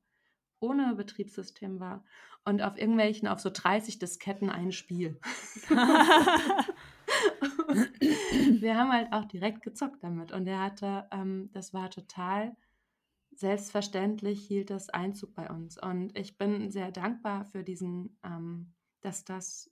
ohne 0.62 0.94
Betriebssystem 0.94 1.80
war. 1.80 2.04
Und 2.44 2.62
auf 2.62 2.78
irgendwelchen, 2.78 3.28
auf 3.28 3.40
so 3.40 3.50
30 3.52 3.98
Disketten 3.98 4.50
ein 4.50 4.72
Spiel. 4.72 5.20
wir 8.60 8.76
haben 8.76 8.92
halt 8.92 9.12
auch 9.12 9.24
direkt 9.26 9.62
gezockt 9.62 10.02
damit. 10.02 10.32
Und 10.32 10.46
er 10.46 10.60
hatte, 10.60 11.06
ähm, 11.12 11.50
das 11.52 11.74
war 11.74 11.90
total 11.90 12.56
selbstverständlich, 13.34 14.46
hielt 14.46 14.70
das 14.70 14.88
Einzug 14.88 15.34
bei 15.34 15.50
uns. 15.50 15.80
Und 15.80 16.16
ich 16.18 16.38
bin 16.38 16.70
sehr 16.70 16.90
dankbar 16.90 17.44
für 17.44 17.62
diesen, 17.62 18.18
ähm, 18.24 18.72
dass 19.00 19.24
das 19.24 19.70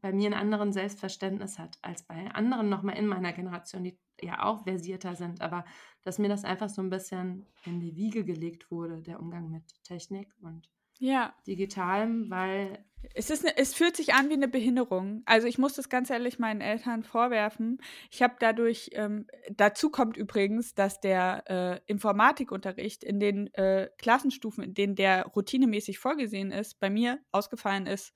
bei 0.00 0.12
mir 0.12 0.28
ein 0.28 0.34
anderen 0.34 0.72
Selbstverständnis 0.72 1.58
hat 1.58 1.78
als 1.82 2.02
bei 2.02 2.30
anderen 2.32 2.68
nochmal 2.68 2.96
in 2.96 3.06
meiner 3.06 3.32
Generation, 3.32 3.84
die 3.84 3.98
ja 4.22 4.42
auch 4.44 4.64
versierter 4.64 5.14
sind, 5.14 5.40
aber 5.40 5.64
dass 6.02 6.18
mir 6.18 6.28
das 6.28 6.44
einfach 6.44 6.68
so 6.68 6.82
ein 6.82 6.90
bisschen 6.90 7.46
in 7.64 7.80
die 7.80 7.96
Wiege 7.96 8.24
gelegt 8.24 8.70
wurde, 8.70 9.02
der 9.02 9.20
Umgang 9.20 9.50
mit 9.50 9.64
Technik 9.84 10.34
und 10.40 10.68
ja. 11.00 11.34
Digitalem, 11.46 12.28
weil. 12.28 12.84
Es, 13.14 13.30
ist 13.30 13.42
ne, 13.42 13.56
es 13.56 13.72
fühlt 13.72 13.96
sich 13.96 14.12
an 14.12 14.28
wie 14.28 14.34
eine 14.34 14.48
Behinderung. 14.48 15.22
Also 15.24 15.46
ich 15.46 15.56
muss 15.56 15.72
das 15.72 15.88
ganz 15.88 16.10
ehrlich 16.10 16.38
meinen 16.38 16.60
Eltern 16.60 17.02
vorwerfen. 17.02 17.78
Ich 18.10 18.22
habe 18.22 18.34
dadurch, 18.38 18.90
ähm, 18.92 19.26
dazu 19.50 19.88
kommt 19.88 20.18
übrigens, 20.18 20.74
dass 20.74 21.00
der 21.00 21.44
äh, 21.46 21.80
Informatikunterricht 21.90 23.02
in 23.02 23.18
den 23.18 23.52
äh, 23.54 23.88
Klassenstufen, 23.96 24.62
in 24.62 24.74
denen 24.74 24.94
der 24.94 25.24
routinemäßig 25.28 25.98
vorgesehen 25.98 26.52
ist, 26.52 26.78
bei 26.78 26.90
mir 26.90 27.18
ausgefallen 27.32 27.86
ist 27.86 28.12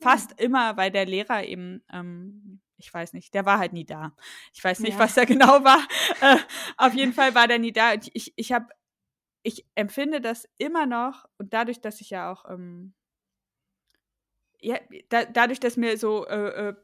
Fast 0.00 0.40
immer, 0.40 0.76
weil 0.76 0.90
der 0.90 1.06
Lehrer 1.06 1.44
eben, 1.44 1.82
ähm, 1.92 2.60
ich 2.76 2.92
weiß 2.92 3.12
nicht, 3.12 3.34
der 3.34 3.44
war 3.44 3.58
halt 3.58 3.72
nie 3.72 3.84
da. 3.84 4.14
Ich 4.52 4.62
weiß 4.62 4.80
nicht, 4.80 4.94
ja. 4.94 4.98
was 4.98 5.14
da 5.14 5.24
genau 5.26 5.64
war. 5.64 5.86
Äh, 6.20 6.38
auf 6.76 6.94
jeden 6.94 7.12
Fall 7.12 7.34
war 7.34 7.48
der 7.48 7.58
nie 7.58 7.72
da. 7.72 7.94
Ich, 8.12 8.32
ich 8.36 8.52
habe, 8.52 8.66
ich 9.42 9.66
empfinde 9.74 10.20
das 10.20 10.48
immer 10.58 10.86
noch 10.86 11.24
und 11.38 11.52
dadurch, 11.52 11.80
dass 11.80 12.00
ich 12.00 12.10
ja 12.10 12.30
auch, 12.30 12.48
ähm, 12.48 12.94
ja, 14.60 14.78
da, 15.08 15.24
dadurch, 15.24 15.60
dass 15.60 15.76
mir 15.76 15.96
so, 15.98 16.26
äh, 16.26 16.68
äh, 16.68 16.74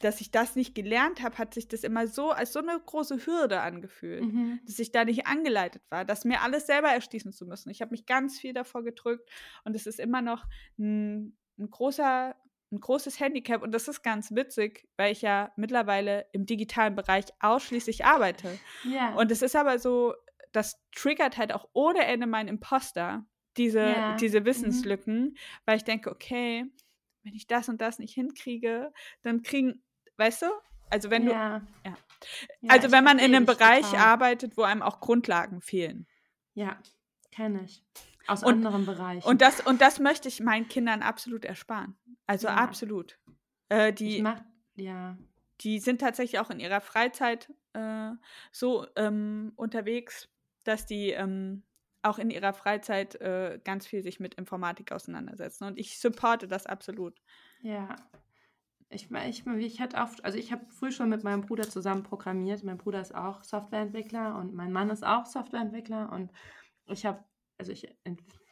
dass 0.00 0.20
ich 0.20 0.30
das 0.30 0.56
nicht 0.56 0.74
gelernt 0.74 1.22
habe, 1.22 1.36
hat 1.38 1.52
sich 1.52 1.68
das 1.68 1.84
immer 1.84 2.06
so 2.06 2.30
als 2.30 2.52
so 2.52 2.60
eine 2.60 2.78
große 2.78 3.26
Hürde 3.26 3.60
angefühlt, 3.60 4.22
mhm. 4.22 4.60
dass 4.66 4.78
ich 4.78 4.92
da 4.92 5.04
nicht 5.04 5.26
angeleitet 5.26 5.82
war, 5.90 6.04
dass 6.04 6.24
mir 6.24 6.40
alles 6.40 6.66
selber 6.66 6.88
erschließen 6.88 7.32
zu 7.32 7.44
müssen. 7.44 7.70
Ich 7.70 7.82
habe 7.82 7.90
mich 7.90 8.06
ganz 8.06 8.38
viel 8.38 8.54
davor 8.54 8.82
gedrückt 8.82 9.30
und 9.64 9.76
es 9.76 9.86
ist 9.86 10.00
immer 10.00 10.22
noch 10.22 10.46
ein 10.78 11.36
ein 11.60 11.70
großer 11.70 12.34
ein 12.72 12.80
großes 12.80 13.18
Handicap 13.18 13.62
und 13.62 13.72
das 13.72 13.88
ist 13.88 14.02
ganz 14.02 14.32
witzig, 14.32 14.88
weil 14.96 15.12
ich 15.12 15.22
ja 15.22 15.52
mittlerweile 15.56 16.26
im 16.32 16.46
digitalen 16.46 16.94
Bereich 16.94 17.24
ausschließlich 17.40 18.04
arbeite. 18.04 18.58
Ja. 18.84 19.14
Und 19.14 19.32
es 19.32 19.42
ist 19.42 19.56
aber 19.56 19.78
so, 19.78 20.14
das 20.52 20.80
triggert 20.94 21.36
halt 21.36 21.52
auch 21.52 21.68
ohne 21.72 22.04
Ende 22.04 22.26
mein 22.26 22.48
Imposter, 22.48 23.26
diese, 23.56 23.80
ja. 23.80 24.16
diese 24.16 24.40
mhm. 24.40 24.44
Wissenslücken, 24.46 25.20
mhm. 25.20 25.36
weil 25.64 25.78
ich 25.78 25.84
denke, 25.84 26.10
okay, 26.10 26.64
wenn 27.24 27.34
ich 27.34 27.46
das 27.46 27.68
und 27.68 27.80
das 27.80 27.98
nicht 27.98 28.14
hinkriege, 28.14 28.92
dann 29.22 29.42
kriegen, 29.42 29.82
weißt 30.16 30.42
du? 30.42 30.46
Also 30.90 31.10
wenn 31.10 31.28
ja. 31.28 31.58
du, 31.58 31.90
ja. 31.90 31.96
also 32.68 32.90
wenn 32.90 33.04
man 33.04 33.18
in 33.18 33.34
einem 33.34 33.46
Bereich 33.46 33.90
total. 33.90 34.06
arbeitet, 34.06 34.56
wo 34.56 34.62
einem 34.62 34.82
auch 34.82 35.00
Grundlagen 35.00 35.60
fehlen. 35.60 36.06
Ja, 36.54 36.78
kenne 37.30 37.64
ich. 37.64 37.84
Aus 38.26 38.42
und, 38.42 38.54
anderen 38.54 38.86
Bereichen. 38.86 39.26
Und 39.26 39.40
das, 39.40 39.60
und 39.60 39.80
das 39.80 39.98
möchte 39.98 40.28
ich 40.28 40.40
meinen 40.40 40.68
Kindern 40.68 41.02
absolut 41.02 41.44
ersparen. 41.44 41.96
Also 42.26 42.48
ja. 42.48 42.56
absolut. 42.56 43.18
Äh, 43.68 43.92
die, 43.92 44.22
mach, 44.22 44.40
ja. 44.76 45.16
die 45.60 45.78
sind 45.80 46.00
tatsächlich 46.00 46.40
auch 46.40 46.50
in 46.50 46.60
ihrer 46.60 46.80
Freizeit 46.80 47.52
äh, 47.72 48.10
so 48.52 48.86
ähm, 48.96 49.52
unterwegs, 49.56 50.28
dass 50.64 50.86
die 50.86 51.10
ähm, 51.10 51.62
auch 52.02 52.18
in 52.18 52.30
ihrer 52.30 52.52
Freizeit 52.52 53.16
äh, 53.20 53.60
ganz 53.64 53.86
viel 53.86 54.02
sich 54.02 54.20
mit 54.20 54.34
Informatik 54.34 54.92
auseinandersetzen. 54.92 55.64
Und 55.64 55.78
ich 55.78 55.98
supporte 55.98 56.48
das 56.48 56.66
absolut. 56.66 57.20
Ja. 57.62 57.96
Ich, 58.88 59.10
ich, 59.10 59.46
ich 59.46 59.80
hatte 59.80 59.98
oft, 59.98 60.24
also 60.24 60.36
ich 60.36 60.50
habe 60.50 60.66
früh 60.68 60.90
schon 60.90 61.08
mit 61.08 61.22
meinem 61.22 61.42
Bruder 61.42 61.68
zusammen 61.68 62.02
programmiert. 62.02 62.64
Mein 62.64 62.78
Bruder 62.78 63.00
ist 63.00 63.14
auch 63.14 63.44
Softwareentwickler 63.44 64.36
und 64.36 64.52
mein 64.54 64.72
Mann 64.72 64.90
ist 64.90 65.04
auch 65.04 65.26
Softwareentwickler 65.26 66.10
und 66.10 66.32
ich 66.86 67.06
habe 67.06 67.22
also 67.60 67.72
ich 67.72 67.86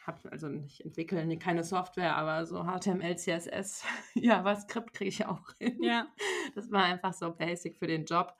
habe 0.06 0.30
also 0.30 0.48
nicht 0.48 0.82
entwickeln 0.82 1.38
keine 1.38 1.64
Software, 1.64 2.16
aber 2.16 2.44
so 2.46 2.64
HTML, 2.64 3.16
CSS, 3.16 3.84
JavaScript 4.14 4.92
kriege 4.92 5.08
ich 5.08 5.26
auch 5.26 5.50
hin. 5.58 5.82
Ja. 5.82 6.06
Das 6.54 6.70
war 6.70 6.84
einfach 6.84 7.14
so 7.14 7.34
basic 7.34 7.78
für 7.78 7.86
den 7.86 8.04
Job. 8.04 8.36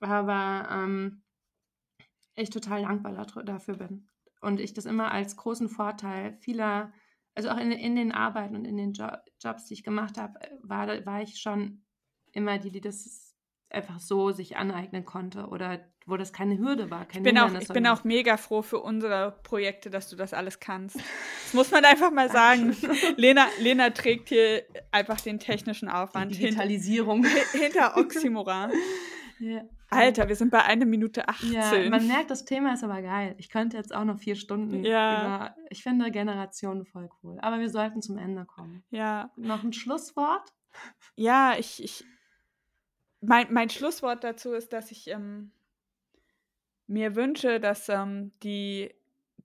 Aber 0.00 0.68
ähm, 0.70 1.22
ich 2.34 2.50
total 2.50 2.82
dankbar 2.82 3.26
dafür 3.44 3.76
bin. 3.76 4.08
Und 4.40 4.60
ich 4.60 4.74
das 4.74 4.84
immer 4.84 5.12
als 5.12 5.36
großen 5.36 5.68
Vorteil 5.68 6.34
vieler, 6.40 6.92
also 7.34 7.50
auch 7.50 7.58
in, 7.58 7.72
in 7.72 7.96
den 7.96 8.12
Arbeiten 8.12 8.54
und 8.54 8.66
in 8.66 8.76
den 8.76 8.92
jo 8.92 9.06
Jobs, 9.40 9.66
die 9.66 9.74
ich 9.74 9.84
gemacht 9.84 10.18
habe, 10.18 10.38
war, 10.62 10.88
war 11.06 11.22
ich 11.22 11.40
schon 11.40 11.84
immer 12.32 12.58
die, 12.58 12.70
die 12.70 12.80
das 12.80 13.31
einfach 13.72 13.98
so 13.98 14.30
sich 14.30 14.56
aneignen 14.56 15.04
konnte 15.04 15.46
oder 15.48 15.80
wo 16.06 16.16
das 16.16 16.32
keine 16.32 16.58
Hürde 16.58 16.90
war. 16.90 17.04
Kein 17.04 17.24
ich 17.24 17.32
bin, 17.32 17.38
auch, 17.38 17.52
ich 17.54 17.68
bin 17.68 17.86
auch 17.86 18.04
mega 18.04 18.36
froh 18.36 18.62
für 18.62 18.80
unsere 18.80 19.38
Projekte, 19.42 19.88
dass 19.90 20.08
du 20.08 20.16
das 20.16 20.34
alles 20.34 20.60
kannst. 20.60 20.96
Das 21.44 21.54
muss 21.54 21.70
man 21.70 21.84
einfach 21.84 22.10
mal 22.10 22.30
sagen. 22.30 22.74
Lena, 23.16 23.46
Lena 23.60 23.90
trägt 23.90 24.30
hier 24.30 24.62
einfach 24.90 25.20
den 25.20 25.38
technischen 25.38 25.90
Aufwand. 25.90 26.32
Die 26.32 26.38
Digitalisierung. 26.38 27.24
Hinter, 27.52 27.58
hinter 27.58 27.96
Oxymoron. 27.98 28.70
Ja. 29.38 29.62
Alter, 29.90 30.28
wir 30.28 30.36
sind 30.36 30.50
bei 30.50 30.62
einer 30.62 30.86
Minute 30.86 31.28
18. 31.28 31.52
Ja, 31.52 31.90
man 31.90 32.06
merkt, 32.06 32.30
das 32.30 32.46
Thema 32.46 32.72
ist 32.72 32.84
aber 32.84 33.02
geil. 33.02 33.34
Ich 33.36 33.50
könnte 33.50 33.76
jetzt 33.76 33.94
auch 33.94 34.04
noch 34.04 34.18
vier 34.18 34.36
Stunden 34.36 34.82
ja. 34.82 35.20
über. 35.20 35.56
Ich 35.68 35.82
finde 35.82 36.10
Generationen 36.10 36.86
voll 36.86 37.10
cool. 37.22 37.38
Aber 37.42 37.60
wir 37.60 37.68
sollten 37.68 38.00
zum 38.00 38.16
Ende 38.16 38.46
kommen. 38.46 38.82
Ja. 38.88 39.30
Noch 39.36 39.62
ein 39.62 39.74
Schlusswort? 39.74 40.54
Ja, 41.16 41.54
ich. 41.58 41.84
ich 41.84 42.04
mein, 43.22 43.52
mein 43.52 43.70
Schlusswort 43.70 44.22
dazu 44.22 44.52
ist, 44.52 44.72
dass 44.72 44.90
ich. 44.90 45.08
Ähm, 45.08 45.52
mir 46.92 47.16
wünsche, 47.16 47.58
dass 47.58 47.88
ähm, 47.88 48.32
die 48.42 48.94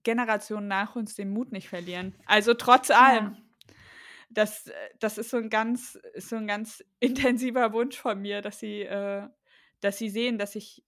Generationen 0.04 0.68
nach 0.68 0.96
uns 0.96 1.14
den 1.14 1.30
Mut 1.30 1.50
nicht 1.50 1.68
verlieren. 1.68 2.14
Also 2.26 2.54
trotz 2.54 2.90
allem. 2.90 3.34
Ja. 3.34 3.42
Das, 4.30 4.70
das 5.00 5.16
ist 5.16 5.30
so 5.30 5.38
ein 5.38 5.48
ganz, 5.48 5.98
so 6.16 6.36
ein 6.36 6.46
ganz 6.46 6.84
intensiver 7.00 7.72
Wunsch 7.72 7.96
von 7.96 8.20
mir, 8.20 8.42
dass 8.42 8.60
sie, 8.60 8.82
äh, 8.82 9.26
dass 9.80 9.98
sie 9.98 10.10
sehen, 10.10 10.38
dass 10.38 10.54
ich, 10.54 10.84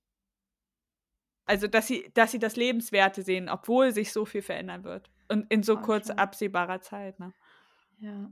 also 1.47 1.67
dass 1.67 1.87
sie, 1.87 2.11
dass 2.15 2.33
sie 2.33 2.39
das 2.39 2.57
Lebenswerte 2.57 3.23
sehen, 3.23 3.49
obwohl 3.49 3.93
sich 3.93 4.12
so 4.12 4.27
viel 4.27 4.43
verändern 4.43 4.85
wird. 4.85 5.11
Und 5.29 5.51
in 5.51 5.62
so 5.62 5.79
oh, 5.79 5.81
kurz 5.81 6.11
absehbarer 6.11 6.81
Zeit. 6.81 7.19
Ne? 7.19 7.33
Ja. 7.99 8.31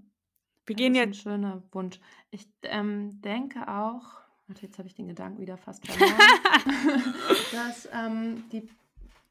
Wir 0.66 0.76
gehen 0.76 0.92
das 0.92 1.02
ist 1.02 1.06
jetzt. 1.06 1.26
Ein 1.26 1.32
schöner 1.32 1.62
Wunsch. 1.72 2.00
Ich 2.30 2.46
ähm, 2.62 3.22
denke 3.22 3.66
auch, 3.68 4.27
warte, 4.48 4.62
jetzt 4.62 4.78
habe 4.78 4.88
ich 4.88 4.94
den 4.94 5.08
Gedanken 5.08 5.40
wieder 5.40 5.56
fast 5.56 5.86
verloren, 5.86 6.18
dass 7.52 7.88
ähm, 7.92 8.44
die 8.50 8.68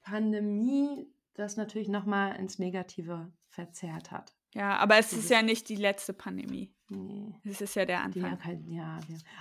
Pandemie 0.03 1.07
das 1.34 1.57
natürlich 1.57 1.88
nochmal 1.88 2.35
ins 2.38 2.60
Negative 2.60 3.31
verzerrt 3.49 4.11
hat. 4.11 4.34
Ja, 4.53 4.77
aber 4.77 4.98
es 4.98 5.14
ist 5.14 5.30
ja 5.30 5.41
nicht 5.41 5.69
die 5.69 5.76
letzte 5.76 6.14
Pandemie. 6.14 6.73
Nee. 6.89 7.34
Es 7.44 7.61
ist 7.61 7.76
ja 7.76 7.85
der 7.85 8.02
Anfang. 8.02 8.39
Ja, 8.69 8.99
ja, 8.99 8.99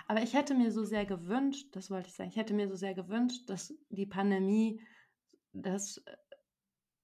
Aber 0.08 0.22
ich 0.22 0.34
hätte 0.34 0.54
mir 0.54 0.72
so 0.72 0.84
sehr 0.84 1.06
gewünscht, 1.06 1.68
das 1.72 1.90
wollte 1.90 2.08
ich 2.08 2.14
sagen, 2.14 2.30
ich 2.30 2.36
hätte 2.36 2.54
mir 2.54 2.68
so 2.68 2.74
sehr 2.74 2.94
gewünscht, 2.94 3.48
dass 3.48 3.72
die 3.88 4.06
Pandemie 4.06 4.80
das 5.52 6.02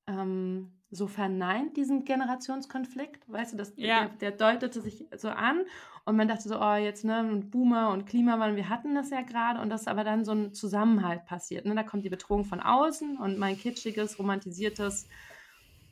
ähm, 0.06 0.72
so 0.90 1.06
verneint, 1.06 1.76
diesen 1.76 2.04
Generationskonflikt. 2.04 3.30
Weißt 3.30 3.54
du, 3.54 3.56
das, 3.56 3.72
ja. 3.76 4.08
der, 4.08 4.08
der, 4.08 4.30
deutete 4.32 4.80
sich 4.82 5.06
so 5.16 5.28
an 5.28 5.62
und 6.04 6.16
man 6.16 6.28
dachte 6.28 6.48
so, 6.48 6.60
oh, 6.60 6.74
jetzt, 6.74 7.04
ne, 7.04 7.20
und 7.20 7.50
Boomer 7.50 7.90
und 7.90 8.06
Klimawandel, 8.06 8.56
wir 8.56 8.68
hatten 8.68 8.94
das 8.94 9.10
ja 9.10 9.22
gerade 9.22 9.60
und 9.60 9.70
das 9.70 9.86
aber 9.86 10.04
dann 10.04 10.24
so 10.24 10.32
ein 10.32 10.52
Zusammenhalt 10.52 11.24
passiert. 11.24 11.64
Ne? 11.64 11.74
Da 11.74 11.82
kommt 11.82 12.04
die 12.04 12.10
Bedrohung 12.10 12.44
von 12.44 12.60
außen 12.60 13.16
und 13.16 13.38
mein 13.38 13.56
kitschiges, 13.56 14.18
romantisiertes 14.18 15.08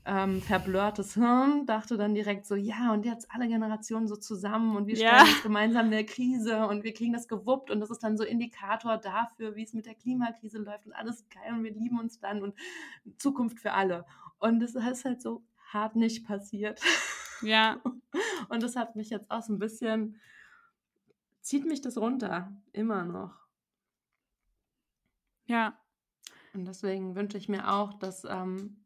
ähm, 0.07 0.41
verblörtes 0.41 1.15
Hirn 1.15 1.67
dachte 1.67 1.97
dann 1.97 2.15
direkt 2.15 2.47
so, 2.47 2.55
ja, 2.55 2.93
und 2.93 3.05
jetzt 3.05 3.31
alle 3.31 3.49
Generationen 3.49 4.09
so 4.09 4.17
zusammen 4.17 4.77
und 4.77 4.87
wir 4.87 4.97
stellen 4.97 5.27
ja. 5.27 5.43
gemeinsam 5.43 5.87
in 5.87 5.93
der 5.93 6.07
Krise 6.07 6.67
und 6.67 6.85
wir 6.85 6.95
kriegen 6.95 7.13
das 7.13 7.29
gewuppt 7.29 7.71
und 7.71 7.81
das 7.81 7.91
ist 7.91 8.03
dann 8.03 8.17
so 8.17 8.25
Indikator 8.25 8.97
dafür, 8.97 9.57
wie 9.57 9.63
es 9.63 9.75
mit 9.75 9.87
der 9.87 9.95
Klimakrise 9.95 10.59
läuft 10.59 10.87
und 10.87 10.95
alles 10.95 11.29
geil 11.29 11.53
und 11.53 11.65
wir 11.65 11.73
lieben 11.73 11.99
uns 11.99 12.19
dann 12.19 12.43
und 12.43 12.55
Zukunft 13.19 13.61
für 13.61 13.73
alle. 13.73 14.07
Und 14.39 14.61
das 14.61 14.75
ist 14.75 15.05
halt 15.05 15.21
so 15.21 15.45
hart 15.73 15.97
nicht 15.97 16.27
passiert. 16.27 16.81
Ja. 17.43 17.81
Und 18.49 18.63
das 18.63 18.77
hat 18.77 18.97
mich 18.97 19.11
jetzt 19.11 19.31
auch 19.31 19.43
so 19.43 19.53
ein 19.53 19.59
bisschen, 19.59 20.21
zieht 21.41 21.65
mich 21.65 21.81
das 21.81 21.97
runter, 21.97 22.53
immer 22.73 23.05
noch. 23.05 23.35
Ja. 25.47 25.79
Und 26.53 26.65
deswegen 26.67 27.15
wünsche 27.15 27.39
ich 27.39 27.49
mir 27.49 27.73
auch, 27.73 27.95
dass 27.95 28.25
ähm, 28.25 28.80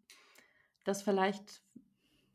dass 0.85 1.03
vielleicht 1.03 1.63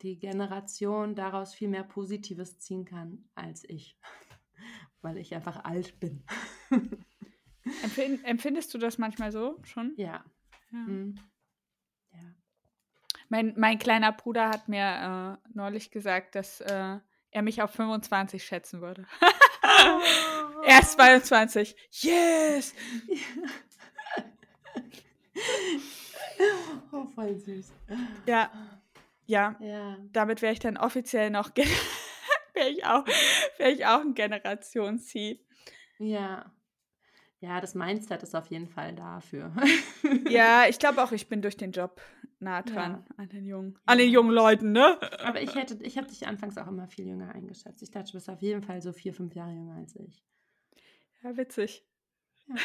die 0.01 0.17
Generation 0.17 1.15
daraus 1.15 1.53
viel 1.53 1.67
mehr 1.67 1.83
Positives 1.83 2.59
ziehen 2.59 2.85
kann 2.85 3.29
als 3.35 3.63
ich, 3.67 3.97
weil 5.01 5.17
ich 5.17 5.33
einfach 5.35 5.63
alt 5.63 5.99
bin. 5.99 6.23
Empfind, 7.83 8.25
empfindest 8.25 8.73
du 8.73 8.77
das 8.77 8.97
manchmal 8.97 9.31
so 9.31 9.59
schon? 9.63 9.93
Ja. 9.97 10.23
Ja. 10.71 10.77
Mhm. 10.77 11.15
ja. 12.11 12.19
Mein, 13.27 13.53
mein 13.57 13.77
kleiner 13.77 14.11
Bruder 14.11 14.49
hat 14.49 14.67
mir 14.67 15.37
äh, 15.43 15.49
neulich 15.53 15.91
gesagt, 15.91 16.35
dass 16.35 16.61
äh, 16.61 16.97
er 17.31 17.41
mich 17.41 17.61
auf 17.61 17.71
25 17.71 18.43
schätzen 18.43 18.81
würde. 18.81 19.05
Oh. 19.61 20.01
er 20.65 20.79
ist 20.79 20.93
22. 20.93 21.75
Yes! 21.91 22.73
Oh, 26.91 27.05
voll 27.05 27.37
süß. 27.37 27.71
Ja. 28.25 28.49
Ja. 29.25 29.55
ja. 29.59 29.97
Damit 30.11 30.41
wäre 30.41 30.53
ich 30.53 30.59
dann 30.59 30.77
offiziell 30.77 31.29
noch 31.29 31.51
wäre 32.53 32.69
ich 32.69 32.85
auch 32.85 33.05
wäre 33.57 33.71
ich 33.71 33.85
auch 33.85 34.01
ein 34.01 34.15
Generationsziel. 34.15 35.39
Ja. 35.99 36.51
Ja, 37.41 37.61
das 37.61 37.73
Mindset 37.73 38.21
ist 38.23 38.35
auf 38.35 38.47
jeden 38.47 38.67
Fall 38.67 38.93
dafür. 38.95 39.53
ja, 40.29 40.65
ich 40.67 40.77
glaube 40.77 41.01
auch, 41.01 41.13
ich 41.13 41.29
bin 41.29 41.41
durch 41.41 41.55
den 41.55 41.71
Job 41.71 42.01
nah 42.39 42.61
dran 42.61 43.05
ja. 43.07 43.15
an 43.15 43.29
den 43.29 43.45
jungen, 43.45 43.79
an 43.85 43.97
den 43.97 44.09
jungen 44.09 44.31
Leuten, 44.31 44.73
ne? 44.73 44.99
Aber 45.21 45.41
ich 45.41 45.55
hätte, 45.55 45.77
ich 45.81 45.97
habe 45.97 46.07
dich 46.07 46.27
anfangs 46.27 46.57
auch 46.57 46.67
immer 46.67 46.87
viel 46.87 47.07
jünger 47.07 47.33
eingeschätzt. 47.33 47.81
Ich 47.81 47.91
dachte, 47.91 48.11
du 48.11 48.17
bist 48.17 48.29
auf 48.29 48.41
jeden 48.41 48.61
Fall 48.61 48.81
so 48.81 48.91
vier, 48.91 49.13
fünf 49.13 49.35
Jahre 49.35 49.53
jünger 49.53 49.75
als 49.75 49.95
ich. 49.95 50.21
Ja, 51.23 51.37
witzig. 51.37 51.85
Ja. 52.47 52.55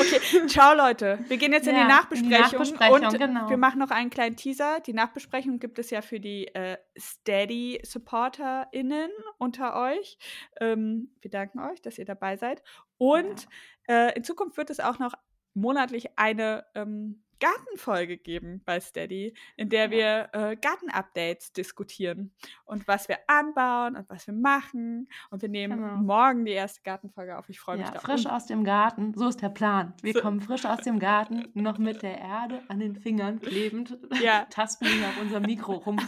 Okay, 0.00 0.46
ciao 0.48 0.74
Leute. 0.74 1.18
Wir 1.28 1.36
gehen 1.36 1.52
jetzt 1.52 1.66
ja, 1.66 1.72
in 1.72 1.78
die 1.78 1.84
Nachbesprechung, 1.84 2.30
die 2.30 2.38
Nachbesprechung 2.38 3.04
und 3.04 3.18
genau. 3.18 3.50
wir 3.50 3.56
machen 3.56 3.78
noch 3.78 3.90
einen 3.90 4.10
kleinen 4.10 4.36
Teaser. 4.36 4.80
Die 4.80 4.92
Nachbesprechung 4.92 5.58
gibt 5.58 5.78
es 5.78 5.90
ja 5.90 6.02
für 6.02 6.20
die 6.20 6.48
äh, 6.48 6.76
Steady-SupporterInnen 6.98 9.10
unter 9.38 9.80
euch. 9.80 10.18
Ähm, 10.60 11.10
wir 11.20 11.30
danken 11.30 11.60
euch, 11.60 11.80
dass 11.82 11.98
ihr 11.98 12.04
dabei 12.04 12.36
seid. 12.36 12.62
Und 12.98 13.46
ja. 13.88 14.08
äh, 14.08 14.16
in 14.16 14.24
Zukunft 14.24 14.56
wird 14.56 14.70
es 14.70 14.80
auch 14.80 14.98
noch 14.98 15.14
monatlich 15.54 16.18
eine 16.18 16.66
ähm, 16.74 17.22
Gartenfolge 17.38 18.16
geben 18.18 18.62
bei 18.64 18.80
Steady, 18.80 19.34
in 19.56 19.68
der 19.68 19.90
wir 19.90 20.28
äh, 20.32 20.56
Garten-Updates 20.56 21.52
diskutieren 21.52 22.32
und 22.64 22.88
was 22.88 23.08
wir 23.08 23.18
anbauen 23.26 23.96
und 23.96 24.08
was 24.08 24.26
wir 24.26 24.34
machen. 24.34 25.08
Und 25.30 25.42
wir 25.42 25.48
nehmen 25.48 25.78
genau. 25.78 25.96
morgen 25.96 26.44
die 26.44 26.52
erste 26.52 26.82
Gartenfolge 26.82 27.38
auf. 27.38 27.48
Ich 27.48 27.60
freue 27.60 27.76
mich 27.78 27.86
ja, 27.86 27.92
darauf. 27.92 28.06
Frisch 28.06 28.26
aus 28.26 28.46
dem 28.46 28.64
Garten, 28.64 29.14
so 29.14 29.28
ist 29.28 29.42
der 29.42 29.48
Plan. 29.50 29.94
Wir 30.02 30.14
so. 30.14 30.20
kommen 30.20 30.40
frisch 30.40 30.64
aus 30.64 30.80
dem 30.80 30.98
Garten, 30.98 31.48
noch 31.54 31.78
mit 31.78 32.02
der 32.02 32.18
Erde 32.18 32.62
an 32.68 32.80
den 32.80 32.96
Fingern 32.96 33.40
klebend, 33.40 33.98
ja. 34.20 34.44
tasten 34.50 34.86
wir 34.86 35.08
auf 35.08 35.20
unserem 35.20 35.42
Mikro 35.44 35.74
rum. 35.74 35.98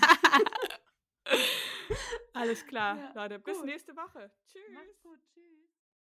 Alles 2.32 2.64
klar, 2.66 2.96
ja, 2.96 3.12
Leute. 3.14 3.38
Bis 3.40 3.56
gut. 3.58 3.66
nächste 3.66 3.96
Woche. 3.96 4.30
Tschüss. 4.46 4.62
Mach's 4.72 5.00
gut. 5.02 5.18
Tschüss. 5.34 5.67